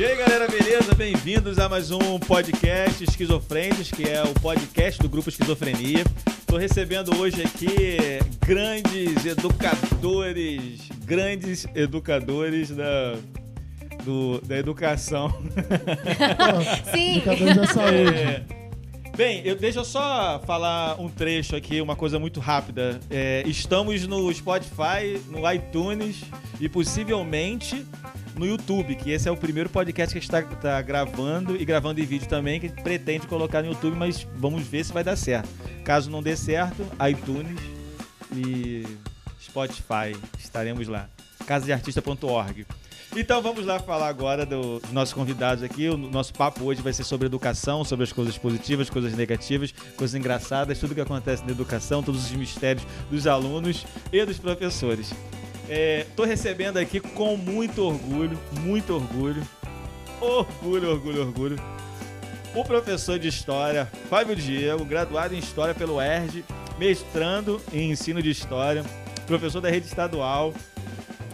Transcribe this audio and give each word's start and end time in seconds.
E 0.00 0.02
aí, 0.02 0.16
galera, 0.16 0.48
beleza? 0.48 0.94
Bem-vindos 0.94 1.58
a 1.58 1.68
mais 1.68 1.90
um 1.90 2.18
podcast 2.18 3.04
Esquizofrentes, 3.04 3.90
que 3.90 4.08
é 4.08 4.22
o 4.22 4.32
podcast 4.40 4.98
do 4.98 5.10
Grupo 5.10 5.28
Esquizofrenia. 5.28 6.04
Estou 6.26 6.58
recebendo 6.58 7.14
hoje 7.18 7.42
aqui 7.42 7.68
grandes 8.46 9.26
educadores, 9.26 10.88
grandes 11.04 11.66
educadores 11.74 12.70
da, 12.70 13.16
do, 14.02 14.40
da 14.40 14.56
educação. 14.56 15.28
Sim. 16.90 17.18
Educadores 17.18 17.56
da 17.56 17.66
saúde. 17.66 18.14
É, 18.14 18.59
Bem, 19.16 19.42
eu, 19.44 19.54
deixa 19.54 19.80
eu 19.80 19.84
só 19.84 20.40
falar 20.46 20.98
um 20.98 21.08
trecho 21.08 21.54
aqui, 21.54 21.80
uma 21.80 21.94
coisa 21.94 22.18
muito 22.18 22.40
rápida. 22.40 22.98
É, 23.10 23.42
estamos 23.46 24.06
no 24.06 24.32
Spotify, 24.32 25.20
no 25.28 25.50
iTunes 25.52 26.22
e 26.58 26.68
possivelmente 26.68 27.84
no 28.34 28.46
YouTube, 28.46 28.94
que 28.94 29.10
esse 29.10 29.28
é 29.28 29.30
o 29.30 29.36
primeiro 29.36 29.68
podcast 29.68 30.12
que 30.12 30.18
a 30.18 30.20
gente 30.20 30.32
está 30.32 30.42
tá 30.56 30.80
gravando 30.80 31.56
e 31.56 31.64
gravando 31.64 32.00
em 32.00 32.06
vídeo 32.06 32.28
também, 32.28 32.58
que 32.58 32.68
pretende 32.68 33.26
colocar 33.26 33.62
no 33.62 33.68
YouTube, 33.68 33.96
mas 33.96 34.26
vamos 34.36 34.66
ver 34.66 34.84
se 34.84 34.92
vai 34.92 35.04
dar 35.04 35.16
certo. 35.16 35.48
Caso 35.84 36.10
não 36.10 36.22
dê 36.22 36.36
certo, 36.36 36.86
iTunes 37.10 37.60
e 38.34 38.86
Spotify, 39.42 40.16
estaremos 40.38 40.88
lá. 40.88 41.08
casadeartista.org. 41.46 42.66
Então 43.16 43.42
vamos 43.42 43.66
lá 43.66 43.78
falar 43.80 44.06
agora 44.08 44.46
do- 44.46 44.78
dos 44.78 44.92
nossos 44.92 45.12
convidados 45.12 45.64
aqui. 45.64 45.88
O 45.88 45.96
nosso 45.96 46.32
papo 46.32 46.64
hoje 46.64 46.80
vai 46.80 46.92
ser 46.92 47.02
sobre 47.04 47.26
educação, 47.26 47.84
sobre 47.84 48.04
as 48.04 48.12
coisas 48.12 48.38
positivas, 48.38 48.88
coisas 48.88 49.14
negativas, 49.14 49.72
coisas 49.96 50.14
engraçadas, 50.14 50.78
tudo 50.78 50.94
que 50.94 51.00
acontece 51.00 51.44
na 51.44 51.50
educação, 51.50 52.02
todos 52.02 52.24
os 52.26 52.30
mistérios 52.32 52.86
dos 53.10 53.26
alunos 53.26 53.84
e 54.12 54.24
dos 54.24 54.38
professores. 54.38 55.12
Estou 55.68 56.24
recebendo 56.24 56.76
aqui 56.78 57.00
com 57.00 57.36
muito 57.36 57.82
orgulho, 57.82 58.38
muito 58.60 58.94
orgulho, 58.94 59.42
orgulho, 60.20 60.90
orgulho, 60.90 61.20
orgulho, 61.22 61.56
o 62.54 62.64
professor 62.64 63.18
de 63.18 63.28
História, 63.28 63.90
Fábio 64.08 64.34
Diego, 64.36 64.84
graduado 64.84 65.34
em 65.34 65.38
História 65.38 65.74
pelo 65.74 66.00
ERJ, 66.00 66.44
mestrando 66.78 67.60
em 67.72 67.90
Ensino 67.90 68.20
de 68.22 68.30
História, 68.30 68.84
professor 69.26 69.60
da 69.60 69.68
rede 69.70 69.86
estadual. 69.86 70.52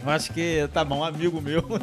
Acho 0.08 0.32
que 0.32 0.68
tá 0.72 0.84
bom, 0.84 1.02
amigo 1.04 1.40
meu. 1.40 1.62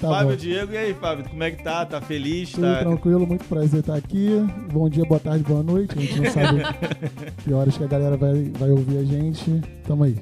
Tá 0.00 0.08
Fábio 0.08 0.30
bom. 0.30 0.36
Diego, 0.36 0.72
e 0.72 0.76
aí, 0.78 0.94
Fábio, 0.94 1.28
como 1.28 1.42
é 1.42 1.50
que 1.50 1.62
tá? 1.62 1.84
Tá 1.84 2.00
feliz? 2.00 2.52
Tudo 2.52 2.66
Tá... 2.66 2.78
tranquilo, 2.80 3.26
muito 3.26 3.44
prazer 3.46 3.80
estar 3.80 3.96
aqui. 3.96 4.28
Bom 4.72 4.88
dia, 4.88 5.04
boa 5.04 5.18
tarde, 5.20 5.42
boa 5.44 5.62
noite. 5.62 5.94
A 5.96 6.00
gente 6.00 6.20
não 6.20 6.30
sabe 6.30 6.62
que 7.42 7.52
horas 7.52 7.76
que 7.76 7.84
a 7.84 7.88
galera 7.88 8.16
vai, 8.16 8.50
vai 8.58 8.70
ouvir 8.70 8.98
a 8.98 9.04
gente. 9.04 9.60
Tamo 9.86 10.04
aí. 10.04 10.16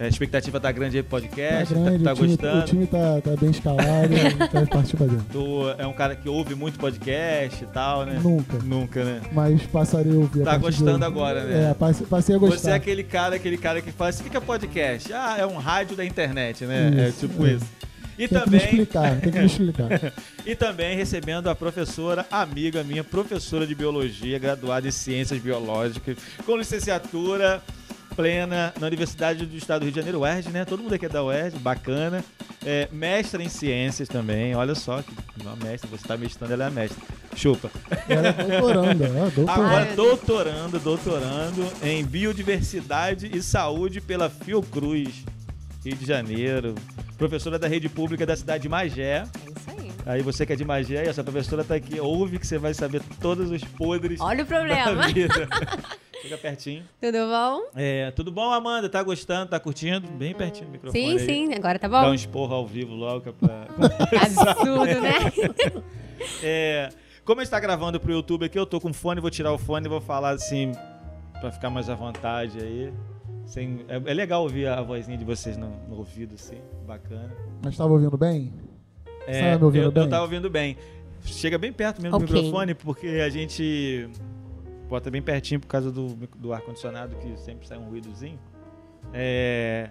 A 0.00 0.08
expectativa 0.08 0.58
tá 0.58 0.72
grande 0.72 0.96
aí 0.96 1.02
pro 1.02 1.20
Tá 1.20 1.26
podcast, 1.26 1.74
grande, 1.74 2.02
tá, 2.04 2.12
o, 2.12 2.14
time, 2.16 2.28
gostando. 2.28 2.58
o 2.60 2.64
time 2.64 2.86
tá, 2.86 3.20
tá 3.22 3.36
bem 3.36 3.50
escalado, 3.50 3.82
a 4.40 4.46
vai 4.52 4.66
partir 4.66 4.96
pra 4.96 5.06
dentro. 5.06 5.24
Tu 5.30 5.68
é 5.78 5.86
um 5.86 5.92
cara 5.92 6.16
que 6.16 6.28
ouve 6.28 6.54
muito 6.54 6.78
podcast 6.78 7.62
e 7.62 7.66
tal, 7.68 8.04
né? 8.06 8.18
Nunca. 8.22 8.58
Nunca, 8.64 9.04
né? 9.04 9.20
Mas 9.32 9.62
passarei 9.66 10.12
a 10.12 10.16
ouvir. 10.16 10.42
a 10.42 10.44
Tá 10.44 10.56
de 10.56 10.58
gostando 10.62 11.04
agora, 11.04 11.44
né? 11.44 11.70
É, 11.70 11.74
passe- 11.74 12.04
passei 12.04 12.34
a 12.34 12.38
Você 12.38 12.46
é 12.46 12.50
gostar. 12.56 12.74
aquele 12.74 13.04
cara, 13.04 13.36
aquele 13.36 13.56
cara 13.58 13.80
que 13.80 13.92
fala 13.92 14.10
assim, 14.10 14.24
o 14.26 14.30
que 14.30 14.36
é 14.36 14.40
podcast? 14.40 15.12
Ah, 15.12 15.36
é 15.38 15.46
um 15.46 15.56
rádio 15.58 15.94
da 15.96 16.04
internet, 16.04 16.64
né? 16.64 16.90
é 16.96 17.08
Isso, 17.08 17.28
tipo 17.28 17.46
é. 17.46 17.52
isso. 17.52 17.66
E 18.18 18.28
Tem 18.28 18.28
que 18.28 18.34
me 18.34 18.40
também, 18.44 18.60
explicar, 18.60 19.20
tem 19.20 19.32
que 19.32 19.38
me 19.38 19.46
explicar. 19.46 20.12
e 20.44 20.54
também 20.54 20.96
recebendo 20.96 21.48
a 21.48 21.54
professora, 21.54 22.26
amiga 22.30 22.82
minha, 22.84 23.02
professora 23.02 23.66
de 23.66 23.74
biologia, 23.74 24.38
graduada 24.38 24.86
em 24.86 24.90
ciências 24.90 25.40
biológicas, 25.40 26.16
com 26.44 26.56
licenciatura 26.56 27.62
plena 28.14 28.72
na 28.78 28.86
Universidade 28.86 29.46
do 29.46 29.56
Estado 29.56 29.80
do 29.80 29.84
Rio 29.84 29.92
de 29.92 29.98
Janeiro, 29.98 30.20
UERJ, 30.20 30.50
né? 30.50 30.64
Todo 30.64 30.82
mundo 30.82 30.94
aqui 30.94 31.06
é 31.06 31.08
da 31.08 31.22
UERJ, 31.22 31.58
bacana. 31.58 32.24
É, 32.64 32.88
mestra 32.92 33.42
em 33.42 33.48
ciências 33.48 34.08
também, 34.08 34.54
olha 34.54 34.74
só 34.74 35.02
que 35.02 35.12
não, 35.42 35.56
mestra, 35.56 35.88
você 35.90 36.06
tá 36.06 36.16
mestrando, 36.16 36.52
ela 36.52 36.66
é 36.66 36.70
mestra. 36.70 37.02
Chupa. 37.34 37.70
Ela 38.08 38.28
é 38.28 38.32
doutoranda, 38.32 39.04
ó, 39.04 39.30
doutoranda. 39.34 39.52
Agora 39.52 39.96
doutorando, 39.96 40.78
doutorando 40.78 41.72
em 41.82 42.04
biodiversidade 42.04 43.30
e 43.34 43.42
saúde 43.42 44.00
pela 44.00 44.30
Fiocruz, 44.30 45.24
Rio 45.84 45.96
de 45.96 46.06
Janeiro. 46.06 46.74
Professora 47.18 47.58
da 47.58 47.66
rede 47.66 47.88
pública 47.88 48.24
da 48.24 48.36
cidade 48.36 48.62
de 48.62 48.68
Magé. 48.68 49.24
É 49.24 49.50
isso 49.50 49.70
aí. 49.70 49.92
Aí 50.04 50.22
você 50.22 50.44
que 50.44 50.52
é 50.52 50.56
de 50.56 50.64
Magé, 50.64 51.04
e 51.04 51.08
essa 51.08 51.22
professora 51.22 51.64
tá 51.64 51.74
aqui, 51.74 52.00
ouve 52.00 52.38
que 52.38 52.46
você 52.46 52.58
vai 52.58 52.74
saber 52.74 53.00
todos 53.20 53.50
os 53.50 53.62
podres 53.62 54.20
Olha 54.20 54.42
o 54.42 54.46
da 54.46 54.56
problema. 54.56 55.02
Fica 56.22 56.38
pertinho. 56.38 56.84
Tudo 57.00 57.18
bom? 57.18 57.62
É, 57.74 58.10
tudo 58.12 58.30
bom, 58.30 58.50
Amanda? 58.52 58.88
Tá 58.88 59.02
gostando? 59.02 59.50
Tá 59.50 59.58
curtindo? 59.58 60.06
Bem 60.08 60.32
pertinho 60.34 60.66
do 60.66 60.72
microfone 60.72 61.02
Sim, 61.04 61.12
aí. 61.18 61.26
sim. 61.26 61.54
Agora 61.54 61.78
tá 61.78 61.88
Dá 61.88 62.00
um 62.02 62.04
bom? 62.06 62.14
esporro 62.14 62.54
ao 62.54 62.66
vivo 62.66 62.94
logo. 62.94 63.28
é 63.28 63.32
pra- 63.32 63.66
Absurdo, 64.54 65.00
né? 65.00 65.82
É, 66.40 66.88
como 67.24 67.40
a 67.40 67.44
gente 67.44 67.50
tá 67.50 67.58
gravando 67.58 67.98
pro 67.98 68.12
YouTube 68.12 68.44
aqui, 68.46 68.56
eu 68.56 68.64
tô 68.64 68.80
com 68.80 68.92
fone, 68.92 69.20
vou 69.20 69.28
tirar 69.30 69.52
o 69.52 69.58
fone 69.58 69.86
e 69.86 69.88
vou 69.88 70.00
falar 70.00 70.30
assim, 70.30 70.70
pra 71.40 71.50
ficar 71.50 71.68
mais 71.68 71.90
à 71.90 71.96
vontade 71.96 72.58
aí. 72.60 72.92
Sem, 73.44 73.84
é, 73.88 73.96
é 73.96 74.14
legal 74.14 74.42
ouvir 74.44 74.68
a 74.68 74.80
vozinha 74.82 75.18
de 75.18 75.24
vocês 75.24 75.56
no, 75.56 75.70
no 75.88 75.96
ouvido, 75.98 76.36
assim, 76.36 76.58
bacana. 76.86 77.34
Mas 77.64 77.76
tava 77.76 77.92
ouvindo 77.92 78.16
bem? 78.16 78.52
É, 79.26 79.32
Você 79.32 79.40
tava 79.42 79.58
me 79.58 79.64
ouvindo 79.64 79.82
eu, 79.86 79.90
bem? 79.92 80.02
eu 80.04 80.08
tava 80.08 80.22
ouvindo 80.22 80.48
bem. 80.48 80.76
Chega 81.24 81.58
bem 81.58 81.72
perto 81.72 82.00
mesmo 82.00 82.16
do 82.18 82.24
Ok. 82.24 82.36
microfone, 82.36 82.74
porque 82.74 83.06
a 83.08 83.28
gente 83.28 84.08
bota 84.92 85.10
bem 85.10 85.22
pertinho 85.22 85.58
por 85.58 85.68
causa 85.68 85.90
do, 85.90 86.14
do 86.36 86.52
ar-condicionado, 86.52 87.16
que 87.16 87.34
sempre 87.38 87.66
sai 87.66 87.78
um 87.78 87.88
ruídozinho. 87.88 88.38
É, 89.12 89.88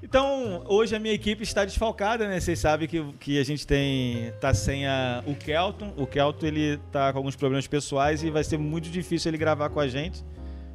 Então, 0.00 0.62
hoje 0.68 0.94
a 0.94 1.00
minha 1.00 1.12
equipe 1.12 1.42
está 1.42 1.64
desfalcada, 1.64 2.28
né? 2.28 2.38
Vocês 2.38 2.60
sabem 2.60 2.86
que, 2.86 3.02
que 3.18 3.40
a 3.40 3.44
gente 3.44 3.66
tem 3.66 4.32
tá 4.40 4.54
sem 4.54 4.86
a, 4.86 5.24
o 5.26 5.34
Kelton. 5.34 5.92
O 5.96 6.06
Kelton 6.06 6.46
ele 6.46 6.78
tá 6.92 7.12
com 7.12 7.18
alguns 7.18 7.34
problemas 7.34 7.66
pessoais 7.66 8.22
e 8.22 8.30
vai 8.30 8.44
ser 8.44 8.58
muito 8.58 8.88
difícil 8.88 9.30
ele 9.30 9.38
gravar 9.38 9.70
com 9.70 9.80
a 9.80 9.88
gente. 9.88 10.24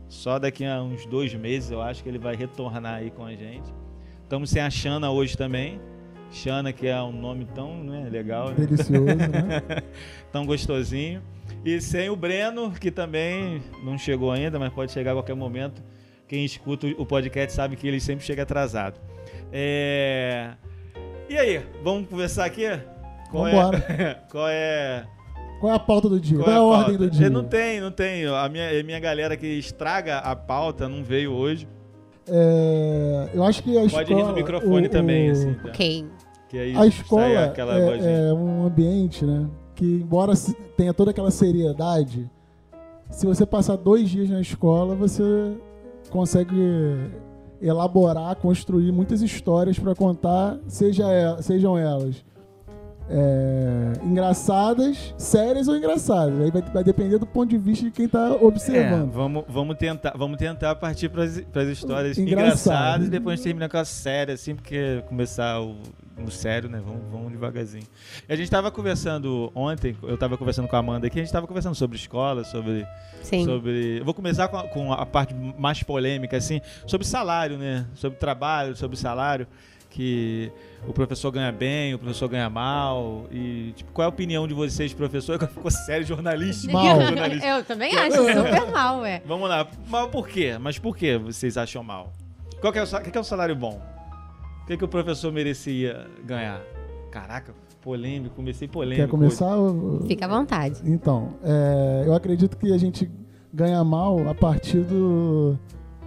Só 0.09 0.37
daqui 0.37 0.65
a 0.65 0.83
uns 0.83 1.05
dois 1.05 1.33
meses 1.33 1.71
eu 1.71 1.81
acho 1.81 2.03
que 2.03 2.09
ele 2.09 2.19
vai 2.19 2.35
retornar 2.35 2.95
aí 2.95 3.11
com 3.11 3.25
a 3.25 3.33
gente. 3.33 3.73
Estamos 4.23 4.49
sem 4.49 4.61
a 4.61 4.69
Xana 4.69 5.09
hoje 5.09 5.37
também. 5.37 5.79
Xana, 6.29 6.73
que 6.73 6.87
é 6.87 7.01
um 7.01 7.13
nome 7.13 7.45
tão 7.45 7.81
né, 7.81 8.09
legal, 8.09 8.49
né? 8.49 8.55
Delicioso, 8.57 9.05
né? 9.05 9.61
tão 10.33 10.45
gostosinho. 10.45 11.23
E 11.65 11.79
sem 11.79 12.09
o 12.09 12.15
Breno, 12.15 12.71
que 12.71 12.91
também 12.91 13.61
não 13.83 13.97
chegou 13.97 14.31
ainda, 14.31 14.59
mas 14.59 14.71
pode 14.73 14.91
chegar 14.91 15.11
a 15.11 15.15
qualquer 15.15 15.35
momento. 15.35 15.81
Quem 16.27 16.43
escuta 16.43 16.87
o 16.97 17.05
podcast 17.05 17.53
sabe 17.53 17.75
que 17.75 17.87
ele 17.87 17.99
sempre 17.99 18.25
chega 18.25 18.43
atrasado. 18.43 18.99
É... 19.51 20.51
E 21.29 21.37
aí, 21.37 21.61
vamos 21.83 22.09
conversar 22.09 22.45
aqui? 22.45 22.63
Qual 23.31 23.45
Vambora. 23.45 23.77
é? 23.77 24.13
Qual 24.29 24.47
é? 24.49 25.05
Qual 25.59 25.71
é 25.71 25.75
a 25.75 25.79
pauta 25.79 26.09
do 26.09 26.19
dia? 26.19 26.37
Qual 26.39 26.45
Qual, 26.45 26.51
é 26.51 26.55
é 26.55 26.57
a 26.57 26.61
pauta? 26.61 26.91
ordem 26.91 26.97
do 26.97 27.09
dia? 27.09 27.29
Não 27.29 27.43
tem, 27.45 27.79
não 27.79 27.91
tem. 27.91 28.25
A 28.25 28.49
minha, 28.49 28.79
a 28.79 28.83
minha 28.83 28.99
galera 28.99 29.37
que 29.37 29.47
estraga 29.47 30.17
a 30.17 30.35
pauta 30.35 30.89
não 30.89 31.03
veio 31.03 31.31
hoje. 31.31 31.67
É, 32.27 33.29
eu 33.33 33.43
acho 33.43 33.63
que 33.63 33.77
a 33.77 33.83
escola... 33.85 34.05
Pode 34.05 34.19
ir 34.19 34.23
no 34.23 34.33
microfone 34.33 34.87
o- 34.87 34.89
também, 34.89 35.29
o- 35.29 35.31
assim. 35.31 35.53
tá? 35.53 35.69
ok. 35.69 36.05
Que 36.49 36.57
aí 36.59 36.75
A 36.77 36.85
escola 36.85 37.23
é, 37.25 38.29
é 38.29 38.33
um 38.33 38.65
ambiente, 38.65 39.25
né? 39.25 39.47
Que 39.75 39.85
embora 39.85 40.33
tenha 40.77 40.93
toda 40.93 41.11
aquela 41.11 41.31
seriedade, 41.31 42.29
se 43.09 43.25
você 43.25 43.45
passar 43.45 43.75
dois 43.75 44.09
dias 44.09 44.29
na 44.29 44.39
escola, 44.41 44.95
você 44.95 45.23
consegue 46.09 46.55
elaborar, 47.61 48.35
construir 48.35 48.91
muitas 48.91 49.21
histórias 49.21 49.79
para 49.79 49.95
contar, 49.95 50.57
seja, 50.67 51.05
sejam 51.41 51.77
elas 51.77 52.23
é, 53.09 53.93
engraçadas, 54.03 55.13
sérias 55.17 55.67
ou 55.67 55.75
engraçadas. 55.75 56.39
Aí 56.41 56.51
vai, 56.51 56.61
vai 56.61 56.83
depender 56.83 57.17
do 57.17 57.25
ponto 57.25 57.49
de 57.49 57.57
vista 57.57 57.85
de 57.85 57.91
quem 57.91 58.05
está 58.05 58.29
É, 58.29 58.45
observando. 58.45 59.11
vamos, 59.11 59.43
vamos 59.47 59.75
tentar, 59.77 60.13
vamos 60.17 60.37
tentar 60.37 60.75
partir 60.75 61.09
para 61.09 61.23
as 61.23 61.67
histórias 61.67 62.17
Engraçado. 62.17 62.21
engraçadas 62.27 63.07
e 63.07 63.09
depois 63.09 63.33
a 63.33 63.35
gente 63.37 63.43
termina 63.45 63.69
com 63.69 63.77
a 63.77 63.85
séria, 63.85 64.33
assim, 64.33 64.55
porque 64.55 65.03
começar 65.07 65.61
o, 65.61 65.75
no 66.17 66.31
sério, 66.31 66.69
né? 66.69 66.81
Vamos, 66.83 67.01
vamos 67.11 67.31
devagarzinho. 67.31 67.87
E 68.27 68.33
a 68.33 68.35
gente 68.35 68.49
tava 68.49 68.71
conversando 68.71 69.51
ontem, 69.55 69.95
eu 70.03 70.17
tava 70.17 70.37
conversando 70.37 70.67
com 70.67 70.75
a 70.75 70.79
Amanda 70.79 71.07
aqui, 71.07 71.19
a 71.19 71.23
gente 71.23 71.31
tava 71.31 71.47
conversando 71.47 71.75
sobre 71.75 71.97
escola, 71.97 72.43
sobre. 72.43 72.85
Sim. 73.21 73.45
sobre 73.45 73.99
eu 73.99 74.05
vou 74.05 74.13
começar 74.13 74.47
com 74.47 74.57
a, 74.57 74.63
com 74.67 74.93
a 74.93 75.05
parte 75.05 75.33
mais 75.33 75.81
polêmica, 75.81 76.37
assim, 76.37 76.61
sobre 76.85 77.07
salário, 77.07 77.57
né? 77.57 77.85
Sobre 77.95 78.17
trabalho, 78.19 78.75
sobre 78.75 78.97
salário. 78.97 79.47
Que 79.89 80.51
o 80.87 80.91
professor 80.91 81.29
ganha 81.29 81.51
bem, 81.51 81.93
o 81.93 81.99
professor 81.99 82.27
ganha 82.27 82.49
mal. 82.49 83.27
E, 83.31 83.73
tipo, 83.75 83.91
qual 83.91 84.03
é 84.03 84.05
a 84.07 84.09
opinião 84.09 84.47
de 84.47 84.53
vocês, 84.53 84.91
professor? 84.91 85.35
Agora 85.37 85.51
ficou 85.51 85.69
sério 85.69 86.03
jornalista. 86.03 86.71
Mal. 86.71 86.99
jornalista. 86.99 87.45
Eu 87.45 87.63
também 87.63 87.95
acho 87.95 88.17
super 88.17 88.71
mal, 88.71 89.01
ué. 89.01 89.21
Vamos 89.23 89.47
lá. 89.47 89.67
Mal 89.87 90.09
por 90.09 90.27
quê? 90.27 90.57
Mas 90.59 90.79
por 90.79 90.97
que 90.97 91.15
vocês 91.19 91.57
acham 91.57 91.83
mal? 91.83 92.11
Qual 92.59 92.73
que 92.73 92.79
é 92.79 92.83
o, 92.83 92.87
que 92.87 93.15
é 93.15 93.21
o 93.21 93.23
salário 93.23 93.55
bom? 93.55 93.92
O 94.63 94.65
que, 94.65 94.77
que 94.77 94.85
o 94.85 94.87
professor 94.87 95.31
merecia 95.31 96.07
ganhar? 96.25 96.61
Caraca, 97.11 97.53
polêmico, 97.81 98.35
comecei 98.35 98.67
polêmico. 98.67 99.01
Quer 99.07 99.11
começar? 99.11 99.55
ou- 99.55 100.01
Fica 100.07 100.25
à 100.25 100.27
vontade. 100.29 100.79
Então, 100.85 101.33
é, 101.43 102.03
eu 102.05 102.13
acredito 102.13 102.57
que 102.57 102.71
a 102.73 102.77
gente 102.77 103.09
ganha 103.53 103.83
mal 103.83 104.27
a 104.27 104.33
partir 104.33 104.79
do, 104.81 105.57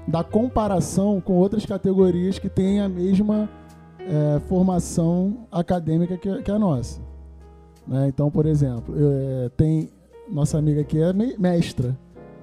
da 0.08 0.24
comparação 0.24 1.20
com 1.20 1.34
outras 1.34 1.64
categorias 1.66 2.38
que 2.38 2.48
têm 2.48 2.80
a 2.80 2.88
mesma 2.88 3.48
é, 4.00 4.40
formação 4.48 5.46
acadêmica 5.52 6.16
que, 6.16 6.42
que 6.42 6.50
a 6.50 6.58
nossa. 6.58 7.00
Né? 7.86 8.08
Então, 8.08 8.30
por 8.30 8.46
exemplo, 8.46 8.94
é, 8.98 9.48
tem 9.50 9.90
nossa 10.32 10.58
amiga 10.58 10.80
aqui 10.80 10.98
é 11.00 11.12
me- 11.12 11.36
mestra, 11.38 11.96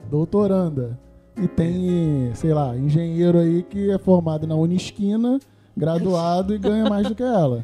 doutoranda. 0.10 0.98
E 1.42 1.48
tem, 1.48 2.30
sei 2.36 2.54
lá, 2.54 2.78
engenheiro 2.78 3.40
aí 3.40 3.64
que 3.64 3.90
é 3.90 3.98
formado 3.98 4.46
na 4.46 4.56
Unisquina, 4.56 5.40
graduado 5.76 6.54
e 6.54 6.58
ganha 6.58 6.90
mais 6.90 7.08
do 7.08 7.16
que 7.16 7.24
ela. 7.24 7.64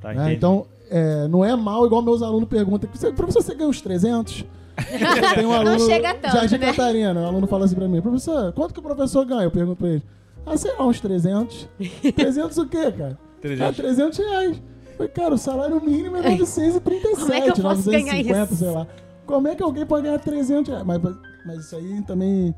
Tá, 0.00 0.12
né? 0.12 0.32
Então, 0.32 0.66
é, 0.90 1.26
não 1.28 1.44
é 1.44 1.54
mal 1.56 1.84
igual 1.86 2.02
meus 2.02 2.22
alunos 2.22 2.48
perguntam. 2.48 2.88
"Você- 2.92 3.12
Professor, 3.12 3.42
você 3.42 3.54
ganha 3.54 3.68
uns 3.68 3.80
300? 3.80 4.44
Tem 5.34 5.44
um 5.46 5.52
aluno, 5.52 5.78
chega 5.80 6.14
tanto, 6.14 6.34
Jardim 6.34 6.58
né? 6.58 6.66
Catarina, 6.66 7.20
o 7.20 7.26
aluno 7.26 7.46
fala 7.48 7.64
assim 7.64 7.74
pra 7.74 7.88
mim, 7.88 8.00
professor, 8.00 8.52
quanto 8.52 8.72
que 8.72 8.78
o 8.80 8.82
professor 8.82 9.24
ganha? 9.24 9.42
Eu 9.42 9.50
pergunto 9.50 9.76
pra 9.76 9.88
ele, 9.88 10.02
ah, 10.46 10.56
sei 10.56 10.72
lá, 10.76 10.86
uns 10.86 11.00
300. 11.00 11.68
300 12.14 12.56
o 12.58 12.66
quê, 12.66 12.92
cara? 12.92 13.18
300. 13.40 13.68
Ah, 13.68 13.72
300 13.72 14.18
reais. 14.18 14.56
Eu 14.56 14.96
Falei, 14.96 15.12
cara, 15.12 15.34
o 15.34 15.38
salário 15.38 15.80
mínimo 15.84 16.16
é 16.16 16.22
937, 16.30 17.16
Como 17.20 17.32
é 17.32 17.40
que 17.40 17.48
eu 17.50 17.54
posso 17.62 17.90
ganhar 17.90 18.04
950, 18.14 18.44
isso? 18.44 18.56
sei 18.56 18.70
lá. 18.70 18.86
Como 19.26 19.48
é 19.48 19.54
que 19.54 19.62
alguém 19.62 19.84
pode 19.86 20.04
ganhar 20.04 20.18
300 20.18 20.68
reais? 20.70 20.84
Mas, 20.86 21.00
mas 21.44 21.58
isso 21.64 21.76
aí 21.76 22.02
também 22.02 22.54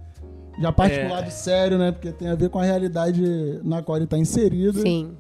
já 0.58 0.72
parte 0.72 0.94
É. 0.96 1.04
pro 1.04 1.14
lado 1.14 1.30
sério, 1.30 1.78
né? 1.78 1.92
Porque 1.92 2.10
tem 2.12 2.28
a 2.28 2.34
ver 2.34 2.48
com 2.50 2.58
a 2.58 2.64
realidade 2.64 3.22
na 3.62 3.82
qual 3.82 3.96
ele 3.98 4.06
tá 4.06 4.18
inserido. 4.18 4.80
Sim. 4.80 5.16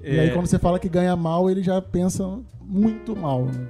E 0.00 0.10
aí, 0.20 0.28
É, 0.28 0.30
quando 0.30 0.46
você 0.46 0.58
fala 0.58 0.78
que 0.78 0.88
ganha 0.88 1.14
mal, 1.16 1.50
ele 1.50 1.62
já 1.62 1.80
pensa 1.82 2.38
muito 2.62 3.16
mal. 3.16 3.44
né? 3.46 3.66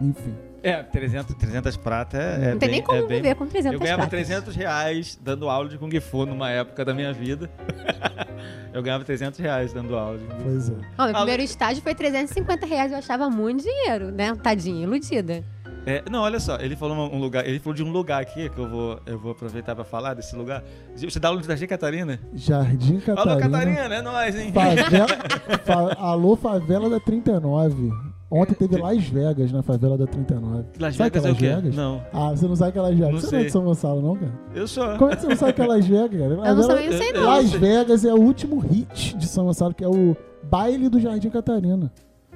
Enfim. 0.00 0.34
É, 0.62 0.82
300, 0.82 1.34
300 1.36 1.76
prata 1.78 2.18
é, 2.18 2.20
é 2.20 2.50
Não 2.52 2.58
tem 2.58 2.68
bem, 2.68 2.70
nem 2.70 2.82
como 2.82 2.98
é 2.98 3.06
bem... 3.06 3.22
viver 3.22 3.34
com 3.34 3.46
300 3.46 3.72
Eu 3.74 3.80
ganhava 3.80 4.02
pratas. 4.06 4.26
300 4.28 4.54
reais 4.56 5.18
dando 5.22 5.48
aula 5.48 5.68
de 5.68 5.78
Kung 5.78 6.00
Fu 6.00 6.26
numa 6.26 6.50
época 6.50 6.84
da 6.84 6.92
minha 6.92 7.12
vida. 7.14 7.48
eu 8.72 8.82
ganhava 8.82 9.02
300 9.04 9.38
reais 9.40 9.72
dando 9.72 9.96
aula 9.96 10.18
de 10.18 10.24
Kung 10.24 10.36
Fu. 10.36 10.42
Pois 10.44 10.68
é. 10.68 10.72
Ó, 10.98 11.04
meu 11.06 11.14
Ah, 11.14 11.18
primeiro 11.18 11.42
estágio 11.42 11.82
foi 11.82 11.94
350 11.94 12.66
reais, 12.66 12.92
eu 12.92 12.98
achava 12.98 13.30
muito 13.30 13.62
dinheiro, 13.62 14.10
né? 14.10 14.34
Tadinha, 14.36 14.82
iludida. 14.84 15.42
É, 15.90 16.02
não, 16.10 16.20
olha 16.22 16.38
só, 16.38 16.56
ele 16.56 16.76
falou 16.76 16.96
um 16.96 17.18
lugar, 17.18 17.46
ele 17.46 17.58
falou 17.58 17.74
de 17.74 17.82
um 17.82 17.90
lugar 17.90 18.20
aqui 18.22 18.48
que 18.48 18.58
eu 18.58 18.68
vou, 18.68 19.00
eu 19.06 19.18
vou 19.18 19.32
aproveitar 19.32 19.74
pra 19.74 19.84
falar 19.84 20.14
desse 20.14 20.36
lugar. 20.36 20.62
Você 20.96 21.18
dá 21.18 21.28
aula 21.28 21.40
de 21.40 21.46
Jardim 21.48 21.66
Catarina? 21.66 22.20
Jardim 22.34 23.00
Catarina. 23.00 23.32
Alô, 23.32 23.40
Catarina, 23.40 23.94
é 23.94 24.02
nóis, 24.02 24.36
hein? 24.38 24.52
Favela, 24.52 25.06
fa- 25.64 25.96
alô, 25.98 26.36
favela 26.36 26.88
da 26.88 27.00
39. 27.00 27.90
Ontem 28.32 28.54
teve 28.54 28.76
Las 28.76 29.02
Vegas 29.08 29.50
na 29.50 29.60
favela 29.60 29.98
da 29.98 30.06
39. 30.06 30.64
Las 30.78 30.94
Sabe 30.94 31.10
Vegas 31.10 31.24
é 31.26 31.32
o 31.32 31.34
quê? 31.34 31.48
Las 31.48 31.56
Vegas? 31.62 31.74
Não. 31.76 32.00
Ah, 32.12 32.30
você 32.30 32.46
não 32.46 32.54
sabe 32.54 32.70
que 32.72 32.78
é 32.78 32.82
Las 32.82 32.94
Vegas. 32.96 33.12
Não 33.12 33.20
você 33.20 33.26
não 33.26 33.34
é 33.34 33.40
sei. 33.40 33.46
de 33.46 33.52
São 33.52 33.64
Gonçalo, 33.64 34.00
não, 34.02 34.14
cara? 34.14 34.32
Eu 34.54 34.68
sou. 34.68 34.96
Como 34.96 35.10
é 35.10 35.16
que 35.16 35.22
você 35.22 35.28
não 35.28 35.36
sabe 35.36 35.52
que 35.54 35.62
é 35.62 35.66
Las 35.66 35.86
Vegas, 35.86 36.20
cara? 36.20 36.34
Eu 36.34 36.54
não 36.54 36.62
sabia, 36.62 36.90
não 36.90 36.98
sei 36.98 37.12
não. 37.12 37.24
Las 37.24 37.50
Vegas 37.50 38.04
é 38.04 38.14
o 38.14 38.20
último 38.20 38.60
hit 38.60 39.16
de 39.16 39.26
São 39.26 39.46
Gonçalo, 39.46 39.74
que 39.74 39.82
é 39.82 39.88
o 39.88 40.16
baile 40.44 40.88
do 40.88 41.00
Jardim 41.00 41.28
Catarina. 41.28 41.90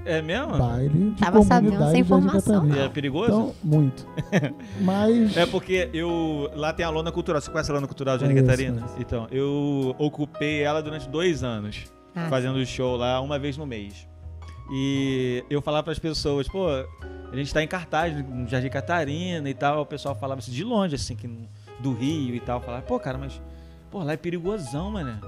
É 0.04 0.20
mesmo? 0.20 0.58
Baile 0.58 1.10
de 1.10 1.20
Tava 1.20 1.42
sabendo 1.42 1.82
essa 1.82 1.96
informação. 1.96 2.68
E 2.68 2.78
é 2.78 2.88
perigoso? 2.88 3.30
Então, 3.32 3.54
muito. 3.62 4.06
Mas. 4.80 5.36
É 5.36 5.46
porque 5.46 5.88
eu. 5.92 6.50
Lá 6.54 6.72
tem 6.72 6.84
a 6.84 6.90
lona 6.90 7.10
cultural. 7.10 7.40
Você 7.40 7.50
conhece 7.50 7.70
a 7.70 7.74
lona 7.74 7.86
cultural 7.86 8.18
de 8.18 8.24
Conheço, 8.24 8.44
Catarina? 8.44 8.80
conheço. 8.82 8.96
Então, 9.00 9.26
eu 9.30 9.94
ocupei 9.98 10.62
ela 10.62 10.82
durante 10.82 11.08
dois 11.08 11.42
anos, 11.42 11.84
Ah. 12.14 12.28
fazendo 12.28 12.64
show 12.66 12.96
lá 12.96 13.20
uma 13.20 13.38
vez 13.38 13.56
no 13.56 13.66
mês. 13.66 14.06
E 14.72 15.44
eu 15.50 15.60
falava 15.60 15.84
pras 15.84 15.98
pessoas, 15.98 16.48
pô, 16.48 16.66
a 16.68 17.36
gente 17.36 17.52
tá 17.52 17.62
em 17.62 17.66
cartaz 17.68 18.14
no 18.26 18.46
Jardim 18.48 18.68
Catarina 18.68 19.48
e 19.48 19.54
tal. 19.54 19.82
O 19.82 19.86
pessoal 19.86 20.14
falava 20.14 20.38
assim, 20.40 20.52
de 20.52 20.64
longe, 20.64 20.94
assim, 20.94 21.14
que 21.16 21.28
do 21.80 21.92
Rio 21.92 22.34
e 22.34 22.40
tal. 22.40 22.60
Falava, 22.60 22.82
pô, 22.82 22.98
cara, 22.98 23.18
mas. 23.18 23.40
Pô, 23.90 24.02
lá 24.02 24.12
é 24.12 24.16
perigosão, 24.16 24.90
mano. 24.90 25.18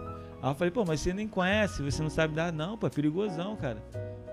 Aí 0.43 0.51
eu 0.51 0.55
falei, 0.55 0.71
pô, 0.71 0.85
mas 0.85 1.01
você 1.01 1.13
nem 1.15 1.27
conhece, 1.27 1.83
você 1.83 2.03
não 2.03 2.11
sabe 2.11 2.35
dar, 2.35 2.53
não, 2.53 2.77
pô, 2.77 2.87
é 2.87 2.91
perigosão, 2.91 3.57
cara. 3.57 3.79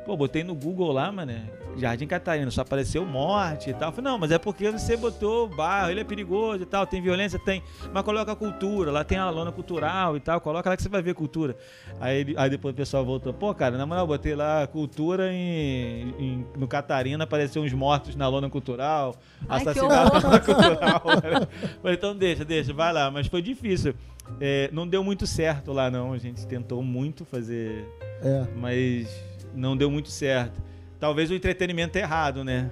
Pô, 0.05 0.17
botei 0.17 0.43
no 0.43 0.53
Google 0.53 0.91
lá, 0.91 1.09
mano, 1.11 1.33
Jardim 1.77 2.05
Catarina, 2.05 2.51
só 2.51 2.61
apareceu 2.61 3.05
morte 3.05 3.69
e 3.69 3.73
tal. 3.73 3.91
Falei, 3.91 4.11
não, 4.11 4.17
mas 4.19 4.31
é 4.31 4.37
porque 4.37 4.69
você 4.69 4.97
botou 4.97 5.47
bairro, 5.47 5.89
ele 5.91 6.01
é 6.01 6.03
perigoso 6.03 6.63
e 6.63 6.65
tal, 6.65 6.85
tem 6.85 7.01
violência, 7.01 7.39
tem. 7.39 7.63
Mas 7.93 8.03
coloca 8.03 8.31
a 8.31 8.35
cultura, 8.35 8.91
lá 8.91 9.03
tem 9.05 9.17
a 9.17 9.29
lona 9.29 9.51
cultural 9.51 10.17
e 10.17 10.19
tal, 10.19 10.41
coloca 10.41 10.69
lá 10.69 10.75
que 10.75 10.83
você 10.83 10.89
vai 10.89 11.01
ver 11.01 11.13
cultura. 11.15 11.55
Aí, 12.01 12.33
aí 12.37 12.49
depois 12.49 12.73
o 12.73 12.75
pessoal 12.75 13.05
voltou, 13.05 13.33
pô, 13.33 13.53
cara, 13.55 13.77
na 13.77 13.85
moral, 13.85 14.05
botei 14.05 14.35
lá 14.35 14.67
cultura 14.67 15.31
em, 15.31 16.09
em- 16.19 16.45
no 16.57 16.67
Catarina, 16.67 17.23
apareceu 17.23 17.61
uns 17.61 17.71
mortos 17.73 18.15
na 18.15 18.27
lona 18.27 18.49
cultural, 18.49 19.15
Ai, 19.47 19.61
assassinato 19.61 20.13
na 20.13 20.19
lona 20.27 20.39
cultural. 20.41 21.01
Falei, 21.81 21.95
então 21.97 22.15
deixa, 22.15 22.43
deixa, 22.43 22.73
vai 22.73 22.91
lá. 22.91 23.09
Mas 23.09 23.27
foi 23.27 23.41
difícil. 23.41 23.93
É, 24.39 24.69
não 24.71 24.87
deu 24.87 25.03
muito 25.03 25.25
certo 25.27 25.71
lá, 25.73 25.89
não. 25.89 26.13
A 26.13 26.17
gente 26.17 26.45
tentou 26.47 26.81
muito 26.83 27.25
fazer 27.25 27.85
É. 28.21 28.45
mas 28.55 29.07
não 29.55 29.75
deu 29.75 29.89
muito 29.89 30.09
certo. 30.09 30.61
Talvez 30.99 31.29
o 31.29 31.33
entretenimento 31.33 31.97
errado, 31.97 32.43
né? 32.43 32.69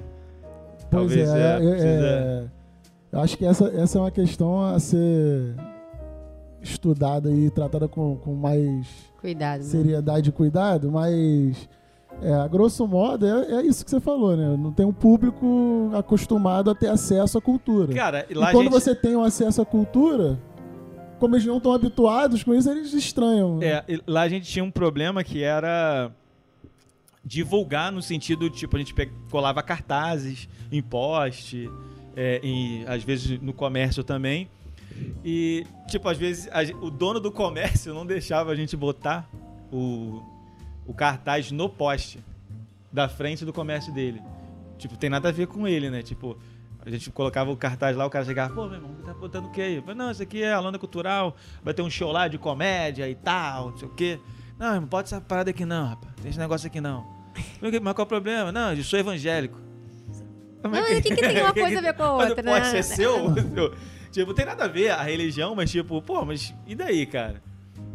Pois 0.90 0.90
Talvez 0.90 1.30
é, 1.30 1.40
é, 1.40 1.54
é, 1.54 1.58
precisa- 1.58 2.08
é, 2.08 2.46
eu 3.12 3.20
acho 3.20 3.38
que 3.38 3.46
essa, 3.46 3.68
essa 3.68 3.98
é 3.98 4.02
uma 4.02 4.12
questão 4.12 4.64
a 4.64 4.80
ser 4.80 5.56
estudada 6.62 7.30
e 7.30 7.50
tratada 7.50 7.88
com, 7.88 8.16
com 8.18 8.36
mais 8.36 8.88
Cuidado. 9.20 9.60
né? 9.60 9.66
seriedade 9.66 10.30
e 10.30 10.32
cuidado, 10.32 10.92
mas 10.92 11.70
é, 12.22 12.34
a 12.34 12.48
grosso 12.48 12.88
modo 12.88 13.26
é, 13.26 13.56
é 13.56 13.62
isso 13.64 13.84
que 13.84 13.92
você 13.92 14.00
falou, 14.00 14.38
né? 14.38 14.56
Não 14.58 14.72
tem 14.72 14.86
um 14.86 14.94
público 14.94 15.92
acostumado 15.94 16.70
a 16.70 16.76
ter 16.76 16.88
acesso 16.88 17.38
à 17.38 17.42
cultura. 17.42 17.94
Cara, 17.94 18.26
e 18.30 18.34
quando 18.34 18.64
gente... 18.64 18.70
você 18.70 18.96
tem 18.96 19.16
o 19.16 19.22
acesso 19.22 19.62
à 19.62 19.66
cultura, 19.66 20.40
como 21.20 21.36
eles 21.36 21.46
não 21.46 21.58
estão 21.58 21.74
habituados 21.74 22.44
com 22.44 22.54
isso, 22.54 22.70
eles 22.70 22.94
estranham. 22.94 23.60
É, 23.62 23.84
e 23.88 24.02
lá 24.08 24.22
a 24.22 24.30
gente 24.30 24.46
tinha 24.50 24.64
um 24.64 24.72
problema 24.72 25.24
que 25.24 25.42
era 25.44 26.12
divulgar 27.24 27.92
no 27.92 28.02
sentido, 28.02 28.50
tipo, 28.50 28.76
a 28.76 28.80
gente 28.80 28.94
colava 29.30 29.62
cartazes 29.62 30.50
em 30.72 30.82
poste, 30.82 31.70
é, 32.16 32.40
em, 32.44 32.86
às 32.88 33.04
vezes 33.04 33.40
no 33.42 33.54
comércio 33.54 34.04
também. 34.04 34.50
E, 35.24 35.66
tipo, 35.88 36.08
às 36.10 36.18
vezes 36.18 36.50
a 36.52 36.62
o 36.84 36.90
dono 36.90 37.20
do 37.20 37.32
comércio 37.32 37.94
não 37.94 38.06
deixava 38.06 38.52
a 38.52 38.56
gente 38.56 38.76
botar 38.76 39.30
o, 39.72 40.22
o 40.86 40.94
cartaz 40.94 41.52
no 41.52 41.70
poste 41.70 42.20
da 42.92 43.08
frente 43.08 43.46
do 43.46 43.54
comércio 43.54 43.94
dele. 43.94 44.22
Tipo, 44.78 44.98
tem 44.98 45.10
nada 45.10 45.30
a 45.30 45.32
ver 45.32 45.48
com 45.48 45.68
ele, 45.68 45.90
né? 45.90 46.02
Tipo, 46.02 46.38
a 46.84 46.90
gente 46.90 47.10
colocava 47.12 47.52
o 47.52 47.58
cartaz 47.58 47.96
lá, 47.96 48.06
o 48.06 48.10
cara 48.10 48.26
chegava, 48.26 48.54
pô, 48.54 48.66
meu 48.66 48.76
irmão, 48.76 48.96
tá 49.06 49.14
botando 49.14 49.46
o 49.46 49.52
que 49.52 49.62
aí? 49.62 49.76
Eu 49.76 49.82
falei, 49.84 49.96
não, 49.96 50.12
isso 50.12 50.24
aqui 50.24 50.42
é 50.42 50.52
a 50.52 50.60
Lona 50.60 50.80
Cultural, 50.80 51.36
vai 51.64 51.74
ter 51.74 51.84
um 51.84 51.90
show 51.90 52.12
lá 52.12 52.28
de 52.28 52.38
comédia 52.38 53.08
e 53.08 53.16
tal, 53.16 53.70
não 53.72 53.78
sei 53.78 53.88
o 53.88 53.92
quê. 53.92 54.20
Não, 54.62 54.76
irmão, 54.76 54.88
pode 54.88 55.08
essa 55.08 55.20
parada 55.20 55.50
aqui 55.50 55.66
não, 55.66 55.88
rapaz. 55.88 56.14
Tem 56.22 56.30
esse 56.30 56.38
negócio 56.38 56.68
aqui 56.68 56.80
não. 56.80 57.04
Mas 57.60 57.72
qual 57.82 57.96
é 57.98 58.02
o 58.04 58.06
problema? 58.06 58.52
Não, 58.52 58.72
eu 58.74 58.84
sou 58.84 59.00
evangélico. 59.00 59.60
mas 60.62 61.00
o 61.00 61.02
que 61.02 61.16
que 61.16 61.16
tem 61.16 61.42
uma 61.42 61.52
coisa 61.52 61.80
a 61.80 61.82
ver 61.82 61.94
com 61.96 62.04
a 62.04 62.14
outra, 62.14 62.44
né? 62.44 62.78
é 62.78 62.82
seu? 62.84 63.34
tipo, 64.12 64.28
não 64.28 64.36
tem 64.36 64.46
nada 64.46 64.66
a 64.66 64.68
ver 64.68 64.92
a 64.92 65.02
religião, 65.02 65.56
mas 65.56 65.72
tipo, 65.72 66.00
pô, 66.04 66.24
mas 66.24 66.54
e 66.68 66.76
daí, 66.76 67.08
cara? 67.08 67.42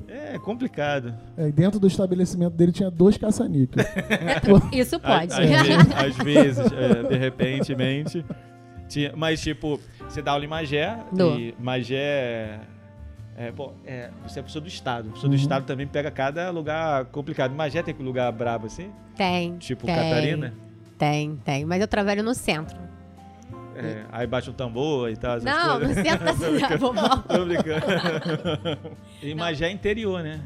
É 0.08 0.38
complicado. 0.40 1.14
É, 1.37 1.46
e 1.49 1.52
dentro 1.52 1.78
do 1.78 1.87
estabelecimento 1.87 2.54
dele 2.54 2.73
tinha 2.73 2.90
dois 2.90 3.16
caça-níquel. 3.16 3.85
Isso 4.73 4.96
Às- 4.96 5.02
pode. 5.02 5.32
Às, 5.35 5.38
vezes, 5.49 5.94
às 5.94 6.16
vezes, 6.16 6.73
é, 6.73 7.02
de 7.08 7.16
repentemente. 7.16 8.25
Tinha, 8.88 9.12
mas, 9.16 9.40
tipo, 9.40 9.80
você 10.00 10.20
dá 10.20 10.32
aula 10.32 10.44
em 10.44 10.49
Magé 10.49 10.99
Dou. 11.12 11.38
e 11.38 11.54
Magé. 11.61 12.58
É, 13.38 13.52
pô, 13.52 13.73
é, 13.85 14.11
você 14.26 14.40
é 14.40 14.43
pessoa 14.43 14.62
do 14.62 14.69
Estado. 14.69 15.11
Pessoa 15.11 15.28
do 15.28 15.35
Uhum. 15.35 15.40
Estado 15.43 15.64
também 15.66 15.87
pega 15.87 16.11
cada 16.11 16.50
lugar 16.50 17.05
complicado. 17.07 17.55
Magé 17.55 17.83
tem 17.83 17.95
lugar 17.97 18.33
brabo 18.33 18.66
assim? 18.66 18.90
Tem. 19.14 19.59
Tipo 19.59 19.85
tem, 19.87 19.95
Catarina? 19.95 20.55
Tem, 20.97 21.37
tem. 21.45 21.64
Mas 21.66 21.81
eu 21.81 21.87
trabalho 21.88 22.23
no 22.23 22.35
centro. 22.35 22.76
É, 23.75 24.05
aí 24.11 24.26
bate 24.26 24.49
um 24.49 24.55
tambor 24.55 25.11
e 25.11 25.16
tal. 25.16 25.38
Não, 25.43 25.78
no 25.81 25.93
centro 25.93 26.25
da 26.25 26.33
cidade. 26.33 26.76
vovó. 26.78 27.09
Tô 27.28 27.45
brincando. 27.45 27.85
e 29.23 29.35
Magé 29.35 29.66
é 29.66 29.71
interior, 29.71 30.23
né? 30.23 30.40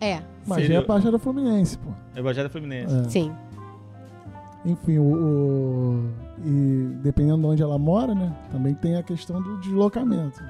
É, 0.00 0.20
Mas 0.44 0.62
Seria- 0.62 0.78
é 0.78 0.78
a 0.80 0.82
Baixada 0.84 1.18
Fluminense, 1.20 1.78
pô. 1.78 1.90
É 2.16 2.20
Baixada 2.20 2.48
Fluminense. 2.48 2.92
É. 2.96 3.04
sim. 3.04 3.32
Enfim, 4.66 4.98
o, 4.98 5.02
o- 5.04 6.10
E 6.44 6.96
dependendo 7.02 7.38
de 7.42 7.46
onde 7.46 7.62
ela 7.62 7.78
mora, 7.78 8.12
né? 8.12 8.32
Também 8.50 8.74
tem 8.74 8.96
a 8.96 9.02
questão 9.04 9.40
do 9.40 9.56
deslocamento. 9.60 10.42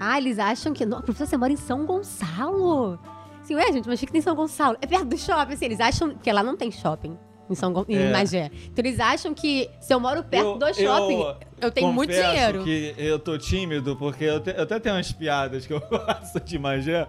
Ah, 0.00 0.18
eles 0.18 0.38
acham 0.38 0.72
que. 0.72 0.84
Não, 0.84 1.00
professor, 1.00 1.26
você 1.26 1.36
mora 1.36 1.52
em 1.52 1.56
São 1.56 1.84
Gonçalo. 1.86 2.98
Sim, 3.42 3.56
ué, 3.56 3.72
gente, 3.72 3.86
mas 3.88 4.00
fica 4.00 4.16
em 4.16 4.20
São 4.20 4.34
Gonçalo. 4.34 4.76
É 4.80 4.86
perto 4.86 5.04
do 5.06 5.18
shopping, 5.18 5.52
assim. 5.54 5.64
Eles 5.66 5.80
acham 5.80 6.14
que 6.14 6.32
lá 6.32 6.42
não 6.42 6.56
tem 6.56 6.70
shopping. 6.70 7.16
Em, 7.50 7.54
São 7.54 7.72
Gon... 7.74 7.84
em 7.88 7.96
É. 7.96 8.10
Magé. 8.10 8.50
Então 8.66 8.82
eles 8.84 8.98
acham 8.98 9.34
que 9.34 9.68
se 9.80 9.92
eu 9.92 10.00
moro 10.00 10.24
perto 10.24 10.56
do 10.58 10.66
shopping, 10.74 11.36
eu, 11.60 11.70
tenho 11.70 11.92
muito 11.92 12.10
dinheiro. 12.10 12.64
que 12.64 12.94
eu 12.96 13.18
tô 13.18 13.36
tímido, 13.36 13.94
porque 13.96 14.24
eu, 14.24 14.40
te- 14.40 14.54
eu 14.56 14.62
até 14.62 14.78
tenho 14.80 14.94
umas 14.94 15.12
piadas 15.12 15.66
que 15.66 15.72
eu 15.74 15.80
faço 16.06 16.40
de 16.40 16.58
Magé, 16.58 17.06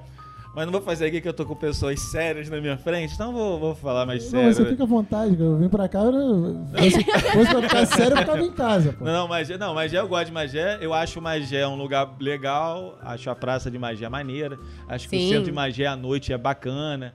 mas 0.55 0.65
não 0.65 0.71
vou 0.71 0.81
fazer 0.81 1.07
aqui 1.07 1.19
que 1.19 1.27
eu 1.27 1.33
tô 1.33 1.45
com 1.45 1.55
pessoas 1.55 2.00
sérias 2.00 2.50
na 2.50 2.62
minha 2.62 2.77
frente, 2.77 3.13
então 3.13 3.33
vou, 3.33 3.59
vou 3.59 3.75
falar 3.75 4.05
mais 4.05 4.24
Não, 4.24 4.29
sério. 4.31 4.45
mas 4.47 4.57
você 4.57 4.65
fica 4.65 4.83
à 4.83 4.88
vontade, 4.88 5.35
cara. 5.35 5.43
Eu 5.43 5.57
vim 5.57 5.69
pra 5.69 5.88
cá, 5.89 6.00
eu... 6.00 6.65
fosse, 6.74 7.03
fosse 7.03 7.51
pra 7.51 7.62
ficar 7.62 7.85
sério, 7.85 8.13
eu 8.13 8.17
ficava 8.17 8.41
em 8.41 8.51
casa, 8.51 8.93
pô. 8.93 9.03
Não, 9.03 9.13
não, 9.13 9.27
Magé, 9.27 9.57
não, 9.57 9.74
Magé 9.74 10.00
eu 10.00 10.07
gosto 10.07 10.27
de 10.27 10.31
Magé. 10.31 10.77
Eu 10.79 10.93
acho 10.93 11.21
Magé 11.21 11.67
um 11.67 11.75
lugar 11.75 12.15
legal. 12.19 12.97
Acho 13.01 13.29
a 13.29 13.35
praça 13.35 13.71
de 13.71 13.79
Magé 13.79 14.07
maneira. 14.07 14.57
Acho 14.88 15.09
que 15.09 15.15
o 15.15 15.29
centro 15.29 15.45
de 15.45 15.51
Magé 15.51 15.85
à 15.85 15.95
noite 15.95 16.31
é 16.31 16.38
bacana. 16.38 17.13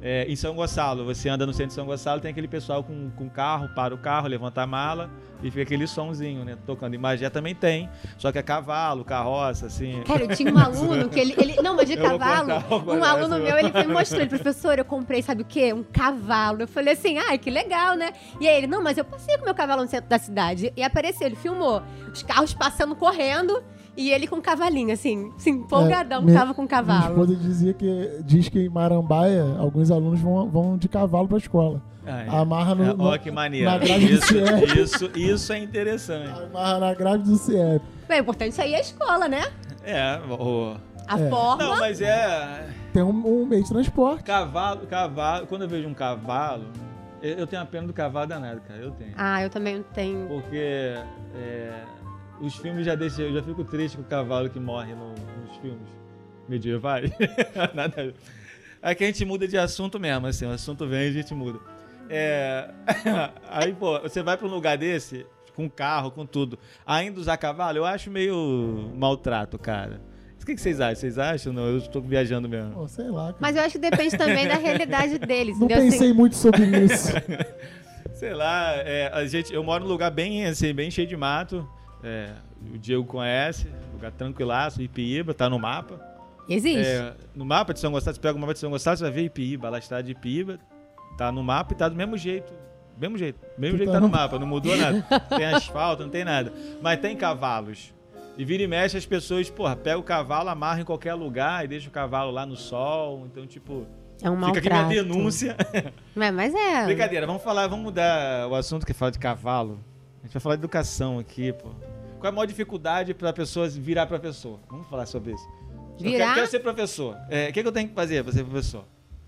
É, 0.00 0.24
em 0.28 0.34
São 0.34 0.54
Gonçalo, 0.54 1.04
você 1.04 1.28
anda 1.28 1.46
no 1.46 1.52
centro 1.52 1.68
de 1.68 1.74
São 1.74 1.86
Gonçalo, 1.86 2.20
tem 2.20 2.30
aquele 2.30 2.48
pessoal 2.48 2.82
com, 2.82 3.10
com 3.10 3.28
carro, 3.28 3.68
para 3.68 3.94
o 3.94 3.98
carro, 3.98 4.26
levanta 4.26 4.62
a 4.62 4.66
mala 4.66 5.10
e 5.42 5.50
fica 5.50 5.62
aquele 5.62 5.86
sonzinho, 5.86 6.44
né? 6.44 6.56
Tocando. 6.66 6.94
Em 6.94 6.98
Magé 6.98 7.28
também 7.30 7.54
tem, 7.54 7.88
só 8.18 8.32
que 8.32 8.38
é 8.38 8.42
cavalo, 8.42 9.04
carroça, 9.04 9.66
assim. 9.66 10.02
Cara, 10.04 10.22
eu 10.24 10.36
tinha 10.36 10.52
um 10.52 10.58
aluno 10.58 11.08
que 11.08 11.20
ele. 11.20 11.34
ele 11.38 11.62
não, 11.62 11.76
mas 11.76 11.86
de 11.86 11.94
Eu 11.94 12.02
cavalo. 12.02 12.52
Um 12.88 13.04
aluno 13.04 13.38
meu, 13.38 13.56
ele 13.56 13.70
me 13.70 13.92
mostrou, 13.92 14.20
ele, 14.20 14.30
professor, 14.30 14.78
eu 14.78 14.84
comprei, 14.84 15.22
sabe 15.22 15.42
o 15.42 15.44
quê? 15.44 15.72
Um 15.72 15.82
cavalo. 15.82 16.62
Eu 16.62 16.68
falei 16.68 16.94
assim, 16.94 17.18
ai, 17.18 17.38
que 17.38 17.50
legal, 17.50 17.94
né? 17.94 18.12
E 18.40 18.48
aí 18.48 18.58
ele, 18.58 18.66
não, 18.66 18.82
mas 18.82 18.98
eu 18.98 19.04
passei 19.04 19.36
com 19.38 19.44
meu 19.44 19.54
cavalo 19.54 19.82
no 19.82 19.88
centro 19.88 20.08
da 20.08 20.18
cidade. 20.18 20.72
E 20.76 20.82
apareceu, 20.82 21.26
ele 21.26 21.36
filmou 21.36 21.82
os 22.12 22.22
carros 22.22 22.54
passando 22.54 22.94
correndo 22.96 23.62
e 23.96 24.10
ele 24.10 24.26
com 24.26 24.36
um 24.36 24.40
cavalinho, 24.40 24.92
assim, 24.92 25.30
assim, 25.36 25.50
empolgadão, 25.50 26.22
minha- 26.22 26.38
tava 26.38 26.54
com 26.54 26.62
um 26.62 26.64
Minha 26.64 26.70
cavalo. 26.82 27.10
esposa 27.10 27.36
dizia 27.36 27.72
que 27.74 28.20
diz 28.24 28.48
que 28.48 28.60
em 28.60 28.68
Marambaia 28.68 29.44
alguns 29.58 29.90
alunos 29.90 30.20
vão, 30.20 30.48
vão 30.48 30.76
de 30.78 30.88
cavalo 30.88 31.28
pra 31.28 31.38
escola. 31.38 31.82
Ah, 32.06 32.22
é. 32.24 32.28
Amarra 32.28 32.74
no, 32.74 32.82
É, 32.84 32.94
no- 32.94 33.04
Olha 33.04 33.18
que 33.18 33.30
maneiro. 33.30 33.70
na 33.70 33.78
grade 33.78 34.06
do 34.06 34.12
Isso, 34.14 34.26
CIEP. 34.26 34.78
isso, 34.80 35.10
isso 35.18 35.52
é 35.52 35.58
interessante. 35.58 36.40
amarra 36.42 36.78
na 36.80 36.94
grade 36.94 37.22
do 37.24 37.36
CIEP. 37.36 37.82
Bem, 38.08 38.18
o 38.18 38.22
importante 38.22 38.52
isso 38.52 38.60
aí 38.62 38.72
é 38.74 38.78
a 38.78 38.80
escola, 38.80 39.28
né? 39.28 39.42
É, 39.84 40.18
o... 40.28 40.74
A 41.06 41.18
É. 41.20 41.28
forma. 41.28 41.62
Não, 41.62 41.78
mas 41.80 42.00
é. 42.00 42.68
Tem 42.92 43.02
um, 43.02 43.10
um 43.42 43.44
meio 43.46 43.62
de 43.62 43.68
transporte. 43.68 44.22
Cavalo, 44.22 44.86
cavalo. 44.86 45.46
Quando 45.48 45.62
eu 45.62 45.68
vejo 45.68 45.88
um 45.88 45.94
cavalo, 45.94 46.64
eu, 47.20 47.38
eu 47.38 47.46
tenho 47.46 47.60
a 47.60 47.64
pena 47.66 47.86
do 47.88 47.92
cavalo 47.92 48.26
danado, 48.26 48.60
cara. 48.66 48.80
Eu 48.80 48.92
tenho. 48.92 49.12
Ah, 49.16 49.42
eu 49.42 49.50
também 49.50 49.84
tenho. 49.92 50.26
Porque 50.28 50.94
é, 51.36 51.82
os 52.42 52.56
filmes 52.56 52.84
já 52.84 52.94
deixam. 52.94 53.24
Eu 53.24 53.34
já 53.34 53.42
fico 53.42 53.64
triste 53.64 53.96
com 53.96 54.02
o 54.02 54.06
cavalo 54.06 54.50
que 54.50 54.60
morre 54.60 54.94
no- 54.94 55.14
nos 55.46 55.56
filmes 55.60 55.88
medievais. 56.48 57.10
Nada 57.74 58.00
a 58.00 58.04
ver. 58.06 58.14
Aqui 58.82 59.04
a 59.04 59.06
gente 59.06 59.24
muda 59.24 59.46
de 59.46 59.56
assunto 59.56 59.98
mesmo, 60.00 60.26
assim. 60.26 60.44
O 60.46 60.50
assunto 60.50 60.86
vem 60.86 61.06
e 61.06 61.08
a 61.08 61.12
gente 61.12 61.32
muda. 61.34 61.58
É, 62.10 62.68
aí, 63.48 63.72
pô, 63.72 63.98
você 64.00 64.22
vai 64.22 64.36
pra 64.36 64.46
um 64.46 64.50
lugar 64.50 64.76
desse, 64.76 65.24
com 65.54 65.70
carro, 65.70 66.10
com 66.10 66.26
tudo, 66.26 66.58
ainda 66.84 67.18
usar 67.20 67.36
cavalo, 67.36 67.78
eu 67.78 67.84
acho 67.86 68.10
meio 68.10 68.90
maltrato, 68.96 69.58
cara. 69.58 70.00
O 70.40 70.44
que, 70.44 70.56
que 70.56 70.60
vocês 70.60 70.80
acham? 70.80 70.96
Vocês 70.96 71.18
acham? 71.18 71.52
Não, 71.52 71.62
eu 71.66 71.78
estou 71.78 72.02
viajando 72.02 72.48
mesmo. 72.48 72.72
Pô, 72.72 72.88
sei 72.88 73.08
lá. 73.08 73.26
cara. 73.26 73.36
Mas 73.38 73.54
eu 73.56 73.62
acho 73.62 73.78
que 73.78 73.90
depende 73.90 74.18
também 74.18 74.48
da 74.48 74.54
realidade 74.56 75.16
deles, 75.20 75.56
Não 75.56 75.66
entendeu? 75.66 75.84
pensei 75.84 76.08
Assim, 76.08 76.12
muito 76.18 76.34
sobre 76.34 76.64
isso. 76.84 77.12
Sei 78.14 78.34
lá, 78.34 78.74
é, 78.76 79.08
a 79.12 79.24
gente, 79.26 79.52
eu 79.54 79.62
moro 79.64 79.84
num 79.84 79.90
lugar 79.90 80.10
bem, 80.10 80.44
assim, 80.46 80.72
bem 80.74 80.90
cheio 80.90 81.06
de 81.08 81.16
mato. 81.16 81.66
É, 82.02 82.30
o 82.74 82.78
Diego 82.78 83.04
conhece, 83.04 83.68
lugar 83.92 84.10
tranquilaço, 84.12 84.82
Ipiíba, 84.82 85.32
tá 85.34 85.48
no 85.48 85.58
mapa. 85.58 86.00
existe. 86.48 86.84
É, 86.84 87.14
no 87.34 87.44
mapa 87.44 87.72
de 87.72 87.80
São 87.80 87.92
Gonçalo, 87.92 88.14
você 88.14 88.20
pega 88.20 88.36
o 88.36 88.40
mapa 88.40 88.52
de 88.54 88.58
São 88.58 88.70
Gonçalo, 88.70 88.96
você 88.96 89.04
vai 89.04 89.12
ver 89.12 89.22
Ipiíba, 89.24 89.68
lá 89.70 89.78
está 89.78 90.00
de 90.02 90.12
Ipiíba, 90.12 90.58
tá 91.16 91.30
no 91.30 91.42
mapa 91.42 91.72
e 91.72 91.76
tá 91.76 91.88
do 91.88 91.94
mesmo 91.94 92.16
jeito. 92.16 92.52
Mesmo 92.98 93.16
jeito. 93.16 93.38
Mesmo 93.56 93.78
jeito 93.78 93.90
tá 93.92 94.00
no 94.00 94.06
no- 94.08 94.12
mapa, 94.12 94.38
não 94.38 94.46
mudou 94.46 94.76
nada. 94.76 95.02
Tem 95.36 95.46
asfalto, 95.46 96.02
não 96.02 96.10
tem 96.10 96.24
nada. 96.24 96.52
Mas 96.82 97.00
tem 97.00 97.16
cavalos. 97.16 97.92
E 98.36 98.44
vira 98.44 98.62
e 98.62 98.66
mexe 98.66 98.96
as 98.96 99.06
pessoas, 99.06 99.48
porra, 99.50 99.76
pega 99.76 99.98
o 99.98 100.02
cavalo, 100.02 100.48
amarra 100.48 100.80
em 100.80 100.84
qualquer 100.84 101.14
lugar 101.14 101.64
e 101.64 101.68
deixa 101.68 101.88
o 101.88 101.92
cavalo 101.92 102.30
lá 102.30 102.44
no 102.46 102.56
sol. 102.56 103.26
Então, 103.26 103.46
tipo, 103.46 103.86
É 104.22 104.30
um 104.30 104.36
fica 104.46 104.58
aqui 104.58 104.68
minha 104.70 104.88
denúncia. 105.02 105.56
Mas, 106.14 106.34
mas 106.34 106.54
é. 106.54 106.84
Brincadeira, 106.86 107.26
vamos 107.26 107.42
falar, 107.42 107.66
vamos 107.66 107.84
mudar 107.84 108.46
o 108.48 108.54
assunto 108.54 108.84
que 108.86 108.92
fala 108.92 109.10
de 109.12 109.18
cavalo. 109.18 109.78
A 110.22 110.26
gente 110.26 110.34
vai 110.34 110.40
falar 110.40 110.56
de 110.56 110.60
educação 110.60 111.18
aqui, 111.18 111.52
pô. 111.52 111.70
Qual 112.22 112.28
é 112.28 112.28
a 112.28 112.36
maior 112.36 112.46
dificuldade 112.46 113.12
para 113.14 113.32
pessoas 113.32 113.76
virar 113.76 114.06
professor? 114.06 114.60
Vamos 114.70 114.86
falar 114.86 115.06
sobre 115.06 115.32
isso. 115.32 115.44
Eu 115.98 116.04
Virar? 116.04 116.18
quero, 116.18 116.34
quero 116.36 116.46
ser 116.46 116.60
professor. 116.60 117.16
É, 117.28 117.48
O 117.48 117.52
que, 117.52 117.62
que 117.62 117.66
eu 117.68 117.72
tenho 117.72 117.88
que 117.88 117.94
fazer 117.96 118.22
para 118.22 118.32
ser 118.32 118.44
professor? 118.44 118.84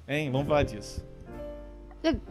Hein? 0.06 0.30
Vamos 0.30 0.46
falar 0.46 0.62
disso. 0.62 1.04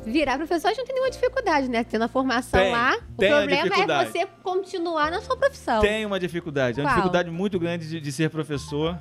Virar 0.06 0.38
professor 0.38 0.68
a 0.68 0.70
gente 0.70 0.78
não 0.80 0.86
tem 0.86 0.96
nenhuma 0.96 1.12
dificuldade, 1.12 1.68
né? 1.68 1.84
Tendo 1.84 2.04
a 2.04 2.08
formação 2.08 2.62
Tem, 2.62 2.72
lá. 2.72 2.96
O 2.96 3.18
tem 3.18 3.30
a 3.34 3.38
problema 3.40 3.76
é 3.76 4.06
você 4.06 4.26
continuar 4.42 5.12
na 5.12 5.20
sua 5.20 5.36
profissão. 5.36 5.82
Tem 5.82 6.06
uma 6.06 6.18
dificuldade. 6.18 6.80
É 6.80 6.84
uma 6.84 6.88
Qual? 6.92 6.96
dificuldade 6.96 7.30
muito 7.30 7.60
grande 7.60 7.90
de, 7.90 8.00
de 8.00 8.12
ser 8.14 8.30
professor. 8.30 8.98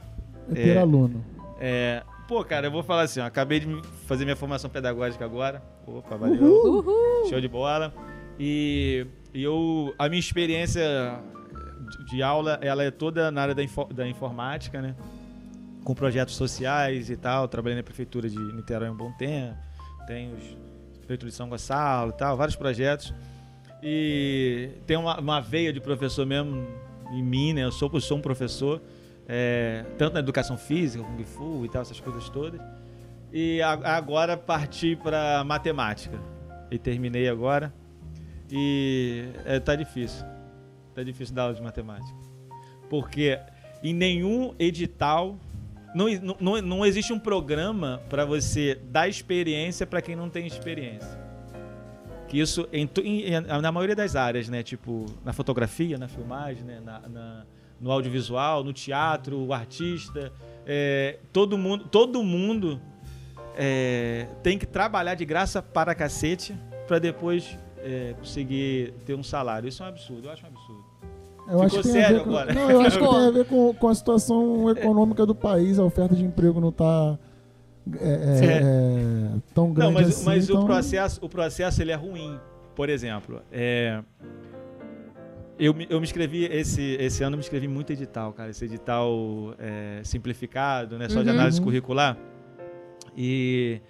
É 0.51 0.55
ter 0.55 0.69
É. 0.71 0.79
aluno. 0.79 1.25
É, 1.61 2.03
pô, 2.27 2.43
cara, 2.45 2.67
eu 2.67 2.73
vou 2.73 2.83
falar 2.83 3.03
assim, 3.03 3.21
ó, 3.21 3.25
acabei 3.27 3.61
de 3.61 3.69
fazer 4.09 4.25
minha 4.25 4.35
formação 4.35 4.69
pedagógica 4.69 5.25
agora. 5.25 5.63
Opa, 5.87 6.17
valeu. 6.17 6.43
Uhul. 6.43 7.29
Show 7.29 7.41
de 7.41 7.47
bola. 7.47 7.95
E, 8.37 9.07
e 9.33 9.45
eu, 9.45 9.95
a 9.97 10.09
minha 10.09 10.19
experiência 10.19 11.21
de, 12.07 12.23
aula, 12.23 12.59
ela 12.63 12.83
é 12.83 12.91
toda 12.91 13.31
na 13.31 13.43
área 13.43 13.55
da, 13.55 13.63
info- 13.63 13.93
da 13.93 14.07
informática, 14.09 14.81
né? 14.81 14.95
Com 15.85 15.95
projetos 15.95 16.35
sociais 16.37 17.11
e 17.11 17.17
tal. 17.17 17.49
Trabalhei 17.49 17.77
na 17.77 17.83
prefeitura 17.83 18.29
de 18.29 18.39
Niterói 18.39 18.89
um 18.91 18.97
bom 18.97 19.13
tempo. 19.13 19.57
Tenho 20.07 20.35
os 20.37 20.57
prefeitura 20.99 21.31
de 21.31 21.37
São 21.37 21.49
Gonçalo 21.49 22.11
e 22.11 22.15
tal, 22.17 22.37
vários 22.37 22.55
projetos. 22.57 23.13
E 23.83 24.71
tem 24.87 24.97
uma, 24.97 25.19
uma 25.19 25.41
veia 25.41 25.73
de 25.73 25.81
professor 25.81 26.25
mesmo 26.25 26.67
em 27.13 27.23
mim, 27.23 27.53
né? 27.53 27.65
Eu 27.65 27.73
sou, 27.73 27.91
eu 27.93 28.01
sou 28.01 28.17
um 28.19 28.21
professor, 28.21 28.81
é, 29.29 29.85
tanto 29.99 30.15
na 30.15 30.21
educação 30.21 30.57
física, 30.57 31.03
Kung 31.03 31.25
Fu 31.25 31.65
e 31.65 31.69
tal, 31.69 31.83
essas 31.83 31.99
coisas 31.99 32.29
todas. 32.29 32.61
E 33.33 33.61
a- 33.61 33.97
agora 33.97 34.37
parti 34.37 34.95
para 34.95 35.43
matemática. 35.45 36.17
E 36.71 36.79
terminei 36.79 37.29
agora. 37.29 37.73
E 38.51 39.25
é, 39.45 39.59
tá 39.59 39.75
difícil. 39.75 40.25
Tá 40.95 41.03
difícil 41.03 41.35
dar 41.35 41.43
aula 41.45 41.55
de 41.55 41.63
matemática. 41.63 42.17
Porque 42.91 43.39
em 43.83 43.95
nenhum 43.95 44.55
edital 44.59 45.37
não, 45.95 46.07
não, 46.41 46.61
não 46.63 46.87
existe 46.87 47.13
um 47.13 47.19
programa 47.19 48.01
para 48.09 48.25
você 48.25 48.79
dar 48.91 49.09
experiência 49.09 49.87
para 49.87 50.01
quem 50.03 50.15
não 50.17 50.29
tem 50.31 50.47
experiência. 50.47 51.21
Que 52.29 52.41
isso 52.41 52.67
em, 52.73 52.89
em- 53.05 53.41
na 53.41 53.71
maioria 53.73 53.95
das 53.97 54.17
áreas, 54.17 54.49
né? 54.49 54.63
Tipo, 54.63 55.07
na 55.25 55.33
fotografia, 55.33 55.99
na 55.99 56.09
filmagem, 56.09 56.63
né? 56.65 56.81
na, 56.85 57.01
na- 57.09 57.45
no 57.81 57.91
audiovisual, 57.91 58.63
no 58.63 58.73
teatro, 58.73 59.39
o 59.39 59.53
artista. 59.53 60.33
é, 60.67 61.19
todo 61.33 61.59
mundo, 61.59 61.85
todo 61.91 62.23
mundo 62.23 62.81
é, 63.57 64.27
tem 64.43 64.57
que 64.59 64.65
trabalhar 64.67 65.15
de 65.15 65.25
graça 65.25 65.61
para 65.61 65.95
cacete 65.95 66.55
para 66.87 66.99
depois 66.99 67.59
é, 67.83 68.15
conseguir 68.19 68.93
ter 69.05 69.15
um 69.15 69.23
salário. 69.23 69.69
Isso 69.69 69.83
é 69.83 69.87
um 69.87 69.89
absurdo, 69.89 70.27
eu 70.29 70.33
acho 70.33 70.45
um 70.45 70.49
absurdo. 70.49 70.85
Eu 71.49 71.61
acho 71.63 71.77
que 71.77 71.83
Ficou 71.83 71.93
tem 71.93 72.03
a 72.03 72.05
sério 72.07 72.19
ver 72.19 72.25
com, 72.25 72.31
agora. 72.31 72.55
Não, 72.55 72.71
eu 72.71 72.81
acho 72.83 72.99
que 72.99 73.09
tem 73.09 73.27
a 73.27 73.31
ver 73.31 73.45
com, 73.47 73.75
com 73.75 73.89
a 73.89 73.95
situação 73.95 74.71
econômica 74.71 75.27
do 75.27 75.35
país. 75.35 75.79
A 75.79 75.85
oferta 75.85 76.15
de 76.15 76.25
emprego 76.25 76.61
não 76.61 76.69
está 76.69 77.19
tão 79.55 79.73
grande 79.73 79.93
Não, 79.93 80.01
mas, 80.01 80.09
assim. 80.09 80.25
mas 80.25 80.49
então- 80.49 80.63
o 80.63 80.67
processo, 80.67 81.19
o 81.25 81.29
processo 81.29 81.83
ele 81.83 81.91
é 81.93 81.95
ruim. 81.97 82.39
Por 82.75 82.89
exemplo, 82.89 83.43
é, 83.53 84.01
eu, 85.59 85.75
me- 85.75 85.87
eu 85.91 86.01
me 86.01 86.05
inscrevi 86.07 86.45
esse, 86.45 86.97
esse 86.99 87.23
ano, 87.23 87.35
eu 87.35 87.39
me 87.39 87.43
inscrevi 87.45 87.67
em 87.67 87.69
muito 87.69 87.93
edital, 87.93 88.33
cara. 88.33 88.51
Esse 88.51 88.65
edital 88.65 89.55
é, 89.59 90.01
simplificado, 90.05 90.97
né? 90.97 91.09
Só 91.09 91.23
de 91.23 91.29
Uhum. 91.29 91.35
análise 91.35 91.59
Uhum. 91.59 91.65
curricular. 91.65 92.17
E 93.17 93.81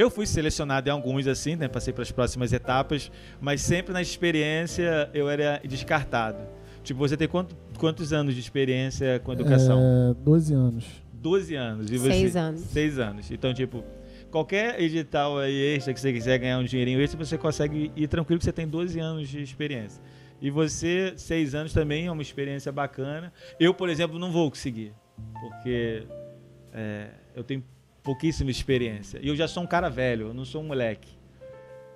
eu 0.00 0.10
fui 0.10 0.26
selecionado 0.26 0.88
em 0.88 0.92
alguns, 0.92 1.26
assim, 1.26 1.56
né? 1.56 1.68
Passei 1.68 1.92
para 1.92 2.02
as 2.02 2.10
próximas 2.10 2.52
etapas, 2.52 3.10
mas 3.40 3.60
sempre 3.60 3.92
na 3.92 4.00
experiência 4.02 5.10
eu 5.12 5.28
era 5.28 5.60
descartado. 5.64 6.38
Tipo, 6.82 7.00
você 7.00 7.16
tem 7.16 7.28
quanto- 7.28 7.54
quantos 7.78 8.12
anos 8.12 8.34
de 8.34 8.40
experiência 8.40 9.20
com 9.20 9.32
educação? 9.32 9.78
É, 10.10 10.14
12 10.24 10.54
anos. 10.54 10.84
12 11.12 11.54
anos. 11.54 11.90
E 11.90 11.98
você, 11.98 12.12
Seis 12.12 12.36
anos. 12.36 12.60
Seis 12.62 12.98
anos. 12.98 13.30
Então, 13.30 13.52
tipo, 13.52 13.84
qualquer 14.30 14.80
edital 14.80 15.38
aí 15.38 15.74
extra 15.76 15.92
que 15.92 16.00
você 16.00 16.12
quiser 16.12 16.38
ganhar 16.38 16.58
um 16.58 16.64
dinheirinho 16.64 17.00
extra, 17.02 17.22
você 17.22 17.36
consegue 17.36 17.92
ir 17.94 18.08
tranquilo 18.08 18.38
que 18.38 18.44
você 18.44 18.52
tem 18.52 18.66
12 18.66 18.98
anos 18.98 19.28
de 19.28 19.42
experiência. 19.42 20.02
E 20.40 20.48
você, 20.50 21.12
seis 21.16 21.54
anos 21.54 21.74
também 21.74 22.06
é 22.06 22.10
uma 22.10 22.22
experiência 22.22 22.72
bacana. 22.72 23.30
Eu, 23.58 23.74
por 23.74 23.90
exemplo, 23.90 24.18
não 24.18 24.32
vou 24.32 24.48
conseguir, 24.50 24.94
porque 25.38 26.04
é, 26.72 27.08
eu 27.36 27.44
tenho 27.44 27.62
pouquíssima 28.02 28.50
experiência. 28.50 29.18
E 29.22 29.28
eu 29.28 29.36
já 29.36 29.46
sou 29.48 29.62
um 29.62 29.66
cara 29.66 29.88
velho, 29.88 30.28
eu 30.28 30.34
não 30.34 30.44
sou 30.44 30.60
um 30.62 30.66
moleque. 30.66 31.08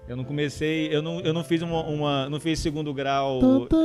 Eu 0.06 0.16
não 0.16 0.25
comecei, 0.25 0.94
eu 0.94 1.00
não, 1.00 1.20
eu 1.20 1.32
não 1.32 1.42
fiz 1.42 1.62
uma, 1.62 1.82
uma- 1.82 2.28
não 2.28 2.38
fiz 2.38 2.58
segundo 2.58 2.92
grau. 2.92 3.40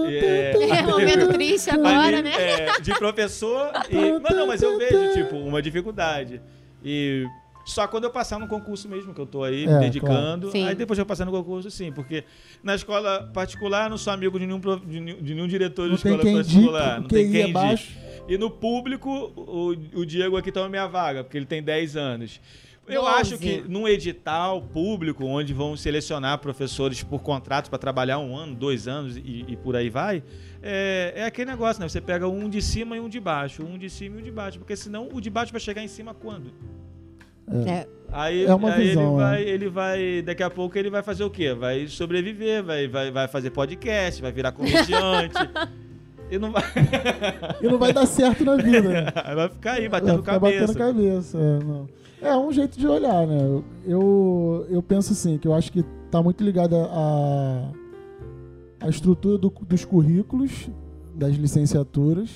é, 0.10 0.52
É 0.80 0.82
momento 0.84 1.30
triste 1.30 1.70
agora, 1.70 2.18
ali, 2.18 2.22
né? 2.24 2.34
é, 2.36 2.82
de 2.82 2.92
professor. 2.98 3.72
E, 3.90 4.20
mas 4.20 4.36
não, 4.36 4.46
mas 4.46 4.62
eu 4.62 4.78
vejo, 4.78 5.14
tipo, 5.14 5.38
uma 5.38 5.62
dificuldade. 5.62 6.42
E 6.84 7.26
só 7.66 7.88
quando 7.88 8.04
eu 8.04 8.10
passar 8.10 8.38
no 8.38 8.50
concurso 8.50 8.90
mesmo, 8.90 9.14
que 9.14 9.22
eu 9.22 9.26
tô 9.26 9.46
aí 9.46 9.64
É, 9.64 9.68
me 9.76 9.80
dedicando. 9.80 10.50
claro. 10.52 10.68
Aí 10.68 10.76
depois 10.76 11.00
eu 11.00 11.06
passar 11.06 11.24
no 11.24 11.32
concurso, 11.32 11.72
sim. 11.72 11.90
Porque 11.90 12.26
na 12.62 12.76
escola 12.76 13.30
particular 13.34 13.86
eu 13.86 13.92
não 13.92 13.98
sou 13.98 14.12
amigo 14.12 14.38
de 14.38 14.46
nenhum, 14.46 14.60
de 14.60 15.00
nenhum, 15.00 15.22
de 15.22 15.36
nenhum 15.36 15.48
diretor 15.48 15.88
Não 15.88 15.96
de 15.96 16.04
tem 16.04 16.12
escola 16.16 16.34
particular. 16.36 17.00
não 17.02 17.08
tem 17.08 17.32
quem 17.32 17.54
baixo. 17.54 17.94
E 18.30 18.38
no 18.38 18.52
público, 18.52 19.10
o, 19.36 19.70
o 20.02 20.06
Diego 20.06 20.38
aqui 20.38 20.52
toma 20.52 20.70
minha 20.70 20.86
vaga, 20.86 21.24
porque 21.24 21.36
ele 21.36 21.48
tem 21.48 21.64
10 21.64 21.98
anos. 21.98 22.40
Eu 22.88 23.02
Doze. 23.02 23.16
acho 23.16 23.38
que 23.40 23.64
num 23.68 23.88
edital 23.88 24.62
público, 24.62 25.26
onde 25.26 25.52
vão 25.52 25.76
selecionar 25.76 26.38
professores 26.38 27.04
por 27.04 27.22
contrato 27.22 27.70
para 27.70 27.80
trabalhar 27.80 28.20
um 28.20 28.36
ano, 28.36 28.54
dois 28.56 28.88
anos 28.88 29.18
e, 29.18 29.46
e 29.48 29.56
por 29.58 29.76
aí 29.76 29.90
vai, 29.90 30.24
é, 30.62 31.14
é 31.16 31.26
aquele 31.26 31.50
negócio, 31.50 31.82
né? 31.82 31.90
Você 31.90 32.00
pega 32.00 32.28
um 32.28 32.48
de 32.48 32.62
cima 32.62 32.96
e 32.96 33.00
um 33.00 33.10
de 33.10 33.20
baixo, 33.20 33.64
um 33.64 33.78
de 33.80 33.90
cima 33.90 34.18
e 34.18 34.20
um 34.22 34.24
de 34.24 34.32
baixo, 34.32 34.60
porque 34.60 34.76
senão 34.76 35.10
o 35.12 35.20
de 35.20 35.30
baixo 35.30 35.52
vai 35.52 35.62
chegar 35.62 35.84
em 35.84 35.88
cima 35.88 36.14
quando? 36.14 36.52
É. 37.68 37.88
Aí, 38.12 38.46
É 38.46 38.54
uma 38.54 38.74
aí 38.74 38.90
visão, 38.90 39.04
ele, 39.04 39.14
é. 39.14 39.26
vai, 39.26 39.44
ele 39.44 39.70
vai. 39.70 40.22
Daqui 40.22 40.44
a 40.44 40.50
pouco 40.52 40.78
ele 40.78 40.90
vai 40.92 41.02
fazer 41.02 41.24
o 41.24 41.32
quê? 41.32 41.54
Vai 41.54 41.88
sobreviver, 41.88 42.64
vai, 42.64 42.88
vai, 42.88 43.12
vai 43.12 43.28
fazer 43.28 43.50
podcast, 43.50 44.22
vai 44.22 44.32
virar 44.32 44.52
comediante. 44.52 45.36
e 46.32 46.38
não 46.40 46.52
vai. 46.52 46.64
E 47.62 47.68
não 47.68 47.78
vai 47.78 47.92
dar 47.94 48.06
certo 48.06 48.44
na 48.46 48.56
vida. 48.56 49.12
vai 49.36 49.50
ficar 49.50 49.72
aí, 49.74 49.88
Vai 49.88 50.02
batendo 50.02 50.20
ficar 50.20 50.40
cabeça. 50.40 50.68
batendo 50.68 50.78
cabeça. 50.78 51.38
É, 51.38 51.64
não. 51.64 51.90
É 52.22 52.38
um 52.38 52.52
jeito 52.52 52.78
de 52.78 52.86
olhar, 52.88 53.26
né? 53.26 53.42
Eu- 53.42 53.64
Eu, 53.86 54.66
eu 54.70 54.82
penso 54.84 55.14
assim, 55.14 55.38
que 55.38 55.48
eu 55.48 55.54
acho 55.54 55.72
que 55.72 55.84
tá 56.12 56.22
muito 56.22 56.44
ligada 56.44 56.76
a, 56.92 57.72
a 58.82 58.90
estrutura 58.90 59.38
do- 59.38 59.50
dos 59.68 59.86
currículos, 59.86 60.70
das 61.16 61.36
licenciaturas, 61.36 62.30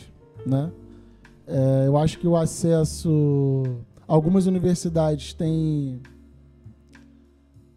né? 0.45 0.71
É, 1.47 1.83
eu 1.87 1.97
acho 1.97 2.17
que 2.19 2.27
o 2.27 2.35
acesso... 2.37 3.63
Algumas 4.07 4.45
universidades 4.47 5.33
têm 5.33 6.01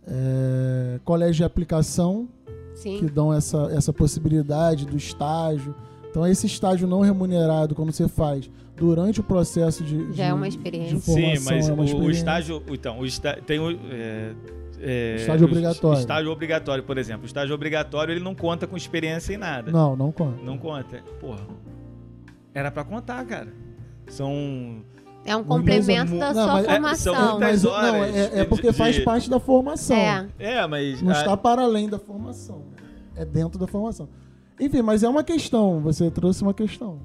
é, 0.06 1.00
colégio 1.04 1.34
de 1.36 1.44
aplicação, 1.44 2.28
Sim. 2.74 2.98
que 2.98 3.06
dão 3.06 3.32
essa, 3.32 3.68
essa 3.72 3.92
possibilidade 3.92 4.86
do 4.86 4.96
estágio. 4.96 5.74
Então, 6.16 6.26
esse 6.26 6.46
estágio 6.46 6.88
não 6.88 7.00
remunerado, 7.02 7.74
quando 7.74 7.92
você 7.92 8.08
faz 8.08 8.48
durante 8.74 9.20
o 9.20 9.22
processo 9.22 9.84
de, 9.84 10.14
Já 10.14 10.24
é 10.24 10.26
de- 10.28 10.32
uma 10.32 10.48
experiência. 10.48 10.96
de 10.96 11.02
Sim, 11.02 11.12
formação, 11.36 11.44
mas 11.56 11.68
é 11.68 11.72
uma 11.74 11.82
o, 11.82 11.82
o 11.82 11.84
experiência. 11.84 12.18
estágio. 12.20 12.62
Então, 12.68 12.98
o 13.00 13.04
está, 13.04 13.34
tem 13.34 13.58
o. 13.58 13.70
É, 13.90 14.32
é, 14.80 15.16
Estágio 15.16 15.46
o 15.46 15.50
obrigatório. 15.50 15.98
Estágio 16.00 16.32
obrigatório, 16.32 16.82
por 16.84 16.96
exemplo. 16.96 17.24
O 17.24 17.26
estágio 17.26 17.54
obrigatório 17.54 18.12
ele 18.14 18.24
não 18.24 18.34
conta 18.34 18.66
com 18.66 18.78
experiência 18.78 19.34
em 19.34 19.36
nada. 19.36 19.70
Não, 19.70 19.94
não 19.94 20.10
conta. 20.10 20.42
Não 20.42 20.56
conta. 20.56 21.02
Porra. 21.20 21.40
Era 22.54 22.70
pra 22.70 22.82
contar, 22.82 23.22
cara. 23.26 23.52
São. 24.08 24.82
É 25.22 25.36
um 25.36 25.40
Mas 25.40 25.48
complemento 25.48 26.16
da 26.18 26.32
não, 26.32 26.44
sua 26.44 26.52
mas 26.54 26.64
é- 26.66 26.70
formação. 26.72 27.14
são 27.14 27.30
muitas 27.32 27.40
Mas 27.50 27.62
não, 27.62 27.70
horas 27.72 28.14
é, 28.16 28.24
é 28.38 28.42
de- 28.42 28.46
porque 28.46 28.72
faz 28.72 28.94
de- 28.94 29.02
parte 29.02 29.28
da 29.28 29.38
formação. 29.38 29.94
É. 29.94 30.26
É, 30.38 30.66
mas. 30.66 31.02
Não 31.02 31.10
a- 31.12 31.18
está 31.18 31.36
para 31.36 31.60
além 31.62 31.90
da 31.90 31.98
formação. 31.98 32.62
É 33.14 33.22
dentro 33.22 33.58
da 33.58 33.66
formação. 33.66 34.08
Enfim, 34.60 34.82
mas 34.82 35.02
é 35.02 35.08
uma 35.08 35.22
questão. 35.24 35.80
Você 35.80 36.10
trouxe 36.10 36.42
uma 36.42 36.54
questão. 36.54 36.98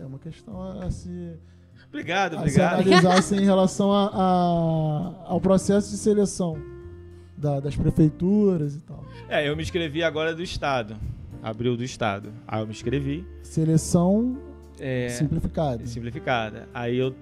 É 0.00 0.04
uma 0.04 0.18
questão 0.18 0.60
a 0.62 0.90
se, 0.90 1.32
Obrigado, 1.88 2.34
a 2.34 2.38
se 2.38 2.42
obrigado. 2.42 2.80
analisar 2.80 3.18
assim, 3.18 3.36
em 3.36 3.44
relação 3.44 3.92
a- 3.92 4.10
a- 4.12 5.14
ao 5.32 5.40
processo 5.40 5.90
de 5.90 5.96
seleção 5.96 6.56
da- 7.36 7.60
das 7.60 7.76
prefeituras 7.76 8.74
e 8.76 8.80
tal. 8.80 9.04
É, 9.28 9.48
eu 9.48 9.56
me 9.56 9.62
inscrevi 9.62 10.02
agora 10.02 10.34
do 10.34 10.42
Estado. 10.42 10.96
Abril 11.42 11.76
do 11.76 11.84
Estado. 11.84 12.32
Aí 12.46 12.60
eu 12.60 12.66
me 12.66 12.72
inscrevi. 12.72 13.26
Seleção 13.42 14.36
É, 14.78 15.08
simplificada. 15.10 15.86
simplificada. 15.86 16.68
Aí 16.74 16.96
eu. 16.98 17.14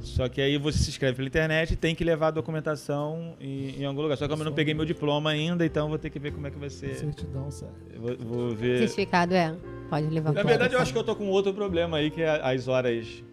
Só 0.00 0.28
que 0.28 0.40
aí 0.40 0.58
você 0.58 0.78
se 0.78 0.90
inscreve 0.90 1.16
pela 1.16 1.28
internet 1.28 1.72
e 1.72 1.76
tem 1.76 1.94
que 1.94 2.04
levar 2.04 2.28
a 2.28 2.30
documentação 2.30 3.36
em, 3.40 3.80
em 3.80 3.84
algum 3.84 4.02
lugar. 4.02 4.16
Só 4.16 4.26
que 4.26 4.32
eu 4.32 4.36
não 4.36 4.52
peguei 4.52 4.74
meu 4.74 4.84
diploma 4.84 5.30
ainda, 5.30 5.64
então 5.64 5.88
vou 5.88 5.98
ter 5.98 6.10
que 6.10 6.18
ver 6.18 6.32
como 6.32 6.46
é 6.46 6.50
que 6.50 6.58
vai 6.58 6.70
ser. 6.70 6.94
Certidão, 6.94 7.50
sério. 7.50 7.74
Eu 7.92 8.00
Vou, 8.00 8.16
vou 8.16 8.50
ver. 8.50 8.78
Certificado 8.78 9.34
é. 9.34 9.56
Pode 9.88 10.06
levar 10.08 10.32
Na 10.32 10.42
verdade, 10.42 10.74
eu 10.74 10.80
acho 10.80 10.92
que 10.92 10.98
eu 10.98 11.04
tô 11.04 11.14
com 11.14 11.28
outro 11.28 11.54
problema 11.54 11.98
aí, 11.98 12.10
que 12.10 12.22
é 12.22 12.40
as 12.42 12.68
horas. 12.68 13.24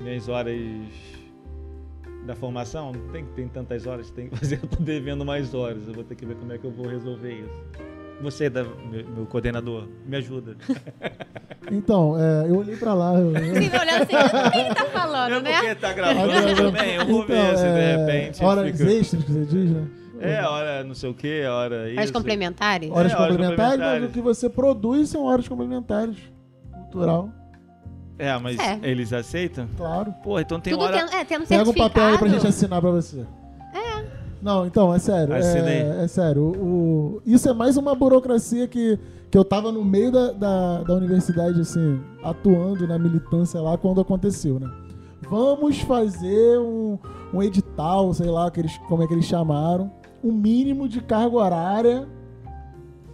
Minhas 0.00 0.28
horas 0.28 0.58
da 2.26 2.34
formação. 2.34 2.92
Não 2.92 3.08
tem, 3.08 3.24
tem 3.26 3.48
tantas 3.48 3.86
horas 3.86 4.10
que 4.10 4.16
tem 4.16 4.28
que 4.28 4.36
fazer, 4.36 4.60
eu 4.62 4.68
tô 4.68 4.82
devendo 4.82 5.24
mais 5.24 5.54
horas. 5.54 5.86
Eu 5.86 5.94
vou 5.94 6.04
ter 6.04 6.14
que 6.14 6.26
ver 6.26 6.36
como 6.36 6.52
é 6.52 6.58
que 6.58 6.64
eu 6.64 6.70
vou 6.70 6.86
resolver 6.86 7.32
isso. 7.32 7.64
Você, 8.20 8.48
da, 8.48 8.62
meu, 8.62 9.08
meu 9.08 9.26
coordenador, 9.26 9.88
me 10.06 10.16
ajuda. 10.16 10.56
Então, 11.70 12.16
é, 12.18 12.48
eu 12.50 12.56
olhei 12.58 12.76
pra 12.76 12.92
lá. 12.92 13.14
Eu, 13.14 13.30
Sim, 13.30 13.68
olhando 13.68 14.02
assim, 14.02 14.16
o 14.16 14.50
que 14.50 14.58
ele 14.58 14.74
tá 14.74 14.84
falando, 14.86 15.32
É 15.36 15.40
né? 15.40 15.52
porque 15.60 15.74
tá 15.76 15.92
gravando 15.92 16.56
também, 16.56 16.94
eu 16.96 17.06
vou 17.06 17.24
ver 17.24 17.56
se 17.56 17.62
de 17.62 17.68
é, 17.68 17.96
repente. 17.96 18.44
Horas 18.44 18.78
fica- 18.78 18.90
extras 18.92 19.24
que 19.24 19.32
você 19.32 19.44
diz, 19.46 19.70
né? 19.70 19.86
É, 20.20 20.42
hora 20.44 20.82
não 20.84 20.94
sei 20.94 21.08
o 21.10 21.14
que, 21.14 21.44
hora 21.44 21.88
isso. 21.88 22.00
As 22.00 22.10
complementares? 22.10 22.90
Horas 22.90 23.12
É, 23.12 23.14
horas 23.14 23.28
complementares, 23.28 23.58
mas 23.58 23.70
complementares. 23.78 24.10
o 24.10 24.12
que 24.12 24.20
você 24.20 24.50
produz 24.50 25.08
são 25.08 25.24
horas 25.24 25.46
complementares. 25.48 26.16
Cultural, 26.90 27.28
É, 28.18 28.36
mas 28.38 28.58
É. 28.58 28.80
eles 28.82 29.12
aceitam? 29.12 29.68
claro. 29.76 30.12
Pô, 30.22 30.38
então 30.40 30.58
tem 30.60 30.72
Tudo 30.72 30.84
hora. 30.84 30.98
tendo, 30.98 31.12
é, 31.14 31.24
tendo 31.24 31.46
Pega 31.46 31.70
um 31.70 31.74
papel 31.74 32.06
aí 32.06 32.18
pra 32.18 32.28
gente 32.28 32.46
assinar 32.46 32.80
pra 32.80 32.90
você. 32.90 33.24
Não, 34.42 34.66
então, 34.66 34.92
é 34.92 34.98
sério. 34.98 35.32
É, 35.70 36.04
é 36.04 36.08
sério. 36.08 36.42
O, 36.42 36.52
o- 37.16 37.22
isso 37.24 37.48
é 37.48 37.52
mais 37.54 37.76
uma 37.76 37.94
burocracia 37.94 38.66
que, 38.66 38.98
que 39.30 39.38
eu 39.38 39.44
tava 39.44 39.70
no 39.70 39.84
meio 39.84 40.10
da, 40.10 40.32
da, 40.32 40.82
da 40.82 40.94
universidade, 40.94 41.60
assim, 41.60 42.00
atuando 42.24 42.86
na 42.88 42.98
militância 42.98 43.60
lá 43.60 43.78
quando 43.78 44.00
aconteceu, 44.00 44.58
né? 44.58 44.68
Vamos 45.30 45.80
fazer 45.80 46.58
um, 46.58 46.98
um 47.32 47.42
edital, 47.42 48.12
sei 48.12 48.26
lá 48.28 48.50
que 48.50 48.60
eles, 48.60 48.76
como 48.88 49.02
é 49.04 49.06
que 49.06 49.14
eles 49.14 49.24
chamaram, 49.26 49.90
um 50.22 50.32
mínimo 50.32 50.88
de 50.88 51.00
carga 51.00 51.36
horária 51.36 52.08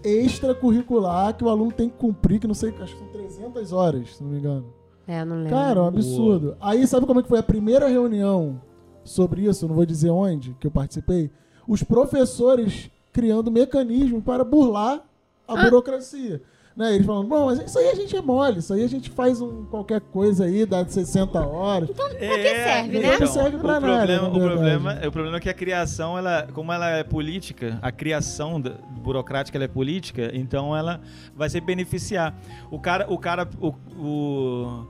extracurricular 0.03 1.35
que 1.37 1.45
o 1.45 1.49
aluno 1.49 1.73
tem 1.73 1.89
que 1.89 1.97
cumprir, 1.97 2.41
que 2.41 2.47
não 2.47 2.55
sei, 2.55 2.71
acho 2.81 2.95
que 2.95 2.99
são 2.99 3.09
300 3.09 3.73
horas, 3.73 4.17
se 4.17 4.23
não 4.23 4.31
me 4.31 4.39
engano. 4.39 4.65
É, 5.07 5.25
não 5.25 5.37
lembro. 5.37 5.51
Cara, 5.51 5.81
é 5.81 5.83
um 5.83 5.87
absurdo. 5.87 6.57
Aí 6.61 6.87
sabe 6.87 7.07
como 7.07 7.21
é 7.21 7.23
que 7.23 7.29
foi 7.29 7.39
a 7.39 7.43
primeira 7.43 7.89
reunião 7.89 8.61
sobre 9.09 9.43
isso? 9.43 9.67
Não 9.67 9.75
vou 9.75 9.87
dizer 9.87 10.11
onde 10.11 10.55
que 10.61 10.67
eu 10.67 10.71
participei. 10.71 11.31
Os 11.67 11.83
professores 11.83 12.91
criando 13.13 13.51
mecanismos 13.51 14.23
para 14.23 14.45
burlar 14.45 15.01
a 15.47 15.53
Ah. 15.59 15.65
burocracia. 15.65 16.41
Né? 16.77 16.95
Eles 16.95 17.05
falando, 17.07 17.27
não, 17.29 17.47
mas 17.47 17.59
isso 17.59 17.77
aí 17.77 17.89
a 17.89 17.95
gente 17.97 18.15
é 18.17 18.23
mole, 18.23 18.61
isso 18.61 18.73
aí 18.73 18.85
a 18.85 18.89
gente 18.89 19.11
faz 19.11 19.41
um, 19.41 19.65
qualquer 19.65 20.01
coisa 20.01 20.45
aí, 20.45 20.65
dá 20.65 20.85
de 20.85 20.93
60 20.93 21.45
horas. 21.45 21.91
Pra 21.91 22.09
que 22.11 22.19
serve, 22.21 22.99
né? 23.01 23.19
Não 23.19 23.27
serve 23.27 23.59
pra 23.59 23.79
o 23.79 23.81
nada, 23.81 23.97
Problema, 23.97 24.23
na 24.23 24.29
o, 24.29 24.33
problema, 24.41 24.93
é- 24.93 25.09
o 25.09 25.11
problema 25.11 25.37
é 25.39 25.41
que 25.41 25.49
a 25.49 25.55
criação, 25.55 26.17
ela, 26.17 26.47
como 26.55 26.73
ela 26.73 26.89
é 26.91 27.03
política, 27.03 27.81
a 27.83 27.91
criação 27.91 28.61
da- 28.61 28.77
burocrática 29.01 29.59
ela 29.59 29.65
é 29.65 29.69
política, 29.69 30.31
então 30.33 30.77
ela 30.77 31.01
vai 31.35 31.51
se 31.51 31.61
beneficiar. 31.61 32.39
O 32.71 32.79
cara, 32.79 33.07
o 33.13 33.19
cara, 33.19 33.49
o, 33.61 33.75
o- 34.01 34.87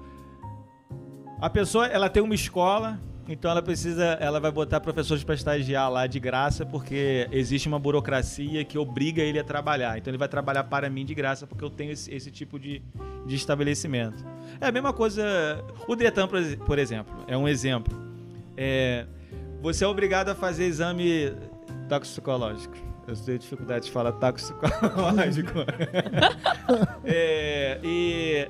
a 1.41 1.49
pessoa, 1.49 1.87
ela 1.87 2.11
tem 2.11 2.23
uma 2.23 2.35
escola, 2.35 3.01
então 3.29 3.51
ela 3.51 3.61
precisa, 3.63 4.05
ela 4.21 4.41
vai 4.41 4.51
botar 4.51 4.81
professores 4.81 5.23
para 5.23 5.35
estagiar 5.35 5.91
lá 5.91 6.07
de 6.07 6.19
graça, 6.19 6.65
porque 6.65 7.29
existe 7.31 7.69
uma 7.69 7.79
burocracia 7.79 8.65
que 8.65 8.79
obriga 8.79 9.23
ele 9.23 9.39
a 9.39 9.45
trabalhar. 9.45 9.99
Então 9.99 10.11
ele 10.11 10.19
vai 10.19 10.29
trabalhar 10.29 10.65
para 10.65 10.89
mim 10.89 11.05
de 11.05 11.15
graça, 11.15 11.47
porque 11.47 11.63
eu 11.63 11.71
tenho 11.71 11.93
esse, 11.93 12.13
esse 12.13 12.31
tipo 12.31 12.59
de, 12.59 12.83
de 13.27 13.35
estabelecimento. 13.37 14.25
É 14.61 14.67
a 14.69 14.73
mesma 14.73 14.93
coisa. 14.93 15.23
O 15.87 15.95
Detran, 15.95 16.27
por 16.27 16.39
ex- 16.39 16.57
por 16.57 16.79
exemplo, 16.79 17.15
é 17.29 17.37
um 17.37 17.47
exemplo. 17.47 17.95
É, 18.57 19.07
você 19.61 19.85
é 19.85 19.87
obrigado 19.87 20.31
a 20.31 20.35
fazer 20.35 20.65
exame 20.65 21.33
toxicológico. 21.89 22.75
Eu 23.07 23.17
tenho 23.17 23.39
dificuldade 23.39 23.87
de 23.87 23.91
falar 23.91 24.13
toxicológico. 24.13 25.53
É, 27.05 27.81
e 27.83 28.47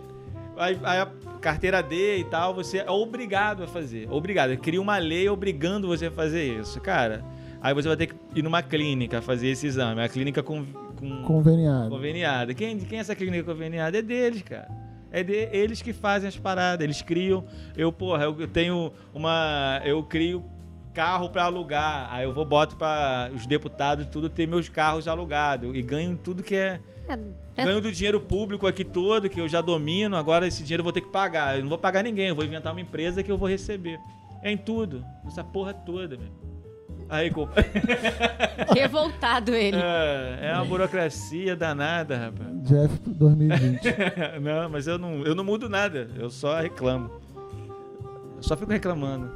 aí, 0.58 0.78
aí 0.82 1.00
a 1.00 1.08
carteira 1.40 1.82
D 1.82 2.18
e 2.18 2.24
tal, 2.24 2.54
você 2.54 2.78
é 2.78 2.90
obrigado 2.90 3.62
a 3.62 3.66
fazer. 3.66 4.08
Obrigado. 4.10 4.56
Cria 4.58 4.80
uma 4.80 4.98
lei 4.98 5.28
obrigando 5.28 5.86
você 5.86 6.06
a 6.06 6.10
fazer 6.10 6.58
isso. 6.60 6.80
Cara, 6.80 7.24
aí 7.60 7.72
você 7.74 7.88
vai 7.88 7.96
ter 7.96 8.06
que 8.08 8.14
ir 8.34 8.42
numa 8.42 8.62
clínica 8.62 9.22
fazer 9.22 9.48
esse 9.48 9.66
exame. 9.66 10.02
A 10.02 10.08
clínica 10.08 10.42
com, 10.42 10.64
com 10.96 11.22
Conveniado. 11.22 11.90
conveniada. 11.90 12.54
Quem, 12.54 12.78
quem 12.78 12.98
é 12.98 13.00
essa 13.00 13.14
clínica 13.14 13.44
conveniada? 13.44 13.98
É 13.98 14.02
deles, 14.02 14.42
cara. 14.42 14.68
É 15.10 15.22
de, 15.22 15.48
eles 15.52 15.80
que 15.80 15.92
fazem 15.92 16.28
as 16.28 16.36
paradas, 16.36 16.84
eles 16.84 17.00
criam. 17.00 17.44
Eu, 17.76 17.90
porra, 17.90 18.24
eu, 18.24 18.46
tenho 18.46 18.92
uma. 19.14 19.80
Eu 19.84 20.02
crio 20.02 20.44
carro 20.92 21.30
pra 21.30 21.44
alugar. 21.44 22.08
Aí 22.12 22.24
eu 22.24 22.32
vou, 22.32 22.44
boto 22.44 22.76
pra 22.76 23.30
os 23.34 23.46
deputados 23.46 24.06
tudo 24.06 24.28
ter 24.28 24.46
meus 24.46 24.68
carros 24.68 25.08
alugados. 25.08 25.74
E 25.74 25.80
ganho 25.82 26.18
tudo 26.22 26.42
que 26.42 26.54
é. 26.54 26.80
É, 27.08 27.18
é- 27.56 27.64
Ganho 27.64 27.80
do 27.80 27.90
dinheiro 27.90 28.20
público 28.20 28.66
aqui 28.66 28.84
todo, 28.84 29.28
que 29.28 29.40
eu 29.40 29.48
já 29.48 29.60
domino. 29.60 30.16
Agora 30.16 30.46
esse 30.46 30.62
dinheiro 30.62 30.80
eu 30.80 30.84
vou 30.84 30.92
ter 30.92 31.00
que 31.00 31.10
pagar. 31.10 31.56
Eu 31.56 31.62
não 31.62 31.68
vou 31.68 31.78
pagar 31.78 32.02
ninguém, 32.04 32.28
eu 32.28 32.34
vou 32.34 32.44
inventar 32.44 32.72
uma 32.72 32.80
empresa 32.80 33.22
que 33.22 33.30
eu 33.32 33.38
vou 33.38 33.48
receber. 33.48 33.98
É 34.42 34.50
em 34.52 34.56
tudo. 34.56 35.04
Essa 35.26 35.42
porra 35.42 35.72
toda, 35.74 36.16
meu. 36.16 36.28
Aí, 37.10 37.30
co- 37.30 37.48
Revoltado 38.74 39.54
ele. 39.54 39.76
é, 39.76 40.38
é 40.50 40.54
uma 40.54 40.64
burocracia 40.64 41.56
danada, 41.56 42.16
rapaz. 42.18 42.50
Jeff 42.62 42.98
2020. 43.06 43.82
não, 44.42 44.68
mas 44.68 44.86
eu 44.86 44.98
não, 44.98 45.22
eu 45.22 45.34
não 45.34 45.42
mudo 45.44 45.68
nada. 45.68 46.10
Eu 46.16 46.28
só 46.30 46.60
reclamo. 46.60 47.10
Eu 48.36 48.42
só 48.42 48.56
fico 48.56 48.70
reclamando. 48.70 49.30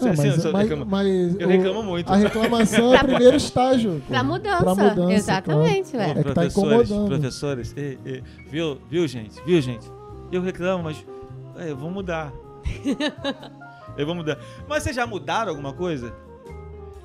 Não, 0.00 0.10
Assim, 0.10 0.22
eu 0.26 0.32
mas, 0.32 0.42
só 0.42 0.52
mas- 0.52 0.62
reclamo. 0.68 0.90
mas 0.90 1.36
Eu 1.40 1.48
reclamo 1.48 1.82
muito. 1.82 2.12
A 2.12 2.16
reclamação 2.16 2.92
é 2.94 2.96
o 2.96 3.04
primeiro 3.04 3.36
estágio. 3.36 4.02
Pra 4.08 4.22
mudança. 4.24 4.62
Pra 4.64 4.74
mudança, 4.74 5.12
Exatamente, 5.12 5.90
claro. 5.92 6.06
velho. 6.08 6.20
É 6.20 6.22
que 6.24 6.28
tá 6.28 6.34
professores, 6.42 6.90
incomodando. 6.90 7.08
professores, 7.20 7.74
ei, 7.76 7.98
ei, 8.04 8.22
viu, 8.50 8.78
viu, 8.90 9.06
gente? 9.06 9.40
Viu, 9.46 9.60
gente? 9.60 9.86
Eu 10.32 10.42
reclamo, 10.42 10.82
mas 10.84 11.04
é, 11.56 11.70
eu 11.70 11.76
vou 11.76 11.90
mudar. 11.90 12.32
eu 13.96 14.06
vou 14.06 14.14
mudar. 14.14 14.38
Mas 14.68 14.82
vocês 14.82 14.96
já 14.96 15.06
mudaram 15.06 15.50
alguma 15.50 15.72
coisa? 15.72 16.12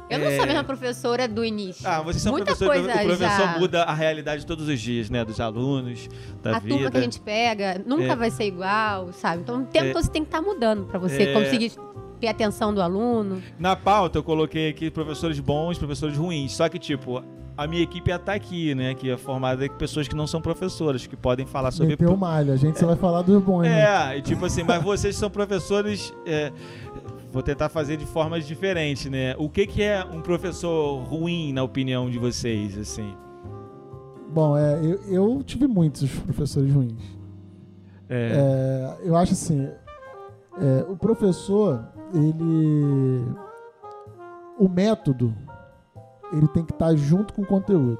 Eu 0.09 0.17
não 0.17 0.31
sou 0.31 0.39
a 0.39 0.43
É. 0.43 0.47
mesma 0.47 0.63
professora 0.63 1.27
do 1.27 1.45
início. 1.45 1.87
Ah, 1.87 2.01
vocês 2.01 2.23
são 2.23 2.31
Muita 2.31 2.55
professores. 2.55 2.81
coisa 2.81 2.99
O 2.99 3.05
professor 3.05 3.45
já- 3.53 3.59
muda 3.59 3.83
a 3.83 3.93
realidade 3.93 4.43
todos 4.43 4.67
os 4.67 4.79
dias, 4.81 5.07
né? 5.07 5.23
Dos 5.23 5.39
alunos, 5.39 6.09
da 6.41 6.55
a 6.57 6.59
vida. 6.59 6.73
turma 6.75 6.89
que 6.91 6.97
a 6.97 7.01
gente 7.01 7.19
pega 7.19 7.79
nunca 7.85 8.13
É. 8.13 8.15
vai 8.15 8.31
ser 8.31 8.45
igual, 8.45 9.13
sabe? 9.13 9.43
Então 9.43 9.61
o 9.61 9.65
tempo 9.67 9.85
É. 9.85 9.93
todo 9.93 10.01
você 10.03 10.09
tem 10.09 10.23
que 10.23 10.29
estar 10.29 10.41
mudando 10.41 10.85
pra 10.87 10.97
você 10.97 11.21
É. 11.23 11.33
conseguir 11.33 11.73
ter 12.19 12.27
atenção 12.27 12.73
do 12.73 12.81
aluno. 12.81 13.41
Na 13.57 13.75
pauta 13.75 14.17
eu 14.17 14.23
coloquei 14.23 14.69
aqui 14.69 14.91
professores 14.91 15.39
bons, 15.39 15.77
professores 15.77 16.17
ruins. 16.17 16.53
Só 16.53 16.67
que, 16.67 16.77
tipo, 16.77 17.23
a 17.57 17.67
minha 17.67 17.81
equipe 17.81 18.09
ia 18.09 18.15
estar 18.17 18.33
aqui, 18.33 18.73
né? 18.75 18.93
Que 18.93 19.09
é 19.09 19.17
formada 19.17 19.67
de 19.67 19.75
pessoas 19.75 20.07
que 20.07 20.15
não 20.15 20.27
são 20.27 20.41
professoras, 20.41 21.05
que 21.07 21.15
podem 21.15 21.45
falar 21.45 21.71
sobre. 21.71 21.91
Meteu 21.91 22.15
malha, 22.15 22.53
a 22.53 22.57
gente 22.57 22.79
só 22.79 22.85
vai 22.87 22.95
falar 22.95 23.21
dos 23.21 23.41
bons, 23.43 23.63
né? 23.63 24.13
É, 24.13 24.17
e 24.17 24.21
tipo 24.21 24.45
assim, 24.45 24.63
mas 24.63 24.83
vocês 24.83 25.15
são 25.15 25.29
professores. 25.29 26.13
é, 26.25 26.51
vou 27.31 27.43
tentar 27.43 27.69
fazer 27.69 27.97
de 27.97 28.05
formas 28.05 28.47
diferentes, 28.47 29.05
né? 29.05 29.35
O 29.37 29.49
que, 29.49 29.67
que 29.67 29.81
é 29.83 30.03
um 30.03 30.21
professor 30.21 31.03
ruim, 31.03 31.53
na 31.53 31.63
opinião 31.63 32.09
de 32.09 32.17
vocês, 32.17 32.77
assim? 32.77 33.13
Bom, 34.31 34.57
é, 34.57 34.79
eu, 34.83 35.01
eu 35.11 35.43
tive 35.43 35.67
muitos 35.67 36.09
professores 36.09 36.73
ruins. 36.73 37.01
É, 38.07 38.95
É, 39.03 39.07
eu 39.07 39.15
acho 39.15 39.33
assim, 39.33 39.67
é, 40.59 40.85
o 40.89 40.95
professor, 40.95 41.83
ele. 42.13 43.25
O 44.57 44.67
método, 44.67 45.33
ele 46.33 46.47
tem 46.49 46.65
que 46.65 46.73
estar 46.73 46.93
junto 46.95 47.33
com 47.33 47.43
o 47.43 47.45
conteúdo. 47.45 47.99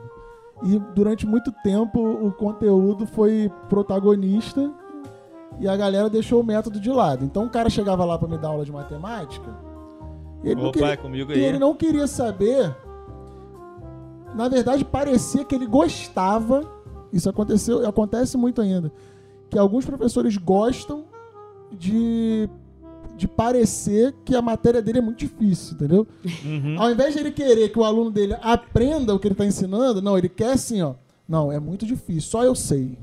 E 0.63 0.78
durante 0.93 1.26
muito 1.26 1.54
tempo 1.63 2.00
o 2.00 2.32
conteúdo 2.34 3.08
foi 3.08 3.50
protagonista 3.69 4.69
e 5.58 5.67
a 5.69 5.78
galera 5.78 6.10
deixou 6.10 6.41
o 6.41 6.43
método 6.43 6.80
de 6.80 6.91
lado. 6.91 7.24
Então 7.24 7.45
o 7.45 7.50
cara 7.50 7.69
chegava 7.69 8.04
lá 8.04 8.17
para 8.17 8.28
me 8.28 8.38
dar 8.38 8.50
aula 8.50 8.65
de 8.65 8.72
matemática 8.72 9.50
e 10.43 10.50
ele, 10.50 10.62
não 10.62 10.69
Opa, 10.69 10.80
queria, 10.80 10.93
é 10.93 10.98
comigo 10.98 11.32
aí. 11.32 11.39
ele 11.39 11.60
não 11.60 11.74
queria 11.74 12.08
saber. 12.08 12.76
Na 14.34 14.48
verdade, 14.48 14.86
parecia 14.86 15.43
que 15.43 15.56
ele 15.56 15.65
gostava. 15.65 16.63
Isso 17.12 17.30
aconteceu, 17.30 17.88
acontece 17.88 18.38
muito 18.38 18.62
ainda. 18.62 18.91
Que 19.50 19.58
alguns 19.58 19.86
professores 19.86 20.38
gostam 20.38 21.06
de, 21.72 22.50
de 23.19 23.27
parecer 23.27 24.15
que 24.25 24.36
a 24.36 24.41
matéria 24.41 24.82
dele 24.82 24.99
é 24.99 25.01
muito 25.01 25.19
difícil, 25.19 25.75
entendeu? 25.75 26.08
Uhum. 26.45 26.75
Ao 26.79 26.89
invés 26.91 27.13
de 27.13 27.19
ele 27.19 27.32
querer 27.32 27.69
que 27.69 27.77
o 27.77 27.84
aluno 27.84 28.10
dele 28.10 28.36
aprenda 28.41 29.13
o 29.13 29.19
que 29.19 29.27
ele 29.27 29.34
está 29.34 29.45
ensinando, 29.45 30.01
não, 30.01 30.17
ele 30.17 30.29
quer 30.29 30.53
assim, 30.53 30.82
ó. 30.82 30.93
Não, 31.27 31.51
é 31.51 31.60
muito 31.60 31.86
difícil, 31.86 32.21
só 32.32 32.43
eu 32.43 32.55
sei. 32.55 32.97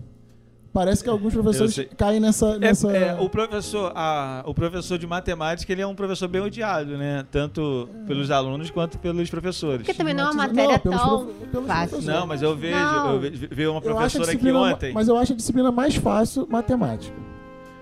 Parece 0.73 1.03
que 1.03 1.09
alguns 1.09 1.33
professores 1.33 1.87
caem 1.97 2.21
nessa. 2.21 2.49
É, 2.57 2.59
nessa... 2.59 2.93
é, 2.95 3.19
o 3.19 3.31
professor, 3.31 3.93
a- 3.95 4.43
o 4.45 4.53
professor 4.53 4.99
de 4.99 5.07
matemática, 5.07 5.73
ele 5.73 5.81
é 5.81 5.87
um 5.87 5.95
professor 5.95 6.29
bem 6.29 6.43
odiado, 6.43 6.99
né? 6.99 7.25
Tanto 7.31 7.89
pelos 8.07 8.31
alunos 8.31 8.69
quanto 8.71 8.99
pelos 8.99 9.31
professores. 9.31 9.79
Porque 9.87 9.95
também 9.95 10.13
não 10.13 10.25
é 10.25 10.31
uma 10.33 10.47
Não, 10.47 10.55
matéria 10.55 10.79
pelos 10.79 11.01
tão 11.01 11.27
pelos 11.51 11.67
fácil. 11.67 11.89
professores. 11.89 12.05
Não, 12.05 12.27
mas 12.27 12.43
eu 12.43 12.55
vejo, 12.55 12.77
Não. 12.77 13.15
eu 13.15 13.21
vi 13.51 13.67
uma 13.67 13.79
Eu 13.79 13.81
professora 13.83 14.33
aqui 14.33 14.53
ontem. 14.53 14.93
mas 14.93 15.09
eu 15.09 15.17
acho 15.17 15.33
a 15.33 15.37
disciplina 15.37 15.73
mais 15.73 15.95
fácil 15.97 16.47
matemática. 16.51 17.17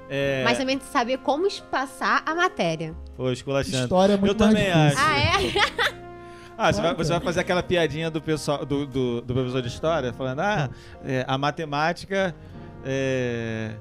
É, 0.09 0.43
Mas 0.45 0.59
também 0.59 0.79
saber 0.81 1.19
como 1.19 1.49
passar 1.71 2.23
a 2.27 2.35
matéria. 2.35 2.95
Pô, 3.17 3.31
esculachando. 3.31 3.85
História 3.85 4.14
é 4.14 4.17
muito 4.17 4.35
Eu 4.35 4.47
mais 4.47 4.55
também 4.55 4.73
difícil. 4.73 4.99
acho. 5.05 5.59
Ah, 5.59 5.90
é? 5.90 6.05
Ah, 6.57 6.73
você 6.73 6.81
vai, 6.81 6.95
você 6.95 7.11
vai 7.11 7.21
fazer 7.21 7.40
aquela 7.40 7.64
piadinha 7.64 8.09
do 8.12 8.23
pessoal 8.23 8.64
do, 8.64 8.87
do, 8.87 9.21
do 9.23 9.35
professor 9.35 9.61
de 9.61 9.67
história, 9.67 10.12
falando, 10.12 10.38
ah, 10.38 10.71
é, 11.05 11.25
a 11.27 11.37
matemática. 11.37 12.33
é, 12.85 13.73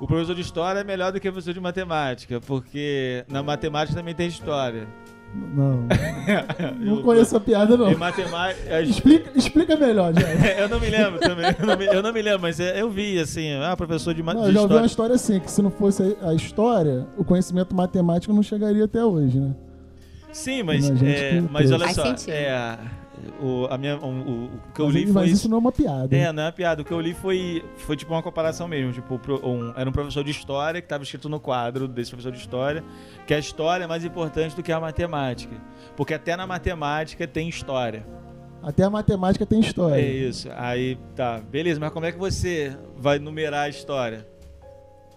o 0.00 0.06
professor 0.06 0.32
de 0.36 0.40
história 0.40 0.78
é 0.78 0.84
melhor 0.84 1.10
do 1.10 1.18
que 1.18 1.28
o 1.28 1.32
professor 1.32 1.52
de 1.52 1.58
matemática, 1.60 2.40
porque 2.40 3.24
na 3.28 3.42
matemática 3.42 3.98
também 3.98 4.14
tem 4.14 4.28
história. 4.28 4.86
Não, 5.54 5.86
não 6.78 7.02
conheço 7.02 7.36
a 7.36 7.40
piada, 7.40 7.76
não. 7.76 7.90
Em 7.90 7.96
matemática. 7.96 8.82
Explica, 8.82 9.30
explica 9.34 9.76
melhor, 9.76 10.12
eu 10.58 10.68
não 10.68 10.78
me 10.80 10.88
lembro 10.90 11.18
também. 11.18 11.46
Eu 11.58 11.66
não 11.66 11.76
me, 11.76 11.86
eu 11.86 12.02
não 12.02 12.12
me 12.12 12.22
lembro, 12.22 12.40
mas 12.42 12.60
é, 12.60 12.80
eu 12.80 12.90
vi 12.90 13.18
assim, 13.18 13.54
ah, 13.62 13.76
professor 13.76 14.12
de, 14.14 14.22
ma- 14.22 14.34
Não, 14.34 14.42
de 14.42 14.48
eu 14.48 14.52
já 14.54 14.60
ouvi 14.60 14.66
história. 14.74 14.82
uma 14.82 14.86
história 14.86 15.14
assim, 15.14 15.40
que 15.40 15.50
se 15.50 15.62
não 15.62 15.70
fosse 15.70 16.16
a 16.22 16.34
história, 16.34 17.06
o 17.16 17.24
conhecimento 17.24 17.74
matemático 17.74 18.32
não 18.34 18.42
chegaria 18.42 18.84
até 18.84 19.04
hoje, 19.04 19.38
né? 19.38 19.54
Sim, 20.32 20.62
mas, 20.64 20.84
é, 21.02 21.42
mas 21.50 21.70
olha 21.72 21.84
Faz 21.84 21.94
só, 21.96 22.04
sentido. 22.06 22.30
é, 22.34 22.78
o, 23.40 23.66
a 23.70 23.76
minha, 23.78 23.96
o, 23.96 24.06
o- 24.08 24.44
o 24.46 24.72
que 24.74 24.80
eu 24.80 24.86
mas, 24.86 24.94
li 24.94 25.06
mas 25.06 25.12
foi 25.12 25.26
isso 25.26 25.48
não 25.48 25.56
é 25.56 25.60
uma 25.60 25.72
piada. 25.72 26.16
É, 26.16 26.32
não 26.32 26.42
é 26.42 26.46
uma 26.46 26.52
piada. 26.52 26.82
O 26.82 26.84
que 26.84 26.92
eu 26.92 27.00
li 27.00 27.14
foi, 27.14 27.64
foi 27.76 27.96
tipo 27.96 28.12
uma 28.12 28.22
comparação 28.22 28.66
mesmo. 28.68 28.92
Tipo, 28.92 29.20
um- 29.46 29.72
era 29.76 29.88
um 29.88 29.92
professor 29.92 30.24
de 30.24 30.30
história 30.30 30.80
que 30.80 30.86
estava 30.86 31.02
escrito 31.04 31.28
no 31.28 31.38
quadro 31.40 31.86
desse 31.88 32.10
professor 32.10 32.32
de 32.32 32.38
história 32.38 32.82
que 33.26 33.34
a 33.34 33.38
história 33.38 33.84
é 33.84 33.86
mais 33.86 34.04
importante 34.04 34.54
do 34.56 34.62
que 34.62 34.72
a 34.72 34.80
matemática. 34.80 35.56
Porque 35.96 36.14
até 36.14 36.36
na 36.36 36.46
matemática 36.46 37.26
tem 37.26 37.48
história. 37.48 38.06
Até 38.62 38.82
a 38.84 38.90
matemática 38.90 39.46
tem 39.46 39.60
história. 39.60 40.00
É 40.00 40.08
isso. 40.08 40.48
Aí 40.56 40.98
tá, 41.14 41.38
beleza, 41.40 41.78
mas 41.78 41.90
como 41.92 42.06
é 42.06 42.12
que 42.12 42.18
você 42.18 42.76
vai 42.96 43.18
numerar 43.18 43.66
a 43.66 43.68
história? 43.68 44.26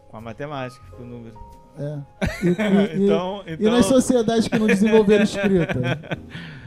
Com 0.10 0.18
a 0.18 0.22
matemática, 0.22 0.84
com 0.96 1.04
o 1.04 1.06
número. 1.06 1.36
É. 1.78 1.98
E, 2.44 2.48
e- 2.48 2.50
e- 3.02 3.06
então, 3.06 3.44
e 3.48 3.54
então. 3.54 3.72
nas 3.72 3.86
sociedades 3.86 4.48
que 4.48 4.58
não 4.60 4.68
desenvolveram 4.68 5.24
escrita? 5.24 6.00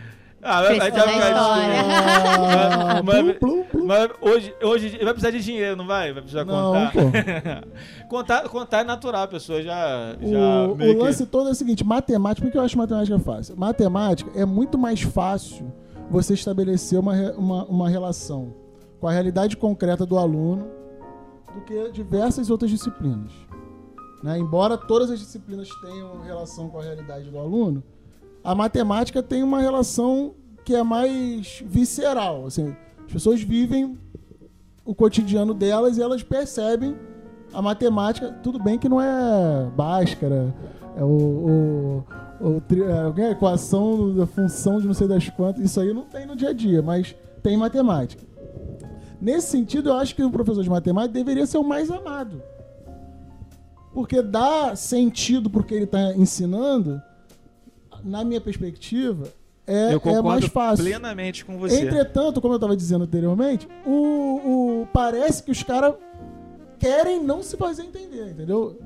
Ah, 0.43 0.63
vai- 0.63 0.79
Ah, 0.91 3.03
Mas-. 3.05 3.37
Mas 3.85 4.11
hoje, 4.21 4.55
hoje 4.63 4.89
vai 4.99 5.13
precisar 5.13 5.31
de 5.31 5.41
dinheiro, 5.43 5.77
não 5.77 5.87
vai? 5.87 6.13
Vai 6.13 6.23
precisar 6.23 6.45
Não, 6.45 6.73
contar. 6.73 6.93
pô. 6.93 7.01
contar. 8.09 8.49
Contar 8.49 8.81
é 8.81 8.85
natural, 8.85 9.23
a 9.23 9.29
pessoa 9.29 9.63
já. 9.63 10.17
já 10.21 10.67
O, 10.67 10.73
o 10.73 10.77
que- 10.77 10.95
lance 10.95 11.27
todo 11.27 11.49
é 11.49 11.53
o 11.53 11.55
seguinte: 11.55 11.85
matemática, 11.85 12.45
por 12.47 12.53
que 12.53 12.59
eu 12.59 12.63
acho 12.63 12.77
matemática 12.77 13.19
fácil? 13.19 13.57
Matemática 13.57 14.31
é 14.35 14.45
muito 14.45 14.77
mais 14.77 15.01
fácil 15.03 15.73
você 16.11 16.35
estabelecer 16.35 16.99
uma, 16.99 17.15
uma, 17.33 17.65
uma 17.67 17.89
relação 17.89 18.55
com 19.01 19.07
a 19.09 19.13
realidade 19.13 19.57
concreta 19.57 20.05
do 20.05 20.19
aluno 20.19 20.67
do 21.55 21.61
que 21.63 21.91
diversas 21.93 22.51
outras 22.51 22.71
disciplinas. 22.71 23.31
né? 24.23 24.39
Embora 24.39 24.77
todas 24.77 25.11
as 25.11 25.19
disciplinas 25.19 25.69
tenham 25.83 26.21
relação 26.23 26.69
com 26.69 26.79
a 26.79 26.83
realidade 26.83 27.31
do 27.31 27.39
aluno, 27.39 27.83
a 28.45 28.55
matemática 28.55 29.23
tem 29.23 29.43
uma 29.43 29.61
relação 29.61 30.35
que 30.65 30.75
é 30.75 30.83
mais 30.83 31.63
visceral. 31.67 32.47
Assim, 32.47 32.75
as 33.05 33.13
pessoas 33.13 33.43
vivem 33.43 33.99
o 34.85 34.95
cotidiano 34.95 35.55
delas 35.55 35.97
e 35.97 36.03
elas 36.03 36.23
percebem 36.23 36.97
a 37.53 37.63
matemática. 37.63 38.33
Tudo 38.43 38.59
bem 38.59 38.79
que 38.79 38.89
não 38.89 39.01
é 39.01 39.71
Bhaskara, 39.77 40.55
é 40.97 41.05
o, 41.05 42.05
o, 42.41 42.63
é, 43.21 43.31
equação 43.31 44.15
da 44.15 44.27
função 44.27 44.81
de 44.81 44.87
não 44.87 44.95
sei 44.95 45.07
das 45.07 45.29
quantas. 45.29 45.65
Isso 45.65 45.81
aí 45.81 45.93
não 45.93 46.05
tem 46.05 46.27
no 46.27 46.35
dia 46.35 46.51
a 46.51 46.53
dia, 46.53 46.83
mas 46.83 47.15
tem 47.43 47.57
matemática. 47.57 48.23
Nesse 49.21 49.49
sentido, 49.49 49.91
eu 49.91 49.95
acho 49.95 50.17
que 50.17 50.25
o 50.25 50.31
professor 50.31 50.65
de 50.65 50.71
matemática 50.71 51.15
deveria 51.15 51.47
ser 51.47 51.59
o 51.59 51.65
mais 51.65 51.91
amado. 51.91 52.43
Porque 53.95 54.21
dá 54.21 54.75
sentido 54.75 55.49
para 55.49 55.61
o 55.61 55.65
que 55.65 55.75
ele 55.75 55.85
está 55.85 56.13
ensinando, 56.15 57.01
na 58.05 58.25
minha 58.25 58.41
perspectiva, 58.41 59.29
é, 59.67 59.93
Eu 59.93 59.97
é 59.97 60.01
concordo 60.01 60.29
mais 60.29 60.45
fácil. 60.47 60.85
plenamente 60.85 61.45
com 61.45 61.57
você. 61.59 61.83
Entretanto, 61.83 62.41
como 62.41 62.55
eu 62.55 62.57
estava 62.57 62.77
dizendo 62.77 63.05
anteriormente, 63.05 63.69
o, 63.87 63.91
o- 64.83 64.89
parece 64.93 65.43
que 65.43 65.51
os 65.51 65.63
caras 65.63 65.95
querem 66.79 67.23
não 67.23 67.43
se 67.43 67.57
fazer 67.57 67.83
entender, 67.85 68.31
entendeu? 68.31 68.79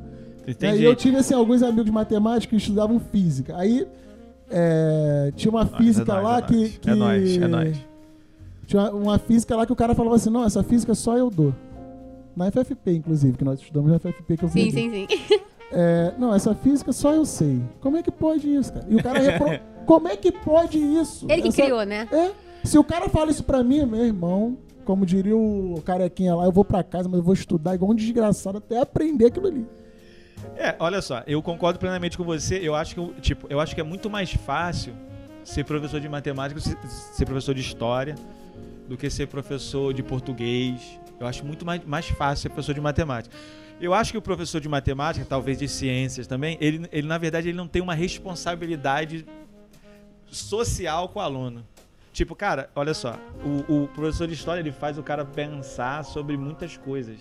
Entendi. 0.46 0.82
E 0.82 0.84
eu 0.84 0.94
tive 0.94 1.16
assim, 1.16 1.34
alguns 1.34 1.62
amigos 1.62 1.86
de 1.86 1.90
matemática 1.92 2.50
que 2.50 2.56
estudavam 2.56 3.00
física. 3.00 3.56
Aí 3.56 3.86
é, 4.50 5.32
tinha 5.34 5.50
uma 5.50 5.66
física 5.66 6.12
é 6.12 6.14
nóis, 6.14 6.24
lá 6.24 6.38
é 6.38 6.42
que, 6.42 6.54
nóis. 6.54 6.78
que. 6.78 6.90
É 6.90 6.94
nóis, 6.94 7.36
é 7.38 7.48
nóis. 7.48 7.76
Tinha 8.66 8.82
uma, 8.82 8.90
uma 8.92 9.18
física 9.18 9.56
lá 9.56 9.64
que 9.66 9.72
o 9.72 9.76
cara 9.76 9.94
falava 9.94 10.14
assim: 10.16 10.30
não, 10.30 10.44
essa 10.44 10.62
física 10.62 10.94
só 10.94 11.16
eu 11.16 11.30
dou. 11.30 11.54
Na 12.36 12.50
FFP, 12.50 12.92
inclusive, 12.96 13.36
que 13.38 13.44
nós 13.44 13.58
estudamos 13.60 13.90
na 13.90 13.98
FFP 13.98 14.36
que 14.36 14.44
eu 14.44 14.48
Sim, 14.50 14.70
sim, 14.70 14.90
sim. 14.90 15.06
É, 15.72 16.14
não, 16.18 16.34
essa 16.34 16.54
física 16.54 16.92
só 16.92 17.12
eu 17.12 17.24
sei. 17.24 17.60
Como 17.80 17.96
é 17.96 18.02
que 18.02 18.10
pode 18.10 18.52
isso, 18.52 18.72
cara? 18.72 18.86
E 18.88 18.96
o 18.96 19.02
cara 19.02 19.18
repro... 19.18 19.46
Como 19.86 20.08
é 20.08 20.16
que 20.16 20.32
pode 20.32 20.78
isso? 20.78 21.26
Ele 21.28 21.42
que 21.42 21.48
Essa- 21.48 21.62
criou, 21.62 21.84
né? 21.84 22.08
É. 22.10 22.32
Se 22.64 22.76
o 22.76 22.82
cara 22.82 23.08
fala 23.08 23.30
isso 23.30 23.44
pra 23.44 23.62
mim, 23.62 23.86
meu 23.86 24.04
irmão, 24.04 24.58
como 24.84 25.06
diria 25.06 25.36
o 25.36 25.80
carequinha 25.84 26.34
lá, 26.34 26.44
eu 26.44 26.50
vou 26.50 26.64
pra 26.64 26.82
casa, 26.82 27.08
mas 27.08 27.18
eu 27.18 27.24
vou 27.24 27.34
estudar 27.34 27.76
igual 27.76 27.92
um 27.92 27.94
desgraçado 27.94 28.58
até 28.58 28.80
aprender 28.80 29.26
aquilo 29.26 29.46
ali. 29.46 29.64
É, 30.56 30.74
olha 30.80 31.00
só, 31.00 31.22
eu 31.26 31.40
concordo 31.40 31.78
plenamente 31.78 32.16
com 32.18 32.24
você. 32.24 32.58
Eu 32.60 32.74
acho 32.74 32.94
que, 32.94 33.00
eu- 33.00 33.14
tipo, 33.20 33.46
eu 33.48 33.60
acho 33.60 33.74
que 33.76 33.80
é 33.80 33.84
muito 33.84 34.10
mais 34.10 34.32
fácil 34.32 34.92
ser 35.44 35.64
professor 35.64 36.00
de 36.00 36.08
matemática, 36.08 36.58
ser, 36.60 36.76
ser 36.88 37.24
professor 37.24 37.54
de 37.54 37.60
história, 37.60 38.16
do 38.88 38.96
que 38.96 39.08
ser 39.08 39.28
professor 39.28 39.94
de 39.94 40.02
português. 40.02 40.98
Eu 41.20 41.28
acho 41.28 41.44
muito 41.44 41.64
mais, 41.64 41.84
mais 41.84 42.08
fácil 42.08 42.42
ser 42.42 42.48
professor 42.48 42.74
de 42.74 42.80
matemática. 42.80 43.34
Eu 43.80 43.92
acho 43.92 44.10
que 44.12 44.18
o 44.18 44.22
professor 44.22 44.60
de 44.60 44.68
matemática, 44.68 45.24
talvez 45.28 45.58
de 45.58 45.68
ciências 45.68 46.26
também, 46.26 46.56
ele, 46.60 46.88
ele 46.90 47.06
na 47.06 47.18
verdade 47.18 47.48
ele 47.48 47.56
não 47.56 47.68
tem 47.68 47.82
uma 47.82 47.94
responsabilidade 47.94 49.26
social 50.26 51.08
com 51.08 51.18
o 51.18 51.22
aluno. 51.22 51.64
Tipo, 52.12 52.34
cara, 52.34 52.70
olha 52.74 52.94
só, 52.94 53.16
o, 53.68 53.84
o 53.84 53.88
professor 53.88 54.26
de 54.26 54.32
história 54.34 54.60
ele 54.60 54.72
faz 54.72 54.96
o 54.96 55.02
cara 55.02 55.24
pensar 55.24 56.02
sobre 56.04 56.36
muitas 56.36 56.76
coisas 56.78 57.18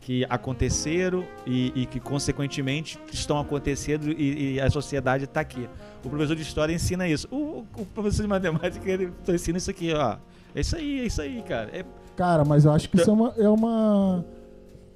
que 0.00 0.24
aconteceram 0.28 1.24
e, 1.46 1.72
e 1.82 1.86
que 1.86 1.98
consequentemente 2.00 2.98
estão 3.12 3.38
acontecendo 3.38 4.10
e, 4.12 4.54
e 4.54 4.60
a 4.60 4.70
sociedade 4.70 5.24
está 5.24 5.40
aqui. 5.40 5.68
O 6.04 6.08
professor 6.08 6.34
de 6.36 6.42
história 6.42 6.72
ensina 6.72 7.08
isso. 7.08 7.26
O, 7.30 7.64
o- 7.76 7.86
professor 7.86 8.22
de 8.22 8.28
matemática 8.28 8.88
ele 8.88 9.12
ensina 9.28 9.58
isso 9.58 9.70
aqui, 9.70 9.92
ó. 9.92 10.16
É 10.54 10.60
isso 10.60 10.76
aí, 10.76 11.00
é 11.00 11.04
isso 11.04 11.20
aí, 11.22 11.42
cara. 11.42 11.70
É, 11.76 11.84
Cara, 12.16 12.44
mas 12.44 12.64
eu 12.64 12.72
acho 12.72 12.88
que 12.90 12.96
isso 12.98 13.08
é 13.10 13.12
uma. 13.12 13.34
É 13.38 13.48
uma 13.48 14.24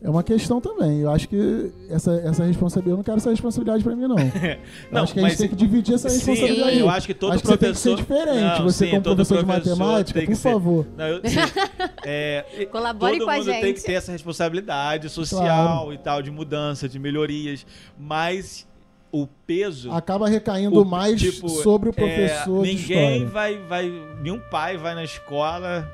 É 0.03 0.11
uma 0.11 0.23
questão 0.23 0.61
também. 0.61 1.01
Eu 1.01 1.11
acho 1.11 1.27
que 1.29 1.73
essa, 1.89 2.13
essa 2.17 2.45
responsabilidade. 2.45 2.91
Eu 2.91 2.97
não 2.99 3.03
quero 3.03 3.17
essa 3.17 3.31
responsabilidade 3.31 3.83
pra 3.83 3.97
mim, 3.97 4.07
não. 4.07 4.17
Eu 4.21 4.59
Não, 4.93 5.03
acho 5.03 5.13
que 5.15 5.19
a 5.21 5.23
gente 5.23 5.31
mas- 5.33 5.39
tem 5.39 5.49
que 5.49 5.57
dividir 5.57 5.95
essa 5.95 6.09
Sim, 6.11 6.17
responsabilidade. 6.17 6.79
eu 6.79 6.91
acho 6.91 7.07
que 7.07 7.15
todo 7.15 7.33
acho 7.33 7.43
que 7.43 7.49
você 7.49 7.57
tem 7.57 7.73
que 7.73 7.79
ser 7.79 7.91
professor- 7.97 8.17
diferente. 8.21 8.59
Não, 8.59 8.65
você, 8.65 8.85
sim, 8.85 8.91
como 8.91 9.03
todo 9.03 9.17
professor, 9.17 9.39
de 9.39 9.45
professor 9.47 9.71
matemática, 9.77 10.21
por 10.23 10.37
ser- 10.37 10.53
favor. 10.53 10.87
Não, 10.97 11.07
eu- 11.07 11.21
sim. 11.25 11.37
É, 12.05 12.45
Colabore 12.71 13.17
todo 13.19 13.25
com 13.25 13.31
a 13.33 13.37
mundo 13.39 13.47
tem 13.47 13.63
gente. 13.63 13.81
que 13.81 13.83
ter 13.87 13.95
essa 13.95 14.13
responsabilidade 14.13 15.09
social 15.09 15.77
Claro. 15.79 15.93
e 15.93 15.99
tal, 15.99 16.23
de 16.23 16.31
mudança, 16.31 16.89
de 16.89 16.99
melhorias. 16.99 17.67
Mas 17.99 18.67
o 19.11 19.27
peso. 19.47 19.91
Acaba 19.91 20.29
recaindo 20.29 20.81
o- 20.81 20.85
mais 20.85 21.21
tipo, 21.21 21.49
sobre 21.49 21.89
o 21.89 21.91
é, 21.91 21.93
professor 21.95 22.63
de 22.65 22.75
ninguém 22.75 23.25
vai, 23.27 23.59
vai. 23.67 23.91
Nenhum 24.23 24.39
pai 24.51 24.77
vai 24.77 24.95
na 24.95 25.03
escola 25.05 25.91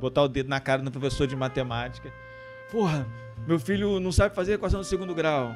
botar 0.00 0.22
o 0.24 0.28
dedo 0.28 0.48
na 0.48 0.60
cara 0.60 0.82
do 0.82 0.90
professor 0.90 1.26
de 1.26 1.36
matemática. 1.36 2.12
Porra, 2.70 3.06
meu 3.46 3.58
filho 3.58 4.00
não 4.00 4.10
sabe 4.12 4.34
fazer 4.34 4.54
equação 4.54 4.80
do 4.80 4.86
segundo 4.86 5.14
grau. 5.14 5.52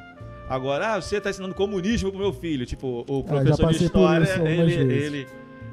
Agora, 0.48 0.94
ah, 0.94 1.00
você 1.00 1.16
está 1.18 1.31
ensinando 1.31 1.55
comunismo 1.55 2.11
pro 2.11 2.18
meu 2.20 2.33
filho. 2.33 2.66
Tipo, 2.66 3.05
o 3.09 3.24
Ah, 3.29 3.44
já 3.44 3.57
professor 3.57 3.57
de 3.57 3.62
passei 3.62 3.79
por 3.79 3.85
história, 3.85 4.24
isso 4.24 4.40
ele, 4.42 4.87
vezes. 4.87 5.05
ele. 5.07 5.29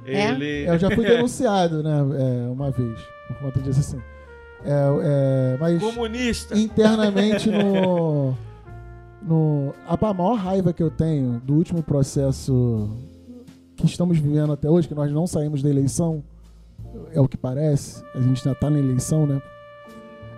É? 0.06 0.30
Ele. 0.32 0.70
Eu 0.70 0.78
já 0.78 0.92
fui 0.92 1.04
denunciado, 1.06 1.84
né, 1.84 2.00
é, 2.00 2.50
uma 2.50 2.72
vez, 2.72 3.00
por 3.28 3.38
conta 3.40 3.60
disso 3.60 3.80
assim. 3.80 4.02
É, 4.64 5.54
é, 5.54 5.58
mas 5.60 5.80
Comunista. 5.82 6.58
internamente 6.58 7.50
no, 7.50 8.36
no. 9.22 9.74
A 9.88 10.14
maior 10.14 10.36
raiva 10.36 10.72
que 10.74 10.82
eu 10.82 10.90
tenho 10.90 11.40
do 11.44 11.56
último 11.56 11.82
processo 11.84 12.90
que 13.76 13.86
estamos 13.86 14.18
vivendo 14.18 14.54
até 14.54 14.70
hoje, 14.70 14.88
que 14.88 14.96
nós 14.96 15.12
não 15.12 15.28
saímos 15.28 15.62
da 15.62 15.70
eleição, 15.70 16.24
é 17.14 17.22
o 17.22 17.28
que 17.28 17.38
parece, 17.38 18.04
a 18.16 18.20
gente 18.22 18.48
ainda 18.48 18.60
tá 18.60 18.70
na 18.70 18.80
eleição, 18.80 19.28
né? 19.28 19.42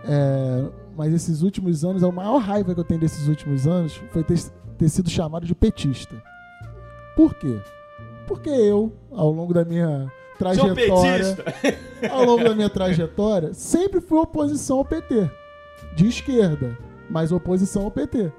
É, 0.05 0.65
mas 0.99 1.13
esses 1.13 1.43
últimos 1.43 1.85
anos, 1.85 2.03
a 2.03 2.11
maior 2.11 2.39
raiva 2.39 2.73
que 2.73 2.79
eu 2.81 2.83
tenho 2.83 2.99
desses 2.99 3.25
últimos 3.29 3.65
anos 3.65 3.95
foi 4.11 4.21
ter, 4.21 4.37
ter 4.77 4.89
sido 4.89 5.09
chamado 5.09 5.45
de 5.45 5.55
petista. 5.55 6.21
Por 7.15 7.35
quê? 7.35 7.57
Porque 8.27 8.49
eu, 8.49 8.91
ao 9.09 9.31
longo 9.31 9.53
da 9.53 9.63
minha 9.63 10.11
trajetória, 10.37 11.37
ao 12.11 12.25
longo 12.25 12.43
da 12.43 12.53
minha 12.53 12.69
trajetória, 12.69 13.53
sempre 13.53 14.01
fui 14.01 14.19
oposição 14.19 14.79
ao 14.79 14.83
PT. 14.83 15.31
De 15.95 16.05
esquerda, 16.05 16.77
mas 17.09 17.31
oposição 17.31 17.85
ao 17.85 17.91
PT. 17.91 18.29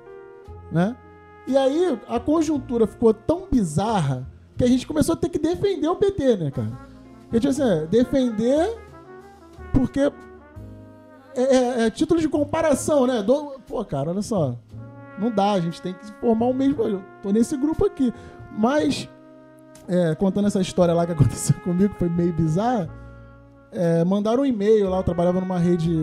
Né? 0.70 0.94
E 1.46 1.56
aí 1.56 1.98
a 2.06 2.20
conjuntura 2.20 2.86
ficou 2.86 3.14
tão 3.14 3.48
bizarra 3.50 4.30
que 4.58 4.64
a 4.64 4.66
gente 4.68 4.86
começou 4.86 5.14
a 5.14 5.16
ter 5.16 5.30
que 5.30 5.38
defender 5.38 5.88
o 5.88 5.96
PT, 5.96 6.36
né, 6.36 6.50
cara? 6.50 6.72
Porque, 7.22 7.40
tipo 7.40 7.48
assim, 7.48 7.62
é, 7.62 7.86
defender 7.86 8.76
porque 9.72 10.12
é, 11.44 11.54
é- 11.82 11.86
é 11.86 11.90
título 11.90 12.20
de 12.20 12.28
comparação, 12.28 13.06
né? 13.06 13.22
Do- 13.22 13.58
pô, 13.66 13.84
cara, 13.84 14.10
olha 14.10 14.22
só. 14.22 14.56
Não 15.18 15.30
dá, 15.30 15.52
a 15.52 15.60
gente 15.60 15.80
tem 15.82 15.92
que 15.94 16.06
formar 16.20 16.46
o 16.46 16.54
mesmo. 16.54 16.82
Eu 16.82 17.02
tô 17.22 17.30
nesse 17.30 17.56
grupo 17.56 17.84
aqui. 17.86 18.12
Mas, 18.56 19.08
é, 19.88 20.14
contando 20.14 20.46
essa 20.46 20.60
história 20.60 20.94
lá 20.94 21.04
que 21.06 21.12
aconteceu 21.52 21.54
comigo, 21.60 21.94
foi 21.98 22.08
meio 22.08 22.32
bizarra. 22.32 22.88
É, 23.72 24.02
mandaram 24.04 24.42
um 24.42 24.46
e-mail 24.46 24.88
lá, 24.90 24.96
eu 24.98 25.02
trabalhava 25.02 25.40
numa 25.40 25.58
rede 25.58 25.94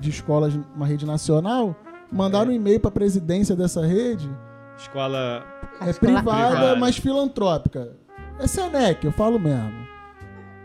de 0.00 0.08
escolas, 0.10 0.58
uma 0.74 0.86
rede 0.86 1.04
nacional. 1.04 1.74
Mandaram 2.10 2.50
um 2.50 2.54
e-mail 2.54 2.80
pra 2.80 2.90
presidência 2.90 3.54
dessa 3.54 3.84
rede, 3.84 4.30
Escola. 4.78 5.44
é 5.82 5.90
Escola- 5.90 6.14
privada, 6.14 6.50
Privada. 6.56 6.76
mas 6.76 6.96
filantrópica. 6.96 7.92
É 8.38 8.46
Senec, 8.46 9.04
eu 9.04 9.12
falo 9.12 9.38
mesmo. 9.38 9.86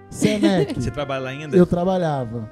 Senec. 0.10 0.76
Você 0.80 0.92
trabalha 0.92 1.24
lá 1.24 1.30
ainda? 1.32 1.58
eu 1.58 1.66
trabalhava. 1.66 2.50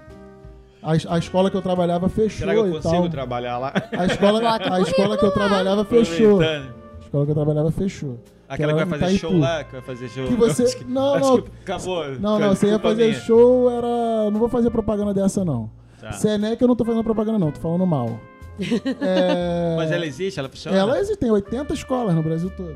A, 0.84 0.94
a 1.16 1.18
escola 1.20 1.50
que 1.52 1.58
eu 1.58 1.62
trabalhava 1.62 2.10
fechou 2.10 2.40
Será 2.40 2.54
que 2.54 2.60
eu 2.60 2.68
e 2.68 2.72
consigo 2.72 3.02
tal. 3.02 3.10
trabalhar 3.10 3.58
lá? 3.60 3.72
A 3.92 4.06
escola, 4.06 4.42
a 4.60 4.82
escola 4.82 5.18
que 5.18 5.26
eu 5.26 5.32
trabalhava 5.32 5.86
fechou. 5.86 6.42
A 6.42 6.64
escola 7.02 7.26
que 7.26 7.32
eu 7.32 7.36
trabalhava 7.36 7.72
fechou. 7.72 8.18
Aquela 8.50 8.74
era 8.74 8.84
que 8.84 8.90
vai 8.90 9.00
fazer 9.00 9.18
show 9.18 9.38
lá, 9.38 9.64
que 9.64 9.72
vai 9.72 9.82
fazer 9.82 10.10
show. 10.10 10.28
Que 10.28 10.34
você- 10.36 10.64
acho 10.64 10.86
não, 10.90 11.14
acho 11.14 11.30
não. 11.30 11.42
que 11.42 11.50
acabou. 11.62 12.06
Não, 12.20 12.40
não, 12.40 12.50
você 12.56 12.68
ia 12.68 12.80
fazer 12.80 13.08
minha. 13.08 13.20
show, 13.20 13.70
era. 13.72 14.30
Não 14.32 14.40
vou 14.40 14.50
fazer 14.50 14.70
propaganda 14.70 15.14
dessa, 15.14 15.46
não. 15.46 15.70
Tá. 16.02 16.12
Senec 16.14 16.62
eu 16.62 16.68
não 16.68 16.76
tô 16.76 16.84
fazendo 16.84 17.04
propaganda, 17.04 17.38
não, 17.40 17.52
tô 17.52 17.60
falando 17.62 17.86
mal. 17.86 18.20
É, 19.02 19.76
Mas 19.78 19.92
ela 19.92 20.06
existe? 20.06 20.40
Ela 20.40 20.50
funciona? 20.50 20.78
Ela 20.78 21.00
existe, 21.00 21.18
tem 21.18 21.32
80 21.32 21.74
escolas 21.74 22.14
no 22.14 22.22
Brasil 22.22 22.50
todo. 22.56 22.76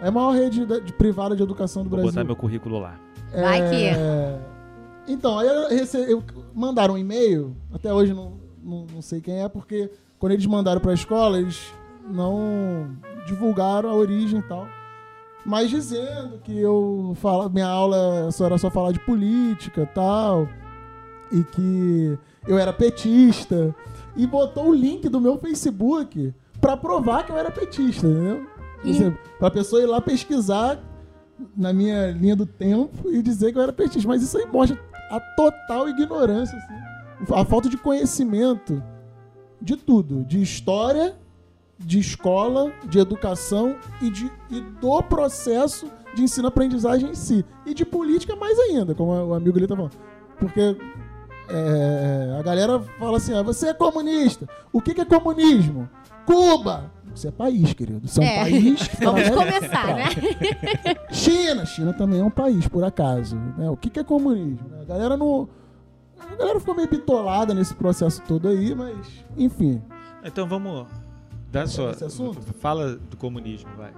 É 0.00 0.08
a 0.08 0.10
maior 0.10 0.30
rede 0.32 0.64
de, 0.64 0.80
de 0.80 0.92
privada 0.94 1.36
de 1.36 1.42
educação 1.42 1.82
do 1.84 1.90
Vou 1.90 1.98
Brasil. 1.98 2.12
botar 2.14 2.24
meu 2.24 2.34
currículo 2.36 2.78
lá. 2.80 2.94
Vai 3.32 3.68
que 3.70 3.84
É, 3.86 4.38
Então, 5.08 5.38
aí 5.38 5.48
eu 5.48 5.68
rece... 5.68 5.96
eu- 6.10 6.22
mandaram 6.54 6.94
um 6.94 6.98
e-mail, 6.98 7.56
até 7.72 7.92
hoje 7.92 8.12
não, 8.14 8.34
não, 8.62 8.86
não 8.94 9.02
sei 9.02 9.20
quem 9.20 9.42
é, 9.42 9.48
porque 9.48 9.90
quando 10.18 10.32
eles 10.32 10.46
mandaram 10.46 10.80
pra 10.80 10.94
escola, 10.94 11.38
eles 11.38 11.72
não 12.08 12.96
divulgaram 13.26 13.88
a 13.90 13.94
origem 13.94 14.38
e 14.40 14.42
tal. 14.42 14.66
Mas 15.44 15.70
dizendo 15.70 16.38
que 16.44 16.56
eu 16.56 17.14
fala, 17.16 17.48
minha 17.48 17.66
aula 17.66 18.30
só 18.30 18.46
era 18.46 18.58
só 18.58 18.70
falar 18.70 18.92
de 18.92 19.00
política 19.00 19.82
e 19.82 19.86
tal, 19.86 20.48
e 21.32 21.42
que 21.42 22.16
eu 22.46 22.56
era 22.58 22.72
petista, 22.72 23.74
e 24.14 24.24
botou 24.26 24.68
o 24.68 24.74
link 24.74 25.08
do 25.08 25.20
meu 25.20 25.36
Facebook 25.38 26.32
pra 26.60 26.76
provar 26.76 27.26
que 27.26 27.32
eu 27.32 27.36
era 27.36 27.50
petista, 27.50 28.06
entendeu? 28.06 28.46
Ih. 28.84 28.94
Você, 28.94 29.16
pra 29.38 29.50
pessoa 29.50 29.82
ir 29.82 29.86
lá 29.86 30.00
pesquisar 30.00 30.78
na 31.56 31.72
minha 31.72 32.12
linha 32.12 32.36
do 32.36 32.46
tempo 32.46 33.10
e 33.10 33.20
dizer 33.20 33.50
que 33.52 33.58
eu 33.58 33.62
era 33.62 33.72
petista. 33.72 34.06
Mas 34.08 34.22
isso 34.22 34.38
aí 34.38 34.46
mostra 34.46 34.78
a 35.12 35.20
total 35.20 35.90
ignorância, 35.90 36.56
assim. 36.56 37.34
a 37.34 37.44
falta 37.44 37.68
de 37.68 37.76
conhecimento 37.76 38.82
de 39.60 39.76
tudo, 39.76 40.24
de 40.24 40.40
história, 40.40 41.14
de 41.78 41.98
escola, 41.98 42.72
de 42.88 42.98
educação 42.98 43.76
e, 44.00 44.08
de, 44.08 44.32
e 44.50 44.60
do 44.60 45.02
processo 45.02 45.86
de 46.14 46.22
ensino-aprendizagem 46.22 47.10
em 47.10 47.14
si. 47.14 47.44
E 47.66 47.74
de 47.74 47.84
política 47.84 48.34
mais 48.36 48.58
ainda, 48.58 48.94
como 48.94 49.12
o 49.12 49.34
amigo 49.34 49.58
ali 49.58 49.66
tá 49.66 49.76
falando. 49.76 49.98
Porque 50.38 50.76
é, 51.50 52.36
a 52.38 52.42
galera 52.42 52.80
fala 52.98 53.18
assim, 53.18 53.34
ah, 53.34 53.42
você 53.42 53.68
é 53.68 53.74
comunista. 53.74 54.48
O 54.72 54.80
que, 54.80 54.94
que 54.94 55.02
é 55.02 55.04
comunismo? 55.04 55.88
Cuba! 56.24 56.90
Você 57.14 57.28
é 57.28 57.30
país, 57.30 57.72
querido. 57.74 58.06
Você 58.08 58.22
é, 58.22 58.36
É. 58.36 58.38
um 58.38 58.42
país. 58.42 58.88
que 58.88 58.96
tá 59.04 59.10
Vamos 59.10 59.28
começar, 59.30 59.94
né? 59.94 60.04
China, 61.12 61.66
China 61.66 61.92
também 61.92 62.20
é 62.20 62.24
um 62.24 62.30
país, 62.30 62.66
por 62.68 62.82
acaso. 62.84 63.36
né? 63.56 63.68
O 63.70 63.76
que, 63.76 63.90
que 63.90 64.00
é 64.00 64.04
comunismo? 64.04 64.70
A 64.80 64.84
galera 64.84 65.16
não. 65.16 65.48
A 66.30 66.34
galera 66.36 66.58
ficou 66.60 66.74
meio 66.74 66.88
bitolada 66.88 67.52
nesse 67.52 67.74
processo 67.74 68.22
todo 68.22 68.48
aí, 68.48 68.74
mas. 68.74 68.96
Enfim. 69.36 69.82
Então 70.24 70.46
vamos. 70.46 70.86
Dá 71.50 71.66
só. 71.66 71.92
Fala 72.60 72.96
do 72.96 73.16
comunismo, 73.16 73.68
vai. 73.76 73.92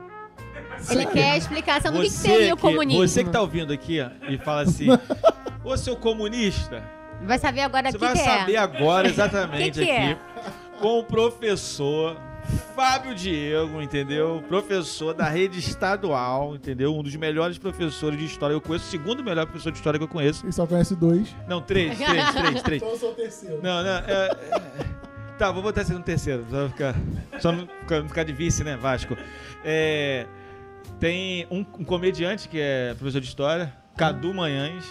Ele 0.91 1.07
quer 1.07 1.33
a 1.33 1.37
explicação 1.37 1.93
do 1.93 1.99
que, 2.01 2.05
que 2.07 2.11
Você 2.11 2.29
seria 2.29 2.55
o 2.55 2.57
que- 2.57 2.63
comunismo. 2.63 3.07
Você 3.07 3.23
que 3.23 3.31
tá 3.31 3.41
ouvindo 3.41 3.73
aqui 3.73 4.01
ó, 4.01 4.09
e 4.29 4.37
fala 4.39 4.63
assim: 4.63 4.87
Ô 5.63 5.77
seu 5.77 5.97
comunista, 5.97 6.83
Vai 7.23 7.39
saber 7.39 7.61
agora 7.61 7.89
o 7.89 7.93
você 7.93 7.99
que, 7.99 8.05
vai 8.05 8.13
que 8.15 8.19
saber 8.25 8.55
é. 8.55 8.59
agora 8.59 9.09
exatamente 9.09 9.79
Que 9.81 9.85
que 9.87 9.91
é? 9.91 10.11
aqui 10.13 10.21
com 10.81 10.99
o 10.99 11.05
professor 11.05 12.17
Fábio 12.75 13.15
Diego, 13.15 13.81
entendeu? 13.81 14.43
Professor 14.49 15.15
da 15.15 15.29
rede 15.29 15.59
estadual, 15.59 16.55
entendeu? 16.55 16.95
Um 16.95 17.03
dos 17.03 17.15
melhores 17.17 17.57
professores 17.59 18.19
de 18.19 18.27
história. 18.27 18.53
Eu 18.55 18.61
conheço 18.61 18.87
o 18.87 18.91
segundo 18.91 19.23
melhor 19.23 19.47
professor 19.47 19.71
de 19.71 19.79
história 19.79 19.99
que 19.99 20.05
eu 20.05 20.09
conheço. 20.09 20.45
Ele 20.45 20.53
só 20.53 20.67
conhece 20.67 20.95
dois. 20.95 21.35
Não, 21.49 21.61
três, 21.61 21.97
três, 21.97 22.35
três, 22.35 22.63
três. 22.63 22.83
Então 22.83 22.95
eu 22.95 22.99
sou 22.99 23.11
o 23.13 23.15
terceiro. 23.15 23.61
Não, 23.63 23.83
não. 23.83 23.91
é- 23.91 24.05
é- 24.09 24.87
tá, 25.39 25.51
vou 25.51 25.63
botar 25.63 25.83
esse 25.83 25.93
no 25.93 26.03
terceiro. 26.03 26.45
Só, 26.51 26.69
ficar, 26.69 26.95
só 27.41 27.53
não, 27.53 27.67
ficar, 27.67 28.01
não 28.01 28.09
ficar 28.09 28.25
de 28.25 28.33
vice, 28.33 28.63
né, 28.65 28.77
Vasco? 28.77 29.17
É, 29.65 30.27
tem 31.01 31.47
um, 31.51 31.61
um 31.79 31.85
comediante 31.85 32.49
que 32.49 32.59
é 32.61 32.95
professor 32.95 33.21
de 33.21 33.27
história, 33.29 33.73
Cadu 33.97 34.35
Manhães, 34.35 34.85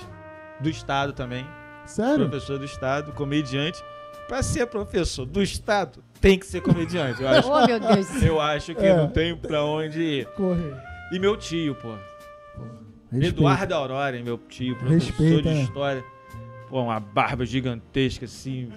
do 0.59 0.69
Estado 0.69 1.13
também. 1.13 1.45
Sério? 1.85 2.29
Professor 2.29 2.57
do 2.57 2.65
Estado, 2.65 3.11
comediante. 3.11 3.83
Pra 4.27 4.41
ser 4.41 4.65
professor 4.67 5.25
do 5.25 5.43
Estado, 5.43 6.01
tem 6.23 6.39
que 6.39 6.45
ser 6.47 6.61
comediante. 6.61 7.21
Eu 7.21 7.27
acho, 7.27 7.47
Oh, 7.51 7.67
meu 7.67 7.79
Deus. 7.79 8.23
eu 8.23 8.39
acho 8.41 8.73
que 8.73 8.85
É. 8.85 8.95
não 8.95 9.09
tem 9.09 9.35
pra 9.35 9.63
onde 9.63 10.01
ir. 10.01 10.25
Corre. 10.27 10.73
E 11.11 11.19
meu 11.19 11.35
tio, 11.37 11.75
pô. 11.75 11.89
Respeito. 13.11 13.37
Eduardo 13.39 13.75
Aurora, 13.75 14.19
meu 14.23 14.37
tio, 14.37 14.75
professor 14.77 15.05
Respeita, 15.09 15.53
de 15.53 15.61
história. 15.63 16.03
Pô, 16.69 16.81
uma 16.81 16.99
barba 16.99 17.45
gigantesca, 17.45 18.25
assim. 18.25 18.71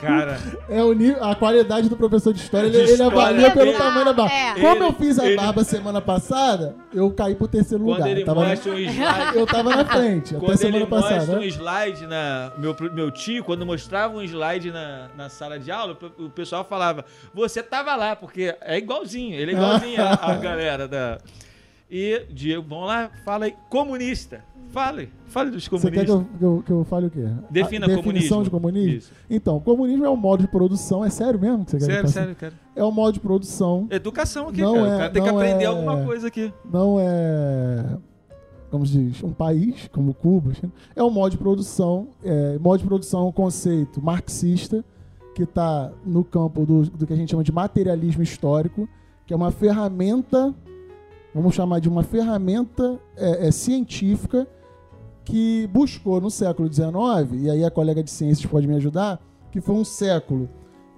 Cara. 0.00 0.38
É 0.68 0.82
o 0.82 0.92
nível, 0.92 1.24
a 1.24 1.34
qualidade 1.34 1.88
do 1.88 1.96
professor 1.96 2.32
de 2.32 2.40
história, 2.40 2.66
ele, 2.66 2.76
De 2.76 2.82
ele 2.82 2.92
história 2.92 3.12
avalia 3.18 3.50
pelo 3.50 3.64
dele. 3.66 3.78
tamanho 3.78 4.04
da 4.04 4.12
barba. 4.12 4.32
É. 4.34 4.54
Como 4.54 4.66
Ele- 4.76 4.84
eu 4.84 4.92
fiz 4.92 5.18
a 5.18 5.26
ele- 5.26 5.36
barba 5.36 5.64
semana 5.64 6.00
passada, 6.02 6.76
eu 6.92 7.10
caí 7.10 7.34
pro 7.34 7.48
terceiro 7.48 7.82
Quando 7.82 7.96
lugar. 7.98 8.10
ele 8.10 8.20
Eu 8.20 8.26
tava, 8.26 8.40
na, 8.42 8.48
mostra 8.50 8.72
um 8.72 8.76
slide. 8.78 9.36
eu 9.38 9.46
tava 9.46 9.70
na 9.74 9.84
frente, 9.86 10.36
até 10.36 10.38
Quando 10.46 10.50
ele 10.50 10.58
semana 10.58 10.86
mostra 10.86 11.14
passada. 11.18 11.38
um 11.38 11.42
slide 11.42 12.06
na. 12.06 12.52
Meu, 12.58 12.76
meu 12.92 13.10
tio, 13.10 13.42
quando 13.42 13.64
mostrava 13.64 14.16
um 14.18 14.22
slide 14.22 14.70
na, 14.70 15.08
na 15.16 15.28
sala 15.30 15.58
de 15.58 15.70
aula, 15.70 15.96
o 16.18 16.28
pessoal 16.28 16.62
falava: 16.64 17.04
Você 17.34 17.62
tava 17.62 17.96
lá, 17.96 18.14
porque 18.14 18.54
é 18.60 18.76
igualzinho, 18.76 19.34
ele 19.34 19.52
é 19.52 19.54
igualzinho 19.54 20.02
a, 20.02 20.12
a 20.32 20.34
galera 20.36 20.86
da. 20.86 21.18
E, 21.90 22.26
Diego, 22.30 22.64
vamos 22.68 22.86
lá, 22.88 23.10
fala 23.24 23.44
aí. 23.46 23.54
Comunista. 23.70 24.42
Fale. 24.70 25.08
Fale 25.26 25.50
dos 25.50 25.66
Você 25.66 25.90
quer 25.90 26.04
comunistas. 26.04 26.06
que 26.06 26.12
eu, 26.12 26.38
que 26.38 26.44
eu- 26.44 26.62
que 26.66 26.72
eu 26.72 26.84
fale 26.84 27.06
o 27.06 27.10
quê? 27.10 27.24
Defina 27.48 27.86
A 27.86 27.88
definição 27.88 28.02
comunismo. 28.38 28.44
de 28.44 28.50
comunismo? 28.50 28.92
Isso. 28.98 29.12
Então, 29.30 29.60
comunismo 29.60 30.04
é 30.04 30.10
um 30.10 30.16
modo 30.16 30.42
de 30.42 30.48
produção. 30.48 31.04
É 31.04 31.08
sério 31.10 31.38
mesmo 31.40 31.64
que 31.64 31.70
você 31.70 31.78
quer 31.78 31.84
Sério, 31.84 32.08
sério, 32.08 32.34
cara. 32.34 32.52
É 32.74 32.84
um 32.84 32.90
modo 32.90 33.14
de 33.14 33.20
produção. 33.20 33.86
Educação 33.90 34.48
aqui, 34.48 34.60
Não 34.60 34.74
cara. 34.74 34.86
é- 34.88 34.94
o 34.94 34.98
cara 34.98 35.10
tem 35.10 35.22
que 35.22 35.28
aprender 35.28 35.64
é- 35.64 35.66
alguma 35.66 36.04
coisa 36.04 36.26
aqui. 36.26 36.52
Não 36.70 36.98
é, 37.00 37.96
como 38.70 38.84
se 38.84 38.98
diz, 38.98 39.22
um 39.22 39.32
país 39.32 39.88
como 39.92 40.12
Cuba. 40.12 40.52
É 40.94 41.02
um 41.02 41.10
modo 41.10 41.30
de 41.30 41.38
produção. 41.38 42.08
É, 42.24 42.58
modo 42.58 42.80
de 42.80 42.84
produção 42.86 43.20
é 43.20 43.28
um 43.28 43.32
conceito 43.32 44.02
marxista 44.02 44.84
que 45.34 45.44
está 45.44 45.92
no 46.04 46.24
campo 46.24 46.66
do, 46.66 46.82
do 46.90 47.06
que 47.06 47.12
a 47.12 47.16
gente 47.16 47.30
chama 47.30 47.44
de 47.44 47.52
materialismo 47.52 48.22
histórico, 48.22 48.88
que 49.26 49.32
é 49.32 49.36
uma 49.36 49.50
ferramenta, 49.52 50.52
vamos 51.36 51.54
chamar 51.54 51.80
de 51.80 51.88
uma 51.88 52.02
ferramenta 52.02 52.98
é, 53.14 53.48
é, 53.48 53.50
científica 53.50 54.46
que 55.22 55.68
buscou 55.72 56.20
no 56.20 56.30
século 56.30 56.72
XIX, 56.72 56.88
e 57.34 57.50
aí 57.50 57.64
a 57.64 57.70
colega 57.70 58.02
de 58.02 58.10
ciências 58.10 58.46
pode 58.50 58.66
me 58.66 58.74
ajudar, 58.76 59.20
que 59.50 59.60
foi 59.60 59.74
um 59.74 59.84
século 59.84 60.48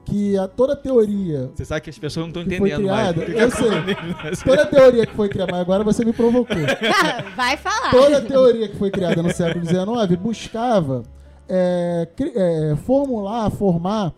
que 0.05 0.39
a, 0.39 0.47
toda 0.47 0.73
a 0.75 0.77
teoria 0.77 1.51
Você 1.55 1.65
sabe 1.65 1.81
que 1.83 1.91
as 1.91 1.99
pessoas 1.99 2.27
não 2.27 2.43
estão 2.43 2.59
foi 2.59 2.71
entendendo 2.71 2.87
mais. 2.87 3.13
criada, 3.13 3.33
é 3.33 3.45
eu 3.45 3.51
sei, 3.51 3.69
né? 3.69 3.97
toda 4.45 4.63
a 4.63 4.67
teoria 4.67 5.07
que 5.07 5.15
foi 5.15 5.29
criada, 5.29 5.53
mas 5.53 5.61
agora 5.61 5.83
você 5.85 6.05
me 6.05 6.13
provocou. 6.13 6.57
Vai 7.37 7.57
falar. 7.57 7.91
Toda 7.91 8.19
a 8.19 8.21
teoria 8.23 8.69
que 8.69 8.77
foi 8.77 8.91
criada 8.91 9.23
no 9.23 9.33
século 9.33 9.65
XIX 9.65 10.19
buscava 10.21 11.03
é, 11.49 12.09
é, 12.21 12.77
formular, 12.77 13.51
formar 13.51 14.15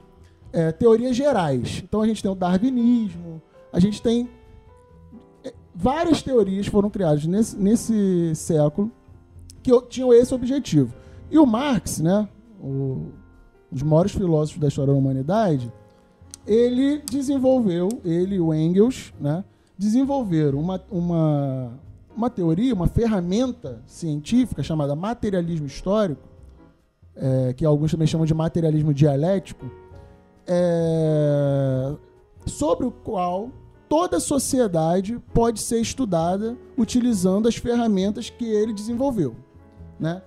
é, 0.52 0.70
teorias 0.70 1.16
gerais. 1.16 1.83
Então 1.83 2.02
a 2.02 2.06
gente 2.06 2.22
tem 2.22 2.30
o 2.30 2.35
darwinismo, 2.35 3.42
a 3.72 3.80
gente 3.80 4.02
tem 4.02 4.28
várias 5.81 6.23
teorias 6.23 6.66
foram 6.66 6.90
criadas 6.90 7.25
nesse, 7.25 7.57
nesse 7.57 8.35
século 8.35 8.93
que 9.62 9.71
tinham 9.88 10.12
esse 10.12 10.35
objetivo. 10.35 10.93
E 11.31 11.38
o 11.38 11.47
Marx, 11.47 12.01
né, 12.01 12.29
o, 12.61 12.66
um 12.66 13.12
dos 13.73 13.83
maiores 13.83 14.12
filósofos 14.12 14.61
da 14.61 14.69
história 14.69 14.93
da 14.93 14.99
humanidade, 14.99 15.73
ele 16.47 16.99
desenvolveu, 16.99 17.88
ele 18.05 18.35
e 18.35 18.40
o 18.40 18.53
Engels, 18.53 19.14
né, 19.19 19.43
desenvolveram 19.79 20.61
uma, 20.61 20.83
uma, 20.90 21.81
uma 22.14 22.29
teoria, 22.29 22.75
uma 22.75 22.87
ferramenta 22.87 23.81
científica 23.87 24.62
chamada 24.62 24.95
materialismo 24.95 25.66
histórico, 25.66 26.29
é, 27.16 27.55
que 27.55 27.64
alguns 27.64 27.90
também 27.90 28.07
chamam 28.07 28.27
de 28.27 28.35
materialismo 28.35 28.93
dialético, 28.93 29.71
é, 30.47 31.95
sobre 32.47 32.87
o 32.87 32.90
qual 32.90 33.51
toda 33.90 34.18
a 34.18 34.20
sociedade 34.20 35.20
pode 35.35 35.61
ser 35.61 35.81
estudada 35.81 36.57
utilizando 36.79 37.48
as 37.48 37.57
ferramentas 37.57 38.31
que 38.31 38.44
ele 38.44 38.72
desenvolveu. 38.72 39.35
Né? 39.98 40.22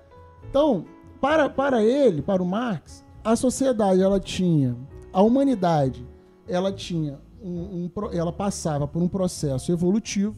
Então, 0.49 0.85
para, 1.21 1.49
para 1.49 1.81
ele, 1.81 2.21
para 2.21 2.43
o 2.43 2.45
Marx, 2.45 3.05
a 3.23 3.37
sociedade 3.37 4.01
ela 4.01 4.19
tinha, 4.19 4.75
a 5.13 5.21
humanidade, 5.21 6.05
ela 6.45 6.73
tinha 6.73 7.21
um, 7.41 7.89
um 7.95 8.11
ela 8.11 8.33
passava 8.33 8.85
por 8.85 9.01
um 9.01 9.07
processo 9.07 9.71
evolutivo 9.71 10.35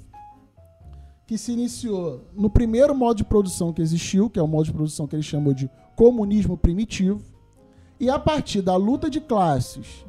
que 1.25 1.35
se 1.35 1.51
iniciou 1.51 2.21
no 2.35 2.51
primeiro 2.51 2.93
modo 2.93 3.17
de 3.17 3.23
produção 3.23 3.73
que 3.73 3.81
existiu, 3.81 4.29
que 4.29 4.37
é 4.37 4.43
o 4.43 4.47
modo 4.47 4.65
de 4.65 4.73
produção 4.73 5.07
que 5.07 5.15
ele 5.15 5.23
chamou 5.23 5.51
de 5.51 5.67
comunismo 5.95 6.55
primitivo, 6.55 7.23
e 7.99 8.07
a 8.07 8.19
partir 8.19 8.61
da 8.61 8.75
luta 8.75 9.09
de 9.09 9.19
classes 9.19 10.04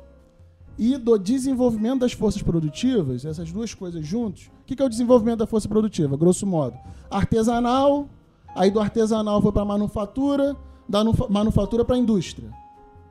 e 0.79 0.97
do 0.97 1.17
desenvolvimento 1.19 2.01
das 2.01 2.13
forças 2.13 2.43
produtivas, 2.43 3.25
essas 3.25 3.51
duas 3.51 3.73
coisas 3.73 4.05
juntos, 4.07 4.51
o 4.63 4.65
que 4.67 4.81
é 4.83 4.85
o 4.85 4.89
desenvolvimento 4.89 5.39
da 5.39 5.47
força 5.47 5.69
produtiva? 5.69 6.17
Grosso 6.17 6.47
modo, 6.47 6.77
artesanal, 7.11 8.09
aí 8.55 8.71
do 8.71 8.81
artesanal 8.81 9.41
foi 9.41 9.53
para 9.53 9.65
manufatura, 9.65 10.57
da 10.89 11.03
nufa- 11.03 11.27
manufatura 11.29 11.85
para 11.85 11.97
a 11.97 11.99
indústria. 11.99 12.51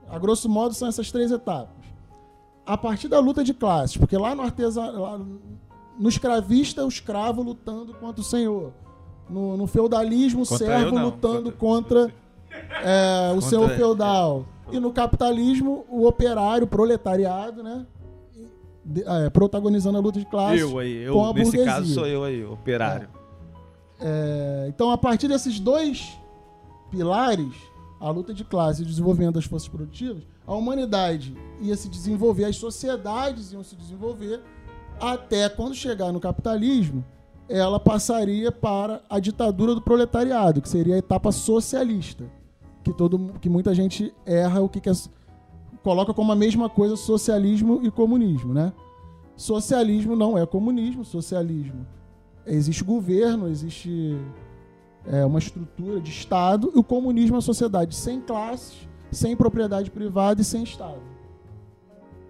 A 0.09 0.19
grosso 0.19 0.47
modo 0.47 0.73
são 0.73 0.87
essas 0.87 1.11
três 1.11 1.31
etapas. 1.31 1.83
A 2.65 2.77
partir 2.77 3.07
da 3.07 3.19
luta 3.19 3.43
de 3.43 3.53
classes, 3.53 3.97
porque 3.97 4.17
lá 4.17 4.33
no 4.35 4.41
artesanal, 4.43 5.19
no 5.99 6.09
escravista, 6.09 6.83
o 6.85 6.87
escravo 6.87 7.41
lutando 7.43 7.93
contra 7.95 8.21
o 8.21 8.23
senhor. 8.23 8.71
No, 9.29 9.57
no 9.57 9.65
feudalismo, 9.65 10.43
o 10.43 10.47
Contra 10.47 10.67
servo 10.67 10.97
lutando 10.99 11.51
contra, 11.51 12.13
é, 12.83 13.29
o 13.31 13.35
Contra 13.35 13.49
senhor 13.49 13.69
feudal. 13.71 14.45
E 14.71 14.79
no 14.79 14.91
capitalismo, 14.91 15.85
o 15.89 16.05
operário, 16.07 16.65
o 16.65 16.67
proletariado, 16.67 17.61
né? 17.63 17.85
de- 18.83 19.03
é, 19.03 19.29
protagonizando 19.29 19.97
a 19.97 20.01
luta 20.01 20.19
de 20.19 20.25
classes. 20.25 20.61
Eu 20.61 20.77
aí, 20.79 20.93
eu, 21.03 21.13
com 21.13 21.25
a 21.25 21.33
nesse 21.33 21.51
burguesia. 21.51 21.65
caso 21.73 21.93
sou 21.93 22.05
eu 22.07 22.23
aí, 22.23 22.43
operário. 22.45 23.09
É, 23.99 24.65
então, 24.69 24.91
a 24.91 24.97
partir 24.97 25.27
desses 25.27 25.59
dois 25.59 26.17
pilares, 26.91 27.53
a 27.99 28.09
luta 28.09 28.33
de 28.33 28.43
classe 28.43 28.81
e 28.81 28.83
o 28.83 28.87
desenvolvimento 28.87 29.35
das 29.35 29.45
forças 29.45 29.67
produtivas, 29.69 30.23
a 30.45 30.53
humanidade 30.53 31.35
ia 31.61 31.75
se 31.75 31.89
desenvolver, 31.89 32.45
as 32.45 32.57
sociedades 32.57 33.51
iam 33.53 33.63
se 33.63 33.75
desenvolver, 33.75 34.41
até 34.99 35.49
quando 35.49 35.73
chegar 35.73 36.11
no 36.11 36.19
capitalismo, 36.19 37.03
ela 37.49 37.79
passaria 37.79 38.51
para 38.51 39.01
a 39.09 39.19
ditadura 39.19 39.73
do 39.75 39.81
proletariado, 39.81 40.61
que 40.61 40.69
seria 40.69 40.95
a 40.95 40.97
etapa 40.99 41.31
socialista, 41.31 42.25
que 42.85 42.93
todo 42.93 43.33
que 43.41 43.49
muita 43.49 43.73
gente 43.73 44.13
erra 44.25 44.61
o 44.61 44.69
que, 44.69 44.79
que 44.79 44.89
é, 44.89 44.93
coloca 45.83 46.13
como 46.13 46.31
a 46.31 46.35
mesma 46.35 46.69
coisa 46.69 46.95
socialismo 46.95 47.79
e 47.83 47.89
comunismo, 47.89 48.53
né? 48.53 48.71
Socialismo 49.35 50.15
não 50.15 50.37
é 50.37 50.45
comunismo, 50.45 51.03
socialismo 51.03 51.85
existe 52.45 52.83
governo, 52.83 53.47
existe 53.47 54.17
é, 55.07 55.25
uma 55.25 55.39
estrutura 55.39 55.99
de 55.99 56.11
Estado, 56.11 56.71
e 56.75 56.77
o 56.77 56.83
comunismo 56.83 57.35
é 57.35 57.37
uma 57.37 57.41
sociedade 57.41 57.95
sem 57.95 58.21
classes, 58.21 58.87
sem 59.11 59.35
propriedade 59.35 59.89
privada 59.89 60.41
e 60.41 60.45
sem 60.45 60.63
Estado. 60.63 61.01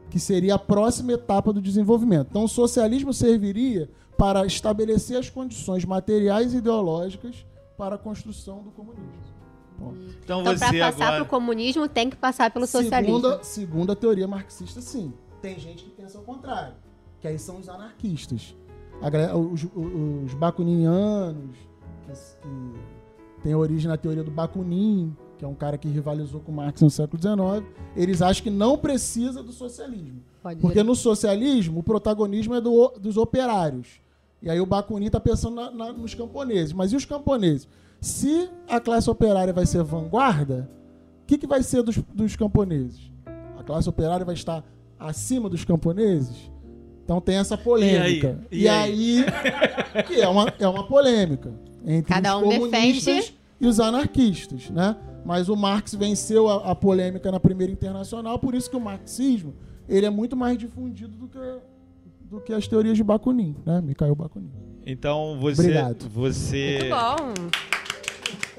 Que 0.10 0.20
seria 0.20 0.56
a 0.56 0.60
próxima 0.60 1.12
etapa 1.12 1.52
do 1.52 1.62
desenvolvimento. 1.62 2.28
Então, 2.30 2.46
o 2.46 2.48
socialismo 2.48 3.14
serviria 3.14 3.90
para 4.18 4.46
estabelecer 4.46 5.18
as 5.18 5.30
condições 5.30 5.84
materiais 5.84 6.54
e 6.54 6.58
ideológicas 6.58 7.46
para 7.78 7.96
a 7.96 7.98
construção 7.98 8.64
do 8.64 8.72
comunismo. 8.72 9.35
Ponto. 9.78 9.96
Então, 10.24 10.42
Então, 10.42 10.44
pra 10.44 10.68
você 10.70 10.80
passar 10.80 11.06
agora. 11.08 11.16
pro 11.26 11.26
comunismo, 11.30 11.88
tem 11.88 12.10
que 12.10 12.16
passar 12.16 12.50
pelo 12.52 12.66
socialismo. 12.66 13.20
Segunda, 13.20 13.44
segundo 13.44 13.92
a 13.92 13.96
teoria 13.96 14.28
marxista, 14.28 14.82
sim. 14.82 15.14
Tem 15.42 15.60
gente 15.60 15.84
que 15.84 15.90
pensa 15.92 16.18
ao 16.18 16.24
contrário, 16.24 16.74
que 17.22 17.28
aí 17.28 17.38
são 17.38 17.60
os 17.60 17.68
anarquistas. 17.70 18.56
Galera- 19.02 19.38
os, 19.38 19.64
os, 19.64 19.70
os 20.26 20.34
bakuninianos, 20.36 21.56
que, 22.06 22.12
que 22.14 23.42
tem 23.44 23.54
origem 23.56 23.88
na 23.88 23.98
teoria 23.98 24.24
do 24.24 24.32
Bakunin, 24.32 25.16
que 25.38 25.44
é 25.46 25.48
um 25.48 25.54
cara 25.54 25.78
que 25.78 25.88
rivalizou 25.88 26.40
com 26.40 26.52
Marx 26.52 26.82
no 26.82 26.90
século 26.90 27.22
XIX, 27.22 27.66
eles 27.96 28.22
acham 28.22 28.44
que 28.44 28.50
não 28.50 28.78
precisa 28.78 29.44
do 29.44 29.52
socialismo. 29.52 30.22
Pode 30.42 30.60
Porque 30.62 30.82
no 30.82 30.96
socialismo, 30.96 31.80
o 31.80 31.84
protagonismo 31.84 32.56
é 32.56 32.62
do- 32.62 32.94
dos 33.00 33.18
operários. 33.18 34.00
E 34.42 34.50
aí 34.50 34.60
o 34.62 34.66
Bakunin 34.66 35.08
está 35.08 35.20
pensando 35.20 35.56
na- 35.56 35.72
na- 35.72 35.94
nos 35.94 36.14
camponeses. 36.14 36.72
Mas 36.72 36.92
e 36.94 36.96
os 36.96 37.04
camponeses? 37.06 37.68
Se 38.06 38.52
a 38.70 38.80
classe 38.80 39.10
operária 39.10 39.52
vai 39.52 39.66
ser 39.66 39.82
vanguarda, 39.82 40.70
o 41.24 41.26
que, 41.26 41.40
que 41.40 41.48
vai 41.48 41.64
ser 41.64 41.82
dos, 41.82 41.98
dos 42.14 42.36
camponeses? 42.36 43.12
A 43.58 43.64
classe 43.64 43.90
operária 43.90 44.24
vai 44.24 44.36
estar 44.36 44.64
acima 45.00 45.50
dos 45.50 45.66
camponeses? 45.66 46.52
Então 47.04 47.20
tem 47.20 47.38
essa 47.38 47.58
polêmica. 47.58 48.40
E 48.52 48.68
aí? 48.68 49.22
E 49.22 49.24
aí, 49.24 50.04
que 50.06 50.22
é 50.22 50.28
uma, 50.28 50.54
é 50.60 50.68
uma 50.68 50.86
polêmica 50.86 51.52
entre 51.84 52.14
Cada 52.14 52.38
os 52.38 52.44
um 52.44 52.50
comunistas 52.52 53.16
defende. 53.16 53.38
e 53.60 53.66
os 53.66 53.80
anarquistas, 53.80 54.70
né? 54.70 54.96
Mas 55.26 55.50
o 55.50 55.56
Marx 55.56 55.96
venceu 55.96 56.48
a, 56.48 56.74
a 56.74 56.76
polêmica 56.76 57.32
na 57.32 57.40
primeira 57.40 57.74
internacional, 57.74 58.38
por 58.38 58.54
isso 58.54 58.70
que 58.70 58.76
o 58.78 58.80
marxismo 58.80 59.56
ele 59.90 60.06
é 60.06 60.12
muito 60.12 60.36
mais 60.36 60.60
difundido 60.60 61.18
do 61.18 61.28
que, 61.28 61.40
do 62.22 62.40
que 62.40 62.54
as 62.54 62.68
teorias 62.68 62.98
de 62.98 63.04
Bakunin, 63.04 63.56
né? 63.66 63.82
Mikhail 63.82 64.14
Bakunin. 64.14 64.52
Então 64.86 65.40
você. 65.40 65.62
Obrigado. 65.64 66.08
Você. 66.08 66.78
Muito 66.82 66.96
bom. 66.96 67.85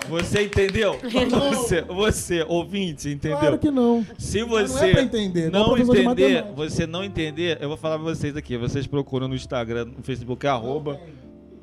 Você 0.08 0.44
entendeu? 0.44 0.98
Você, 1.50 1.82
você, 1.82 2.44
ouvinte, 2.48 3.08
entendeu? 3.08 3.38
Claro 3.38 3.58
que 3.58 3.70
não. 3.70 4.06
Se 4.18 4.42
você 4.42 4.74
não 4.74 4.84
é 4.84 4.92
pra 4.92 5.02
entender, 5.02 5.50
não 5.50 5.76
é 5.76 5.80
entender, 5.80 6.44
você 6.54 6.86
não 6.86 7.04
entender, 7.04 7.58
eu 7.60 7.68
vou 7.68 7.76
falar 7.76 7.96
pra 7.98 8.04
vocês 8.04 8.36
aqui. 8.36 8.56
Vocês 8.56 8.86
procuram 8.86 9.26
no 9.28 9.34
Instagram, 9.34 9.86
no 9.86 10.02
Facebook, 10.02 10.46
arroba, 10.46 11.00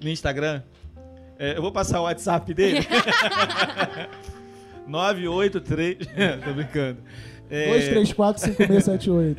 no 0.02 0.10
Instagram. 0.10 0.62
É, 1.40 1.58
eu 1.58 1.62
vou 1.62 1.72
passar 1.72 2.00
o 2.00 2.04
WhatsApp 2.04 2.54
dele. 2.54 2.80
983. 4.88 5.98
Tô 6.44 6.54
brincando. 6.54 7.00
É, 7.50 7.94
234-5678. 8.04 9.36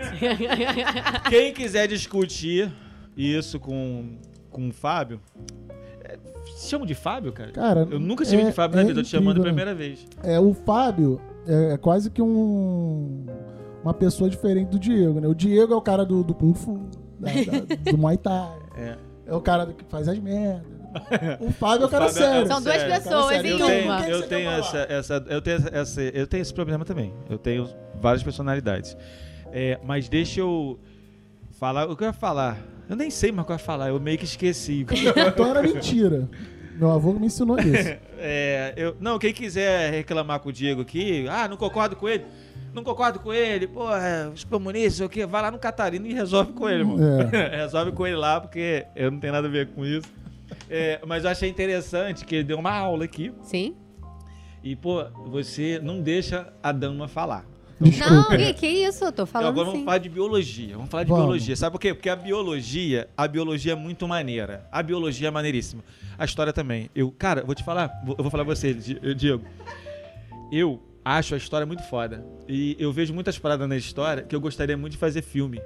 Quem 1.28 1.52
quiser 1.52 1.88
discutir 1.88 2.70
isso 3.16 3.58
com, 3.58 4.18
com 4.50 4.68
o 4.68 4.72
Fábio. 4.72 5.20
É, 6.64 6.68
chamo 6.68 6.86
de 6.86 6.94
Fábio, 6.94 7.32
cara? 7.32 7.50
Cara, 7.52 7.88
eu 7.90 8.00
nunca 8.00 8.24
te 8.24 8.30
chamei 8.30 8.46
é- 8.46 8.48
de 8.48 8.54
Fábio 8.54 8.76
na 8.76 8.82
é 8.82 8.84
vida, 8.86 9.00
eu 9.00 9.04
tô 9.04 9.08
te 9.08 9.10
chamando 9.10 9.36
a 9.36 9.40
né? 9.40 9.44
primeira 9.46 9.74
vez. 9.74 10.06
É, 10.22 10.38
o 10.40 10.54
Fábio 10.54 11.20
é, 11.46 11.74
é 11.74 11.76
quase 11.76 12.10
que 12.10 12.22
um 12.22 13.26
uma 13.82 13.92
pessoa 13.92 14.30
diferente 14.30 14.68
do 14.68 14.78
Diego, 14.78 15.20
né? 15.20 15.28
O 15.28 15.34
Diego 15.34 15.74
é 15.74 15.76
o 15.76 15.80
cara 15.82 16.04
do, 16.06 16.24
do 16.24 16.32
Kung 16.34 16.54
Fu, 16.54 16.80
da- 17.20 17.30
da- 17.30 17.66
do 17.92 17.98
Muay 17.98 18.16
Thai. 18.16 18.58
É. 18.76 18.96
É 19.26 19.34
o 19.34 19.40
cara 19.40 19.66
que 19.66 19.84
faz 19.84 20.08
as 20.08 20.18
merdas. 20.18 20.62
O 21.40 21.50
Fábio 21.50 21.84
é 21.84 21.86
o 21.86 21.90
cara 21.90 22.06
Fábio 22.08 22.22
é- 22.22 22.26
sério. 22.32 22.46
São 22.46 22.62
duas 22.62 22.76
Sério. 22.76 22.94
pessoas 22.94 23.32
em 23.44 23.48
Eu 23.48 23.58
tenho, 23.66 23.84
uma. 23.84 24.08
eu 24.08 24.22
tenho 24.28 24.50
essa, 24.50 24.78
essa, 24.88 25.24
eu 25.28 25.42
tenho 25.42 25.58
essa, 25.72 26.00
eu 26.02 26.26
tenho 26.26 26.40
esse 26.40 26.54
problema 26.54 26.84
também. 26.84 27.12
Eu 27.28 27.36
tenho 27.36 27.68
várias 28.00 28.22
personalidades. 28.22 28.96
É, 29.52 29.78
mas 29.84 30.08
deixa 30.08 30.38
eu 30.40 30.78
falar 31.58 31.90
o 31.90 31.96
que 31.96 32.04
eu 32.04 32.06
ia 32.06 32.12
falar. 32.12 32.58
Eu 32.88 32.94
nem 32.96 33.10
sei 33.10 33.32
mais 33.32 33.42
o 33.42 33.46
que 33.46 33.52
eu 33.52 33.54
ia 33.56 33.58
falar. 33.58 33.88
Eu 33.88 33.98
meio 33.98 34.16
que 34.18 34.24
esqueci. 34.24 34.86
Então 35.28 35.46
era 35.46 35.62
mentira. 35.62 36.28
Meu 36.74 36.90
avô 36.90 37.12
me 37.12 37.26
ensinou 37.26 37.58
isso. 37.58 37.96
É, 38.26 38.72
eu, 38.74 38.96
não, 39.00 39.18
quem 39.18 39.34
quiser 39.34 39.90
reclamar 39.92 40.40
com 40.40 40.48
o 40.48 40.52
Diego 40.52 40.80
aqui, 40.80 41.26
ah, 41.28 41.46
não 41.46 41.58
concordo 41.58 41.94
com 41.94 42.08
ele. 42.08 42.24
Não 42.72 42.82
concordo 42.82 43.20
com 43.20 43.34
ele, 43.34 43.66
pô, 43.66 43.92
é, 43.94 44.28
os 44.28 44.44
comunistas, 44.44 45.04
o 45.04 45.10
quê? 45.10 45.26
Vai 45.26 45.42
lá 45.42 45.50
no 45.50 45.58
Catarina 45.58 46.08
e 46.08 46.14
resolve 46.14 46.54
com 46.54 46.66
ele, 46.66 46.80
irmão. 46.80 46.96
É. 47.20 47.56
resolve 47.60 47.92
com 47.92 48.06
ele 48.06 48.16
lá, 48.16 48.40
porque 48.40 48.86
eu 48.96 49.10
não 49.10 49.20
tenho 49.20 49.32
nada 49.34 49.46
a 49.46 49.50
ver 49.50 49.68
com 49.74 49.84
isso. 49.84 50.08
É, 50.70 50.98
mas 51.06 51.24
eu 51.24 51.30
achei 51.30 51.50
interessante 51.50 52.24
que 52.24 52.36
ele 52.36 52.44
deu 52.44 52.58
uma 52.58 52.72
aula 52.72 53.04
aqui. 53.04 53.30
Sim. 53.42 53.76
E, 54.62 54.74
pô, 54.74 55.04
você 55.26 55.78
não 55.82 56.00
deixa 56.00 56.50
a 56.62 56.72
dama 56.72 57.06
falar. 57.06 57.44
Desculpa. 57.78 58.30
Não, 58.30 58.38
Gui, 58.38 58.54
que 58.54 58.66
isso? 58.66 59.04
Eu 59.04 59.12
tô 59.12 59.24
Então, 59.24 59.26
falando 59.26 59.48
agora 59.48 59.66
sim. 59.66 59.72
vamos 59.72 59.84
falar 59.84 59.98
de 59.98 60.08
biologia. 60.08 60.76
Vamos 60.76 60.90
falar 60.90 61.02
de 61.02 61.10
Vamos. 61.10 61.24
biologia. 61.24 61.56
Sabe 61.56 61.72
por 61.72 61.80
quê? 61.80 61.92
Porque 61.92 62.08
a 62.08 62.16
biologia, 62.16 63.08
a 63.16 63.28
biologia 63.28 63.72
é 63.72 63.76
muito 63.76 64.08
maneira. 64.08 64.66
A 64.72 64.82
biologia 64.82 65.28
é 65.28 65.30
maneiríssima. 65.30 65.82
A 66.18 66.24
história 66.24 66.52
também. 66.52 66.90
Eu, 66.94 67.10
cara, 67.10 67.42
vou 67.44 67.54
te 67.54 67.62
falar, 67.64 67.90
eu 68.06 68.16
vou 68.22 68.30
falar 68.30 68.44
pra 68.44 68.54
você, 68.54 68.76
eu- 69.02 69.14
Diego. 69.14 69.44
Eu 70.52 70.80
acho 71.04 71.34
a 71.34 71.38
história 71.38 71.66
muito 71.66 71.82
foda. 71.84 72.24
E 72.48 72.76
eu 72.78 72.92
vejo 72.92 73.12
muitas 73.12 73.38
paradas 73.38 73.68
na 73.68 73.76
história 73.76 74.22
que 74.22 74.34
eu 74.34 74.40
gostaria 74.40 74.76
muito 74.76 74.92
de 74.92 74.98
fazer 74.98 75.22
filme. 75.22 75.60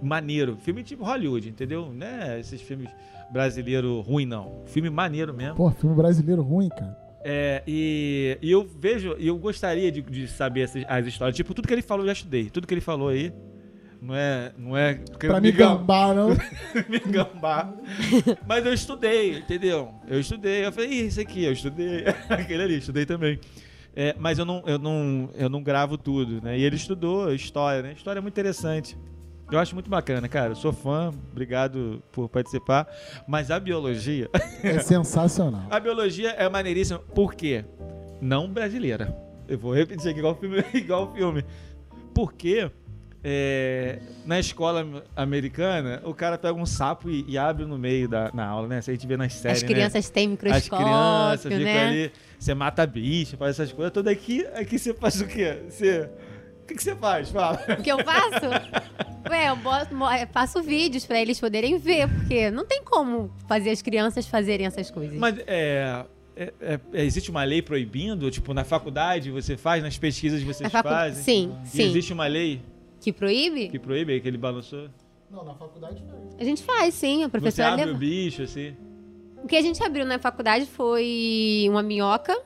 Maneiro. 0.00 0.56
Filme 0.60 0.82
tipo 0.84 1.04
Hollywood, 1.04 1.48
entendeu? 1.48 1.92
Não 1.92 2.06
é 2.06 2.38
esses 2.40 2.60
filmes 2.60 2.88
brasileiros 3.32 4.06
ruim, 4.06 4.24
não. 4.26 4.62
Filme 4.66 4.88
maneiro 4.90 5.34
mesmo. 5.34 5.56
Pô, 5.56 5.70
filme 5.70 5.94
brasileiro 5.96 6.42
ruim, 6.42 6.68
cara. 6.68 6.96
É, 7.24 7.62
e, 7.66 8.38
e 8.40 8.50
eu 8.50 8.64
vejo, 8.78 9.12
eu 9.18 9.36
gostaria 9.36 9.90
de, 9.90 10.00
de 10.02 10.28
saber 10.28 10.60
essas, 10.62 10.84
as 10.88 11.04
histórias. 11.06 11.36
Tipo, 11.36 11.52
tudo 11.52 11.66
que 11.66 11.74
ele 11.74 11.82
falou 11.82 12.04
eu 12.04 12.06
já 12.08 12.12
estudei. 12.12 12.48
Tudo 12.48 12.66
que 12.66 12.72
ele 12.74 12.80
falou 12.80 13.08
aí. 13.08 13.32
Não 14.00 14.14
é. 14.14 14.52
Não 14.56 14.76
é. 14.76 14.94
Pra 15.18 15.40
me 15.40 15.50
gambar, 15.50 16.14
não. 16.14 16.30
me 16.88 16.98
gambar. 17.00 17.74
Mas 18.46 18.64
eu 18.64 18.72
estudei, 18.72 19.38
entendeu? 19.38 19.92
Eu 20.06 20.20
estudei. 20.20 20.64
Eu 20.64 20.72
falei, 20.72 20.90
"Ih, 20.90 21.06
isso 21.06 21.20
aqui, 21.20 21.44
eu 21.44 21.52
estudei. 21.52 22.04
Aquele 22.30 22.62
ali, 22.62 22.78
estudei 22.78 23.04
também. 23.04 23.38
É, 23.96 24.14
mas 24.18 24.38
eu 24.38 24.44
não, 24.44 24.62
eu, 24.64 24.78
não, 24.78 25.28
eu 25.34 25.48
não 25.48 25.62
gravo 25.62 25.98
tudo, 25.98 26.40
né? 26.40 26.56
E 26.56 26.62
ele 26.62 26.76
estudou 26.76 27.34
história, 27.34 27.82
né? 27.82 27.92
História 27.92 28.20
é 28.20 28.22
muito 28.22 28.34
interessante. 28.34 28.96
Eu 29.50 29.58
acho 29.58 29.74
muito 29.74 29.88
bacana, 29.90 30.28
cara. 30.28 30.52
Eu 30.52 30.56
sou 30.56 30.72
fã, 30.72 31.10
obrigado 31.32 32.02
por 32.12 32.28
participar. 32.28 32.86
Mas 33.26 33.50
a 33.50 33.58
biologia. 33.58 34.30
É 34.62 34.78
sensacional. 34.80 35.66
A 35.70 35.80
biologia 35.80 36.30
é 36.30 36.48
maneiríssima. 36.48 36.98
Por 36.98 37.34
quê? 37.34 37.64
Não 38.20 38.48
brasileira. 38.48 39.16
Eu 39.48 39.58
vou 39.58 39.72
repetir 39.74 40.10
aqui 40.10 40.18
igual 40.18 40.34
o 40.34 40.36
filme. 40.36 40.64
Igual 40.74 41.08
o 41.08 41.14
filme. 41.14 41.44
Porque 42.14 42.70
é, 43.22 43.98
na 44.24 44.38
escola 44.38 45.04
americana, 45.16 46.00
o 46.04 46.14
cara 46.14 46.38
pega 46.38 46.54
um 46.54 46.64
sapo 46.66 47.10
e, 47.10 47.24
e 47.28 47.36
abre 47.36 47.64
no 47.64 47.76
meio 47.78 48.08
da 48.08 48.30
na 48.32 48.46
aula, 48.46 48.68
né? 48.68 48.78
Isso 48.78 48.90
a 48.90 48.94
gente 48.94 49.06
vê 49.06 49.16
nas 49.16 49.34
séries, 49.34 49.62
As 49.62 49.68
crianças 49.68 50.08
têm 50.10 50.28
né? 50.28 50.34
As 50.34 50.40
microscópio, 50.44 50.84
crianças 50.86 51.42
ficam 51.52 51.58
né? 51.64 51.86
ali, 51.86 52.12
você 52.38 52.54
mata 52.54 52.86
bicho, 52.86 53.36
faz 53.36 53.58
essas 53.58 53.72
coisas. 53.72 53.92
Tudo 53.92 54.08
aqui, 54.08 54.46
aqui 54.54 54.78
você 54.78 54.94
faz 54.94 55.20
o 55.20 55.26
quê? 55.26 55.58
Você... 55.68 56.08
O 56.62 56.66
que, 56.68 56.74
que 56.74 56.82
você 56.82 56.94
faz? 56.94 57.30
Fala. 57.30 57.58
O 57.78 57.82
que 57.82 57.90
eu 57.90 57.98
faço? 58.04 58.44
Ué, 59.30 59.48
eu 59.48 59.56
boto- 59.56 59.94
eu 59.94 60.26
faço 60.30 60.62
vídeos 60.62 61.06
pra 61.06 61.18
eles 61.20 61.40
poderem 61.40 61.78
ver, 61.78 62.06
porque 62.08 62.50
não 62.50 62.64
tem 62.66 62.82
como 62.84 63.30
fazer 63.48 63.70
as 63.70 63.80
crianças 63.80 64.26
fazerem 64.26 64.66
essas 64.66 64.90
coisas. 64.90 65.16
Mas 65.16 65.38
é, 65.46 66.04
é- 66.36 66.52
é- 66.60 66.80
é- 66.92 67.04
existe 67.04 67.30
uma 67.30 67.42
lei 67.42 67.62
proibindo? 67.62 68.30
Tipo, 68.30 68.52
na 68.52 68.64
faculdade 68.64 69.30
você 69.30 69.56
faz, 69.56 69.82
nas 69.82 69.96
pesquisas 69.96 70.42
vocês 70.42 70.70
facu- 70.70 70.88
fazem? 70.90 71.22
Sim, 71.24 71.56
E 71.64 71.68
sim. 71.68 71.82
existe 71.84 72.12
uma 72.12 72.26
lei 72.26 72.60
Que 73.08 73.18
proíbe? 73.18 73.68
que 73.68 73.78
proíbe 73.78 74.12
aí 74.12 74.20
que 74.20 74.28
ele 74.28 74.38
balançou? 74.38 74.88
Não, 75.30 75.44
na 75.44 75.54
faculdade 75.54 76.02
não. 76.06 76.38
A 76.38 76.44
gente 76.44 76.62
faz, 76.62 76.94
sim. 76.94 77.22
A 77.22 77.26
Você 77.26 77.30
professora 77.30 77.68
abre 77.72 77.84
leva. 77.86 77.96
o 77.96 77.98
bicho, 77.98 78.42
assim. 78.42 78.76
O 79.42 79.46
que 79.46 79.56
a 79.56 79.62
gente 79.62 79.82
abriu 79.82 80.04
na 80.04 80.18
faculdade 80.18 80.66
foi 80.66 81.66
uma 81.70 81.82
minhoca. 81.82 82.36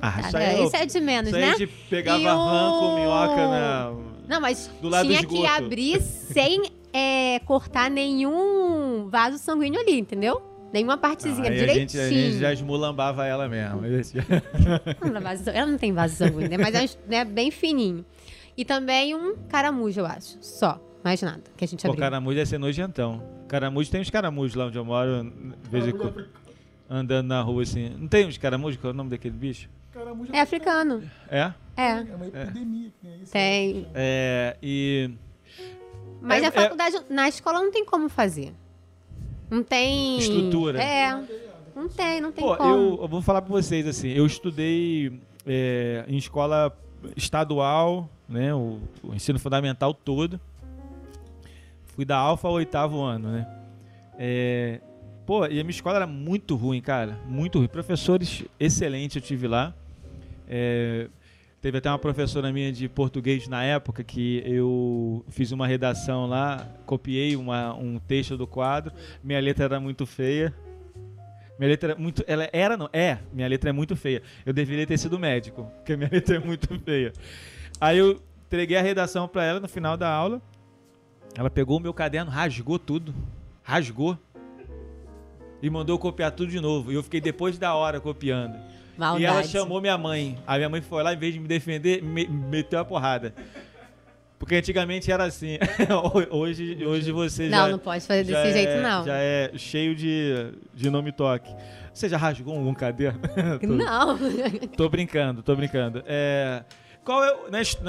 Ah, 0.00 0.20
Isso, 0.62 0.76
é 0.76 0.86
de 0.86 1.00
menos, 1.00 1.28
isso 1.28 1.36
aí 1.36 1.42
né? 1.42 1.52
a 1.52 1.56
gente 1.56 1.72
pegava 1.90 2.20
E 2.20 2.24
rã 2.24 2.78
com 2.78 2.94
minhoca 2.94 3.36
na... 3.36 3.92
Não, 4.28 4.40
mas 4.40 4.70
Do 4.80 4.88
lado 4.88 5.06
do 5.06 5.14
tinha 5.14 5.26
que 5.26 5.46
abrir 5.46 6.00
sem 6.00 6.62
é, 6.92 7.40
cortar 7.40 7.90
nenhum 7.90 9.08
vaso 9.08 9.38
sanguíneo 9.38 9.80
ali, 9.80 9.98
entendeu? 9.98 10.40
Nenhuma 10.72 10.98
partezinha, 10.98 11.50
Aí 11.50 11.56
a 11.60 11.66
gente, 11.66 11.86
direitinho. 11.92 12.02
a 12.02 12.08
gente 12.08 12.38
já 12.38 12.52
esmulambava 12.52 13.26
ela 13.26 13.48
mesmo. 13.48 13.80
Ela 15.52 15.66
não 15.66 15.78
tem 15.78 15.92
vaso 15.92 16.16
sanguíneo, 16.16 16.50
né? 16.50 16.58
mas 16.58 16.74
é 16.74 16.88
né, 17.08 17.24
bem 17.24 17.50
fininho. 17.50 18.04
E 18.58 18.64
também 18.64 19.14
um 19.14 19.36
caramujo, 19.48 20.00
eu 20.00 20.06
acho. 20.06 20.36
Só. 20.40 20.80
Mais 21.04 21.22
nada 21.22 21.42
que 21.56 21.64
a 21.64 21.68
gente 21.68 21.80
Pô, 21.82 21.90
abriu. 21.90 22.00
caramujo 22.02 22.34
deve 22.34 22.50
ser 22.50 22.58
nojentão. 22.58 23.22
Caramujo, 23.46 23.88
tem 23.88 24.00
uns 24.00 24.10
caramujos 24.10 24.56
lá 24.56 24.66
onde 24.66 24.76
eu 24.76 24.84
moro, 24.84 25.32
de 25.62 25.70
vez 25.70 25.86
em 25.86 25.92
quando, 25.92 26.26
andando 26.90 27.28
na 27.28 27.40
rua 27.40 27.62
assim. 27.62 27.88
Não 27.96 28.08
tem 28.08 28.26
uns 28.26 28.36
caramujos? 28.36 28.80
Qual 28.80 28.90
é 28.90 28.94
o 28.94 28.96
nome 28.96 29.10
daquele 29.10 29.36
bicho? 29.36 29.70
Caramujo 29.92 30.32
É 30.34 30.40
africano. 30.40 31.08
É? 31.30 31.52
É. 31.76 31.90
É 31.92 32.14
uma 32.16 32.26
epidemia 32.26 32.90
que 32.90 33.06
tem 33.06 33.22
isso. 33.22 33.32
Tem. 33.32 33.86
É, 33.94 34.56
e... 34.60 35.10
Mas 36.20 36.42
É- 36.42 36.46
a 36.48 36.50
faculdade, 36.52 36.96
na 37.08 37.28
escola 37.28 37.60
não 37.60 37.70
tem 37.70 37.84
como 37.84 38.08
fazer. 38.08 38.52
Não 39.48 39.62
tem. 39.62 40.18
Estrutura. 40.18 40.82
É. 40.82 41.12
Não 41.76 41.88
tem, 41.88 42.20
não 42.20 42.32
tem 42.32 42.44
Pô, 42.44 42.56
como. 42.56 42.74
eu, 42.74 42.98
eu 43.02 43.08
vou 43.08 43.22
falar 43.22 43.40
pra 43.40 43.52
vocês 43.52 43.86
assim, 43.86 44.08
eu 44.08 44.26
estudei 44.26 45.20
é, 45.46 46.04
em 46.08 46.16
escola 46.16 46.76
estadual, 47.16 48.08
né, 48.28 48.54
o, 48.54 48.78
o 49.02 49.14
ensino 49.14 49.38
fundamental 49.38 49.92
todo. 49.94 50.40
Fui 51.86 52.04
da 52.04 52.16
alfa 52.16 52.46
ao 52.48 52.54
oitavo 52.54 53.00
ano, 53.02 53.30
né. 53.30 53.46
É, 54.18 54.80
pô, 55.26 55.44
e 55.46 55.60
a 55.60 55.64
minha 55.64 55.70
escola 55.70 55.96
era 55.96 56.06
muito 56.06 56.54
ruim, 56.56 56.80
cara, 56.80 57.18
muito 57.26 57.58
ruim. 57.58 57.68
Professores 57.68 58.44
excelentes 58.58 59.16
eu 59.16 59.22
tive 59.22 59.46
lá. 59.48 59.74
É, 60.48 61.08
teve 61.60 61.78
até 61.78 61.90
uma 61.90 61.98
professora 61.98 62.52
minha 62.52 62.72
de 62.72 62.88
português 62.88 63.46
na 63.48 63.62
época 63.64 64.02
que 64.04 64.42
eu 64.46 65.24
fiz 65.28 65.50
uma 65.52 65.66
redação 65.66 66.26
lá, 66.26 66.66
copiei 66.86 67.36
uma- 67.36 67.74
um 67.74 67.98
texto 67.98 68.36
do 68.36 68.46
quadro. 68.46 68.92
Minha 69.22 69.40
letra 69.40 69.64
era 69.64 69.80
muito 69.80 70.06
feia. 70.06 70.54
Minha 71.58 71.70
letra 71.70 71.92
é 71.92 71.94
muito. 71.96 72.24
Ela 72.26 72.48
era, 72.52 72.76
não? 72.76 72.88
É, 72.92 73.18
minha 73.32 73.48
letra 73.48 73.70
é 73.70 73.72
muito 73.72 73.96
feia. 73.96 74.22
Eu 74.46 74.52
deveria 74.52 74.86
ter 74.86 74.96
sido 74.96 75.18
médico, 75.18 75.70
porque 75.76 75.96
minha 75.96 76.08
letra 76.12 76.36
é 76.36 76.38
muito 76.38 76.78
feia. 76.80 77.12
Aí 77.80 77.98
eu 77.98 78.22
entreguei 78.46 78.76
a 78.76 78.82
redação 78.82 79.26
pra 79.26 79.44
ela 79.44 79.60
no 79.60 79.68
final 79.68 79.96
da 79.96 80.08
aula. 80.08 80.40
Ela 81.36 81.50
pegou 81.50 81.78
o 81.78 81.80
meu 81.80 81.92
caderno, 81.92 82.30
rasgou 82.30 82.78
tudo. 82.78 83.14
Rasgou. 83.62 84.16
E 85.60 85.68
mandou 85.68 85.98
copiar 85.98 86.30
tudo 86.30 86.50
de 86.50 86.60
novo. 86.60 86.92
E 86.92 86.94
eu 86.94 87.02
fiquei 87.02 87.20
depois 87.20 87.58
da 87.58 87.74
hora 87.74 88.00
copiando. 88.00 88.56
Maldade. 88.96 89.22
E 89.22 89.26
ela 89.26 89.42
chamou 89.42 89.80
minha 89.80 89.98
mãe. 89.98 90.38
A 90.46 90.56
minha 90.56 90.68
mãe 90.68 90.80
foi 90.80 91.02
lá, 91.02 91.12
em 91.12 91.16
vez 91.16 91.34
de 91.34 91.40
me 91.40 91.48
defender, 91.48 92.02
me 92.02 92.26
meteu 92.26 92.78
a 92.78 92.84
porrada. 92.84 93.34
Porque 94.38 94.54
antigamente 94.54 95.10
era 95.10 95.24
assim. 95.24 95.58
hoje, 96.30 96.84
hoje 96.84 97.10
você 97.12 97.50
já. 97.50 97.62
Não, 97.62 97.72
não 97.72 97.78
pode 97.78 98.06
fazer 98.06 98.24
desse 98.24 98.52
jeito, 98.52 98.70
é- 98.70 98.82
não. 98.82 99.04
Já 99.04 99.16
é 99.16 99.52
cheio 99.56 99.94
de, 99.94 100.52
de 100.74 100.88
nome 100.90 101.10
toque. 101.12 101.50
Você 101.92 102.08
já 102.08 102.16
rasgou 102.16 102.54
algum 102.56 102.72
caderno? 102.74 103.20
tô, 103.60 103.66
Não. 103.66 104.18
tô 104.76 104.88
brincando, 104.88 105.42
tô 105.42 105.56
brincando. 105.56 106.04
É, 106.06 106.62
qual 107.04 107.24
é, 107.24 107.34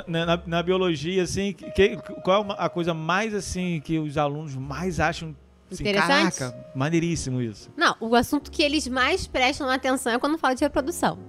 na, 0.07 0.25
na- 0.25 0.43
na 0.47 0.63
biologia, 0.63 1.21
assim, 1.21 1.53
que, 1.53 1.95
qual 2.23 2.37
é 2.37 2.43
uma- 2.43 2.55
a 2.55 2.67
coisa 2.69 2.91
mais, 2.93 3.35
assim, 3.35 3.79
que 3.85 3.99
os 3.99 4.17
alunos 4.17 4.55
mais 4.55 4.99
acham... 4.99 5.35
Assim, 5.71 5.83
Interessante? 5.83 6.39
Caraca, 6.39 6.57
maneiríssimo 6.73 7.39
isso. 7.39 7.69
Não, 7.77 7.95
o 7.99 8.15
assunto 8.15 8.49
que 8.49 8.63
eles 8.63 8.87
mais 8.87 9.27
prestam 9.27 9.69
atenção 9.69 10.13
é 10.13 10.17
quando 10.17 10.35
fala 10.39 10.55
de 10.55 10.63
reprodução. 10.63 11.19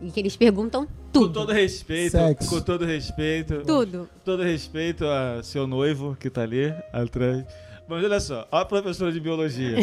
E 0.00 0.10
que 0.10 0.20
eles 0.20 0.36
perguntam 0.36 0.86
Com 0.86 0.92
tudo. 1.12 1.32
todo 1.34 1.52
respeito, 1.52 2.12
Sexo. 2.12 2.48
com 2.48 2.60
todo 2.60 2.84
respeito. 2.84 3.62
Tudo. 3.66 4.08
Com 4.12 4.20
todo 4.24 4.42
respeito 4.42 5.04
a 5.06 5.42
seu 5.42 5.66
noivo 5.66 6.16
que 6.18 6.30
tá 6.30 6.42
ali 6.42 6.72
atrás. 6.92 7.44
Mas 7.88 8.04
olha 8.04 8.20
só, 8.20 8.48
olha 8.50 8.62
a 8.62 8.64
professora 8.64 9.12
de 9.12 9.20
biologia. 9.20 9.76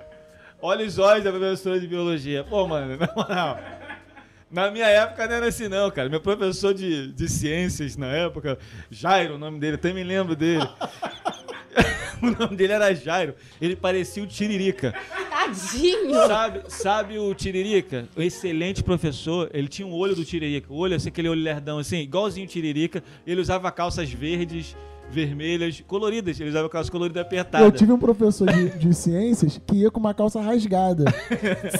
olha 0.60 0.84
os 0.84 0.98
olhos 0.98 1.24
da 1.24 1.30
professora 1.30 1.80
de 1.80 1.86
biologia. 1.86 2.44
Pô, 2.44 2.66
mano, 2.66 2.96
na 2.96 3.08
moral. 3.14 3.58
Na 4.50 4.70
minha 4.70 4.86
época 4.86 5.26
não 5.26 5.34
era 5.34 5.48
assim, 5.48 5.68
não, 5.68 5.90
cara. 5.90 6.08
Meu 6.08 6.20
professor 6.20 6.72
de, 6.74 7.10
de 7.12 7.28
ciências 7.28 7.96
na 7.96 8.06
época, 8.08 8.58
Jairo, 8.90 9.34
o 9.34 9.38
nome 9.38 9.58
dele, 9.58 9.76
até 9.76 9.92
me 9.92 10.04
lembro 10.04 10.36
dele. 10.36 10.68
o 12.22 12.30
nome 12.30 12.56
dele 12.56 12.72
era 12.72 12.94
Jairo. 12.94 13.34
Ele 13.60 13.76
parecia 13.76 14.22
o 14.22 14.26
Tiririca. 14.26 14.94
Tadinho. 15.30 16.14
Sabe, 16.26 16.62
sabe 16.68 17.18
o 17.18 17.34
Tiririca? 17.34 18.08
O 18.16 18.22
excelente 18.22 18.82
professor, 18.82 19.50
ele 19.52 19.68
tinha 19.68 19.86
um 19.86 19.92
olho 19.92 20.14
do 20.14 20.24
Tiririca. 20.24 20.72
O 20.72 20.76
olho, 20.76 20.96
assim, 20.96 21.08
aquele 21.08 21.28
olho 21.28 21.42
lerdão, 21.42 21.78
assim, 21.78 21.98
igualzinho 21.98 22.46
o 22.46 22.48
Tiririca. 22.48 23.02
Ele 23.26 23.40
usava 23.40 23.70
calças 23.70 24.10
verdes, 24.10 24.76
vermelhas, 25.10 25.82
coloridas. 25.86 26.40
Eles 26.40 26.52
usavam 26.52 26.68
calça 26.68 26.90
colorida 26.90 27.20
apertada. 27.20 27.64
Eu 27.64 27.72
tive 27.72 27.92
um 27.92 27.98
professor 27.98 28.50
de, 28.50 28.70
de 28.78 28.94
ciências 28.94 29.60
que 29.66 29.76
ia 29.76 29.90
com 29.90 30.00
uma 30.00 30.14
calça 30.14 30.40
rasgada. 30.40 31.04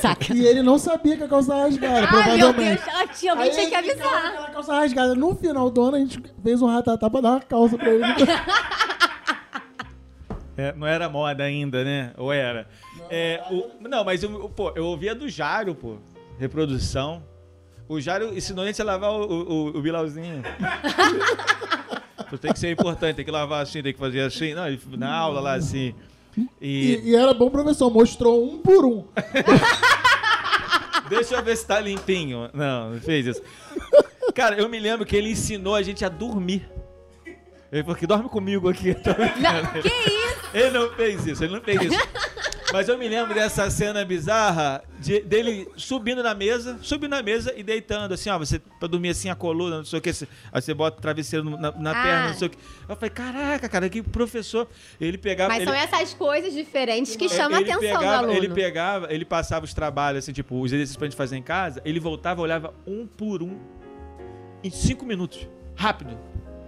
Saca. 0.00 0.34
e 0.34 0.46
ele 0.46 0.62
não 0.62 0.78
sabia 0.78 1.16
que 1.16 1.24
a 1.24 1.28
calça 1.28 1.54
era 1.54 1.64
rasgada, 1.64 2.08
Ai, 2.10 2.36
meu 2.36 2.52
Deus, 2.52 2.80
tia, 3.18 3.32
alguém 3.32 3.48
Aí 3.48 3.54
tinha 3.54 3.68
que 3.68 3.74
ele 3.76 3.90
avisar. 3.92 4.52
calça 4.52 4.74
rasgada. 4.74 5.14
No 5.14 5.34
final 5.34 5.70
do 5.70 5.82
ano, 5.82 5.96
a 5.96 6.00
gente 6.00 6.20
fez 6.42 6.60
um 6.60 6.66
ratatá 6.66 7.08
pra 7.08 7.20
dar 7.20 7.30
uma 7.32 7.40
calça 7.40 7.76
pra 7.78 7.90
ele. 7.92 8.04
É, 10.56 10.72
não 10.72 10.86
era 10.86 11.08
moda 11.08 11.42
ainda, 11.44 11.82
né? 11.84 12.12
Ou 12.16 12.32
era? 12.32 12.68
É, 13.10 13.42
o- 13.50 13.70
não, 13.88 14.04
mas 14.04 14.22
eu, 14.22 14.48
pô, 14.48 14.72
eu 14.76 14.86
ouvia 14.86 15.14
do 15.14 15.28
Jário, 15.28 15.74
pô. 15.74 15.96
Reprodução. 16.38 17.22
O 17.88 18.00
Jário 18.00 18.36
ensinou 18.36 18.64
a 18.64 18.66
gente 18.66 18.80
a 18.80 18.84
lavar 18.84 19.10
o, 19.10 19.24
o, 19.24 19.66
o 19.78 19.82
bilauzinho. 19.82 20.42
Tem 22.40 22.52
que 22.52 22.58
ser 22.58 22.70
importante, 22.72 23.14
tem 23.16 23.24
que 23.24 23.30
lavar 23.30 23.62
assim, 23.62 23.80
tem 23.80 23.92
que 23.92 23.98
fazer 23.98 24.20
assim. 24.22 24.54
Não, 24.54 24.66
ele- 24.66 24.80
na 24.96 25.12
aula 25.14 25.40
lá 25.40 25.54
assim. 25.54 25.94
E, 26.60 26.96
E, 27.04 27.10
e 27.10 27.14
era 27.16 27.32
bom 27.32 27.48
professor, 27.48 27.88
mostrou 27.92 28.44
um 28.44 28.58
por 28.58 28.84
um. 28.84 29.04
deixa 31.08 31.36
eu 31.36 31.42
ver 31.44 31.56
se 31.56 31.64
tá 31.66 31.78
limpinho. 31.78 32.50
Não, 32.52 32.90
não 32.94 33.00
fez 33.00 33.26
isso. 33.26 33.42
Cara, 34.34 34.56
eu 34.56 34.68
me 34.68 34.80
lembro 34.80 35.06
que 35.06 35.14
ele 35.14 35.30
ensinou 35.30 35.76
a 35.76 35.82
gente 35.82 36.04
a 36.04 36.08
dormir. 36.08 36.68
Ele 37.70 37.82
falou 37.82 37.96
que 37.96 38.06
dorme 38.06 38.28
comigo 38.28 38.68
aqui. 38.68 38.96
Não, 39.40 39.80
que 39.82 39.88
isso? 39.88 40.23
Ele 40.54 40.70
não 40.70 40.90
fez 40.92 41.26
isso, 41.26 41.44
ele 41.44 41.52
não 41.52 41.60
fez 41.60 41.82
isso. 41.82 41.98
Mas 42.72 42.88
eu 42.88 42.98
me 42.98 43.08
lembro 43.08 43.34
dessa 43.34 43.70
cena 43.70 44.04
bizarra 44.04 44.82
de- 44.98 45.20
dele 45.20 45.68
subindo 45.76 46.22
na 46.24 46.34
mesa, 46.34 46.76
subindo 46.82 47.10
na 47.10 47.22
mesa 47.22 47.52
e 47.56 47.62
deitando, 47.62 48.12
assim, 48.14 48.30
ó, 48.30 48.38
você 48.38 48.58
pra 48.80 48.88
dormir 48.88 49.10
assim 49.10 49.28
a 49.28 49.34
coluna, 49.36 49.76
não 49.78 49.84
sei 49.84 49.98
o 49.98 50.02
que, 50.02 50.12
você- 50.12 50.26
aí 50.52 50.60
você 50.60 50.74
bota 50.74 50.98
o 50.98 51.00
travesseiro 51.00 51.44
na, 51.50 51.70
na 51.70 51.90
Ah. 51.92 52.02
perna, 52.02 52.28
não 52.28 52.34
sei 52.34 52.48
o 52.48 52.50
que. 52.50 52.58
Eu 52.88 52.96
falei, 52.96 53.10
caraca, 53.10 53.68
cara, 53.68 53.88
que 53.88 54.02
professor. 54.02 54.66
Ele 55.00 55.16
pegava. 55.18 55.48
Mas 55.50 55.62
ele, 55.62 55.70
são 55.70 55.74
essas 55.78 56.14
coisas 56.14 56.52
diferentes 56.52 57.14
que 57.14 57.28
chamam 57.28 57.58
a 57.58 57.60
atenção 57.60 57.76
do 57.80 57.86
pegava, 57.86 58.16
aluno. 58.16 58.32
Ele 58.32 58.48
pegava, 58.48 59.12
ele 59.12 59.24
passava 59.24 59.64
os 59.64 59.74
trabalhos, 59.74 60.24
assim, 60.24 60.32
tipo, 60.32 60.60
os 60.60 60.72
exercícios 60.72 60.96
pra 60.96 61.06
gente 61.06 61.16
fazer 61.16 61.36
em 61.36 61.42
casa, 61.42 61.80
ele 61.84 62.00
voltava, 62.00 62.40
olhava 62.40 62.74
um 62.86 63.06
por 63.06 63.42
um 63.42 63.56
em 64.64 64.70
cinco 64.70 65.04
minutos. 65.04 65.46
Rápido. 65.76 66.18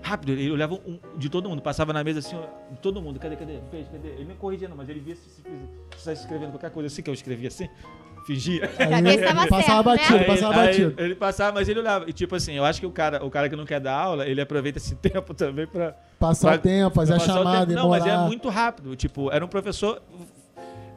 Rápido. 0.07 0.33
Ele 0.33 0.51
olhava 0.51 0.75
um 0.75 0.99
de 1.17 1.29
todo 1.29 1.49
mundo, 1.49 1.61
passava 1.61 1.93
na 1.93 2.05
mesa 2.05 2.21
assim, 2.21 2.37
todo 2.81 3.03
mundo. 3.03 3.19
Cadê, 3.19 3.35
cadê? 3.37 3.59
Fez, 3.71 3.89
cadê? 3.89 4.09
Ele 4.11 4.25
nem 4.27 4.37
corrigia, 4.37 4.69
não, 4.69 4.77
mas 4.77 4.89
ele 4.89 5.01
via 5.01 5.17
se 5.17 5.29
estivesse 5.97 6.23
escrevendo 6.23 6.51
qualquer 6.53 6.71
coisa 6.71 6.87
assim 6.87 7.03
que 7.03 7.11
eu 7.11 7.15
escrevia 7.15 7.49
assim. 7.49 7.69
Fingia. 8.27 8.69
Se 8.69 8.77
tava 9.25 9.47
Passava 9.47 9.49
certo, 9.49 9.85
batido, 9.85 10.19
né? 10.19 10.25
passava 10.25 10.55
Aí- 10.61 10.67
batido. 10.67 10.95
aí 10.99 11.05
ele 11.05 11.15
passava, 11.15 11.53
mas 11.55 11.69
ele 11.69 11.79
olhava. 11.81 12.09
E 12.09 12.13
tipo 12.13 12.35
assim, 12.35 12.55
eu 12.55 12.65
acho 12.65 12.81
que 12.81 12.87
o 12.87 12.91
cara, 12.91 13.25
o 13.25 13.31
cara 13.31 13.49
que 13.49 13.55
não 13.57 13.65
quer 13.65 13.79
dar 13.81 13.95
aula, 13.97 14.27
ele 14.27 14.41
aproveita 14.41 14.79
esse 14.79 14.95
tempo 14.99 15.33
também 15.35 15.67
pra. 15.67 15.95
Passar 16.19 16.49
pra- 16.51 16.57
o 16.57 16.63
tempo, 16.63 16.95
fazer 16.95 17.15
a 17.15 17.17
pra 17.19 17.27
chamada. 17.27 17.75
Não, 17.75 17.89
mas 17.89 18.05
é 18.07 18.17
muito 18.19 18.49
rápido. 18.49 18.95
Tipo, 18.97 19.31
era 19.33 19.45
um 19.45 19.49
professor. 19.49 20.03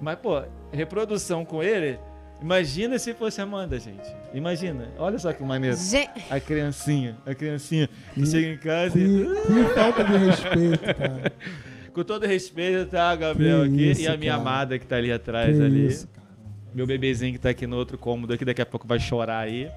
Mas, 0.02 0.18
pô, 0.20 0.42
reprodução 0.72 1.44
com 1.46 1.62
ele. 1.62 2.00
Imagina 2.42 2.98
se 2.98 3.14
fosse 3.14 3.42
a 3.42 3.44
Amanda, 3.44 3.78
gente. 3.80 4.08
Imagina. 4.34 4.88
Olha 4.98 5.20
só 5.20 5.34
que 5.34 5.44
maneiro. 5.44 5.76
Gente, 5.76 6.10
A 6.30 6.40
criancinha, 6.40 7.18
a 7.26 7.36
criancinha 7.36 7.90
que 8.14 8.26
chega 8.26 8.48
em 8.48 8.58
casa 8.58 8.92
Que, 8.98 9.00
e. 9.06 9.26
que 9.26 9.74
falta 9.76 10.04
de 10.06 10.18
respeito, 10.18 10.96
cara. 10.96 11.34
Com 11.94 12.04
todo 12.04 12.26
respeito, 12.26 12.90
tá, 12.90 13.14
Gabriel 13.16 13.64
Que 13.64 13.68
aqui. 13.74 13.92
isso, 13.92 14.02
e 14.02 14.08
a 14.08 14.16
minha 14.16 14.32
cara. 14.34 14.42
amada 14.42 14.80
que 14.80 14.86
tá 14.86 14.96
ali 14.96 15.08
Que 15.08 15.14
atrás 15.14 15.60
ali. 15.60 15.88
isso, 15.88 16.08
cara. 16.08 16.28
Meu 16.74 16.86
bebezinho 16.88 17.34
que 17.34 17.40
tá 17.40 17.50
aqui 17.50 17.68
no 17.68 17.76
outro 17.76 17.98
cômodo 17.98 18.32
aqui, 18.34 18.46
daqui 18.46 18.62
a 18.62 18.66
pouco 18.66 18.88
vai 18.88 19.00
chorar 19.00 19.40
aí. 19.40 19.70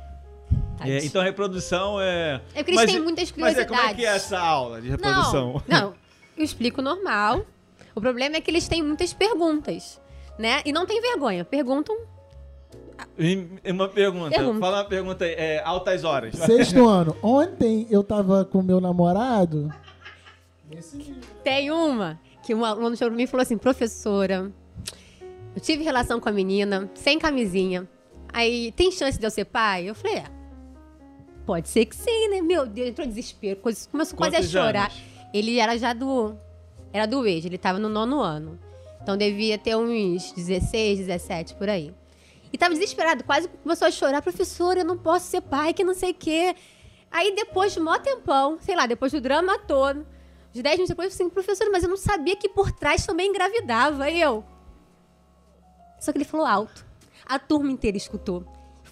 É, 0.85 0.99
então 1.05 1.21
a 1.21 1.25
reprodução 1.25 2.01
é. 2.01 2.41
É 2.55 2.59
porque 2.63 2.71
eles 2.73 2.81
Mas 2.83 2.91
têm 2.93 3.01
e- 3.01 3.03
muitas 3.03 3.33
Mas 3.37 3.57
é, 3.59 3.65
como 3.65 3.81
é 3.81 3.83
que 3.83 3.89
é 3.89 3.95
curiosidades. 3.95 4.25
essa 4.25 4.39
aula 4.39 4.81
de 4.81 4.89
reprodução? 4.91 5.63
Não, 5.67 5.81
não, 5.81 5.95
eu 6.37 6.45
explico 6.45 6.81
normal. 6.83 7.45
O 7.95 8.01
problema 8.01 8.37
é 8.37 8.41
que 8.41 8.51
eles 8.51 8.69
têm 8.69 8.83
muitas 8.83 9.13
perguntas, 9.13 10.01
né? 10.39 10.61
E 10.65 10.73
não 10.73 10.87
tem 10.87 11.01
vergonha. 11.01 11.45
Perguntam. 11.45 11.97
E 13.19 13.49
Uma 13.71 13.89
pergunta. 13.89 14.31
Pergunta. 14.31 14.61
Fala 14.61 14.79
uma 14.79 14.85
pergunta 14.85 15.25
aí. 15.25 15.33
É, 15.33 15.63
altas 15.65 16.05
horas. 16.05 16.35
Sexto 16.35 16.87
ano. 16.89 17.17
Ontem 17.23 17.87
eu 17.91 18.03
tava 18.03 18.45
com 18.45 18.63
meu 18.63 18.81
namorado. 18.81 19.73
Tem 21.45 21.71
uma 21.71 22.19
que 22.43 22.55
um 22.55 22.65
aluno 22.65 22.97
chegou 22.97 23.11
pra 23.11 23.17
mim 23.17 23.25
e 23.25 23.27
falou 23.27 23.43
assim: 23.43 23.59
professora, 23.59 24.51
eu 25.55 25.61
tive 25.61 25.85
relação 25.85 26.19
com 26.21 26.29
a 26.29 26.33
menina, 26.33 26.91
sem 26.95 27.19
camisinha. 27.19 27.89
Aí, 28.33 28.73
tem 28.73 28.91
chance 28.91 29.19
de 29.19 29.27
eu 29.27 29.31
ser 29.31 29.45
pai? 29.45 29.89
Eu 29.91 29.95
falei, 29.95 30.19
é. 30.19 30.25
Pode 31.45 31.69
ser 31.69 31.85
que 31.85 31.95
sim, 31.95 32.29
né? 32.29 32.41
Meu 32.41 32.65
Deus, 32.67 32.89
entrou 32.89 33.07
em 33.07 33.11
desespero. 33.11 33.61
Começou 33.91 34.17
quase 34.17 34.37
a 34.37 34.43
chorar. 34.43 34.87
anos? 34.87 35.03
Ele 35.35 35.59
era 35.59 35.77
já 35.77 35.93
do. 35.93 36.35
Era 36.93 37.07
do 37.07 37.27
EJA, 37.27 37.49
ele 37.49 37.59
tava 37.59 37.79
no 37.79 37.89
nono 37.89 38.21
ano. 38.21 38.59
Então 39.03 39.17
devia 39.17 39.59
ter 39.59 39.77
uns 39.77 40.33
16, 40.33 41.01
17 41.01 41.55
por 41.55 41.69
aí. 41.69 41.93
E 42.53 42.59
tava 42.59 42.75
desesperado, 42.75 43.25
quase 43.25 43.49
começou 43.49 43.89
a 43.89 43.91
chorar, 43.91 44.21
professora, 44.21 44.81
eu 44.81 44.85
não 44.85 44.99
posso 44.99 45.27
ser 45.27 45.41
pai, 45.41 45.73
que 45.73 45.83
não 45.83 45.95
sei 45.95 46.11
o 46.11 46.15
quê. 46.15 46.55
Aí 47.11 47.35
depois 47.35 47.73
de 47.73 47.81
mó 47.81 47.99
tempão, 47.99 48.59
sei 48.61 48.77
lá, 48.77 48.87
depois 48.87 49.13
do 49.13 49.21
drama 49.21 49.59
todo, 49.61 50.07
de 50.53 50.63
10 50.63 50.77
minutos 50.77 50.89
depois, 50.91 51.07
eu 51.07 51.13
falei 51.13 51.27
assim, 51.27 51.31
professora, 51.35 51.71
mas 51.71 51.83
eu 51.83 51.89
não 51.89 51.97
sabia 51.97 52.37
que 52.37 52.49
por 52.49 52.71
trás 52.73 53.07
também 53.07 53.31
engravidava. 53.31 54.11
Eu. 54.11 54.45
Só 55.99 56.13
que 56.13 56.19
ele 56.19 56.25
falou 56.25 56.47
alto. 56.47 56.85
A 57.25 57.39
turma 57.39 57.71
inteira 57.71 57.97
escutou. 57.97 58.45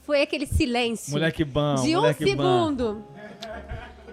Foi 0.04 0.22
aquele 0.22 0.46
silêncio 0.46 1.12
Moleque 1.12 1.44
bom. 1.44 1.74
de 1.74 1.96
um 1.96 2.00
moleque 2.00 2.34
bom. 2.34 2.68
segundo. 2.68 3.04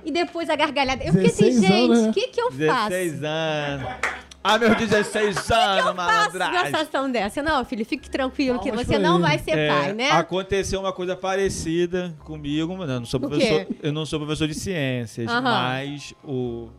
E 0.03 0.11
depois 0.11 0.49
a 0.49 0.55
gargalhada. 0.55 1.03
Eu 1.03 1.13
fiquei 1.13 1.27
assim, 1.27 1.45
16 1.45 1.71
anos, 1.71 1.97
gente, 1.97 2.03
né? 2.03 2.09
o 2.09 2.13
que, 2.13 2.27
que 2.27 2.41
eu 2.41 2.51
faço? 2.51 2.89
16 2.89 3.23
anos. 3.23 3.87
Ah, 4.47 4.57
meus 4.59 4.77
16 4.77 5.49
Eu 5.49 5.55
anos, 5.55 5.95
malandragem. 5.95 6.65
situação 6.67 7.11
dessa. 7.11 7.41
Não, 7.43 7.63
filho, 7.65 7.85
fique 7.85 8.09
tranquilo 8.09 8.59
que 8.59 8.71
você 8.71 8.97
não 8.97 9.15
ele. 9.15 9.23
vai 9.23 9.39
ser 9.39 9.57
É, 9.57 9.67
pai, 9.69 9.93
né? 9.93 10.11
Aconteceu 10.11 10.79
uma 10.79 10.93
coisa 10.93 11.15
parecida 11.15 12.15
comigo, 12.23 12.75
mas 12.77 12.89
eu 12.89 12.99
não 12.99 13.05
sou 13.05 13.19
professor. 13.19 13.67
Eu 13.83 13.91
não 13.93 14.05
sou 14.05 14.19
professor 14.19 14.47
de 14.47 14.53
ciências, 14.55 15.27
Aham. 15.29 15.41
mas 15.41 16.13
o 16.23 16.69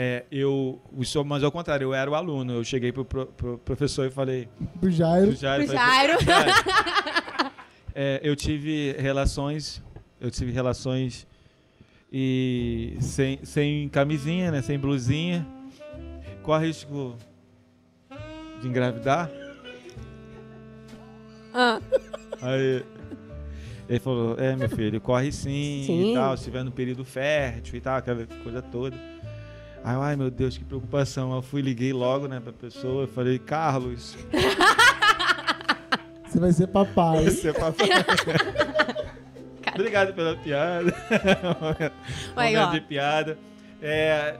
é, 0.00 0.24
eu, 0.30 0.80
mas 1.26 1.42
ao 1.42 1.50
contrário, 1.50 1.86
eu 1.86 1.94
era 1.94 2.08
o 2.08 2.14
aluno. 2.14 2.52
Eu 2.52 2.62
cheguei 2.64 2.92
pro, 2.92 3.04
pro- 3.04 3.26
pro 3.26 3.58
professor 3.58 4.06
e 4.06 4.10
falei, 4.10 4.48
Pro 4.80 4.90
Jairo. 4.90 5.26
pro 5.28 5.36
Jairo, 5.36 5.64
Pro 5.66 5.76
falei. 5.76 5.92
Jairo, 5.92 6.18
é, 7.94 8.20
eu 8.22 8.36
tive 8.36 8.92
relações, 8.98 9.82
eu 10.20 10.30
tive 10.30 10.52
relações 10.52 11.26
e 12.12 12.96
sem, 13.00 13.38
sem 13.44 13.88
camisinha, 13.88 14.50
né, 14.50 14.62
sem 14.62 14.78
blusinha. 14.78 15.46
Qual 16.48 16.58
risco 16.58 17.14
de 18.62 18.68
engravidar? 18.68 19.30
Ah, 21.52 21.78
Aí 22.40 22.82
ele 23.86 23.98
falou, 24.00 24.34
é 24.38 24.56
meu 24.56 24.70
filho, 24.70 24.98
corre 24.98 25.30
sim, 25.30 25.82
Sim. 25.84 26.12
e 26.12 26.14
tal, 26.14 26.34
se 26.38 26.44
estiver 26.44 26.64
no 26.64 26.72
período 26.72 27.04
fértil 27.04 27.76
e 27.76 27.80
tal, 27.82 27.98
aquela 27.98 28.26
coisa 28.42 28.62
toda. 28.62 28.96
Aí, 29.84 29.94
eu, 29.94 30.00
ai 30.00 30.16
meu 30.16 30.30
Deus, 30.30 30.56
que 30.56 30.64
preocupação. 30.64 31.34
Eu 31.34 31.42
fui 31.42 31.60
liguei 31.60 31.92
logo, 31.92 32.26
né, 32.26 32.40
pra 32.40 32.50
pessoa, 32.50 33.02
eu 33.02 33.08
falei, 33.08 33.38
Carlos, 33.38 34.16
Você 36.26 36.40
vai 36.40 36.52
ser 36.52 36.68
papai. 36.68 37.24
você 37.24 37.50
é 37.50 37.52
papai. 37.52 37.88
Obrigado 39.74 40.14
pela 40.14 40.34
piada. 40.34 40.94
Ó. 42.34 42.70
de 42.72 42.80
piada. 42.80 43.36
É, 43.82 44.34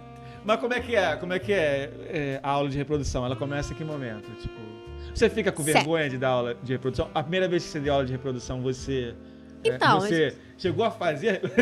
mas 0.48 0.58
como 0.60 0.72
é 0.72 0.80
que 0.80 0.96
é? 0.96 1.14
Como 1.16 1.34
é 1.34 1.38
que 1.38 1.52
é, 1.52 1.90
é, 2.06 2.40
a 2.42 2.48
aula 2.48 2.70
de 2.70 2.78
reprodução? 2.78 3.22
Ela 3.22 3.36
começa 3.36 3.74
em 3.74 3.76
que 3.76 3.84
momento? 3.84 4.30
Tipo, 4.40 4.54
você 5.14 5.28
fica 5.28 5.52
com 5.52 5.62
Certo. 5.62 5.76
vergonha 5.76 6.08
de 6.08 6.16
dar 6.16 6.30
aula 6.30 6.56
de 6.62 6.72
reprodução? 6.72 7.10
A 7.14 7.20
primeira 7.22 7.46
vez 7.46 7.64
que 7.64 7.68
você 7.68 7.80
deu 7.80 7.92
aula 7.92 8.06
de 8.06 8.12
reprodução, 8.12 8.62
você. 8.62 9.14
é, 9.62 9.68
Então, 9.68 10.00
você 10.00 10.34
chegou 10.56 10.86
a 10.86 10.90
fazer. 10.90 11.42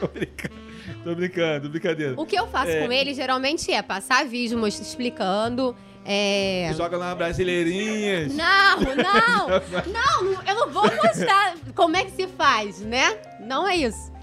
tô 0.00 0.08
brincando. 0.08 0.58
Tô 1.04 1.14
brincando, 1.14 1.68
brincadeira. 1.68 2.14
o 2.20 2.26
que 2.26 2.34
eu 2.34 2.48
faço 2.48 2.72
É. 2.72 2.84
com 2.84 2.92
ele 2.92 3.14
geralmente 3.14 3.70
é 3.72 3.80
passar 3.80 4.26
vídeo 4.26 4.66
explicando. 4.66 5.76
É... 6.04 6.72
Joga 6.76 6.96
lá 6.96 7.14
brasileirinhas. 7.14 8.34
Não, 8.34 8.80
não, 8.80 9.48
não, 9.86 10.42
eu 10.42 10.54
não 10.54 10.68
vou 10.70 10.82
mostrar 10.82 11.54
como 11.76 11.96
é 11.96 12.04
que 12.06 12.10
se 12.10 12.26
faz, 12.26 12.80
né? 12.80 13.16
Não 13.38 13.68
é 13.68 13.76
isso. 13.76 14.17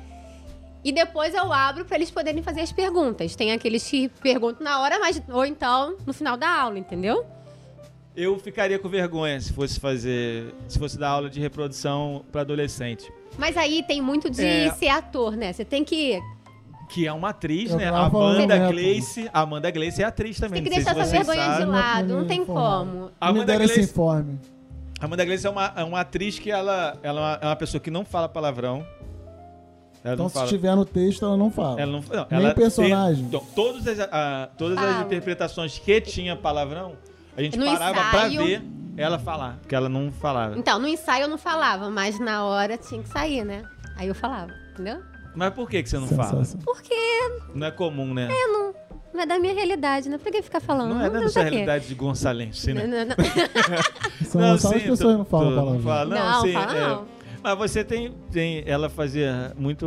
E 0.86 0.92
depois 0.92 1.34
eu 1.34 1.52
abro 1.52 1.84
para 1.84 1.98
eles 1.98 2.12
poderem 2.12 2.44
fazer 2.44 2.62
as 2.62 2.72
perguntas. 2.72 3.36
Tem 3.36 3.52
aqueles 3.52 3.90
que 3.90 4.08
perguntam 4.22 4.64
na 4.64 4.80
hora, 4.82 5.00
mas 5.00 5.20
ou 5.30 5.44
então 5.44 5.98
no 6.06 6.14
final 6.14 6.38
da 6.38 6.48
aula, 6.48 6.78
entendeu? 6.78 7.26
Eu 8.16 8.38
ficaria 8.40 8.78
com 8.78 8.88
vergonha 8.88 9.42
se 9.42 9.52
fosse 9.52 9.80
fazer. 9.80 10.54
Se 10.70 10.78
fosse 10.78 10.98
dar 10.98 11.10
aula 11.10 11.28
de 11.30 11.40
reprodução 11.40 12.24
pra 12.32 12.42
adolescente. 12.42 13.12
Mas 13.38 13.58
aí 13.58 13.84
tem 13.84 14.00
muito 14.00 14.30
de 14.30 14.46
É. 14.46 14.72
ser 14.74 14.90
ator, 14.90 15.36
né? 15.36 15.52
Você 15.52 15.66
tem 15.66 15.84
que 15.84 16.22
Que 16.88 17.08
é 17.08 17.12
uma 17.12 17.30
atriz, 17.30 17.72
Eu 17.72 17.78
né? 17.78 17.88
Amanda. 17.88 18.70
Gleice. 18.72 19.28
Amanda 19.34 19.72
Gleice 19.72 20.04
é 20.04 20.06
atriz 20.06 20.40
também. 20.40 20.62
tem 20.62 20.72
que 20.72 20.76
deixar 20.78 20.96
essa 20.96 21.12
vergonha 21.12 21.42
de 21.42 21.52
sabem. 21.54 21.66
lado, 21.66 22.08
Não 22.08 22.20
não 22.20 22.28
tem 22.28 22.46
como. 22.46 23.12
Amanda 23.20 23.56
Gleice, 23.56 23.82
informe. 23.82 24.40
Amanda 25.02 25.26
Gleice 25.26 25.48
é 25.48 25.50
uma, 25.50 25.74
é 25.76 25.84
uma 25.84 26.00
atriz 26.02 26.38
que 26.40 26.52
ela, 26.52 26.96
ela 27.04 27.40
é 27.42 27.46
uma 27.48 27.56
pessoa 27.56 27.82
que 27.82 27.90
não 27.92 28.06
fala 28.06 28.30
palavrão. 28.30 28.86
Ela 30.06 30.14
Então, 30.14 30.26
não 30.26 30.30
se 30.30 30.36
fala. 30.36 30.48
tiver 30.48 30.76
no 30.76 30.86
texto, 30.86 31.26
ela 31.26 31.36
não 31.36 31.50
fala. 31.50 31.82
Ela 31.82 31.92
não, 31.92 32.00
não, 32.02 32.28
Nem 32.30 32.46
ela 32.46 32.54
personagem. 32.54 33.16
tem- 33.16 33.26
então, 33.26 33.44
todas 33.56 33.88
as, 33.88 34.00
a- 34.00 34.50
todas 34.56 34.78
as 34.78 35.02
interpretações 35.06 35.80
que 35.80 36.00
tinha 36.00 36.36
palavrão, 36.36 36.94
a 37.36 37.42
gente 37.42 37.58
No 37.58 37.66
parava 37.66 37.94
pra 38.12 38.28
ensaio- 38.28 38.46
ver 38.46 38.62
ela 38.96 39.18
falar, 39.18 39.58
porque 39.62 39.74
ela 39.74 39.90
não 39.90 40.12
falava. 40.12 40.58
Então, 40.60 40.78
no 40.78 40.88
ensaio 40.88 41.24
eu 41.24 41.28
não 41.28 41.40
falava, 41.40 41.90
mas 41.90 42.20
na 42.20 42.46
hora 42.46 42.78
tinha 42.78 43.02
que 43.02 43.10
sair, 43.10 43.44
né? 43.44 43.64
Aí 43.98 44.08
eu 44.08 44.14
falava, 44.14 44.54
entendeu? 44.74 45.00
Mas 45.36 45.52
por 45.56 45.68
que, 45.68 45.82
que 45.82 45.90
você 45.90 45.98
não 45.98 46.08
fala? 46.08 46.44
Porque 46.64 46.94
Não 47.56 47.66
é 47.68 47.72
comum, 47.72 48.14
né? 48.14 48.30
não 49.14 49.22
é 49.22 49.26
da 49.26 49.40
minha 49.40 49.54
realidade, 49.54 50.08
né? 50.08 50.18
Por 50.20 50.32
que 50.32 50.42
ficar 50.42 50.60
falando? 50.60 50.94
não 50.94 51.02
é 51.02 51.10
da 51.10 51.20
pra 51.20 51.30
sua 51.30 51.42
realidade 51.44 51.88
de 51.88 51.96
Gonçalense, 51.96 52.74
né? 52.74 52.86
Não, 52.86 53.00
não, 53.00 53.06
não. 53.06 53.16
São, 54.28 54.58
só 54.60 54.68
as 54.70 54.74
sim, 54.76 54.80
pessoas 54.90 55.00
tu- 55.00 55.18
não 55.18 55.26
falam 55.26 55.56
palavrão. 55.56 55.82
fala, 55.82 56.06
não, 56.16 56.32
Não, 56.32 56.42
sim, 56.42 56.54
fala 56.54 56.76
é. 56.78 56.88
não. 56.88 57.15
Mas 57.46 57.58
você 57.60 57.84
tem, 57.84 58.12
tem. 58.32 58.64
Ela 58.66 58.90
fazia 58.90 59.54
muito. 59.56 59.86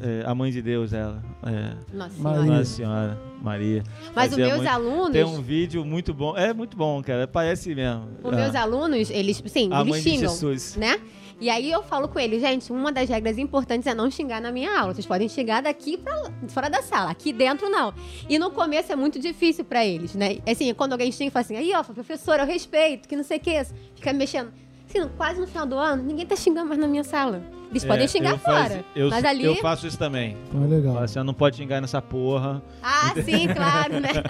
é, 0.00 0.22
a 0.24 0.32
mãe 0.36 0.52
de 0.52 0.62
Deus, 0.62 0.92
ela. 0.92 1.20
É, 1.44 1.74
Nossa. 1.92 2.14
Senhora. 2.14 2.42
Nossa 2.44 2.64
Senhora, 2.64 3.20
Maria. 3.42 3.82
Mas 4.14 4.30
os 4.30 4.38
meus 4.38 4.52
muito- 4.54 4.68
alunos, 4.68 5.10
Tem 5.10 5.24
um 5.24 5.42
vídeo 5.42 5.84
muito 5.84 6.14
bom. 6.14 6.36
É 6.36 6.54
muito 6.54 6.76
bom, 6.76 7.02
cara. 7.02 7.26
Parece 7.26 7.74
mesmo. 7.74 8.08
os 8.22 8.32
Ah, 8.32 8.36
meus 8.36 8.54
alunos, 8.54 9.10
eles, 9.10 9.42
sim, 9.46 9.68
A 9.72 9.80
eles 9.80 9.90
mãe 9.90 10.00
de 10.00 10.10
xingam, 10.10 10.30
Jesus. 10.30 10.76
né? 10.76 11.00
E 11.40 11.50
aí 11.50 11.72
eu 11.72 11.82
falo 11.82 12.06
com 12.06 12.20
eles, 12.20 12.40
gente, 12.40 12.70
uma 12.70 12.92
das 12.92 13.08
regras 13.08 13.36
importantes 13.36 13.84
é 13.88 13.92
não 13.94 14.08
xingar 14.08 14.40
na 14.40 14.52
minha 14.52 14.78
aula. 14.78 14.94
Vocês 14.94 15.04
podem 15.04 15.28
xingar 15.28 15.60
daqui 15.60 15.96
pra 15.98 16.14
lá, 16.14 16.30
fora 16.46 16.70
da 16.70 16.82
sala, 16.82 17.10
aqui 17.10 17.32
dentro 17.32 17.68
não. 17.68 17.92
E 18.28 18.38
no 18.38 18.52
começo 18.52 18.92
é 18.92 18.94
muito 18.96 19.18
difícil 19.18 19.64
pra 19.64 19.84
eles, 19.84 20.14
né? 20.14 20.38
Assim, 20.48 20.72
quando 20.72 20.92
alguém 20.92 21.10
xinga, 21.10 21.32
fala 21.32 21.44
assim, 21.44 21.56
aí 21.56 21.72
ó, 21.74 21.82
professora, 21.82 22.44
eu 22.44 22.46
respeito, 22.46 23.08
que 23.08 23.16
não 23.16 23.24
sei 23.24 23.38
o 23.38 23.40
que, 23.40 23.60
fica 23.96 24.12
me 24.12 24.20
mexendo. 24.20 24.52
Assim, 24.98 25.08
quase 25.16 25.40
no 25.40 25.46
final 25.46 25.66
do 25.66 25.76
ano, 25.76 26.02
ninguém 26.02 26.26
tá 26.26 26.36
xingando 26.36 26.68
mais 26.68 26.80
na 26.80 26.86
minha 26.86 27.04
sala. 27.04 27.42
Eles 27.70 27.84
é, 27.84 27.86
podem 27.88 28.06
xingar 28.06 28.30
eu 28.32 28.38
faz- 28.38 28.68
fora. 28.72 28.84
eu, 28.94 29.08
mas 29.08 29.24
ali. 29.24 29.44
eu 29.44 29.56
faço 29.56 29.86
isso 29.86 29.98
também. 29.98 30.36
Então 30.48 30.62
é 30.64 30.66
legal. 30.66 30.92
Fala 30.94 31.04
assim, 31.06 31.18
"Ah, 31.18 31.24
não 31.24 31.32
pode 31.34 31.56
xingar 31.56 31.80
nessa 31.80 32.02
porra. 32.02 32.62
Ah, 32.82 33.12
sim, 33.24 33.48
claro, 33.48 33.98
né? 34.00 34.08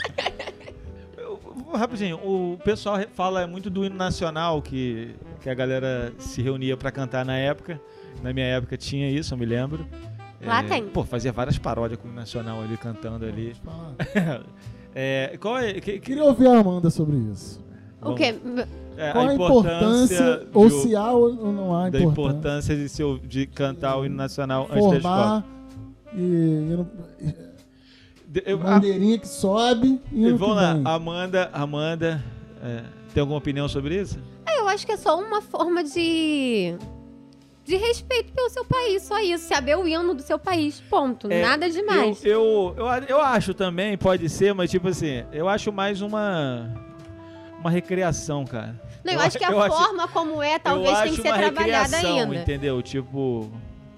Rapidinho, 1.75 2.17
o 2.23 2.59
pessoal 2.63 2.99
fala 3.15 3.47
muito 3.47 3.71
do 3.71 3.85
hino 3.85 3.97
nacional 3.97 4.61
que, 4.61 5.15
que 5.41 5.49
a 5.49 5.55
galera 5.55 6.13
se 6.19 6.43
reunia 6.43 6.77
pra 6.77 6.91
cantar 6.91 7.25
na 7.25 7.37
época. 7.37 7.81
Na 8.23 8.33
minha 8.33 8.47
época 8.47 8.77
tinha 8.77 9.11
isso, 9.11 9.33
eu 9.35 9.39
me 9.39 9.47
lembro. 9.47 9.87
Lá 10.45 10.63
tem. 10.63 10.85
Pô, 10.87 11.03
fazia 11.05 11.33
várias 11.33 11.57
paródias 11.59 11.99
com 11.99 12.07
o 12.07 12.11
hino 12.11 12.21
nacional 12.21 12.61
ali 12.63 12.77
cantando 12.77 13.25
ali. 13.25 13.55
É, 14.95 15.39
qual 15.41 15.57
é, 15.57 15.73
que- 15.73 15.81
que- 15.81 16.01
Queria 16.01 16.23
ouvir 16.23 16.47
a 16.49 16.59
Amanda 16.61 16.91
sobre 16.91 17.17
isso. 17.17 17.59
O 18.03 18.05
vamos- 18.05 18.19
quê? 18.19 18.35
é, 18.97 19.13
Qual 19.13 19.29
a 19.29 19.35
importância, 19.35 20.47
ou 20.53 20.69
de- 20.69 20.75
se 20.83 20.97
há 20.97 21.11
ou 21.13 21.33
não 21.35 21.75
há 21.75 21.89
da 21.89 22.01
importância, 22.01 22.73
importância 22.73 22.77
de, 22.77 22.89
se, 22.89 23.03
ou- 23.03 23.19
de 23.19 23.47
cantar 23.47 23.97
o 23.99 24.05
hino 24.05 24.17
nacional 24.17 24.69
antes 24.71 24.91
da 24.91 24.97
escola. 24.97 25.25
formar 25.25 25.45
e, 26.15 26.21
e 26.21 26.73
eu- 28.45 28.55
a- 28.55 28.57
bandeirinha 28.57 29.19
que 29.19 29.29
sobe 29.29 30.01
e 30.13 30.25
ano 30.27 30.39
vamos 30.39 30.55
que 30.57 30.61
lá, 30.63 30.75
vem. 30.75 30.83
Amanda, 30.85 31.51
Amanda, 31.53 32.25
é, 32.63 32.83
tem 33.15 33.21
alguma 33.21 33.39
opinião 33.39 33.69
sobre 33.69 34.01
isso? 34.01 34.19
Eu 34.59 34.69
acho 34.69 34.85
que 34.87 34.93
é 34.93 34.97
só 34.97 35.19
uma 35.19 35.41
forma 35.41 35.83
de. 35.85 36.75
De 37.65 37.77
respeito 37.77 38.33
pelo 38.33 38.51
seu 38.51 38.65
país, 38.65 39.05
só 39.05 39.21
isso. 39.21 39.47
Saber 39.47 39.77
o 39.79 39.87
hino 39.87 40.15
do 40.15 40.23
seu 40.23 40.37
país, 40.37 40.81
ponto. 40.91 41.29
É, 41.31 41.43
Nada 41.43 41.71
demais. 41.71 42.25
Eu, 42.25 42.75
eu, 42.77 42.85
eu, 42.85 43.05
eu 43.09 43.21
acho 43.21 43.55
também, 43.55 43.97
pode 43.97 44.29
ser, 44.29 44.53
mas 44.53 44.69
tipo 44.69 44.89
assim, 44.89 45.23
eu 45.33 45.49
acho 45.49 45.71
mais 45.73 46.01
uma 46.01 46.69
uma 47.63 47.71
recreação, 47.71 48.45
cara. 48.45 48.75
Não, 49.05 49.13
eu, 49.13 49.19
eu 49.19 49.25
acho 49.27 49.39
que 49.39 49.45
a 49.45 49.51
eu 49.51 49.61
acho- 49.63 49.77
forma 49.77 50.09
como 50.09 50.43
é, 50.43 50.59
talvez 50.59 51.01
tem 51.01 51.15
que 51.15 51.23
ser 51.23 51.29
uma 51.29 51.39
trabalhada 51.39 51.97
ainda. 51.97 52.37
entendeu? 52.37 52.81
Tipo, 52.83 53.51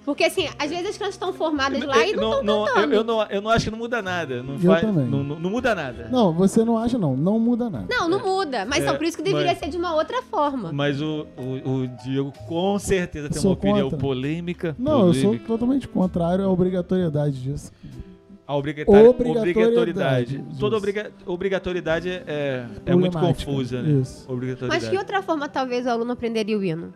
Porque 0.04 0.24
assim, 0.24 0.48
às 0.58 0.68
vezes 0.70 0.90
as 0.90 0.96
crianças 0.96 1.14
estão 1.14 1.32
formadas 1.32 1.82
lá 1.82 2.06
e 2.06 2.12
não 2.14 2.40
estão 2.40 2.42
não, 2.42 2.66
eu, 2.66 2.74
cantando. 2.74 2.94
eu 2.94 3.04
não, 3.04 3.22
eu 3.24 3.42
não 3.42 3.50
acho 3.50 3.64
que 3.66 3.70
não 3.70 3.78
muda 3.78 4.00
nada. 4.02 4.42
Não, 4.42 4.54
Eu 4.54 4.60
faz, 4.60 4.80
também. 4.82 5.06
não, 5.06 5.24
não, 5.24 5.38
não 5.40 5.50
muda 5.50 5.74
nada. 5.74 6.08
Não, 6.10 6.32
você 6.32 6.62
não 6.64 6.76
acha 6.78 6.98
não, 6.98 7.16
não 7.16 7.38
muda 7.38 7.68
nada. 7.70 7.86
Não, 7.88 8.08
não 8.08 8.18
muda. 8.20 8.64
Mas 8.66 8.84
É, 8.84 8.88
só 8.88 8.96
por 8.96 9.04
isso 9.04 9.16
que 9.16 9.22
deveria 9.22 9.48
mas- 9.48 9.58
ser 9.58 9.68
de 9.70 9.76
uma 9.78 9.94
outra 9.94 10.20
forma. 10.22 10.70
Mas 10.72 11.00
o, 11.00 11.26
o, 11.38 11.70
o 11.70 11.88
Diego 12.04 12.32
com 12.46 12.78
certeza 12.78 13.28
tem 13.30 13.40
Sou 13.40 13.50
uma 13.52 13.56
opinião 13.56 13.84
contra. 13.90 13.98
polêmica. 13.98 14.76
Não, 14.78 15.06
eu 15.06 15.14
sou 15.14 15.22
polêmica. 15.24 15.46
totalmente 15.46 15.88
contrário 15.88 16.44
à 16.44 16.48
obrigatoriedade 16.50 17.42
disso. 17.42 17.72
A 18.46 18.54
obrigatori- 18.56 19.08
Obrigatoriedade 19.08 19.78
obrigatoriedade. 19.78 20.44
Toda 20.60 20.76
obriga- 20.76 21.10
obrigatoriedade 21.24 22.10
é, 22.26 22.66
é 22.84 22.94
muito 22.94 23.18
confusa, 23.18 23.80
né? 23.82 24.00
isso. 24.02 24.30
Obrigatoriedade. 24.30 24.82
Mas 24.84 24.90
que 24.90 24.98
outra 24.98 25.22
forma 25.22 25.48
talvez 25.48 25.86
o 25.86 25.88
aluno 25.90 26.12
aprenderia 26.12 26.58
o 26.58 26.62
hino? 26.62 26.92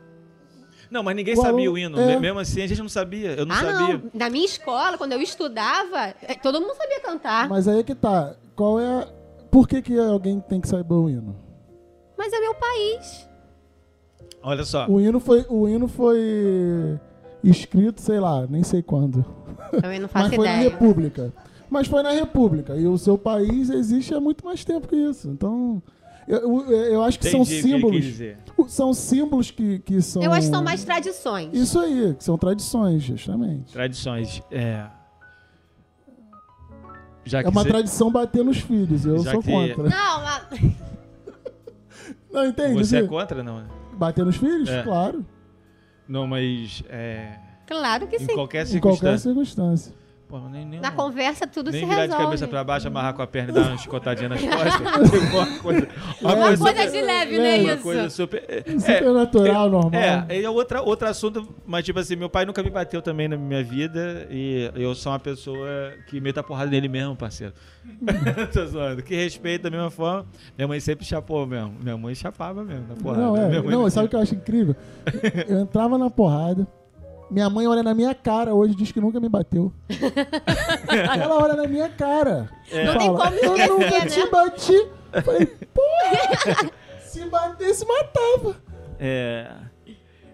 Não, 0.91 1.03
mas 1.03 1.17
ninguém 1.17 1.35
O 1.35 1.37
sabia 1.39 1.69
aluno- 1.69 1.73
o 1.73 1.79
hino. 1.79 1.99
é. 2.01 2.19
Mesmo 2.19 2.39
assim, 2.39 2.63
a 2.63 2.67
gente 2.67 2.81
não 2.81 2.89
sabia. 2.89 3.33
Eu 3.33 3.47
não 3.47 3.55
ah, 3.55 3.61
sabia. 3.61 3.95
não. 3.99 4.11
Na 4.13 4.29
minha 4.31 4.45
escola, 4.45 4.99
quando 4.99 5.13
eu 5.13 5.21
estudava, 5.23 6.15
eh, 6.23 6.35
todo 6.35 6.61
mundo 6.61 6.75
sabia 6.75 7.01
cantar. 7.01 7.49
Mas, 7.49 7.67
Mas 7.67 7.69
aí 7.69 7.81
é 7.81 7.83
que 7.83 7.95
tá. 7.95 8.35
Qual 8.55 8.79
é. 8.81 8.87
a- 9.03 9.09
Por 9.51 9.67
que, 9.67 9.81
que 9.81 9.99
alguém 9.99 10.41
tem 10.41 10.61
que 10.61 10.69
saber 10.69 10.93
o 10.95 11.09
hino? 11.09 11.35
é 12.19 12.41
meu 12.41 12.55
país. 12.55 13.29
Olha 14.43 14.65
só. 14.65 14.87
O 14.87 15.01
hino 15.01 15.19
foi, 15.19 15.47
o 15.49 15.67
hino 15.69 15.89
foi 15.89 16.99
escrito, 17.43 18.01
sei 18.01 18.21
lá, 18.21 18.47
nem 18.49 18.63
sei 18.63 18.83
quando. 18.83 19.25
Também 19.81 19.99
não 19.99 20.09
faço 20.09 20.27
Mas 20.27 20.35
foi 20.37 20.47
na 20.47 20.55
ideia. 20.55 20.71
República. 20.71 21.33
Mas 21.71 21.87
foi 21.87 22.03
na 22.03 22.11
República. 22.11 22.77
E 22.77 22.87
o 22.87 22.97
seu 22.97 23.19
país 23.19 23.69
existe 23.71 24.15
há 24.15 24.21
muito 24.21 24.45
mais 24.45 24.65
tempo 24.65 24.89
que 24.89 24.97
isso. 24.97 25.29
Então, 25.31 25.83
eu, 26.27 26.39
eu, 26.39 26.71
eu 26.71 27.03
acho 27.03 27.19
que 27.19 27.29
Entendi 27.29 27.37
são 27.37 27.43
o 27.43 27.47
que 27.47 27.53
ele 27.55 27.63
quis 27.63 27.73
símbolos. 27.73 28.05
dizer. 28.05 28.39
São 28.69 28.95
símbolos 28.95 29.51
que, 29.51 29.79
que 29.81 30.01
são. 30.01 30.23
Eu 30.23 30.33
acho 30.33 30.47
que 30.49 30.55
são 30.55 30.65
mais 30.65 30.83
tradições. 30.85 31.51
Isso 31.53 31.79
aí, 31.79 32.15
que 32.15 32.25
são 32.25 32.39
tradições, 32.39 33.03
justamente. 33.03 33.73
Tradições. 33.73 34.43
É. 34.51 34.87
Já 37.25 37.41
É 37.41 37.43
que 37.43 37.49
uma 37.51 37.63
cê- 37.63 37.69
tradição 37.69 38.11
bater 38.11 38.43
nos 38.45 38.59
filhos. 38.59 39.05
Eu 39.05 39.19
Já 39.23 39.33
sou 39.33 39.43
que- 39.43 39.51
contra. 39.51 39.89
Não, 39.91 40.23
mas... 40.23 40.49
Não, 42.33 42.47
entende? 42.47 42.75
Você 42.85 42.99
é 42.99 43.03
contra, 43.07 43.43
não? 43.43 43.65
Bater 43.95 44.25
nos 44.25 44.37
filhos? 44.37 44.69
É. 44.69 44.83
Claro. 44.83 45.25
Não, 46.09 46.27
mas. 46.27 46.83
É, 46.89 47.39
claro 47.67 48.07
que 48.07 48.17
em 48.17 48.21
sim. 48.21 48.35
qualquer 48.35 48.67
Em 48.67 48.81
qualquer 48.81 49.19
circunstância. 49.19 49.93
Pô, 50.29 50.39
nem, 50.41 50.63
nem, 50.67 50.79
Na 50.79 50.91
conversa 50.91 51.47
tudo 51.47 51.71
nem 51.71 51.81
se 51.81 51.87
virar 51.87 52.03
resolve. 52.03 52.21
de 52.21 52.25
cabeça 52.27 52.47
pra 52.49 52.63
baixo, 52.63 52.87
amarrar 52.87 53.15
com 53.15 53.23
a 53.23 53.27
perna 53.27 53.51
e 53.51 53.55
dar 53.55 53.69
uma 53.69 53.79
chicotadinha 53.79 54.29
nas 54.29 54.41
costas. 54.45 54.79
Uma 55.33 55.47
coisa, 55.61 55.89
uma 56.21 56.35
Uma 56.35 56.47
coisa, 56.49 56.65
coisa 56.65 56.91
de 56.93 57.01
leve, 57.01 57.39
né, 57.39 57.59
uma 57.61 57.73
isso? 57.73 57.83
coisa 57.83 58.11
super. 58.11 58.45
é, 58.47 58.63
Supernatural, 58.79 59.71
normal. 59.71 59.93
É, 60.29 60.43
é 60.43 60.51
outra, 60.51 60.83
outro 60.83 61.09
assunto, 61.09 61.49
mas 61.67 61.83
tipo 61.85 61.99
assim, 61.99 62.15
meu 62.15 62.29
pai 62.29 62.45
nunca 62.45 62.63
me 62.63 62.69
bateu 62.69 63.01
também 63.01 63.27
na 63.27 63.37
minha 63.39 63.65
vida 63.65 64.27
e 64.31 64.71
eu 64.75 64.95
sou 64.95 65.13
uma 65.13 65.19
pessoa 65.19 65.93
que 66.09 66.21
meta 66.21 66.41
a 66.41 66.43
porrada 66.43 66.71
nele 66.71 66.89
mesmo, 66.89 67.17
parceiro. 67.17 67.55
Tô 68.53 68.67
zoando. 68.67 69.03
Que 69.03 69.15
respeita 69.17 69.71
da 69.71 69.77
mesma 69.77 69.91
forma. 69.91 70.27
Minha 70.59 70.69
mãe 70.69 70.79
sempre 70.79 71.07
chapou 71.07 71.47
mesmo. 71.47 71.75
Minha 71.83 71.97
mãe 71.97 72.15
chapava 72.15 72.63
mesmo 72.63 72.87
na 72.89 72.97
porrada. 72.97 73.23
Não, 73.23 73.37
é. 73.37 73.49
Minha 73.49 73.63
mãe 73.63 73.71
Não, 73.71 73.89
sabe 73.91 74.07
o 74.07 74.11
que 74.11 74.17
eu 74.17 74.21
acho 74.21 74.35
incrível? 74.35 74.77
Eu 75.49 75.61
entrava 75.61 75.97
na 75.97 76.11
porrada. 76.11 76.67
Minha 77.31 77.51
mãe 77.51 77.67
olha 77.67 77.83
na 77.83 77.95
minha 77.95 78.15
cara 78.15 78.55
hoje 78.55 78.73
e 78.73 78.77
diz 78.77 78.91
que 78.93 79.01
nunca 79.01 79.21
me 79.21 79.29
bateu. 79.29 79.73
Ela 80.89 81.37
olha 81.43 81.55
na 81.55 81.67
minha 81.67 81.89
cara. 81.89 82.51
É. 82.71 82.85
Não 82.85 82.99
tem 82.99 83.09
como 83.09 83.23
eu 83.23 83.57
esquecer, 83.57 83.69
nunca 83.69 83.91
né? 83.91 84.07
te 84.07 84.31
bati. 84.31 84.89
Eu 85.13 85.23
Falei, 85.23 85.47
porra! 85.47 86.71
Se 87.05 87.25
batesse, 87.27 87.87
matava. 87.87 88.57
É. 89.01 89.47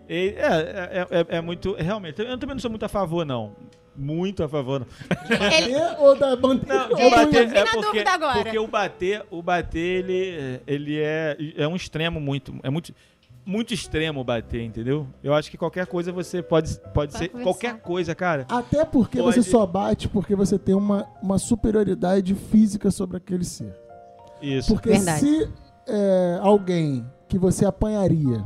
É, 0.08 0.26
é, 0.26 1.06
é, 1.10 1.36
é 1.36 1.40
muito. 1.40 1.74
Realmente, 1.74 2.20
eu 2.20 2.36
também 2.38 2.54
não 2.54 2.60
sou 2.60 2.70
muito 2.70 2.84
a 2.84 2.88
favor, 2.88 3.24
não. 3.24 3.52
Muito 3.96 4.42
a 4.42 4.48
favor, 4.48 4.80
não. 4.80 5.46
Ele- 5.56 5.76
ou 6.00 6.16
da 6.16 6.34
bandeira. 6.34 6.88
Não, 6.88 6.90
ou 6.90 6.96
de 6.96 7.10
bater 7.10 7.48
eu 7.48 7.54
é 7.54 7.64
na 7.64 7.70
porque, 7.70 7.86
dúvida 7.86 8.10
agora. 8.10 8.42
porque 8.42 8.58
o 8.58 8.66
bater, 8.66 9.24
o 9.30 9.40
bater 9.42 9.78
ele, 10.04 10.60
ele 10.66 11.00
é, 11.00 11.36
é 11.56 11.68
um 11.68 11.76
extremo 11.76 12.18
muito, 12.20 12.52
é 12.64 12.70
muito, 12.70 12.92
muito 13.46 13.74
extremo 13.74 14.24
bater, 14.24 14.62
entendeu? 14.62 15.06
Eu 15.22 15.34
acho 15.34 15.50
que 15.50 15.56
qualquer 15.58 15.86
coisa 15.86 16.10
você 16.12 16.42
pode, 16.42 16.78
pode 16.94 17.12
ser 17.12 17.28
conversar. 17.28 17.42
qualquer 17.42 17.80
coisa, 17.80 18.14
cara. 18.14 18.46
Até 18.48 18.84
porque 18.84 19.18
Pode- 19.20 19.34
você 19.36 19.42
só 19.42 19.66
bate 19.66 20.08
porque 20.08 20.34
você 20.34 20.58
tem 20.58 20.74
uma, 20.74 21.06
uma 21.22 21.38
superioridade 21.38 22.34
física 22.34 22.90
sobre 22.90 23.16
aquele 23.18 23.44
ser. 23.44 23.74
Isso. 24.40 24.72
Porque 24.72 24.90
Verdade. 24.90 25.20
se 25.20 25.50
é, 25.86 26.38
alguém 26.40 27.04
que 27.28 27.38
você 27.38 27.64
apanharia 27.66 28.44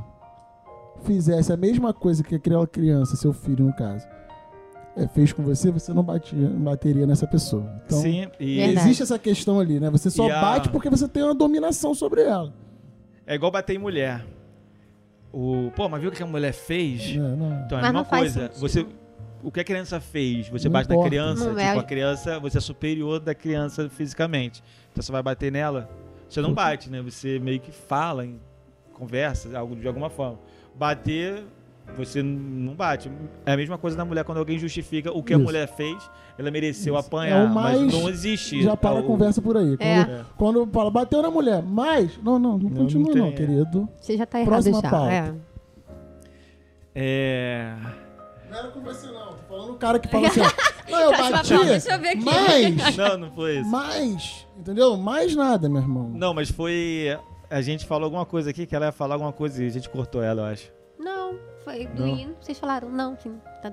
fizesse 1.05 1.53
a 1.53 1.57
mesma 1.57 1.93
coisa 1.95 2.25
que 2.25 2.35
aquela 2.35 2.67
criança, 2.67 3.15
seu 3.17 3.33
filho 3.33 3.67
no 3.67 3.73
caso, 3.73 4.05
é, 4.97 5.07
fez 5.07 5.33
com 5.33 5.45
você, 5.45 5.71
você 5.71 5.93
não, 5.93 6.03
batia, 6.03 6.49
bateria 6.49 7.07
nessa 7.07 7.25
pessoa. 7.27 7.73
Então, 7.87 8.01
Sim, 8.01 8.27
e 8.41 8.61
existe 8.61 9.05
essa 9.05 9.17
questão 9.19 9.61
ali, 9.61 9.79
né? 9.79 9.89
Você 9.91 10.11
só 10.11 10.29
a- 10.29 10.41
bate 10.41 10.69
porque 10.71 10.91
você 10.91 11.07
tem 11.07 11.23
uma 11.23 11.35
dominação 11.35 11.95
sobre 11.95 12.23
ela. 12.23 12.53
é 13.25 13.35
igual 13.37 13.53
bater 13.53 13.77
em 13.77 13.79
mulher. 13.79 14.25
O, 15.41 15.70
pô, 15.76 15.89
mas 15.89 16.01
viu 16.01 16.11
o 16.11 16.12
que 16.12 16.20
a 16.20 16.26
mulher 16.26 16.53
fez? 16.53 17.14
É, 17.14 17.16
não. 17.16 17.62
Então 17.64 17.78
é 17.78 17.86
a 17.86 17.93
Mas 17.93 18.09
faz 18.09 18.34
coisa. 18.34 18.51
Você 18.57 18.84
o 19.41 19.53
que 19.53 19.61
a 19.61 19.64
criança 19.64 20.01
fez? 20.01 20.49
Você 20.49 20.66
Não 20.66 20.72
bate 20.72 20.89
na 20.89 20.97
importa. 20.97 21.11
criança, 21.11 21.45
Não 21.45 21.51
tipo, 21.51 21.61
é. 21.61 21.78
a 21.78 21.82
criança, 21.84 22.41
você 22.41 22.59
é 22.59 22.61
superior 22.61 23.20
da 23.20 23.32
criança 23.36 23.89
fisicamente. 23.89 24.64
Então 24.91 25.01
você 25.01 25.12
vai 25.12 25.22
bater 25.22 25.53
nela, 25.53 25.89
você 26.28 26.41
não 26.41 26.53
bate, 26.53 26.91
né? 26.91 27.01
Você 27.03 27.39
meio 27.39 27.61
que 27.61 27.70
fala, 27.70 28.26
em, 28.26 28.41
conversa, 28.93 29.57
algo 29.57 29.76
de 29.76 29.86
alguma 29.86 30.11
forma. 30.11 30.41
Bater 30.74 31.45
você 31.97 32.22
não 32.22 32.74
bate. 32.74 33.11
É 33.45 33.53
a 33.53 33.57
mesma 33.57 33.76
coisa 33.78 33.97
da 33.97 34.05
mulher, 34.05 34.24
quando 34.24 34.39
alguém 34.39 34.59
justifica 34.59 35.11
o 35.12 35.22
que 35.22 35.32
a 35.34 35.36
Isso. 35.36 35.45
mulher 35.45 35.66
fez, 35.68 35.97
ela 36.39 36.51
mereceu 36.51 36.97
Isso. 36.97 37.07
apanhar, 37.07 37.41
É 37.41 37.45
o 37.45 37.49
mais- 37.53 37.80
mas 37.80 37.93
não 37.93 38.09
existe. 38.09 38.62
Já 38.62 38.76
para 38.76 38.97
É 38.97 38.99
a 38.99 39.03
o- 39.03 39.07
conversa 39.07 39.43
por 39.43 39.57
aí. 39.57 39.76
Quando, 39.76 39.82
É. 39.82 40.24
quando 40.36 40.66
fala, 40.72 40.91
bateu 40.91 41.20
na 41.22 41.30
mulher, 41.30 41.62
mas. 41.62 42.16
Não, 42.22 42.39
não, 42.39 42.59
não 42.59 42.70
Não, 42.70 42.76
continua, 42.76 43.09
não 43.14 43.22
não, 43.22 43.26
é. 43.28 43.32
querido. 43.32 43.89
Você 44.01 44.16
já 44.16 44.24
tá 44.26 44.39
errado 44.41 44.51
Próxima 44.53 44.80
já. 44.80 44.91
pauta. 44.91 45.12
É. 45.12 45.34
É... 46.95 47.74
Não 48.51 48.59
era 48.59 48.68
com 48.68 48.80
você, 48.80 49.07
não. 49.09 49.26
Tô 49.34 49.43
falando 49.49 49.70
o 49.72 49.76
cara 49.76 49.99
que 49.99 50.09
fala 50.09 50.26
assim, 50.28 50.41
não, 50.91 51.01
eu 51.01 51.11
bati, 51.11 51.49
deixa 51.66 51.93
eu 51.95 52.01
ver 52.01 52.09
aqui. 52.09 52.24
mas, 52.24 52.97
Não, 52.97 53.18
não 53.18 53.30
foi 53.32 53.59
isso. 53.61 53.70
mas, 53.70 54.47
entendeu? 54.59 54.97
Mais 54.97 55.34
nada, 55.36 55.68
meu 55.68 55.82
irmão. 55.82 56.11
Não, 56.14 56.32
mas 56.34 56.51
foi. 56.51 57.16
A 57.51 57.61
gente 57.62 57.86
falou 57.86 58.05
alguma 58.05 58.26
coisa 58.26 58.51
aqui 58.51 58.66
que 58.66 58.74
ela 58.76 58.86
ia 58.86 58.93
falar 58.93 59.14
alguma 59.14 59.32
coisa 59.32 59.62
e 59.62 59.66
a 59.66 59.70
gente 59.70 59.89
cortou 59.89 60.22
ela, 60.22 60.43
eu 60.43 60.47
acho. 60.47 60.70
Não, 60.99 61.39
foi 61.65 61.87
do 61.87 62.07
Não. 62.07 62.17
hino. 62.17 62.35
Vocês 62.41 62.59
falaram? 62.59 62.89
Não, 62.91 63.17
sim. 63.19 63.39
Tá. 63.63 63.73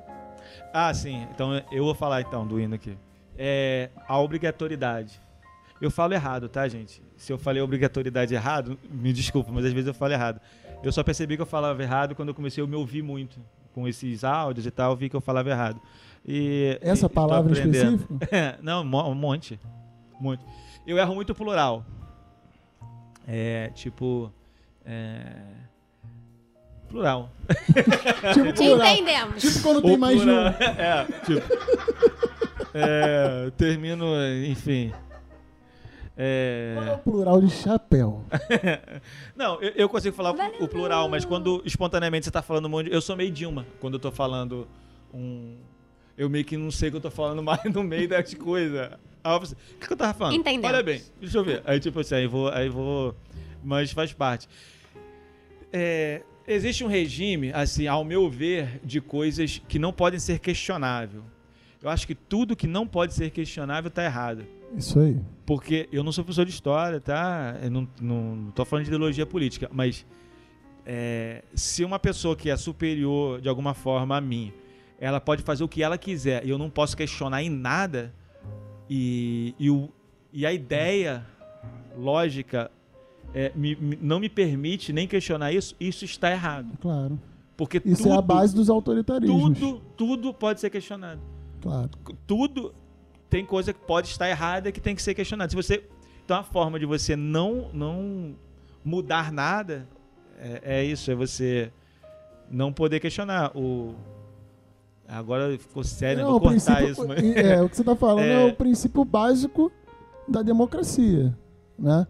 Ah, 0.74 0.94
sim. 0.94 1.28
Então 1.34 1.54
eu 1.72 1.84
vou 1.84 1.96
falar 1.96 2.22
então 2.22 2.46
do 2.46 2.60
hino 2.60 2.76
aqui. 2.76 2.98
É 3.38 3.90
a 4.08 4.18
obrigatoriedade. 4.20 5.20
Eu 5.82 5.92
falo 5.92 6.14
errado, 6.14 6.48
tá, 6.48 6.68
gente? 6.68 7.02
Se 7.18 7.34
eu 7.34 7.38
falei 7.38 7.62
obrigatoriedade 7.62 8.34
errado, 8.34 8.78
me 8.90 9.12
desculpa, 9.12 9.52
mas 9.52 9.66
às 9.66 9.74
vezes 9.74 9.88
eu 9.88 9.94
falo 9.94 10.14
errado. 10.14 10.40
Eu 10.84 10.92
só 10.92 11.04
percebi 11.04 11.36
que 11.36 11.42
eu 11.42 11.46
falava 11.46 11.82
errado 11.82 12.16
quando 12.16 12.30
eu 12.30 12.36
comecei 12.36 12.64
a 12.64 12.68
me 12.68 12.76
ouvir 12.76 13.02
muito. 13.02 13.40
Com 13.74 13.86
esses 13.88 14.24
áudios 14.24 14.66
e 14.66 14.72
tal, 14.72 14.92
eu 14.92 14.96
vi 14.98 15.10
que 15.10 15.16
eu 15.18 15.22
falava 15.22 15.50
errado. 15.50 15.82
E, 16.26 16.80
Essa 16.82 17.08
e- 17.08 17.10
palavra 17.10 17.52
específico? 17.52 18.18
É, 18.32 18.58
não, 18.64 18.84
um 18.84 19.14
monte. 19.16 19.60
Um 20.18 20.24
monte. 20.24 20.46
Eu 20.88 20.98
erro 20.98 21.14
muito 21.14 21.36
plural. 21.36 21.84
É, 23.28 23.70
tipo. 23.74 24.32
É, 24.86 25.36
plural. 26.86 27.30
Tipo 28.34 28.54
Te 28.54 28.64
plural. 28.64 28.88
entendemos. 28.94 29.42
Tipo 29.42 29.62
quando 29.62 29.82
tem 29.82 29.96
O 29.96 30.00
mais 30.00 30.18
de 30.18 30.24
plural. 30.24 30.46
um. 30.52 30.56
É, 30.82 31.06
tipo. 31.26 31.42
é, 32.74 33.52
termino, 33.58 34.06
enfim. 34.48 34.90
Qual 34.92 35.02
é 36.18 36.90
É, 36.90 36.94
o 36.94 36.98
plural 37.00 37.42
de 37.42 37.50
chapéu? 37.52 38.24
não, 39.36 39.62
eu, 39.62 39.72
eu 39.76 39.90
consigo 39.90 40.16
falar 40.16 40.32
Valeu. 40.32 40.56
o 40.62 40.68
plural, 40.68 41.10
mas 41.10 41.26
quando 41.26 41.62
espontaneamente 41.66 42.26
você 42.26 42.32
tá 42.32 42.42
falando 42.42 42.66
um 42.66 42.70
monte. 42.70 42.92
Eu 42.92 43.02
sou 43.02 43.16
meio 43.16 43.32
Dilma 43.32 43.66
quando 43.80 43.96
eu 43.96 44.00
tô 44.00 44.12
falando 44.12 44.68
um. 45.14 45.58
Eu 46.18 46.30
meio 46.30 46.46
que 46.46 46.56
não 46.56 46.72
sei 46.72 46.88
o 46.88 46.92
que 46.94 46.98
eu 46.98 47.02
tô 47.02 47.12
falando 47.12 47.44
mais 47.44 47.62
no 47.66 47.84
meio 47.84 48.08
das 48.08 48.34
coisas. 48.34 48.92
Aí 49.24 49.34
eu 49.34 49.40
pensei, 49.40 49.58
o 49.76 49.80
que, 49.80 49.88
que 49.88 49.94
eu 49.94 49.98
tava 49.98 50.14
falando? 50.14 50.36
Entendemos. 50.36 50.70
Olha 50.74 50.84
bem, 50.84 51.02
deixa 51.20 51.38
eu 51.38 51.44
ver. 51.44 51.62
Aí 51.66 51.80
tipo 51.80 52.00
assim, 52.00 52.16
aí 52.16 52.28
vou. 52.28 52.48
Aí 52.50 52.70
vou 52.70 53.14
mas 53.62 53.92
faz 53.92 54.14
parte. 54.14 54.48
É, 55.74 56.22
existe 56.48 56.84
um 56.84 56.88
regime, 56.88 57.52
assim, 57.54 57.88
ao 57.88 58.04
meu 58.04 58.30
ver, 58.30 58.80
de 58.84 59.02
coisas 59.02 59.62
que 59.68 59.80
não 59.80 59.92
podem 59.92 60.20
ser 60.20 60.40
questionável. 60.40 61.24
Eu 61.82 61.90
acho 61.90 62.08
que 62.08 62.16
tudo 62.16 62.56
que 62.56 62.68
não 62.68 62.88
pode 62.88 63.14
ser 63.14 63.30
questionável 63.30 63.92
tá 63.92 64.04
errado. 64.04 64.46
Isso 64.76 65.00
aí. 65.00 65.18
Porque 65.46 65.88
eu 65.92 66.04
não 66.04 66.12
sou 66.12 66.24
professor 66.24 66.46
de 66.46 66.52
história, 66.52 67.00
tá? 67.00 67.58
Eu 67.62 67.72
não, 67.72 67.88
não, 68.02 68.36
não 68.36 68.52
tô 68.52 68.66
falando 68.66 68.86
de 68.86 68.90
ideologia 68.90 69.26
política, 69.26 69.70
mas 69.72 70.06
é, 70.86 71.44
se 71.54 71.84
uma 71.84 72.00
pessoa 72.00 72.36
que 72.36 72.50
é 72.50 72.58
superior 72.58 73.42
de 73.42 73.50
alguma 73.50 73.74
forma 73.74 74.18
a 74.18 74.22
mim, 74.22 74.52
ela 75.00 75.20
pode 75.20 75.44
fazer 75.44 75.64
o 75.64 75.68
que 75.68 75.84
ela 75.84 75.98
quiser 75.98 76.46
e 76.46 76.50
eu 76.50 76.58
não 76.58 76.70
posso 76.70 76.96
questionar 76.96 77.44
em 77.44 77.50
nada, 77.50 78.14
e, 78.90 79.56
e, 79.60 79.70
o, 79.70 79.90
e 80.32 80.46
a 80.46 80.54
ideia 80.54 81.26
lógica 81.98 82.72
é, 83.36 83.52
me- 83.54 83.76
me- 83.76 84.00
não 84.02 84.20
me 84.20 84.30
permite 84.30 84.92
nem 84.94 85.08
questionar 85.08 85.52
isso, 85.52 85.76
isso 85.80 86.06
está 86.06 86.32
errado. 86.32 86.70
Claro. 86.82 87.20
Porque 87.58 87.82
Isso 87.86 88.04
tudo, 88.04 88.16
é 88.16 88.18
a 88.18 88.22
base 88.22 88.54
dos 88.56 88.70
autoritarismos. 88.70 89.60
tudo, 89.60 89.82
tudo 89.96 90.34
pode 90.34 90.60
ser 90.60 90.70
questionado 90.70 91.22
Claro. 91.62 91.90
tudo 92.28 92.74
tem 93.30 93.46
coisa 93.46 93.72
que 93.74 93.80
pode 93.80 94.08
estar 94.10 94.30
errada 94.30 94.72
que 94.72 94.80
tem 94.82 94.94
que 94.96 95.02
ser 95.02 95.14
questionada. 95.14 95.50
Se 95.50 95.56
você 95.56 95.84
então 96.24 96.38
a 96.38 96.44
forma 96.44 96.80
de 96.80 96.86
você 96.86 97.16
não 97.16 97.70
não 97.74 98.36
mudar 98.84 99.32
nada 99.32 99.88
é, 100.38 100.62
é 100.80 100.84
isso, 100.84 101.10
é 101.12 101.16
você 101.16 101.72
não 102.52 102.74
poder 102.74 103.00
questionar 103.00 103.52
o 103.56 103.94
agora 105.08 105.58
ficou 105.58 105.84
sério, 105.84 106.24
Não, 106.24 106.32
vou 106.32 106.42
cortar 106.42 106.84
isso, 106.84 107.08
mas 107.08 107.24
é, 107.24 107.62
o 107.62 107.70
que 107.70 107.76
você 107.76 107.82
está 107.84 107.96
falando 107.96 108.26
é... 108.26 108.48
É. 108.48 108.52
o 108.52 108.56
princípio 108.56 109.06
básico 109.06 109.72
da 110.28 110.42
democracia, 110.42 111.36
né? 111.78 112.06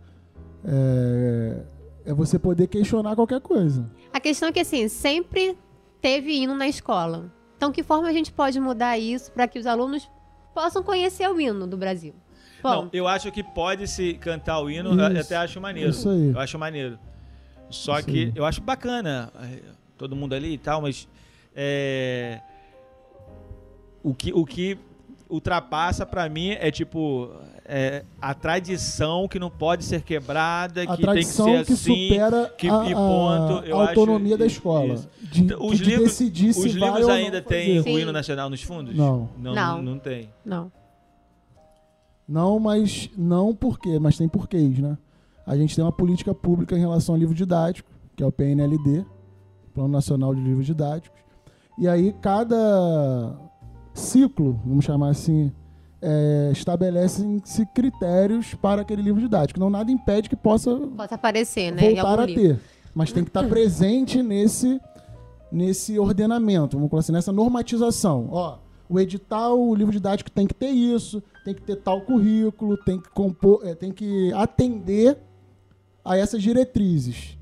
É, 0.68 2.10
é 2.10 2.14
você 2.14 2.40
poder 2.40 2.68
questionar 2.68 3.16
qualquer 3.16 3.40
coisa. 3.40 3.90
A 4.12 4.20
questão 4.20 4.50
é 4.50 4.52
que, 4.52 4.60
assim, 4.60 4.88
sempre 4.88 5.58
teve 6.02 6.34
hino 6.34 6.56
na 6.56 6.68
escola. 6.68 7.32
Então, 7.56 7.72
que 7.72 7.84
forma 7.84 8.08
a 8.08 8.14
gente 8.14 8.32
pode 8.32 8.60
mudar 8.60 8.98
isso 8.98 9.32
para 9.32 9.48
que 9.48 9.60
os 9.60 9.66
alunos 9.66 10.10
possam 10.54 10.84
conhecer 10.84 11.30
o 11.30 11.40
hino 11.40 11.66
do 11.68 11.78
Brasil? 11.78 12.14
Bom, 12.62 12.84
não, 12.84 12.90
eu 12.92 13.08
acho 13.08 13.32
que 13.32 13.44
pode 13.44 13.88
se 13.88 14.16
cantar 14.16 14.60
o 14.60 14.70
hino, 14.70 15.00
eu 15.00 15.12
Isso. 15.12 15.22
até 15.22 15.36
acho 15.36 15.62
maneiro. 15.62 15.92
Isso 15.92 16.10
aí. 16.10 16.32
Eu 16.32 16.40
acho 16.40 16.58
maneiro. 16.58 16.98
Só 17.70 18.00
Isso 18.00 18.08
que 18.08 18.24
aí. 18.26 18.34
eu 18.36 18.44
acho 18.44 18.60
bacana 18.62 19.32
eh, 19.40 19.62
todo 19.96 20.16
mundo 20.16 20.34
ali 20.34 20.54
e 20.54 20.58
tal, 20.58 20.82
mas 20.82 21.08
é, 21.56 22.42
o 24.02 24.14
que 24.14 24.34
o 24.34 24.46
que 24.46 24.80
ultrapassa 25.30 26.06
pra 26.06 26.30
mim 26.30 26.50
é 26.50 26.70
tipo 26.72 27.30
é, 27.68 28.04
a 28.22 28.34
tradição 28.34 29.28
que 29.28 29.40
não 29.40 29.50
pode 29.50 29.84
ser 29.84 30.04
quebrada, 30.04 30.84
A 30.84 30.96
que 30.96 31.02
tradição 31.02 31.46
tem 31.48 31.58
que 31.60 31.66
que, 31.66 31.76
ser 31.78 31.92
assim. 31.92 32.08
supera 32.10 32.54
que- 32.58 32.68
a, 32.70 32.86
e 32.86 32.94
a- 32.94 32.96
ponto, 32.96 33.66
eu 33.66 33.80
a 33.82 33.90
autonomia 33.90 34.36
acho 34.36 34.40
da 34.40 34.46
escola. 34.46 34.96
De, 35.22 35.42
Então, 35.42 35.66
os 35.66 35.78
de 35.80 35.86
livros- 35.86 36.10
decidir 36.10 36.54
se 36.54 36.60
Os 36.68 36.74
livros 36.74 37.10
ainda 37.10 37.42
fazer. 37.42 37.48
têm 37.48 37.82
Sim. 37.84 37.96
o 37.96 38.00
hino 38.00 38.12
nacional 38.12 38.50
nos 38.52 38.62
fundos? 38.62 38.96
Não. 38.96 39.30
Não, 39.38 39.54
Não. 39.56 39.76
não, 39.78 39.82
não 39.82 40.00
tem. 40.00 40.30
não. 40.46 40.72
Não, 42.28 42.60
mas 42.60 43.10
não 43.18 43.54
por 43.56 43.80
quê, 43.80 44.00
mas 44.00 44.18
tem 44.18 44.28
porquês, 44.28 44.80
né? 44.80 44.98
A 45.46 45.56
gente 45.56 45.76
tem 45.76 45.84
uma 45.86 45.92
política 45.92 46.34
pública 46.34 46.76
em 46.76 46.80
relação 46.80 47.14
ao 47.16 47.20
livro 47.20 47.36
didático, 47.36 47.90
que 48.16 48.24
é 48.24 48.26
o 48.26 48.32
PNLD, 48.32 49.06
Plano 49.74 49.90
Nacional 49.90 50.34
de 50.34 50.42
Livros 50.42 50.66
Didáticos. 50.66 51.20
E 51.78 51.88
aí 51.88 52.14
cada 52.22 53.36
ciclo, 53.96 54.60
vamos 54.66 54.86
chamar 54.86 55.10
assim, 55.10 55.52
é, 56.02 56.50
estabelece-se 56.52 57.66
critérios 57.68 58.54
para 58.54 58.82
aquele 58.82 59.02
livro 59.02 59.22
didático. 59.22 59.60
Não 59.60 59.70
nada 59.70 59.92
impede 59.92 60.30
que 60.30 60.36
possa 60.36 60.76
Pode 60.76 61.14
aparecer, 61.14 61.72
né? 61.72 61.82
voltar 61.82 62.20
a 62.20 62.26
livro. 62.26 62.42
ter. 62.42 62.60
Mas 62.94 63.12
tem 63.12 63.24
que 63.24 63.30
estar 63.30 63.48
presente 63.48 64.22
nesse, 64.22 64.80
nesse 65.52 65.98
ordenamento, 65.98 66.78
vamos 66.78 66.90
colocar 66.90 67.04
assim, 67.04 67.12
nessa 67.12 67.32
normatização. 67.32 68.30
Ó, 68.32 68.58
o 68.88 69.00
edital, 69.00 69.60
o 69.60 69.74
livro 69.74 69.92
didático 69.92 70.30
tem 70.30 70.46
que 70.46 70.54
ter 70.54 70.70
isso, 70.70 71.22
tem 71.44 71.54
que 71.54 71.62
ter 71.62 71.78
tal 71.78 72.02
currículo, 72.02 72.78
tem 72.78 73.00
que, 73.00 73.10
compor, 73.10 73.62
eh, 73.64 73.74
tem 73.74 73.92
que 73.92 74.32
atender 74.34 75.18
a 76.04 76.18
essas 76.18 76.42
diretrizes. 76.42 77.38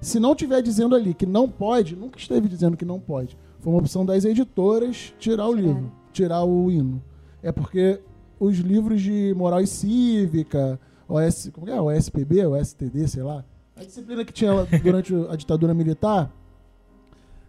Se 0.00 0.18
não 0.18 0.34
tiver 0.34 0.62
dizendo 0.62 0.96
ali 0.96 1.14
que 1.14 1.26
não 1.26 1.48
pode, 1.48 1.94
nunca 1.94 2.18
esteve 2.18 2.48
dizendo 2.48 2.76
que 2.76 2.84
não 2.84 2.98
pode. 2.98 3.36
Foi 3.62 3.72
uma 3.72 3.78
opção 3.78 4.04
das 4.04 4.24
editoras 4.26 5.14
tirar 5.18 5.48
o 5.48 5.54
livro, 5.54 5.90
tirar 6.12 6.44
o 6.44 6.70
hino. 6.70 7.02
É 7.42 7.50
porque 7.50 7.98
os 8.38 8.58
livros 8.58 9.00
de 9.00 9.32
moral 9.36 9.60
e 9.62 9.66
cívica, 9.66 10.78
OS, 11.08 11.48
como 11.52 11.70
é? 11.70 11.80
O 11.80 11.90
SPB, 11.90 12.44
o 12.44 12.56
STD, 12.62 13.08
sei 13.08 13.22
lá. 13.22 13.44
A 13.76 13.84
disciplina 13.84 14.24
que 14.24 14.32
tinha 14.32 14.50
durante 14.82 15.14
a 15.30 15.36
ditadura 15.36 15.72
militar, 15.72 16.30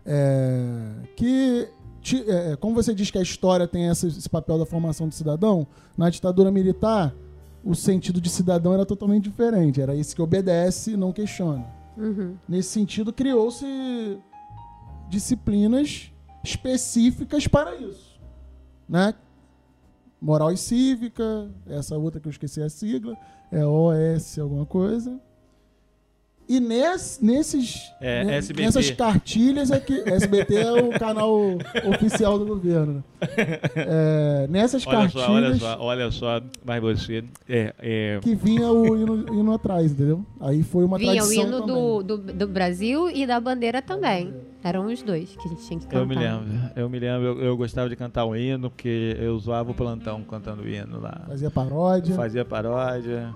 é, 0.05 0.91
que, 1.15 1.67
ti- 2.01 2.23
é, 2.27 2.55
como 2.57 2.75
você 2.75 2.93
diz 2.93 3.09
que 3.09 3.17
a 3.17 3.21
história 3.21 3.67
tem 3.67 3.87
esse 3.87 4.29
papel 4.29 4.57
da 4.59 4.65
formação 4.65 5.07
do 5.07 5.13
cidadão, 5.13 5.65
na 5.97 6.09
ditadura 6.09 6.51
militar, 6.51 7.13
o 7.63 7.73
sentido 7.73 8.19
de 8.19 8.29
cidadão 8.29 8.73
era 8.73 8.85
totalmente 8.85 9.23
diferente. 9.23 9.81
Era 9.81 9.95
esse 9.95 10.15
que 10.15 10.21
obedece 10.21 10.91
e 10.91 10.97
não 10.97 11.11
questiona. 11.11 11.65
Uhum. 11.97 12.35
Nesse 12.47 12.69
sentido, 12.69 13.13
criou-se 13.13 13.65
disciplinas 15.09 16.11
específicas 16.43 17.47
para 17.47 17.75
isso, 17.75 18.19
né? 18.87 19.13
Moral 20.21 20.51
e 20.51 20.57
cívica, 20.57 21.49
essa 21.67 21.97
outra 21.97 22.19
que 22.19 22.27
eu 22.27 22.31
esqueci 22.31 22.61
a 22.61 22.69
sigla, 22.69 23.17
é 23.51 23.65
OS 23.65 24.39
alguma 24.39 24.65
coisa. 24.65 25.19
E 26.47 26.59
nes- 26.59 27.19
nesses, 27.21 27.91
É, 28.01 28.35
SBT. 28.37 28.65
nessas 28.65 28.91
cartilhas 28.91 29.71
é 29.71 29.79
que 29.79 29.93
SBT 30.05 30.55
é 30.55 30.71
o 30.73 30.89
canal 30.99 31.31
oficial 31.95 32.37
do 32.37 32.45
governo. 32.45 32.95
né? 33.21 33.59
É, 33.75 34.47
nessas 34.49 34.85
Olha 34.85 34.97
cartilhas 35.09 35.23
só, 35.25 35.31
olha 35.31 35.55
só, 35.55 35.77
olha 35.79 36.11
só, 36.11 36.41
mas 36.65 36.81
você 36.81 37.23
é, 37.47 37.73
é, 37.79 38.19
que 38.21 38.35
vinha 38.35 38.69
o 38.69 38.97
hino, 38.97 39.33
hino 39.33 39.53
atrás, 39.53 39.91
entendeu? 39.93 40.25
Aí 40.41 40.63
foi 40.63 40.83
uma 40.83 40.97
Vinha 40.97 41.13
o 41.13 41.15
tradição 41.25 41.43
hino 41.43 41.59
também. 41.61 41.75
do, 41.75 42.03
do, 42.03 42.17
do 42.33 42.47
Brasil 42.47 43.09
e 43.09 43.25
da 43.25 43.39
bandeira 43.39 43.81
também. 43.81 44.33
Eram 44.63 44.85
os 44.87 45.01
dois 45.01 45.29
que 45.35 45.47
a 45.47 45.51
gente 45.51 45.65
tinha 45.65 45.79
que 45.79 45.85
cantar. 45.87 45.99
Eu 45.99 46.05
me 46.07 46.15
lembro, 46.15 46.45
eu 46.75 46.89
me 46.89 46.99
lembro, 46.99 47.25
eu, 47.27 47.41
eu 47.41 47.57
gostava 47.57 47.87
de 47.89 47.95
cantar 47.95 48.25
o 48.25 48.35
hino, 48.35 48.69
porque 48.69 49.15
eu 49.19 49.37
zoava 49.39 49.71
o 49.71 49.73
plantão 49.73 50.21
cantando 50.23 50.61
o 50.63 50.67
hino 50.67 50.99
lá. 50.99 51.21
Fazia 51.27 51.49
paródia. 51.49 52.15
Fazia 52.15 52.45
paródia. 52.45 53.33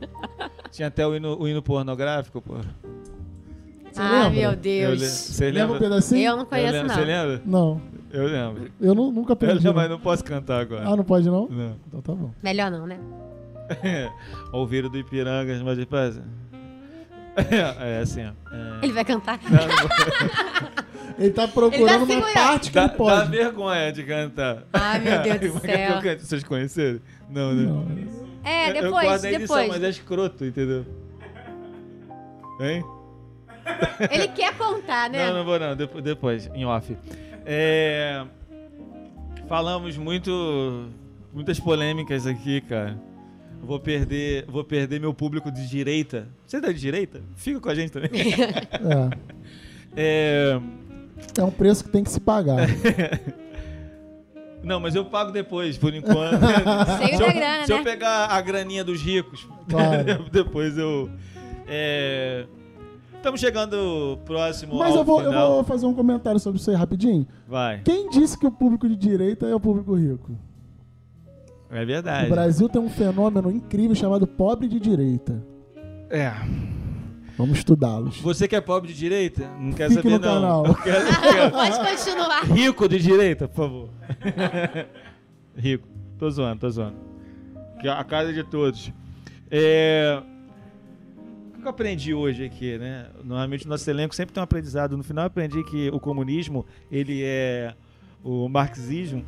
Tinha 0.74 0.88
até 0.88 1.06
o 1.06 1.14
hino, 1.14 1.38
o 1.40 1.46
hino 1.46 1.62
pornográfico, 1.62 2.42
pô. 2.42 2.54
Você 2.54 4.00
Ah, 4.00 4.10
lembra? 4.24 4.30
meu 4.30 4.50
Eu 4.50 4.56
Deus. 4.56 5.02
Você 5.02 5.44
Lembra 5.44 5.62
um 5.62 5.72
lembra? 5.74 5.88
pedacinho? 5.88 6.20
Eu 6.30 6.36
não 6.36 6.44
conheço, 6.44 6.74
eu 6.76 6.82
não. 6.84 6.94
Você 6.94 7.00
lembra? 7.04 7.42
Não, 7.46 7.80
Eu 8.10 8.26
lembro. 8.26 8.70
eu 8.80 8.94
nu- 8.94 9.12
nunca 9.12 9.30
Eu 9.30 9.34
aprendi. 9.34 9.54
lembro, 9.54 9.68
não. 9.72 9.74
mas 9.74 9.90
não 9.90 10.00
posso 10.00 10.24
cantar 10.24 10.62
agora. 10.62 10.82
Ah, 10.88 10.96
não 10.96 11.04
pode 11.04 11.26
não? 11.30 11.46
Não. 11.48 11.76
Então 11.86 12.00
tá 12.02 12.12
bom. 12.12 12.32
Melhor 12.42 12.72
não, 12.72 12.88
né? 12.88 12.98
Ouvir 14.52 14.88
do 14.88 14.98
Ipirangas, 14.98 15.62
mas 15.62 15.78
depois... 15.78 16.20
É 17.36 18.00
assim, 18.00 18.22
ó. 18.26 18.30
É... 18.54 18.84
Ele 18.84 18.92
vai 18.92 19.04
cantar. 19.04 19.38
Não, 19.44 19.50
não 19.52 19.76
vou- 19.76 20.84
Ele 21.18 21.30
tá 21.30 21.46
procurando 21.46 22.04
uma 22.04 22.32
parte 22.32 22.70
que 22.70 22.74
Dá, 22.74 22.82
ele 22.82 22.90
dá 22.90 22.96
pode. 22.96 23.30
vergonha 23.30 23.92
de 23.92 24.02
cantar. 24.02 24.64
Ai, 24.72 24.98
meu 24.98 25.22
Deus 25.22 25.38
do 25.62 25.66
é 25.70 25.88
eu 25.96 26.00
céu. 26.02 26.18
Vocês 26.18 26.42
conheceram? 26.42 26.98
Não, 27.30 27.52
né? 27.52 27.62
Não, 27.64 28.23
É, 28.44 28.70
Eu- 28.70 28.74
eu 28.74 28.82
depois, 28.82 29.04
gosto 29.08 29.22
da 29.22 29.32
edição, 29.32 29.56
depois. 29.56 29.68
mas 29.68 29.82
é 29.82 29.88
escroto, 29.90 30.44
entendeu? 30.44 30.84
Hein? 32.60 32.84
Ele 34.10 34.28
quer 34.28 34.56
contar, 34.56 35.08
né? 35.10 35.26
Não, 35.28 35.38
não 35.38 35.44
vou 35.44 35.58
não, 35.58 35.74
depois, 35.74 36.04
depois 36.04 36.50
em 36.54 36.64
off. 36.64 36.96
É, 37.46 38.24
Falamos 39.48 39.96
muito, 39.98 40.88
muitas 41.32 41.60
polêmicas 41.60 42.26
aqui, 42.26 42.60
cara. 42.62 42.98
Vou 43.62 43.78
perder, 43.80 44.44
vou 44.46 44.64
perder 44.64 45.00
meu 45.00 45.12
público 45.14 45.50
de 45.50 45.66
direita. 45.68 46.28
Você 46.46 46.56
é 46.58 46.60
da 46.60 46.72
direita? 46.72 47.20
Fica 47.36 47.60
com 47.60 47.68
a 47.68 47.74
gente 47.74 47.90
também. 47.92 48.10
É, 49.96 50.56
É, 50.56 50.60
é 51.38 51.42
um 51.44 51.50
preço 51.50 51.84
que 51.84 51.90
tem 51.90 52.02
que 52.02 52.10
se 52.10 52.20
pagar. 52.20 52.66
Não, 54.64 54.80
mas 54.80 54.94
eu 54.94 55.04
pago 55.04 55.30
depois, 55.32 55.76
por 55.78 55.94
enquanto. 55.94 56.40
Da 56.40 57.32
grana, 57.32 57.66
se 57.66 57.72
eu 57.72 57.78
né? 57.78 57.84
pegar 57.84 58.26
a 58.26 58.40
graninha 58.40 58.82
dos 58.84 59.00
ricos, 59.00 59.46
Claro. 59.68 60.24
depois 60.32 60.76
eu. 60.78 61.08
é, 61.66 62.46
Estamos 63.16 63.40
chegando 63.40 64.18
próximo 64.26 64.76
Mas 64.76 64.92
ao 64.92 64.98
eu 64.98 65.04
vou, 65.04 65.22
eu 65.22 65.32
vou 65.32 65.64
fazer 65.64 65.86
um 65.86 65.94
comentário 65.94 66.38
sobre 66.38 66.60
isso 66.60 66.70
aí 66.70 66.76
rapidinho. 66.76 67.26
Vai. 67.48 67.80
Quem 67.82 68.10
disse 68.10 68.38
que 68.38 68.46
o 68.46 68.50
público 68.50 68.86
de 68.86 68.94
direita 68.96 69.46
é 69.46 69.54
o 69.54 69.60
público 69.60 69.94
rico? 69.94 70.36
É 71.70 71.82
O 71.82 71.86
verdade. 71.86 72.28
Brasil 72.28 72.68
tem 72.68 72.80
um 72.82 72.90
fenômeno 72.90 73.50
incrível 73.50 73.96
chamado 73.96 74.26
pobre 74.26 74.68
de 74.68 74.78
direita. 74.78 75.42
É. 76.10 76.32
Vamos 77.36 77.58
estudá-los. 77.58 78.20
Você 78.20 78.46
que 78.46 78.54
é 78.54 78.60
pobre 78.60 78.92
de 78.92 78.98
direita, 78.98 79.48
não 79.58 79.72
quer 79.72 79.88
Fique 79.88 80.02
saber 80.02 80.10
no 80.10 80.18
não. 80.18 80.34
canal. 80.34 80.66
Eu 80.66 80.74
quero, 80.76 81.06
eu 81.08 81.32
quero. 81.32 81.50
Pode 81.52 81.78
continuar. 81.78 82.44
Rico 82.44 82.88
de 82.88 82.98
direita, 82.98 83.48
por 83.48 83.56
favor. 83.56 83.90
Rico. 85.56 85.88
Tô 86.18 86.30
zoando, 86.30 86.60
tô 86.60 86.70
zoando. 86.70 86.96
Que 87.80 87.88
é 87.88 87.90
a 87.90 88.04
casa 88.04 88.32
de 88.32 88.44
todos. 88.44 88.92
É... 89.50 90.22
O 91.56 91.60
que 91.60 91.66
eu 91.66 91.70
aprendi 91.70 92.14
hoje 92.14 92.44
aqui, 92.44 92.78
né? 92.78 93.06
Normalmente 93.24 93.66
o 93.66 93.68
nosso 93.68 93.88
elenco 93.90 94.14
sempre 94.14 94.32
tem 94.32 94.40
um 94.40 94.44
aprendizado. 94.44 94.96
No 94.96 95.02
final 95.02 95.24
eu 95.24 95.26
aprendi 95.26 95.64
que 95.64 95.88
o 95.90 95.98
comunismo, 95.98 96.64
ele 96.90 97.22
é 97.24 97.74
o 98.22 98.48
marxismo. 98.48 99.24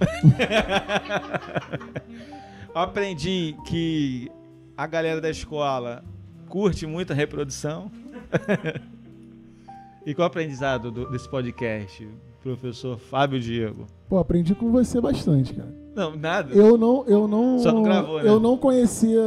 aprendi 2.74 3.56
que 3.66 4.30
a 4.76 4.86
galera 4.86 5.20
da 5.20 5.30
escola 5.30 6.04
curte 6.48 6.86
muito 6.86 7.12
a 7.12 7.16
reprodução. 7.16 7.90
e 10.04 10.14
qual 10.14 10.26
o 10.26 10.28
aprendizado 10.28 10.90
do- 10.90 11.10
desse 11.10 11.28
podcast, 11.28 12.06
professor 12.42 12.98
Fábio 12.98 13.40
Diego? 13.40 13.86
Pô, 14.08 14.18
aprendi 14.18 14.54
com 14.54 14.70
você 14.70 15.00
bastante, 15.00 15.52
cara. 15.54 15.74
Não, 15.94 16.14
nada. 16.16 16.52
Eu 16.54 16.76
não, 16.76 17.04
eu 17.06 17.26
não, 17.26 17.58
Só 17.58 17.72
não 17.72 17.82
gravou, 17.82 18.22
né? 18.22 18.28
eu 18.28 18.38
não 18.38 18.56
conhecia 18.58 19.20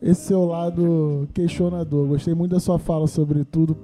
esse 0.00 0.22
seu 0.26 0.44
lado 0.44 1.28
questionador. 1.34 2.06
Gostei 2.06 2.32
muito 2.34 2.52
da 2.52 2.60
sua 2.60 2.78
fala 2.78 3.06
sobre 3.06 3.44
tudo. 3.44 3.76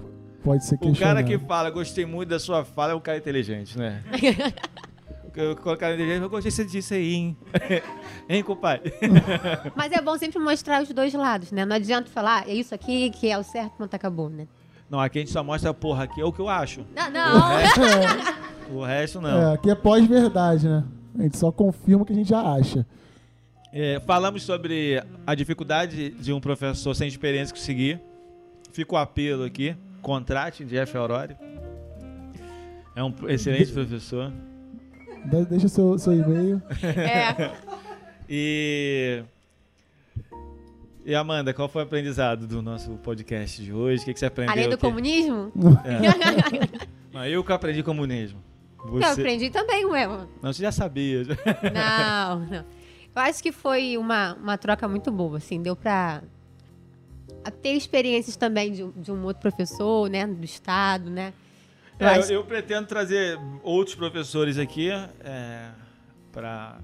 Pode 0.43 0.65
ser 0.65 0.77
O 0.77 0.79
questionado. 0.79 1.17
cara 1.17 1.27
que 1.27 1.39
fala, 1.47 1.69
gostei 1.71 2.07
muito 2.07 2.29
da 2.31 2.39
sua 2.39 2.65
fala, 2.65 2.93
é 2.93 2.95
um 2.95 3.01
cara 3.01 3.19
inteligente, 3.19 3.77
né? 3.77 4.03
O 5.31 5.77
cara 5.77 5.95
inteligente, 5.95 6.23
eu 6.23 6.31
gostei 6.31 6.65
disso 6.65 6.95
aí, 6.95 7.15
hein? 7.15 7.37
hein, 8.29 8.43
compadre? 8.43 8.93
Mas 9.77 9.93
é 9.93 10.01
bom 10.01 10.17
sempre 10.19 10.39
mostrar 10.39 10.83
os 10.83 10.89
dois 10.91 11.15
lados, 11.15 11.53
né? 11.53 11.65
Não 11.65 11.77
adianta 11.77 12.11
falar, 12.11 12.49
é 12.49 12.55
isso 12.55 12.75
aqui 12.75 13.11
que 13.11 13.31
é 13.31 13.39
o 13.39 13.43
certo, 13.43 13.73
pronto, 13.77 13.95
acabou, 13.95 14.29
né? 14.29 14.47
Não, 14.91 14.99
aqui 14.99 15.19
a 15.19 15.23
gente 15.23 15.31
só 15.31 15.45
mostra, 15.45 15.73
porra, 15.73 16.05
aqui 16.05 16.21
é 16.21 16.25
o 16.25 16.33
que 16.33 16.41
eu 16.41 16.49
acho. 16.49 16.85
Não, 16.95 17.11
não. 17.11 17.41
O 18.73 18.85
resto, 18.85 19.21
não. 19.21 19.51
É, 19.51 19.55
aqui 19.55 19.69
é 19.69 19.75
pós-verdade, 19.75 20.69
né? 20.69 20.85
A 21.19 21.23
gente 21.23 21.37
só 21.37 21.51
confirma 21.51 22.03
o 22.03 22.07
que 22.07 22.13
a 22.13 22.17
gente 22.17 22.29
já 22.29 22.41
acha. 22.41 22.87
É, 23.73 24.01
falamos 24.07 24.43
sobre 24.45 25.03
a 25.27 25.35
dificuldade 25.35 26.11
de 26.11 26.33
um 26.33 26.41
professor 26.41 26.95
sem 26.95 27.09
experiência 27.09 27.55
conseguir. 27.55 28.01
Fica 28.73 28.95
o 28.95 28.97
apelo 28.97 29.45
aqui. 29.45 29.77
Contrate 30.01 30.65
Jeff 30.65 30.97
Aurori. 30.97 31.37
É 32.95 33.03
um 33.03 33.13
excelente 33.29 33.73
professor. 33.73 34.33
Deixa 35.49 35.69
seu, 35.69 35.99
seu 35.99 36.13
e-mail. 36.13 36.63
É. 36.83 37.51
E. 38.33 39.25
E 41.05 41.15
Amanda, 41.17 41.53
qual 41.53 41.69
foi 41.69 41.83
o 41.83 41.85
aprendizado 41.85 42.47
do 42.47 42.63
nosso 42.63 42.91
podcast 42.99 43.61
de 43.61 43.73
hoje? 43.73 44.03
O 44.03 44.05
que, 44.05 44.13
que 44.15 44.21
você 44.21 44.27
aprendeu? 44.27 44.53
Além 44.53 44.69
do 44.69 44.75
aqui? 44.75 44.83
comunismo, 44.83 45.51
Não, 47.13 47.27
eu 47.27 47.43
que 47.43 47.53
aprendi 47.53 47.83
comunismo. 47.83 48.39
eu 48.85 48.93
Você... 48.93 49.21
aprendi 49.21 49.51
também, 49.51 49.85
ué. 49.87 50.07
Não, 50.41 50.53
você 50.53 50.63
já 50.63 50.71
sabia. 50.71 51.25
Não, 51.75 52.39
não. 52.41 52.59
Eu 53.17 53.23
acho 53.23 53.43
que 53.43 53.51
foi 53.51 53.97
uma, 53.99 54.35
uma 54.35 54.57
troca 54.57 54.87
muito 54.87 55.11
boa, 55.11 55.39
assim, 55.39 55.61
deu 55.61 55.75
pra 55.75 56.23
a 57.43 57.51
ter 57.51 57.73
experiências 57.73 58.37
também 58.37 58.71
de, 58.73 58.85
um- 58.85 58.93
de 58.95 59.11
um 59.11 59.25
outro 59.25 59.41
professor, 59.43 60.09
né, 60.09 60.25
do 60.25 60.45
estado, 60.45 61.11
né. 61.11 61.33
Eu 62.01 62.09
É, 62.09 62.19
eu, 62.19 62.23
eu 62.31 62.45
pretendo 62.45 62.87
trazer 62.87 63.39
outros 63.63 63.95
professores 63.95 64.57
aqui 64.59 64.91
é, 64.91 65.71
para 66.33 66.79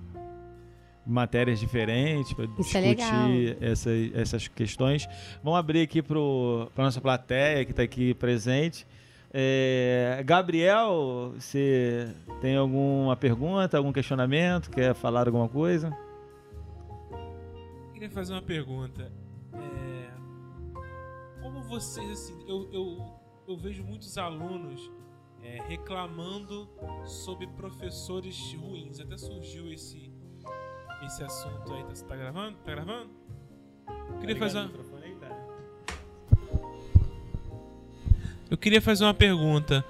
matérias 1.06 1.58
diferentes, 1.60 2.32
para 2.34 2.44
é 2.44 2.48
discutir 2.48 3.56
essa- 3.62 3.90
essas 4.14 4.48
questões. 4.48 5.08
Vamos 5.42 5.58
abrir 5.58 5.80
aqui 5.82 6.02
para 6.02 6.18
a 6.18 6.82
nossa 6.82 7.00
plateia 7.00 7.64
que 7.64 7.70
está 7.70 7.82
aqui 7.82 8.12
presente. 8.14 8.86
É, 9.32 10.22
Gabriel, 10.24 11.32
você 11.38 12.08
tem 12.40 12.56
alguma 12.56 13.16
pergunta, 13.16 13.76
algum 13.78 13.92
questionamento? 13.92 14.70
Quer 14.70 14.94
falar 14.94 15.26
alguma 15.26 15.48
coisa? 15.48 15.96
queria 17.92 18.10
fazer 18.10 18.34
uma 18.34 18.42
pergunta. 18.42 19.10
É, 19.54 20.10
como 21.42 21.62
vocês, 21.62 22.10
assim, 22.10 22.44
eu, 22.46 22.68
eu, 22.70 23.14
eu 23.48 23.56
vejo 23.56 23.82
muitos 23.84 24.18
alunos 24.18 24.90
é, 25.42 25.62
reclamando 25.68 26.68
sobre 27.04 27.46
professores 27.46 28.36
ruins. 28.54 29.00
Até 29.00 29.16
surgiu 29.16 29.72
esse, 29.72 30.12
esse 31.04 31.22
assunto 31.22 31.72
aí. 31.72 31.84
Tá, 31.84 32.06
tá 32.08 32.16
gravando? 32.16 32.56
Tá 32.58 32.72
gravando? 32.72 33.10
Eu 33.88 34.18
queria 34.20 34.36
fazer 34.36 34.58
uma, 34.58 34.70
eu 38.50 38.56
queria 38.56 38.80
fazer 38.80 39.04
uma 39.04 39.14
pergunta. 39.14 39.84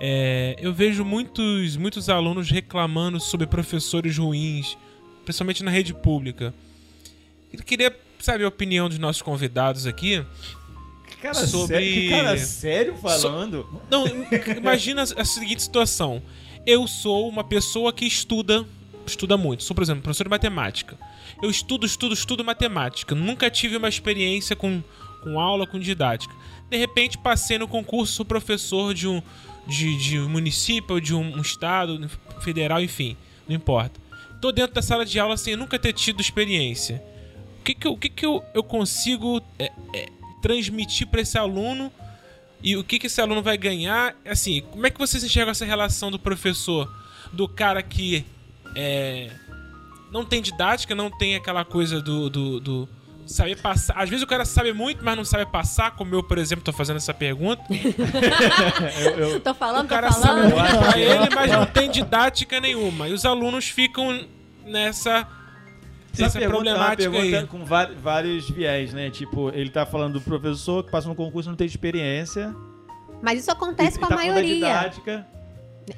É, 0.00 0.56
eu 0.60 0.72
vejo 0.72 1.04
muitos, 1.04 1.76
muitos 1.76 2.08
alunos 2.08 2.50
reclamando 2.50 3.20
sobre 3.20 3.46
professores 3.46 4.16
ruins, 4.16 4.78
principalmente 5.24 5.62
na 5.62 5.70
rede 5.70 5.92
pública. 5.92 6.54
Eu 7.52 7.62
queria 7.62 7.94
saber 8.18 8.44
a 8.44 8.48
opinião 8.48 8.88
dos 8.88 8.98
nossos 8.98 9.22
convidados 9.22 9.86
aqui. 9.86 10.24
Cara, 11.20 11.46
Sobre- 11.46 11.66
sério, 11.76 11.92
que 11.92 12.10
cara 12.10 12.38
sério 12.38 12.96
falando? 12.96 13.82
Não, 13.90 14.04
imagina 14.56 15.02
a 15.02 15.24
seguinte 15.24 15.62
situação. 15.62 16.22
Eu 16.64 16.86
sou 16.86 17.28
uma 17.28 17.42
pessoa 17.42 17.92
que 17.92 18.04
estuda, 18.04 18.64
estuda 19.06 19.36
muito. 19.36 19.64
Sou, 19.64 19.74
por 19.74 19.82
exemplo, 19.82 20.02
professor 20.02 20.24
de 20.24 20.30
matemática. 20.30 20.96
Eu 21.42 21.50
estudo, 21.50 21.86
estudo, 21.86 22.14
estudo 22.14 22.44
matemática. 22.44 23.14
Nunca 23.14 23.50
tive 23.50 23.76
uma 23.76 23.88
experiência 23.88 24.54
com, 24.54 24.82
com 25.22 25.40
aula, 25.40 25.66
com 25.66 25.78
didática. 25.78 26.34
De 26.70 26.76
repente, 26.76 27.16
passei 27.18 27.58
no 27.58 27.66
concurso, 27.66 28.12
sou 28.12 28.24
professor 28.24 28.92
de 28.94 29.08
um, 29.08 29.22
de, 29.66 29.96
de 29.96 30.18
um 30.18 30.28
município, 30.28 31.00
de 31.00 31.14
um, 31.14 31.36
um 31.36 31.40
estado, 31.40 32.08
federal, 32.40 32.80
enfim, 32.82 33.16
não 33.48 33.56
importa. 33.56 33.98
Tô 34.40 34.52
dentro 34.52 34.74
da 34.74 34.82
sala 34.82 35.04
de 35.04 35.18
aula 35.18 35.36
sem 35.36 35.56
nunca 35.56 35.78
ter 35.78 35.92
tido 35.92 36.20
experiência. 36.20 37.02
O 37.60 37.64
que, 37.64 37.74
que, 37.74 37.86
eu, 37.86 37.92
o 37.92 37.96
que, 37.96 38.08
que 38.08 38.24
eu, 38.26 38.44
eu 38.54 38.62
consigo 38.62 39.42
é, 39.58 39.70
é, 39.94 40.08
transmitir 40.42 41.06
para 41.06 41.20
esse 41.20 41.36
aluno 41.38 41.92
e 42.62 42.76
o 42.76 42.82
que, 42.84 42.98
que 42.98 43.06
esse 43.06 43.20
aluno 43.20 43.42
vai 43.42 43.56
ganhar? 43.56 44.14
Assim, 44.26 44.62
como 44.72 44.86
é 44.86 44.90
que 44.90 44.98
vocês 44.98 45.22
enxergam 45.22 45.50
essa 45.52 45.64
relação 45.64 46.10
do 46.10 46.18
professor, 46.18 46.92
do 47.32 47.46
cara 47.48 47.82
que 47.82 48.24
é, 48.74 49.30
não 50.10 50.24
tem 50.24 50.42
didática, 50.42 50.94
não 50.94 51.10
tem 51.10 51.36
aquela 51.36 51.64
coisa 51.64 52.00
do, 52.00 52.28
do, 52.28 52.58
do 52.60 52.88
saber 53.26 53.60
passar. 53.60 53.94
Às 53.96 54.08
vezes 54.08 54.22
o 54.24 54.26
cara 54.26 54.44
sabe 54.44 54.72
muito, 54.72 55.04
mas 55.04 55.16
não 55.16 55.24
sabe 55.24 55.46
passar, 55.50 55.92
como 55.92 56.14
eu, 56.14 56.22
por 56.22 56.38
exemplo, 56.38 56.64
tô 56.64 56.72
fazendo 56.72 56.96
essa 56.96 57.12
pergunta. 57.14 57.62
Eu, 59.04 59.10
eu- 59.34 59.40
Tô 59.40 59.54
falando, 59.54 59.84
O 59.84 59.88
cara 59.88 60.08
tô 60.08 60.14
falando. 60.20 60.50
sabe 60.50 60.54
muito 60.54 60.78
pra 60.78 60.98
ele, 60.98 61.34
mas 61.34 61.52
não 61.52 61.66
tem 61.66 61.90
didática 61.90 62.58
nenhuma. 62.60 63.08
E 63.08 63.12
os 63.12 63.24
alunos 63.24 63.68
ficam 63.68 64.26
nessa, 64.64 65.26
Essa 66.12 66.22
nessa 66.22 66.38
pergunta 66.38 66.70
é 66.70 66.74
uma 66.74 66.86
problemática 66.86 67.10
pergunta 67.10 67.38
aí. 67.38 67.46
com 67.46 67.64
vários 68.00 68.50
viés, 68.50 68.92
né? 68.92 69.10
Tipo, 69.10 69.50
ele 69.50 69.70
tá 69.70 69.86
falando 69.86 70.14
do 70.14 70.20
professor 70.20 70.82
que 70.84 70.90
passa 70.90 71.08
no 71.08 71.14
concurso 71.14 71.48
e 71.48 71.50
não 71.50 71.56
tem 71.56 71.66
experiência. 71.66 72.54
Mas 73.22 73.40
isso 73.40 73.50
acontece 73.50 73.96
E- 73.96 74.00
com 74.00 74.04
e 74.04 74.06
a 74.06 74.08
tá 74.08 74.16
maioria. 74.16 74.54
didática. 74.54 75.26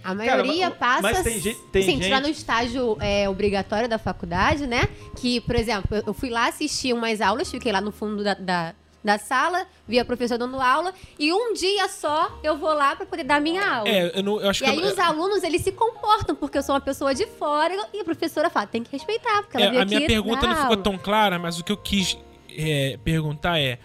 A 0.05 0.15
maioria 0.15 0.69
mas- 0.71 0.79
passa. 0.79 1.03
mas 1.03 1.23
tem 1.23 1.41
gente- 1.41 1.61
tem 1.73 1.83
sim, 1.83 1.91
gente- 1.93 2.05
tirar 2.05 2.21
no 2.21 2.29
estágio 2.29 2.97
é, 3.01 3.29
obrigatório 3.29 3.89
da 3.89 3.99
faculdade, 3.99 4.67
né? 4.67 4.89
Que, 5.17 5.41
por 5.41 5.57
exemplo, 5.57 5.97
eu- 5.97 6.05
eu 6.09 6.15
fui 6.15 6.31
lá 6.31 6.47
assistir 6.49 6.93
umas 6.93 7.21
aulas, 7.21 7.51
fiquei 7.51 7.73
lá 7.73 7.81
no 7.81 7.91
fundo 7.91 8.23
da, 8.23 8.35
da, 8.35 8.75
da 9.03 9.17
sala, 9.19 9.67
vi 9.89 9.99
a 9.99 10.05
professora 10.05 10.39
dando 10.39 10.61
aula, 10.61 10.93
e 11.19 11.33
um 11.33 11.55
dia 11.55 11.89
só 11.89 12.39
eu 12.43 12.57
vou 12.59 12.73
lá 12.75 12.95
pra 12.95 13.07
poder 13.07 13.25
dar 13.25 13.41
minha 13.41 13.67
aula. 13.77 13.89
É, 13.89 14.19
eu, 14.19 14.23
não, 14.23 14.41
eu 14.41 14.51
acho 14.51 14.63
E 14.63 14.67
que. 14.67 14.71
aí 14.73 14.81
eu- 14.81 14.89
os 14.93 14.99
alunos, 14.99 15.43
eles 15.43 15.63
se 15.63 15.73
comportam, 15.73 16.35
porque 16.37 16.59
eu 16.59 16.63
sou 16.63 16.75
uma 16.75 16.81
pessoa 16.81 17.15
de 17.15 17.27
fora, 17.27 17.75
e 17.95 18.01
a 18.01 18.05
professora 18.05 18.51
fala, 18.51 18.67
tem 18.67 18.83
que 18.83 18.93
respeitar, 18.93 19.43
porque 19.43 19.57
ela 19.57 19.67
É, 19.67 19.71
veio 19.71 19.83
a 19.83 19.85
minha 19.87 20.07
pergunta 20.07 20.47
não 20.47 20.55
ficou 20.55 20.71
aula. 20.73 20.77
tão 20.83 20.99
clara, 20.99 21.39
mas 21.39 21.59
o 21.59 21.65
que 21.65 21.73
eu 21.73 21.77
quis 21.77 22.19
é, 22.57 22.99
perguntar 23.03 23.59
é 23.59 23.79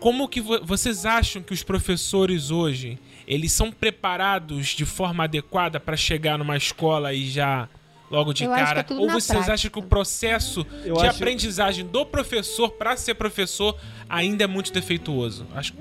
como 0.00 0.28
que 0.28 0.40
vo- 0.40 0.60
vocês 0.64 1.06
acham 1.06 1.42
que 1.42 1.52
os 1.52 1.62
professores 1.62 2.50
hoje 2.50 2.98
eles 3.26 3.52
são 3.52 3.70
preparados 3.70 4.68
de 4.68 4.84
forma 4.84 5.24
adequada 5.24 5.78
para 5.80 5.96
chegar 5.96 6.36
numa 6.38 6.56
escola 6.56 7.14
e 7.14 7.26
já 7.30 7.68
logo 8.14 8.32
de 8.32 8.44
Eu 8.44 8.52
acho 8.52 8.60
que 8.62 8.66
cara? 8.68 8.80
é 8.80 8.82
tudo 8.82 9.00
Ou 9.02 9.08
vocês 9.10 9.26
prática. 9.26 9.52
acham 9.54 9.70
que 9.70 9.78
o 9.78 9.82
processo 9.82 10.66
Eu 10.84 10.94
de 10.94 11.06
acho- 11.06 11.16
aprendizagem 11.16 11.86
do 11.86 12.06
professor 12.06 12.70
para 12.70 12.96
ser 12.96 13.14
professor 13.14 13.76
ainda 14.08 14.44
é 14.44 14.46
muito 14.46 14.72
defeituoso? 14.72 15.46
Acho 15.54 15.72
que 15.72 15.78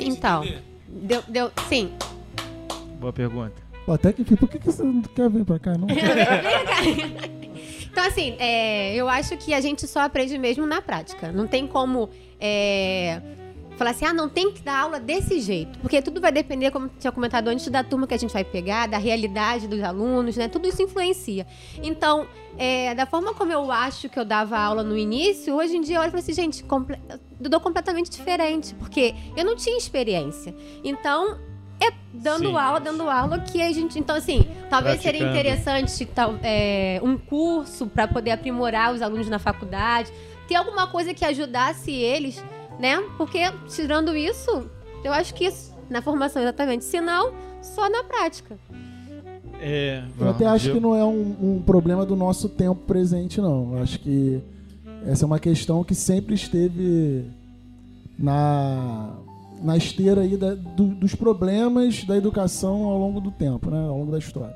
Então, 0.00 0.44
deu, 0.88 1.22
deu, 1.28 1.52
sim. 1.68 1.92
Boa 2.98 3.12
pergunta. 3.12 3.52
Até 3.86 4.12
que 4.14 4.24
por 4.36 4.48
que, 4.48 4.58
que 4.58 4.66
você 4.66 4.82
não 4.82 5.02
quer 5.02 5.28
vir 5.28 5.44
pra 5.44 5.58
cá, 5.58 5.76
não? 5.76 5.86
Então, 7.90 8.04
assim, 8.06 8.34
é, 8.40 8.92
eu 8.96 9.08
acho 9.08 9.36
que 9.36 9.54
a 9.54 9.60
gente 9.60 9.86
só 9.86 10.00
aprende 10.00 10.36
mesmo 10.36 10.66
na 10.66 10.82
prática. 10.82 11.30
Não 11.30 11.46
tem 11.46 11.64
como 11.64 12.10
é, 12.40 13.20
falar 13.76 13.90
assim, 13.90 14.04
ah, 14.04 14.12
não 14.12 14.28
tem 14.28 14.52
que 14.52 14.62
dar 14.62 14.78
aula 14.80 15.00
desse 15.00 15.40
jeito. 15.40 15.78
Porque 15.80 16.00
tudo 16.00 16.20
vai 16.20 16.30
depender, 16.30 16.70
como 16.70 16.88
tinha 16.98 17.10
comentado 17.12 17.48
antes, 17.48 17.68
da 17.68 17.82
turma 17.82 18.06
que 18.06 18.14
a 18.14 18.16
gente 18.16 18.32
vai 18.32 18.44
pegar, 18.44 18.86
da 18.86 18.98
realidade 18.98 19.66
dos 19.66 19.82
alunos, 19.82 20.36
né? 20.36 20.48
Tudo 20.48 20.68
isso 20.68 20.82
influencia. 20.82 21.46
Então, 21.82 22.26
é, 22.56 22.94
da 22.94 23.06
forma 23.06 23.34
como 23.34 23.52
eu 23.52 23.72
acho 23.72 24.08
que 24.08 24.18
eu 24.18 24.24
dava 24.24 24.58
aula 24.58 24.82
no 24.82 24.96
início, 24.96 25.54
hoje 25.54 25.76
em 25.76 25.80
dia 25.80 25.96
eu 25.96 26.00
olho 26.00 26.08
e 26.08 26.10
falo 26.12 26.22
assim, 26.22 26.32
gente, 26.32 26.62
comple- 26.62 26.98
eu 27.08 27.50
dou 27.50 27.60
completamente 27.60 28.10
diferente. 28.10 28.74
Porque 28.74 29.14
eu 29.36 29.44
não 29.44 29.56
tinha 29.56 29.76
experiência. 29.76 30.54
Então, 30.82 31.38
é 31.80 31.92
dando 32.12 32.50
Sim. 32.50 32.56
aula, 32.56 32.78
dando 32.78 33.10
aula 33.10 33.40
que 33.40 33.60
a 33.60 33.72
gente. 33.72 33.98
Então, 33.98 34.14
assim, 34.14 34.46
talvez 34.70 35.02
seria 35.02 35.28
interessante 35.28 36.06
tal, 36.06 36.36
é, 36.42 37.00
um 37.02 37.18
curso 37.18 37.86
para 37.88 38.06
poder 38.06 38.30
aprimorar 38.30 38.94
os 38.94 39.02
alunos 39.02 39.28
na 39.28 39.40
faculdade, 39.40 40.12
ter 40.46 40.54
alguma 40.54 40.86
coisa 40.86 41.12
que 41.12 41.24
ajudasse 41.24 41.90
eles, 41.90 42.42
né? 42.78 43.02
Porque, 43.16 43.38
tirando 43.68 44.16
isso, 44.16 44.68
eu 45.04 45.12
acho 45.12 45.34
que 45.34 45.44
isso, 45.46 45.72
na 45.90 46.00
formação 46.02 46.42
exatamente. 46.42 46.84
Se 46.84 47.00
não, 47.00 47.32
só 47.62 47.88
na 47.88 48.04
prática. 48.04 48.56
É, 49.60 50.02
Eu 50.20 50.28
até 50.30 50.44
acho 50.46 50.72
que 50.72 50.80
não 50.80 50.94
é 50.94 51.04
um, 51.04 51.36
um 51.56 51.62
problema 51.64 52.04
do 52.04 52.14
nosso 52.16 52.48
tempo 52.48 52.82
presente, 52.86 53.40
não. 53.40 53.76
Eu 53.76 53.82
acho 53.82 53.98
que 54.00 54.40
essa 55.06 55.24
é 55.24 55.26
uma 55.26 55.38
questão 55.38 55.82
que 55.84 55.94
sempre 55.94 56.34
esteve 56.34 57.24
na, 58.18 59.10
na 59.62 59.76
esteira 59.76 60.20
aí 60.22 60.36
da- 60.36 60.54
do- 60.54 60.94
dos 60.94 61.14
problemas 61.14 62.04
da 62.04 62.16
educação 62.16 62.84
ao 62.84 62.98
longo 62.98 63.20
do 63.20 63.30
tempo, 63.30 63.70
né? 63.70 63.78
Ao 63.88 63.98
longo 63.98 64.12
da 64.12 64.18
história. 64.18 64.54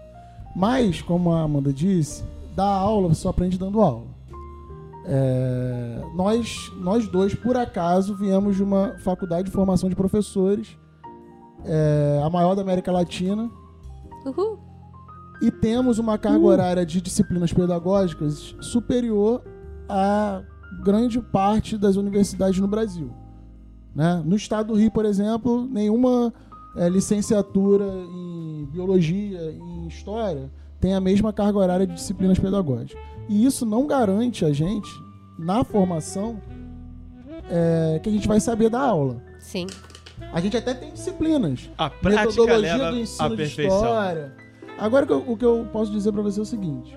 Mas, 0.55 1.01
como 1.01 1.33
a 1.33 1.43
Amanda 1.43 1.73
disse, 1.73 2.23
dar 2.55 2.67
aula 2.67 3.09
você 3.09 3.23
só 3.23 3.29
aprende 3.31 3.57
dando 3.59 3.81
aula. 3.81 4.05
É, 5.07 5.88
nós, 6.15 6.73
nós 6.77 7.09
dois, 7.09 7.35
por 7.35 7.57
acaso, 7.57 8.15
viemos 8.15 8.57
de 8.57 8.63
uma 8.63 8.97
faculdade 8.99 9.45
de 9.45 9.51
formação 9.51 9.89
de 9.89 9.97
professores, 9.97 10.77
é, 11.65 12.21
a 12.25 12.31
maior 12.31 12.55
da 12.55 12.63
América 12.63 12.93
Latina, 12.93 13.51
Uhul. 14.25 14.59
e 15.43 15.51
temos 15.51 15.99
uma 15.99 16.19
carga 16.19 16.45
horária 16.45 16.87
de 16.87 17.01
disciplinas 17.01 17.53
pedagógicas 17.53 18.55
superior 18.61 19.43
a 19.89 20.43
grande 20.83 21.21
parte 21.21 21.77
das 21.77 21.97
universidades 21.97 22.61
no 22.61 22.69
Brasil. 22.69 23.11
Né? 23.95 24.23
No 24.25 24.37
estado 24.37 24.69
do 24.69 24.79
Rio, 24.79 24.91
por 24.91 25.05
exemplo, 25.05 25.67
nenhuma 25.67 26.33
eh, 26.77 26.89
licenciatura 26.89 27.85
em 27.85 28.69
biologia, 28.71 29.51
em 29.53 29.89
história, 29.89 30.51
tem 30.81 30.95
a 30.95 31.01
mesma 31.01 31.33
carga 31.33 31.59
horária 31.59 31.87
de 31.87 31.95
disciplinas 31.95 32.39
pedagógicas. 32.39 33.03
E 33.29 33.45
isso 33.45 33.67
não 33.67 33.87
garante 33.87 34.45
a 34.45 34.53
gente, 34.53 34.89
na 35.39 35.63
formação, 35.65 36.41
eh, 37.51 38.01
que 38.03 38.09
a 38.09 38.13
gente 38.13 38.27
vai 38.29 38.41
saber 38.41 38.69
dar 38.71 38.81
aula. 38.83 39.23
Sim. 39.39 39.67
A 40.33 40.41
gente 40.41 40.57
até 40.57 40.75
tem 40.75 40.93
disciplinas, 40.93 41.71
A 41.79 41.89
prática 41.89 42.25
metodologia 42.27 42.77
leva 42.77 42.91
do 42.91 42.99
ensino 43.01 43.37
de 43.37 43.43
história. 43.45 44.33
Agora 44.79 45.05
o 45.05 45.07
que, 45.07 45.13
eu, 45.13 45.33
o 45.33 45.37
que 45.37 45.45
eu 45.45 45.69
posso 45.73 45.91
dizer 45.93 46.13
pra 46.13 46.23
você 46.23 46.41
é 46.41 46.43
o 46.43 46.47
seguinte: 46.47 46.97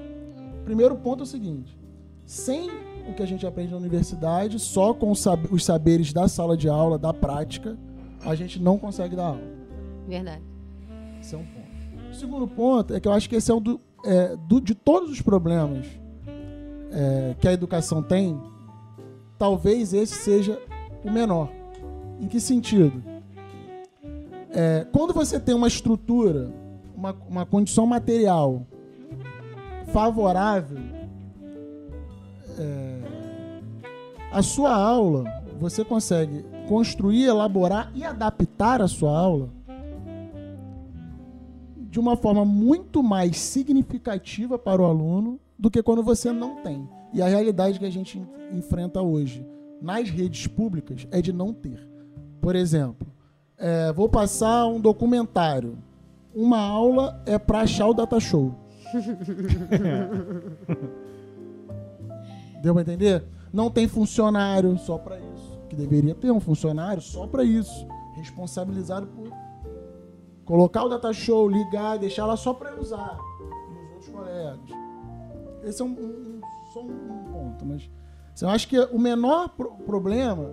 primeiro 0.66 0.96
ponto 0.96 1.22
é 1.22 1.24
o 1.24 1.28
seguinte, 1.28 1.78
sem 2.26 2.70
o 3.08 3.14
que 3.16 3.22
a 3.24 3.26
gente 3.26 3.46
aprende 3.46 3.72
na 3.72 3.78
universidade, 3.78 4.60
só 4.60 4.94
com 4.94 5.12
os 5.12 5.64
saberes 5.64 6.12
da 6.14 6.28
sala 6.28 6.56
de 6.58 6.68
aula, 6.70 6.98
da 6.98 7.14
prática, 7.14 7.78
a 8.26 8.36
gente 8.36 8.60
não 8.62 8.78
consegue 8.78 9.16
dar 9.16 9.26
aula. 9.28 9.42
Verdade. 10.08 10.42
Esse 11.22 11.36
é 11.36 11.38
um 11.38 11.46
ponto. 11.46 12.12
O 12.12 12.14
segundo 12.14 12.48
ponto 12.48 12.94
é 12.94 13.00
que 13.00 13.08
eu 13.08 13.12
acho 13.14 13.30
que 13.30 13.36
esse 13.36 13.50
é 13.52 13.54
um 13.54 13.62
do, 13.62 13.80
é, 14.06 14.36
do- 14.48 14.60
de 14.62 14.76
todos 14.76 15.10
os 15.12 15.22
problemas 15.22 15.86
é, 16.92 17.36
que 17.39 17.48
a 17.48 17.54
educação 17.54 18.04
tem, 18.04 18.39
talvez 19.38 19.94
esse 19.94 20.16
seja 20.16 20.60
o 21.04 21.12
menor. 21.12 21.50
Em 22.20 22.28
que 22.28 22.39
sentido? 22.39 23.02
É, 24.52 24.86
quando 24.92 25.14
você 25.14 25.39
tem 25.39 25.56
uma 25.56 25.68
estrutura, 25.68 26.52
uma, 26.96 27.16
uma 27.28 27.46
condição 27.46 27.86
material 27.86 28.66
favorável, 29.92 30.78
é, 32.60 33.00
a 34.32 34.42
sua 34.42 34.74
aula, 34.74 35.26
você 35.60 35.84
consegue 35.84 36.46
construir, 36.68 37.26
elaborar 37.26 37.92
e 37.96 38.04
adaptar 38.04 38.82
a 38.82 38.88
sua 38.88 39.18
aula 39.18 39.50
de 41.76 42.00
uma 42.00 42.16
forma 42.16 42.46
muito 42.46 43.04
mais 43.04 43.38
significativa 43.38 44.58
para 44.58 44.82
o 44.82 44.86
aluno 44.86 45.38
do 45.62 45.70
que 45.72 45.82
quando 45.84 46.01
você 46.03 46.32
não 46.34 46.55
tem. 46.64 46.89
E 47.14 47.22
a 47.22 47.28
realidade 47.28 47.78
que 47.80 47.86
a 47.86 47.89
gente 47.91 48.18
en- 48.18 48.57
enfrenta 48.57 48.99
hoje 49.01 49.45
nas 49.82 50.09
redes 50.09 50.47
públicas 50.47 51.07
é 51.12 51.22
de 51.22 51.32
não 51.32 51.53
ter. 51.53 51.88
Por 52.41 52.55
exemplo, 52.55 53.07
é, 53.57 53.93
vou 53.93 54.09
passar 54.09 54.66
um 54.66 54.80
documentário. 54.82 55.78
Uma 56.34 56.57
aula 56.59 57.22
é 57.28 57.38
para 57.38 57.62
achar 57.62 57.88
o 57.88 57.93
data 57.93 58.20
show. 58.20 58.55
Deu 62.62 62.74
pra 62.74 62.82
entender? 62.82 63.24
Não 63.53 63.70
tem 63.70 63.88
funcionário 63.88 64.78
só 64.80 64.97
para 64.97 65.20
isso. 65.20 65.59
Que 65.70 65.76
deveria 65.76 66.16
ter 66.16 66.32
um 66.32 66.39
funcionário 66.39 67.01
só 67.01 67.28
para 67.28 67.43
isso. 67.43 67.86
Responsabilizado 68.16 69.07
por 69.07 69.32
colocar 70.45 70.84
o 70.84 70.89
data 70.89 71.12
show, 71.14 71.47
ligar, 71.49 71.97
deixar 71.97 72.26
lá 72.26 72.36
só 72.36 72.53
para 72.53 72.80
usar. 72.80 73.18
E 73.20 73.86
os 73.86 73.91
outros 73.91 74.09
colegas. 74.09 74.59
Esse 75.64 75.82
é 75.82 75.86
um, 75.86 75.89
um- 75.89 75.93
um- 76.38 76.41
só 76.74 76.82
um 76.82 77.24
ponto. 77.32 77.66
Mas 77.66 77.89
assim, 78.34 78.45
eu 78.45 78.49
acho 78.49 78.68
que 78.68 78.80
o 78.80 78.97
menor 78.99 79.49
pro- 79.49 79.72
problema 79.86 80.51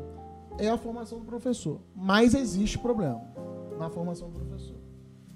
é 0.59 0.69
a 0.69 0.77
formação 0.77 1.19
do 1.21 1.25
professor. 1.25 1.81
Mas 1.95 2.35
existe 2.35 2.79
problema 2.79 3.23
na 3.79 3.89
formação 3.89 4.29
do 4.31 4.39
professor. 4.41 4.77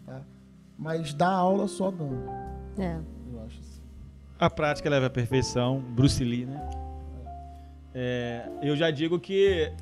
tá? 0.05 0.23
Mas 0.79 1.15
dá 1.15 1.29
aula 1.31 1.69
só 1.69 1.91
dando. 1.91 2.29
É. 2.79 2.99
Eu 3.33 3.41
acho 3.47 3.61
assim. 3.61 3.81
A 4.39 4.51
prática 4.51 4.91
leva 4.91 5.07
à 5.07 5.11
perfeição, 5.11 5.81
Bruce 5.81 6.23
Lee, 6.25 6.45
né? 6.47 6.71
É, 7.95 8.49
eu 8.63 8.75
já 8.75 8.91
digo 8.91 9.21
que 9.21 9.73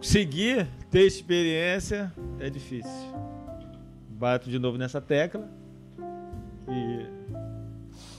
seguir, 0.00 0.66
ter 0.90 1.02
experiência 1.06 2.12
é 2.38 2.48
difícil. 2.48 2.90
Bato 4.10 4.48
de 4.48 4.58
novo 4.58 4.78
nessa 4.78 5.00
tecla 5.00 5.48
e 6.68 7.06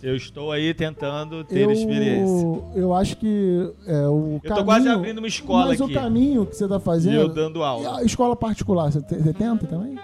eu 0.02 0.16
estou 0.16 0.52
aí 0.52 0.74
tentando 0.74 1.44
ter 1.44 1.62
eu, 1.62 1.72
experiência. 1.72 2.48
Eu 2.76 2.94
acho 2.94 3.18
que 3.18 3.74
é, 3.88 4.08
o 4.08 4.36
Eu 4.36 4.40
caminho, 4.42 4.56
tô 4.56 4.64
quase 4.66 4.88
abrindo 4.90 5.18
uma 5.20 5.28
escola 5.28 5.68
mas 5.68 5.82
aqui 5.82 5.92
o 5.92 5.94
caminho 5.94 6.46
que 6.46 6.56
você 6.56 6.64
está 6.66 6.78
e 6.78 6.80
fazendo... 6.80 7.16
eu 7.16 7.28
dando 7.30 7.60
E 7.60 7.64
aula. 7.64 8.00
a 8.00 8.04
escola 8.04 8.36
particular, 8.36 8.92
você, 8.92 9.02
te- 9.02 9.16
você 9.16 9.34
tenta 9.34 9.66
também? 9.68 9.98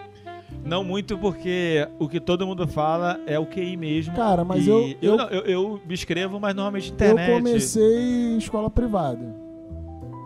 Não 0.64 0.84
muito 0.84 1.16
porque 1.18 1.88
o 2.00 2.08
que 2.10 2.20
todo 2.20 2.46
mundo 2.48 2.68
fala 2.68 3.20
é 3.28 3.38
o 3.38 3.46
QI 3.46 3.78
mesmo. 3.78 4.16
Cara, 4.16 4.44
mas 4.44 4.66
E 4.66 4.70
eu- 4.70 4.82
eu, 4.90 4.96
eu- 5.02 5.18
não, 5.18 5.26
eu, 5.30 5.42
eu 5.44 5.82
me 5.88 5.94
inscrevo, 5.94 6.40
mas 6.40 6.56
normalmente 6.56 6.92
internet. 6.92 7.30
Eu 7.30 7.38
comecei 7.38 8.34
em 8.34 8.38
escola 8.38 8.70
privada. 8.70 9.36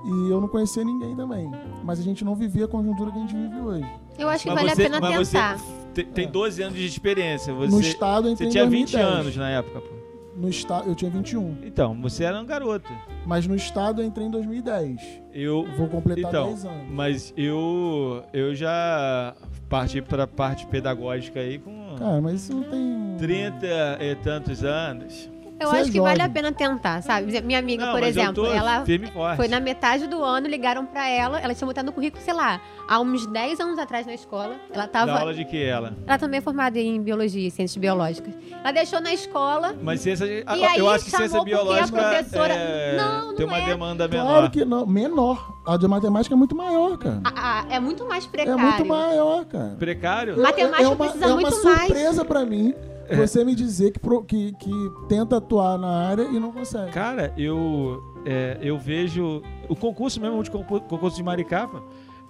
E 0.05 0.31
eu 0.31 0.39
não 0.39 0.47
conhecia 0.47 0.83
ninguém 0.83 1.13
também. 1.15 1.51
Mas 1.83 1.99
a 1.99 2.03
gente 2.03 2.23
não 2.23 2.35
vivia 2.35 2.65
a 2.65 2.67
conjuntura 2.69 3.11
que 3.11 3.17
a 3.17 3.21
gente 3.21 3.35
vive 3.35 3.59
hoje. 3.59 3.85
Eu 4.17 4.29
acho 4.29 4.43
que 4.43 4.49
Mas 4.49 4.59
vale 4.59 4.75
você- 4.75 4.81
a 4.81 4.85
pena 4.85 4.99
mas 5.01 5.29
tentar. 5.29 5.57
Você 5.57 5.63
te- 5.93 6.03
tem 6.05 6.27
12 6.27 6.61
anos 6.61 6.77
de 6.77 6.85
experiência. 6.85 7.53
no 7.53 7.59
Você, 7.69 7.89
estado, 7.89 8.27
eu 8.29 8.35
você 8.35 8.47
tinha 8.47 8.65
20 8.65 8.91
2010. 8.93 9.19
anos 9.19 9.35
na 9.37 9.49
época, 9.49 9.81
pô. 9.81 9.99
No 10.35 10.47
estado, 10.47 10.87
eu 10.87 10.95
tinha 10.95 11.11
21. 11.11 11.57
Então, 11.63 11.99
você 12.01 12.23
era 12.23 12.39
um 12.39 12.45
garoto. 12.45 12.89
Mas 13.25 13.45
no 13.45 13.55
estado 13.55 14.01
eu 14.01 14.05
entrei 14.05 14.25
em 14.25 14.31
2010. 14.31 15.01
Eu. 15.33 15.67
Vou 15.77 15.87
completar 15.89 16.29
Então, 16.31 16.45
10 16.47 16.65
anos. 16.65 16.87
mas 16.91 17.33
eu. 17.35 18.23
Eu 18.31 18.55
já 18.55 19.35
parti 19.67 20.01
pra 20.01 20.25
parte 20.25 20.65
pedagógica 20.67 21.39
aí 21.41 21.59
com 21.59 21.95
Cara, 21.97 22.21
mas 22.21 22.35
isso 22.43 22.53
não 22.53 22.63
tem. 22.63 23.15
30 23.17 23.65
e 23.99 24.15
tantos 24.15 24.63
anos. 24.63 25.29
Eu 25.59 25.67
Você 25.69 25.75
é 25.75 25.81
acho 25.81 25.91
que 25.91 25.99
vale 25.99 26.21
a 26.21 26.29
pena 26.29 26.51
tentar, 26.53 27.01
sabe? 27.03 27.41
Minha 27.41 27.59
amiga, 27.59 27.85
Não, 27.85 27.91
por 27.91 27.99
mas 28.01 28.15
eu 28.15 28.23
exemplo, 28.23 28.43
tô 28.45 28.51
ela 28.51 28.85
firme 28.85 29.07
e 29.07 29.11
forte. 29.11 29.35
foi 29.35 29.47
na 29.49 29.59
metade 29.59 30.07
do 30.07 30.23
ano, 30.23 30.47
ligaram 30.47 30.85
pra 30.85 31.07
ela, 31.09 31.37
ela 31.39 31.53
tinha 31.53 31.67
botado 31.67 31.85
no 31.87 31.91
currículo, 31.91 32.23
sei 32.23 32.33
lá, 32.33 32.61
há 32.87 32.99
uns 33.01 33.25
10 33.27 33.59
anos 33.59 33.77
atrás 33.77 34.05
na 34.07 34.13
escola. 34.13 34.55
Ela 34.71 34.83
Da 34.85 34.87
tava. 34.87 35.19
aula 35.19 35.33
de 35.33 35.43
que 35.43 35.61
ela? 35.61 35.93
Ela 36.07 36.17
também 36.17 36.37
é 36.37 36.41
formada 36.41 36.79
em 36.79 37.01
biologia 37.01 37.45
e 37.47 37.51
ciências 37.51 37.75
biológicas. 37.75 38.33
Ela 38.63 38.71
deixou 38.71 39.01
na 39.01 39.13
escola. 39.13 39.75
Mas 39.81 39.99
ciência. 39.99 40.25
E 40.25 40.39
eu 40.79 40.87
aí 40.89 40.95
acho 40.95 41.03
que 41.05 41.11
ciência 41.11 41.27
chamou 41.27 41.43
porque 41.43 41.53
a 41.53 41.57
biológica 41.63 41.97
professora- 42.01 42.53
é, 42.53 42.97
Não, 42.97 43.27
não 43.27 43.35
tem 43.35 43.45
uma 43.45 43.57
é. 43.57 43.65
demanda 43.65 44.07
menor. 44.07 44.27
Claro 44.27 44.49
que 44.51 44.63
não. 44.65 44.85
Menor. 44.85 45.59
A 45.67 45.75
de 45.77 45.87
matemática 45.87 46.33
é 46.33 46.37
muito 46.37 46.55
maior, 46.55 46.97
cara. 46.97 47.21
a- 47.23 47.59
a- 47.59 47.65
é 47.69 47.79
muito 47.79 48.05
mais 48.07 48.25
É 48.25 48.29
precário. 48.29 48.59
muito 48.59 48.85
maior, 48.85 49.45
cara. 49.45 49.75
Precário? 49.77 50.41
Matemática 50.41 50.83
é 50.83 50.87
uma, 50.87 50.95
precisa 50.95 51.25
é 51.25 51.33
muito 51.33 51.53
uma 51.55 51.63
mais. 51.63 51.79
surpresa 51.87 52.25
pra 52.25 52.45
mim 52.45 52.73
você 53.15 53.43
me 53.45 53.53
dizer 53.55 53.91
que, 53.91 53.99
pro- 53.99 54.23
que, 54.23 54.51
que 54.53 54.71
tenta 55.07 55.37
atuar 55.37 55.77
na 55.77 55.87
área 56.07 56.23
e 56.23 56.39
não 56.39 56.51
consegue. 56.51 56.91
Cara, 56.91 57.33
eu, 57.37 58.01
é, 58.25 58.57
eu 58.61 58.77
vejo. 58.77 59.41
O 59.67 59.75
concurso 59.75 60.19
mesmo, 60.21 60.39
o 60.41 60.81
concurso- 60.81 61.17
de 61.17 61.23
Maricapa, 61.23 61.81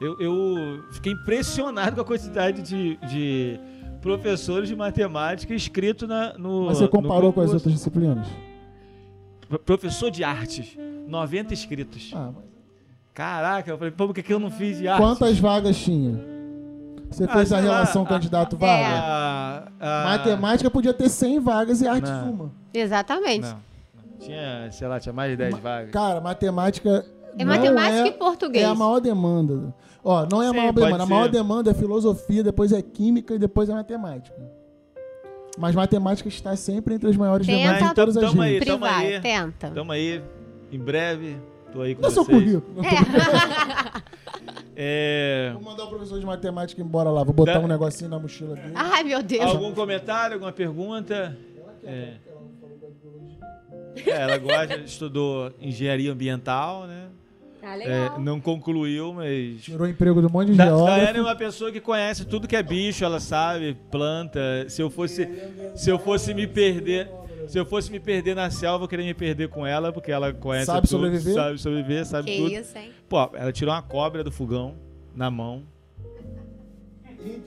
eu, 0.01 0.19
eu 0.19 0.84
fiquei 0.91 1.13
impressionado 1.13 1.95
com 1.95 2.01
a 2.01 2.05
quantidade 2.05 2.61
de, 2.61 2.97
de 3.07 3.59
professores 4.01 4.67
de 4.69 4.75
matemática 4.75 5.53
inscritos 5.53 6.07
na, 6.07 6.38
no. 6.38 6.65
Mas 6.67 6.77
você 6.77 6.88
comparou 6.88 7.32
com 7.34 7.41
as 7.41 7.53
outras 7.53 7.73
disciplinas? 7.73 8.27
Pro- 9.47 9.59
Professor 9.59 10.09
de 10.11 10.23
artes, 10.23 10.77
90 11.07 11.53
inscritos. 11.53 12.11
Ah, 12.13 12.32
mas 12.36 12.43
Caraca, 13.13 13.69
eu 13.71 13.77
falei, 13.77 13.91
pô, 13.91 14.07
por 14.07 14.13
que, 14.13 14.23
que 14.23 14.34
eu 14.34 14.39
não 14.39 14.49
fiz 14.49 14.77
de 14.77 14.88
artes? 14.88 15.05
quantas 15.05 15.38
vagas 15.39 15.77
tinha? 15.77 16.39
Você 17.10 17.24
Ah, 17.24 17.28
fez 17.34 17.51
a 17.53 17.57
sei 17.60 17.68
lá, 17.68 17.74
relação 17.76 18.03
a- 18.03 18.05
candidato-vaga? 18.05 18.72
É. 18.72 18.86
Ah, 18.86 19.64
ah, 19.80 20.03
Matemática 20.10 20.70
podia 20.70 20.93
ter 20.93 21.10
100 21.10 21.39
vagas 21.39 21.82
e 21.82 21.88
artes 21.88 22.10
Não. 22.10 22.32
uma. 22.32 22.51
Exatamente. 22.74 23.41
Não, 23.47 23.51
não. 23.53 24.20
Tinha, 24.20 24.70
sei 24.72 24.88
lá, 24.88 24.99
tinha 24.99 25.14
mais 25.14 25.32
de 25.32 25.38
10 25.38 25.57
vagas. 25.57 25.91
Cara, 25.91 26.22
matemática. 26.22 27.05
É 27.38 27.43
não 27.45 27.53
matemática 27.53 28.03
é, 28.03 28.07
e 28.07 28.12
português. 28.12 28.64
É 28.64 28.68
a 28.68 28.76
maior 28.76 28.99
demanda. 28.99 29.74
Ó, 30.03 30.26
não 30.32 30.41
é 30.41 30.47
a 30.47 30.51
Sim, 30.51 30.57
maior 30.57 30.74
demanda. 30.74 31.03
A 31.03 31.07
ser. 31.07 31.14
maior 31.14 31.30
demanda 31.30 31.72
é 31.72 31.74
filosofia, 31.74 32.43
depois 32.43 32.72
é 32.72 32.82
química 32.82 33.34
e 33.34 33.39
depois 33.39 33.70
é 33.70 33.74
matemática. 33.74 34.36
Mas 35.57 35.76
matemática 35.76 36.30
está 36.30 36.55
sempre 36.55 36.95
entre 36.95 37.10
as 37.10 37.18
maiores 37.18 37.45
Tenta- 37.47 37.60
demandas 37.60 37.89
de 37.89 37.95
todas 37.95 38.18
as 38.18 38.24
Tamo 38.30 38.41
aí. 38.41 38.60
aí. 39.16 39.20
tenta. 39.22 39.70
Tamo 39.72 39.91
aí, 39.91 40.22
em 40.72 40.80
breve, 40.80 41.38
tô 41.74 41.82
aí 41.82 41.95
com 41.95 42.01
Dá 42.01 42.10
seu 42.12 42.24
vocês. 42.24 42.38
currículo. 42.43 42.82
É... 42.86 43.91
Professor 46.00 46.20
de 46.20 46.26
matemática 46.26 46.82
embora 46.82 47.10
lá. 47.10 47.24
Vou 47.24 47.34
botar 47.34 47.56
Dá- 47.56 47.60
um 47.60 47.68
negocinho 47.68 48.10
na 48.10 48.18
mochila 48.18 48.56
dele. 48.56 48.72
Ai, 48.74 49.04
meu 49.04 49.22
Deus. 49.22 49.43
Algum 49.43 49.74
comentário, 49.74 50.36
alguma 50.36 50.52
pergunta? 50.54 51.38
É. 51.84 52.14
É, 54.06 54.12
ela 54.22 54.38
gosta, 54.38 54.76
estudou 54.78 55.52
engenharia 55.60 56.12
ambiental, 56.12 56.88
né? 56.88 57.08
Tá 57.60 57.74
É, 57.74 57.78
legal. 57.78 58.20
não 58.22 58.39
concluiu, 58.39 59.14
mas. 59.14 59.62
Tirou 59.62 59.86
emprego 59.88 60.22
de 60.22 60.28
um 60.28 60.30
monte 60.30 60.52
de 60.52 60.58
Da, 60.58 60.68
geógrafo. 60.68 60.97
Daiane 61.00 61.18
é 61.18 61.22
uma 61.22 61.36
pessoa 61.36 61.70
que 61.70 61.82
conhece 61.82 62.24
tudo 62.26 62.47
que 62.47 62.56
é 62.56 62.64
bicho, 62.64 63.04
ela 63.04 63.20
sabe, 63.20 63.76
planta. 63.91 64.39
Se 64.70 64.82
eu 64.82 64.89
fosse, 64.89 65.28
se 65.76 65.89
eu 65.89 66.00
fosse 66.00 66.34
me 66.34 66.47
perder, 66.47 67.10
se 67.47 67.60
eu 67.60 67.66
fosse 67.66 67.91
me 67.91 68.00
perder 68.00 68.36
na 68.36 68.50
selva, 68.50 68.86
eu 68.86 68.88
queria 68.88 69.06
me 69.06 69.14
perder 69.14 69.50
com 69.50 69.68
ela, 69.68 69.91
porque 69.91 70.12
ela 70.14 70.32
conhece 70.32 70.68
Sabe 70.68 70.88
tudo, 70.88 71.02
sobreviver? 71.04 71.34
sabe 71.34 71.58
sobreviver, 71.58 72.06
sabe 72.06 72.32
que 72.32 72.38
tudo. 72.38 72.54
isso, 72.54 72.78
hein? 72.78 72.89
Pô, 73.10 73.30
ela 73.34 73.52
tirou 73.52 73.74
uma 73.74 73.82
cobra 73.82 74.24
do 74.24 74.32
fogão 74.32 74.76
na 75.14 75.30
mão. 75.30 75.64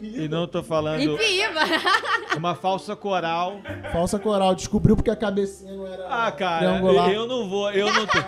E 0.03 0.29
não 0.29 0.47
tô 0.47 0.63
falando 0.63 1.01
Empiba. 1.01 1.61
uma 2.37 2.55
falsa 2.55 2.95
coral. 2.95 3.61
Falsa 3.91 4.19
coral. 4.19 4.55
Descobriu 4.55 4.95
porque 4.95 5.11
a 5.11 5.17
cabecinha 5.17 5.73
não 5.75 5.87
era 5.87 6.07
Ah, 6.09 6.31
cara, 6.31 6.59
triangular. 6.79 7.11
eu 7.11 7.27
não 7.27 7.49
vou, 7.49 7.71
eu 7.71 7.87
não 7.91 8.07
tô, 8.07 8.19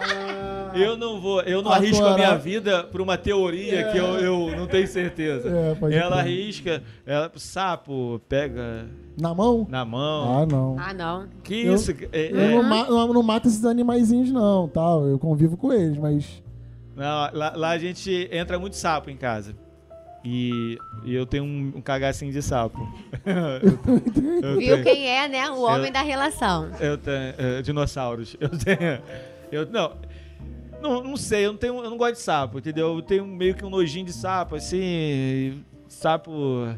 eu 0.78 0.96
não 0.96 1.20
vou, 1.20 1.42
eu 1.42 1.60
não 1.60 1.70
A 1.70 1.76
arrisco 1.76 1.96
a 2.02 2.12
coral- 2.12 2.16
minha 2.16 2.36
vida 2.38 2.84
por 2.84 3.00
uma 3.02 3.18
teoria 3.18 3.90
que 3.92 3.98
eu, 3.98 4.06
eu 4.20 4.56
não 4.56 4.66
tenho 4.66 4.88
certeza. 4.88 5.48
É, 5.50 5.74
pode 5.74 5.94
ela 5.94 6.12
crer. 6.12 6.18
arrisca, 6.20 6.82
ela, 7.04 7.30
sapo 7.36 8.20
pega 8.26 8.86
Na 9.20 9.34
mão? 9.34 9.66
na 9.68 9.84
mão. 9.84 10.38
Ah, 10.42 10.46
não. 10.46 10.76
Ah, 10.78 10.94
não. 10.94 11.28
que 11.42 11.66
eu- 11.66 11.74
isso? 11.74 11.90
É, 12.10 12.30
Eu 12.32 12.40
é- 12.40 12.54
não, 12.54 12.62
ma 12.62 12.84
não, 12.84 13.12
não 13.12 13.22
mato 13.22 13.48
esses 13.48 13.64
animaizinhos, 13.66 14.30
não, 14.30 14.66
tal. 14.68 15.06
Eu 15.06 15.18
convivo 15.18 15.58
com 15.58 15.70
eles, 15.72 15.98
mas. 15.98 16.42
não, 16.96 17.28
lá, 17.34 17.52
lá 17.54 17.70
a 17.70 17.78
gente 17.78 18.28
entra 18.32 18.58
muito 18.58 18.76
sapo 18.76 19.10
em 19.10 19.16
casa. 19.16 19.54
E, 20.24 20.78
e 21.04 21.14
eu 21.14 21.26
tenho 21.26 21.44
um, 21.44 21.72
um 21.76 21.80
cagacinho 21.82 22.32
de 22.32 22.40
sapo. 22.40 22.78
eu, 24.42 24.56
Viu 24.58 24.82
tenho, 24.82 24.84
quem 24.84 25.06
é, 25.08 25.28
né? 25.28 25.50
O 25.50 25.60
homem 25.62 25.86
Eu- 25.88 25.92
da 25.92 26.02
relação. 26.02 26.70
eu 26.80 26.96
tenho 26.96 27.34
é, 27.36 27.62
dinossauros. 27.62 28.36
Eu 28.40 28.48
tenho. 28.48 29.02
Eu, 29.52 29.66
não, 29.70 29.92
não, 30.80 31.04
não 31.04 31.16
sei, 31.16 31.44
eu 31.46 31.52
não, 31.52 31.58
tenho, 31.58 31.76
eu 31.84 31.90
não 31.90 31.96
gosto 31.98 32.14
de 32.14 32.20
sapo, 32.20 32.58
entendeu? 32.58 32.94
Eu 32.96 33.02
tenho 33.02 33.26
meio 33.26 33.54
que 33.54 33.64
um 33.64 33.70
nojinho 33.70 34.06
de 34.06 34.12
sapo, 34.14 34.54
assim. 34.56 35.62
Sapo. 35.88 36.68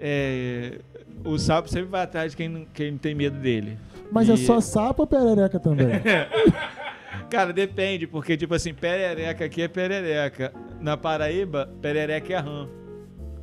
é, 0.00 0.78
o 1.24 1.38
sapo 1.38 1.68
sempre 1.68 1.88
vai 1.88 2.02
atrás 2.02 2.32
de 2.32 2.36
quem, 2.36 2.48
não- 2.48 2.66
quem 2.74 2.96
tem 2.98 3.14
medo 3.14 3.38
dele. 3.38 3.78
Mas 4.10 4.28
é 4.28 4.34
E- 4.34 4.38
só 4.38 4.60
sapo 4.60 5.02
ou 5.02 5.06
perereca 5.06 5.60
também? 5.60 5.86
Cara, 7.30 7.52
depende, 7.52 8.06
porque, 8.06 8.36
tipo 8.36 8.54
assim, 8.54 8.72
perereca 8.72 9.44
aqui 9.44 9.62
é 9.62 9.68
perereca. 9.68 10.52
Na 10.80 10.96
Paraíba, 10.96 11.68
perereca 11.82 12.32
é 12.32 12.36
rã. 12.38 12.66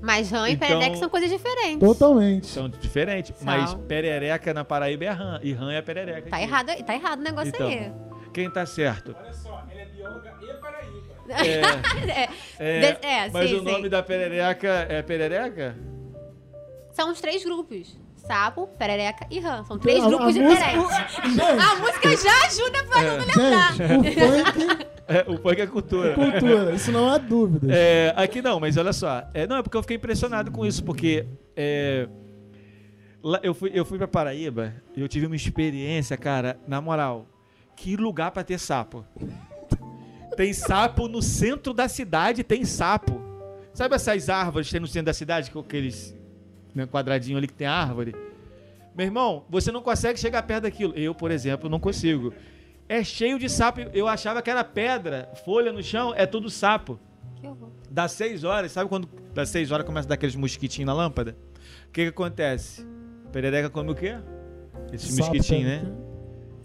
Mas 0.02 0.30
rã 0.30 0.48
e 0.50 0.54
Então- 0.54 0.68
perereca 0.68 0.96
são 0.98 1.10
coisas 1.10 1.30
diferentes. 1.30 1.80
Totalmente. 1.80 2.48
São 2.48 2.70
diferentes. 2.70 3.36
São. 3.36 3.46
Mas 3.46 3.74
perereca 3.74 4.54
na 4.54 4.64
Paraíba 4.64 5.06
é 5.06 5.10
rã. 5.10 5.40
E 5.42 5.52
rã 5.54 5.72
é 5.74 5.82
perereca. 5.82 6.30
Tá 6.30 6.36
aqui. 6.38 6.46
errado, 6.46 6.84
tá 6.86 6.94
errado 6.96 7.20
o 7.20 7.24
negócio 7.24 7.50
Então. 7.50 7.68
aí. 7.68 7.92
Quem 8.34 8.50
tá 8.50 8.66
certo? 8.66 9.16
Olha 9.18 9.34
só, 9.34 9.64
ela 9.72 9.82
é 9.82 9.86
bióloga 9.86 10.34
e 10.42 10.54
Paraíba. 10.56 10.96
É, 11.28 12.30
é, 12.60 12.80
De- 12.94 13.06
é, 13.08 13.30
mas 13.32 13.50
sim, 13.50 13.56
o 13.58 13.64
nome 13.64 13.84
sim. 13.84 13.90
da 13.90 14.04
perereca 14.04 14.86
é 14.90 15.02
perereca? 15.02 15.76
São 16.92 17.12
os 17.12 17.20
três 17.20 17.44
grupos. 17.44 17.98
Sapo, 18.28 18.68
perereca 18.78 19.28
e 19.30 19.40
rã. 19.40 19.64
São 19.66 19.78
três 19.78 20.02
A- 20.02 20.06
a 20.06 20.08
grupos 20.10 20.26
música- 20.36 20.48
diferentes. 20.50 20.90
Gente, 21.26 21.42
A 21.42 21.76
música 21.76 22.18
já 22.18 22.46
ajuda 22.46 22.84
pra 22.86 23.02
não 23.04 23.20
me 23.20 23.26
lembrar. 23.26 23.74
gente, 23.74 24.10
o 24.10 24.14
funk 24.14 24.86
É, 25.08 25.26
o 25.28 25.38
punk 25.40 25.62
é 25.62 25.68
cultura. 25.68 26.12
é 26.12 26.14
cultura. 26.16 26.74
Isso 26.74 26.92
não 26.92 27.08
há 27.10 27.18
dúvida. 27.20 27.68
É, 27.72 28.14
aqui 28.18 28.42
não, 28.42 28.60
mas 28.60 28.76
olha 28.78 28.92
só. 28.94 29.24
É, 29.34 29.46
não, 29.46 29.58
é 29.58 29.62
porque 29.64 29.78
eu 29.78 29.82
fiquei 29.84 29.98
impressionado 29.98 30.50
com 30.52 30.66
isso, 30.66 30.84
porque 30.84 31.26
é, 31.56 32.08
lá- 33.24 33.40
eu, 33.44 33.54
fui, 33.54 33.70
eu 33.74 33.86
fui 33.86 33.98
pra 34.00 34.08
Paraíba 34.08 34.74
e 34.96 35.02
eu 35.02 35.08
tive 35.08 35.28
uma 35.28 35.36
experiência, 35.36 36.18
cara, 36.18 36.58
na 36.68 36.82
moral. 36.82 37.28
Que 37.76 37.96
lugar 37.96 38.32
pra 38.32 38.44
ter 38.44 38.58
sapo. 38.58 39.06
Tem 40.36 40.52
sapo 40.54 41.08
no 41.08 41.22
centro 41.22 41.74
da 41.74 41.88
cidade, 41.88 42.44
tem 42.44 42.66
sapo. 42.66 43.22
Sabe 43.74 43.94
essas 43.96 44.30
árvores 44.30 44.68
que 44.68 44.72
tem 44.72 44.82
no 44.82 44.88
centro 44.88 45.06
da 45.08 45.14
cidade, 45.14 45.52
com 45.52 45.60
aqueles 45.60 46.16
né, 46.76 46.86
quadradinho 46.86 47.38
ali 47.38 47.48
que 47.48 47.54
tem 47.54 47.66
árvore? 47.66 48.14
Meu 48.96 49.06
irmão, 49.06 49.46
você 49.50 49.72
não 49.72 49.82
consegue 49.82 50.20
chegar 50.20 50.44
perto 50.44 50.64
daquilo. 50.64 50.94
Eu, 50.96 51.16
por 51.16 51.32
exemplo, 51.32 51.70
não 51.70 51.80
consigo. 51.80 52.34
É 52.88 53.04
cheio 53.04 53.40
de 53.40 53.50
sapo. 53.50 53.80
Eu 53.94 54.08
achava 54.08 54.42
que 54.42 54.50
era 54.50 54.64
pedra, 54.64 55.30
folha 55.44 55.72
no 55.74 55.82
chão, 55.82 56.14
é 56.16 56.26
tudo 56.26 56.50
sapo. 56.50 57.00
Que 57.38 57.48
horror. 57.48 57.70
Das 57.90 58.12
6 58.12 58.44
horas, 58.44 58.72
sabe 58.72 58.88
quando 58.90 59.08
das 59.34 59.50
6 59.50 59.72
horas 59.72 59.86
começa 59.86 60.08
a 60.08 60.10
dar 60.10 60.16
aqueles 60.16 60.36
mosquitinhos 60.36 60.86
na 60.86 60.94
lâmpada? 60.94 61.36
O 61.88 61.92
que 61.92 62.04
que 62.04 62.10
acontece? 62.10 62.86
Perereca 63.32 63.70
come 63.70 63.92
o 63.92 63.96
quê? 63.96 64.16
Esses 64.94 65.10
Sapo, 65.16 65.30
mosquitinhos, 65.30 65.66
né? 65.66 65.78
perereca. 65.80 66.06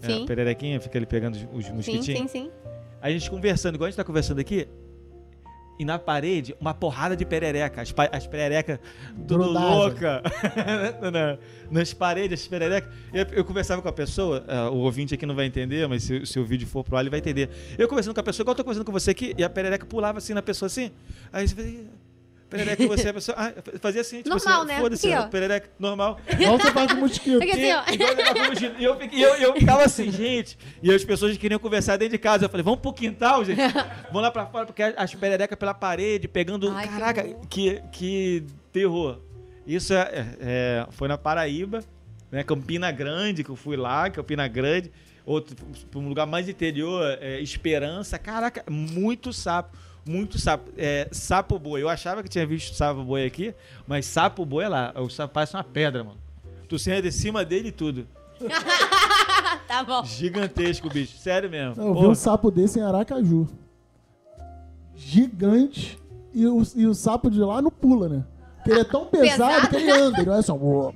É, 0.03 0.07
Sim. 0.07 0.23
a 0.23 0.27
pererequinha 0.27 0.79
fica 0.81 0.97
ali 0.97 1.05
pegando 1.05 1.35
os, 1.35 1.43
os 1.53 1.65
Sim, 1.65 1.73
mosquitinhos. 1.73 2.31
sim, 2.31 2.45
sim. 2.45 2.51
A 3.01 3.09
gente 3.11 3.29
conversando, 3.29 3.75
igual 3.75 3.87
a 3.87 3.89
gente 3.89 3.97
tá 3.97 4.03
conversando 4.03 4.39
aqui, 4.39 4.67
e 5.81 5.85
na 5.85 5.97
parede, 5.97 6.55
uma 6.59 6.75
porrada 6.75 7.15
de 7.15 7.25
perereca. 7.25 7.81
As, 7.81 7.91
as 8.11 8.27
pererecas 8.27 8.77
tudo 9.27 9.45
louca. 9.45 10.21
Na- 11.11 11.39
nas 11.71 11.91
paredes, 11.91 12.39
as 12.39 12.47
pererecas. 12.47 12.93
Eu, 13.11 13.25
eu 13.31 13.43
conversava 13.43 13.81
com 13.81 13.87
a 13.87 13.91
pessoa, 13.91 14.43
ah, 14.47 14.69
o 14.69 14.77
ouvinte 14.77 15.15
aqui 15.15 15.25
não 15.25 15.33
vai 15.33 15.47
entender, 15.47 15.87
mas 15.87 16.03
se, 16.03 16.23
se 16.23 16.39
o 16.39 16.45
vídeo 16.45 16.67
for 16.67 16.83
pro 16.83 16.97
ar, 16.97 17.01
ele 17.01 17.09
vai 17.09 17.17
entender. 17.17 17.49
Eu 17.79 17.87
conversando 17.87 18.13
com 18.13 18.19
a 18.19 18.23
pessoa, 18.23 18.43
igual 18.43 18.51
eu 18.53 18.57
tô 18.57 18.63
conversando 18.63 18.85
com 18.85 18.91
você 18.91 19.09
aqui, 19.09 19.33
e 19.35 19.43
a 19.43 19.49
perereca 19.49 19.83
pulava 19.83 20.19
assim 20.19 20.35
na 20.35 20.41
pessoa 20.43 20.67
assim. 20.67 20.91
Aí 21.33 21.47
você 21.47 21.55
fazia. 21.55 21.85
Perereca, 22.51 22.85
você, 22.85 23.07
a 23.07 23.13
pessoa. 23.13 23.37
Ah, 23.39 23.53
fazia 23.79 24.01
assim, 24.01 24.17
tipo 24.17 24.29
Normal, 24.29 24.59
assim, 24.59 24.67
né? 24.67 24.79
Foda-se, 24.79 25.13
ó. 25.13 25.27
perereca, 25.27 25.69
normal. 25.79 26.19
Mosquito. 26.99 27.41
Aqui, 27.41 27.51
assim. 27.51 27.95
E, 27.97 28.01
eu 28.01 28.17
tava 28.17 28.45
fugindo. 28.45 28.75
E 28.77 28.83
eu, 28.83 28.97
e 29.09 29.21
eu, 29.21 29.35
eu 29.35 29.53
ficava 29.53 29.83
assim, 29.85 30.11
gente. 30.11 30.57
E 30.83 30.93
as 30.93 31.01
pessoas 31.05 31.37
queriam 31.37 31.57
conversar 31.59 31.95
dentro 31.95 32.11
de 32.11 32.17
casa. 32.17 32.43
Eu 32.43 32.49
falei, 32.49 32.63
vamos 32.63 32.81
pro 32.81 32.91
quintal, 32.91 33.45
gente. 33.45 33.61
Vamos 34.11 34.21
lá 34.23 34.29
pra 34.31 34.45
fora, 34.45 34.65
porque 34.65 34.83
as 34.83 35.15
pererecas 35.15 35.57
pela 35.57 35.73
parede, 35.73 36.27
pegando. 36.27 36.69
Ai, 36.71 36.85
que 36.85 36.93
caraca, 36.93 37.25
horror. 37.25 37.47
que, 37.47 37.81
que 37.89 38.43
terror. 38.73 39.21
Isso 39.65 39.93
é, 39.93 40.35
é, 40.41 40.87
foi 40.91 41.07
na 41.07 41.17
Paraíba. 41.17 41.81
né? 42.29 42.43
Campina 42.43 42.91
Grande, 42.91 43.45
que 43.45 43.49
eu 43.49 43.55
fui 43.55 43.77
lá, 43.77 44.09
Campina 44.09 44.45
Grande. 44.49 44.91
Outro, 45.25 45.55
um 45.95 46.09
lugar 46.09 46.25
mais 46.25 46.49
interior, 46.49 47.17
é, 47.21 47.39
Esperança. 47.39 48.19
Caraca, 48.19 48.65
muito 48.69 49.31
sapo. 49.31 49.77
Muito 50.05 50.39
sapo. 50.39 50.71
É, 50.77 51.07
sapo 51.11 51.59
boi. 51.59 51.81
Eu 51.81 51.89
achava 51.89 52.23
que 52.23 52.29
tinha 52.29 52.45
visto 52.45 52.75
sapo 52.75 53.03
boi 53.03 53.25
aqui, 53.25 53.53
mas 53.87 54.05
sapo 54.05 54.45
boi 54.45 54.65
é 54.65 54.69
lá. 54.69 54.93
O 54.95 55.09
sapo 55.09 55.33
parece 55.33 55.55
uma 55.55 55.63
pedra, 55.63 56.03
mano. 56.03 56.17
Tu 56.67 56.79
senta 56.79 57.01
de 57.01 57.11
cima 57.11 57.45
dele 57.45 57.69
e 57.69 57.71
tudo. 57.71 58.07
tá 59.67 59.83
bom. 59.83 60.03
Gigantesco, 60.05 60.89
bicho. 60.89 61.17
Sério 61.17 61.49
mesmo. 61.49 61.81
Eu 61.81 61.93
vi 61.93 62.01
Pô, 62.01 62.09
um 62.09 62.15
sapo 62.15 62.49
desse 62.49 62.79
em 62.79 62.81
Aracaju. 62.81 63.47
Gigante. 64.95 65.99
E 66.33 66.47
o, 66.47 66.63
e 66.75 66.87
o 66.87 66.93
sapo 66.93 67.29
de 67.29 67.39
lá 67.39 67.61
não 67.61 67.69
pula, 67.69 68.07
né? 68.07 68.23
Porque 68.57 68.71
ele 68.71 68.79
é 68.79 68.83
tão 68.83 69.05
pesado, 69.11 69.67
Pesado? 69.67 69.69
que 69.69 69.75
ele 69.75 69.91
anda. 69.91 70.17
Ele 70.19 70.29
não 70.29 70.37
é 70.37 70.41
só. 70.41 70.93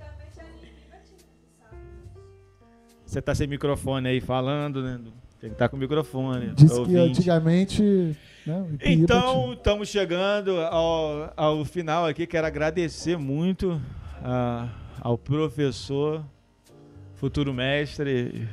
Você 3.06 3.22
tá 3.22 3.36
sem 3.36 3.48
microfone 3.48 4.08
aí 4.08 4.22
falando, 4.22 4.82
né? 4.82 5.00
Tem 5.40 5.50
que 5.50 5.56
estar 5.56 5.70
com 5.70 5.78
o 5.78 5.80
microfone. 5.80 6.54
Disse 6.56 6.74
que 6.74 6.80
ouvinte. 6.80 7.00
antigamente. 7.00 8.18
Então, 8.82 9.54
estamos 9.54 9.90
chegando 9.90 10.60
ao, 10.62 11.34
ao 11.36 11.66
final 11.66 12.06
aqui. 12.06 12.28
Quero 12.28 12.46
agradecer 12.46 13.18
muito 13.18 13.82
a- 14.24 14.70
ao 15.02 15.18
professor, 15.18 16.24
futuro 17.16 17.54
mestre, 17.54 18.48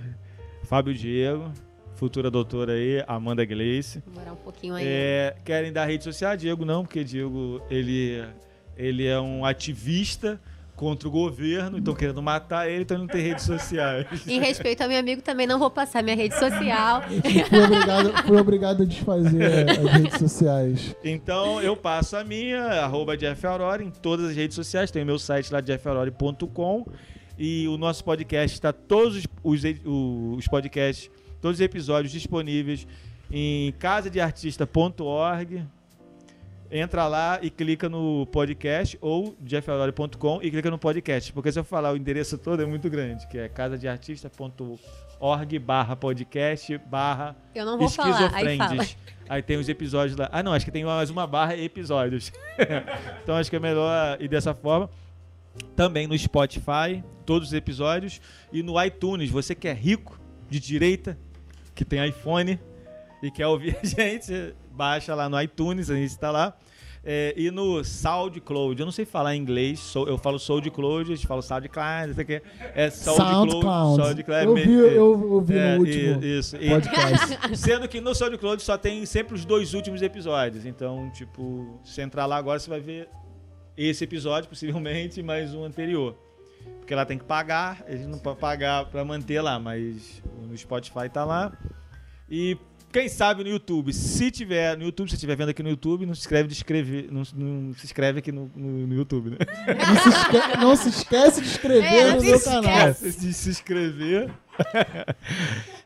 Fábio 0.65 0.95
Diego, 0.95 1.53
futura 1.95 2.31
doutora 2.31 2.73
aí, 2.73 3.05
Amanda 3.07 3.45
Gleice. 3.45 4.03
Demorar 4.07 4.33
um 4.33 4.37
pouquinho 4.37 4.75
aí. 4.75 4.85
É, 4.87 5.37
querem 5.45 5.73
dar 5.73 5.85
rede 5.85 6.05
social? 6.05 6.37
Diego 6.37 6.65
não, 6.65 6.85
porque 6.85 7.05
Diego 7.05 7.61
ele, 7.71 8.25
ele 8.77 9.07
é 9.07 9.21
um 9.21 9.45
ativista 9.45 10.41
contra 10.83 11.07
o 11.07 11.13
governo, 11.13 11.79
então 11.79 11.95
querendo 11.95 12.21
matar 12.21 12.69
ele, 12.69 12.83
então 12.83 12.97
ele 12.97 13.05
não 13.05 13.09
tem 13.09 13.23
redes 13.23 13.45
sociais. 13.45 14.05
Em 14.27 14.41
respeito 14.41 14.83
ao 14.83 14.89
meu 14.89 14.99
amigo, 14.99 15.23
também 15.23 15.47
não 15.47 15.57
vou 15.57 15.71
passar 15.71 16.03
minha 16.03 16.17
rede 16.17 16.37
social. 16.37 17.03
Fui 17.49 17.63
obrigado, 17.63 18.27
fui 18.27 18.37
obrigado 18.37 18.83
a 18.83 18.85
desfazer 18.85 19.71
as 19.71 19.93
redes 19.93 20.19
sociais. 20.19 20.97
Então 21.05 21.63
eu 21.63 21.77
passo 21.77 22.17
a 22.17 22.25
minha, 22.25 22.61
arroba 22.83 23.17
Jeff 23.17 23.47
Aurora, 23.47 23.85
em 23.85 23.93
todas 23.93 24.31
as 24.31 24.35
redes 24.35 24.57
sociais. 24.57 24.91
Tem 24.91 25.05
o 25.05 25.07
meu 25.07 25.21
site 25.21 25.53
lá, 25.53 25.63
jeffaurora.com. 25.65 26.85
E 27.39 27.69
o 27.69 27.79
nosso 27.79 28.03
podcast 28.03 28.57
está 28.57 28.73
todos 28.73 29.19
os, 29.19 29.25
os, 29.45 29.63
os 30.37 30.49
podcasts, 30.49 31.09
todos 31.41 31.59
os 31.59 31.61
episódios 31.61 32.13
disponíveis 32.13 32.89
em 33.31 33.71
casadeartista.org. 33.79 35.65
Entra 36.75 37.07
lá 37.07 37.39
e 37.43 37.51
clica 37.51 37.87
no 37.87 38.25
podcast 38.29 38.97
ou 38.99 39.37
jeffaurora.com 39.45 40.41
e 40.43 40.51
clica 40.51 40.71
no 40.71 40.79
podcast. 40.79 41.31
Porque 41.31 41.53
se 41.53 41.59
eu 41.59 41.65
falar 41.65 41.93
o 41.93 41.97
endereço 41.99 42.39
todo 42.39 42.63
é 42.63 42.67
muito 42.67 42.89
grande, 42.89 43.29
que 43.29 43.37
é 43.37 43.47
casadeartista.org 43.47 45.59
barra 45.59 45.95
podcast 45.95 46.79
barra 46.79 47.37
Eu 47.55 47.67
não 47.67 47.77
vou 47.77 47.91
falar. 47.91 48.35
Aí 48.35 48.57
fala. 48.57 48.87
Aí 49.29 49.43
tem 49.43 49.59
os 49.59 49.69
episódios 49.69 50.17
lá. 50.17 50.31
Ah, 50.33 50.43
não, 50.43 50.55
acho 50.55 50.65
que 50.65 50.71
tem 50.71 50.83
mais 50.83 51.11
uma 51.11 51.27
barra 51.27 51.55
episódios. 51.55 52.33
então 53.23 53.37
acho 53.37 53.51
que 53.51 53.57
é 53.57 53.61
melhor 53.61 54.17
ir 54.19 54.29
dessa 54.29 54.55
forma. 54.55 54.89
Também 55.77 56.07
no 56.07 56.17
Spotify, 56.17 57.05
todos 57.27 57.49
os 57.49 57.55
episódios. 57.55 58.19
E 58.51 58.63
no 58.63 58.83
iTunes, 58.83 59.29
você 59.29 59.55
que 59.55 59.69
é 59.69 59.75
rico, 59.75 60.19
de 60.49 60.59
direita, 60.59 61.19
que 61.75 61.85
tem 61.85 62.03
iPhone 62.09 62.59
e 63.23 63.31
quer 63.31 63.47
ouvir 63.47 63.77
a 63.83 63.87
gente, 63.87 64.55
baixa 64.73 65.15
lá 65.15 65.29
no 65.29 65.41
iTunes, 65.41 65.91
a 65.91 65.95
gente 65.95 66.11
está 66.11 66.31
lá. 66.31 66.57
É, 67.05 67.35
e 67.37 67.51
no 67.51 67.83
SoundCloud, 67.83 68.79
eu 68.79 68.85
não 68.87 68.93
sei 68.93 69.05
falar 69.05 69.35
em 69.35 69.41
inglês, 69.41 69.81
sou- 69.81 70.07
eu 70.07 70.17
falo 70.17 70.39
SoundCloud, 70.39 71.13
a 71.13 71.17
gente 71.17 71.27
fala 71.27 71.43
SoundCloud, 71.43 72.07
não 72.07 72.15
sei 72.15 72.23
o 72.23 72.27
que. 72.29 72.43
É 72.77 72.91
SoundCloud. 72.91 73.51
SoundCloud. 73.51 74.03
SoundCloud 74.05 74.45
Eu 74.47 74.55
vi, 74.55 74.73
eu 74.97 75.33
ouvi 75.33 75.59
é, 75.59 75.75
no 75.75 75.81
último 75.81 76.25
Isso. 76.25 76.57
E- 76.57 76.69
podcast. 76.71 77.39
Sendo 77.59 77.89
que 77.89 78.01
no 78.01 78.15
SoundCloud 78.15 78.63
só 78.63 78.79
tem 78.79 79.05
sempre 79.05 79.35
os 79.35 79.45
dois 79.45 79.75
últimos 79.75 80.01
episódios. 80.01 80.65
Então, 80.65 81.11
tipo, 81.11 81.81
se 81.83 82.01
entrar 82.01 82.25
lá 82.27 82.37
agora, 82.37 82.61
você 82.61 82.71
vai 82.71 82.81
ver 82.81 83.09
esse 83.77 84.05
episódio, 84.05 84.49
possivelmente, 84.49 85.19
e 85.19 85.23
mais 85.25 85.53
um 85.53 85.65
anterior. 85.65 86.15
Porque 86.79 86.95
lá 86.95 87.05
tem 87.05 87.19
que 87.19 87.25
pagar, 87.25 87.83
a 87.89 87.91
gente 87.91 88.07
não 88.07 88.19
pode 88.21 88.39
pagar 88.39 88.85
pra 88.85 89.05
manter 89.05 89.41
lá, 89.41 89.59
mas 89.59 90.23
no 90.41 90.57
Spotify 90.57 91.09
tá 91.13 91.25
lá. 91.25 91.53
E 92.31 92.57
quem 92.93 93.09
sabe 93.09 93.43
no 93.43 93.49
YouTube, 93.51 93.93
se 93.93 94.31
tiver 94.31 94.77
no 94.77 94.85
YouTube, 94.85 95.09
se 95.09 95.15
estiver 95.15 95.35
vendo 95.37 95.49
aqui 95.49 95.63
no 95.63 95.71
YouTube, 95.71 96.05
não 96.07 96.15
se 96.15 96.21
inscreve 96.21 96.49
de 96.49 96.55
inscrever, 96.55 97.09
não, 97.11 97.23
não 97.35 97.75
se 97.75 97.87
inscreve 97.87 98.19
aqui 98.19 98.31
no, 98.31 98.51
no, 98.55 98.87
no 98.87 98.95
YouTube, 98.95 99.31
né? 99.31 99.37
Não 99.77 99.97
se, 99.97 100.09
esque- 100.09 100.57
não 100.59 100.77
se 100.77 100.89
esquece 100.89 101.41
de 101.41 101.47
inscrever 101.49 101.85
É, 101.93 102.05
não 102.11 102.15
no 102.17 102.21
se 102.21 102.27
meu 102.27 102.37
esquece. 102.37 102.51
canal. 102.61 102.93
de 102.93 103.33
se 103.33 103.51
inscrever. 103.51 104.31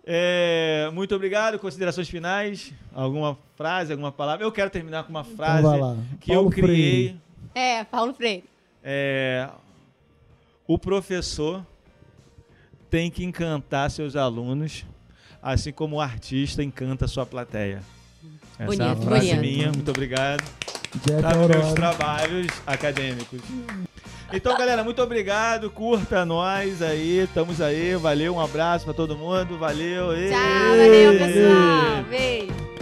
É, 0.09 0.89
muito 0.93 1.15
obrigado. 1.15 1.59
Considerações 1.59 2.09
finais? 2.09 2.73
Alguma 2.95 3.37
frase, 3.57 3.93
alguma 3.93 4.13
palavra? 4.13 4.45
Eu 4.45 4.53
quero 4.53 4.71
terminar 4.71 5.03
com 5.05 5.11
uma 5.11 5.25
frase 5.25 5.59
Então 5.61 5.71
vai 5.71 5.81
lá. 5.81 5.97
que 6.21 6.33
Paulo 6.33 6.47
eu 6.49 6.51
criei. 6.53 6.69
Freire. 7.09 7.21
É, 7.55 7.85
Paulo 7.85 8.15
Freire. 8.15 8.45
É, 8.85 9.49
o 10.67 10.79
professor 10.79 11.67
tem 12.89 13.11
que 13.11 13.25
encantar 13.25 13.91
seus 13.91 14.15
alunos, 14.15 14.87
assim 15.55 15.73
como 15.73 15.97
o 15.97 16.01
artista 16.01 16.63
encanta 16.63 17.07
sua 17.07 17.25
plateia. 17.25 17.81
Essa 18.59 18.83
é 18.83 18.87
uma 18.87 18.95
Bonito, 18.95 19.07
frase 19.07 19.27
bonito. 19.35 19.41
minha. 19.41 19.67
Muito 19.73 19.91
obrigado. 19.91 20.43
Tá 21.21 21.35
nos 21.37 21.47
meus 21.49 21.73
trabalhos 21.75 22.47
acadêmicos. 22.67 23.41
Então, 24.33 24.57
galera, 24.57 24.83
muito 24.83 25.01
obrigado. 25.01 25.71
Curta 25.71 26.25
nós 26.25 26.83
aí. 26.83 27.19
Estamos 27.19 27.61
aí. 27.61 27.95
Valeu. 27.95 28.35
Um 28.35 28.41
abraço 28.41 28.85
pra 28.85 28.95
todo 28.95 29.17
mundo. 29.17 29.57
Valeu. 29.59 30.09
Tchau, 30.09 30.77
valeu, 30.77 31.13
pessoal. 31.19 32.03
Beijo. 32.09 32.76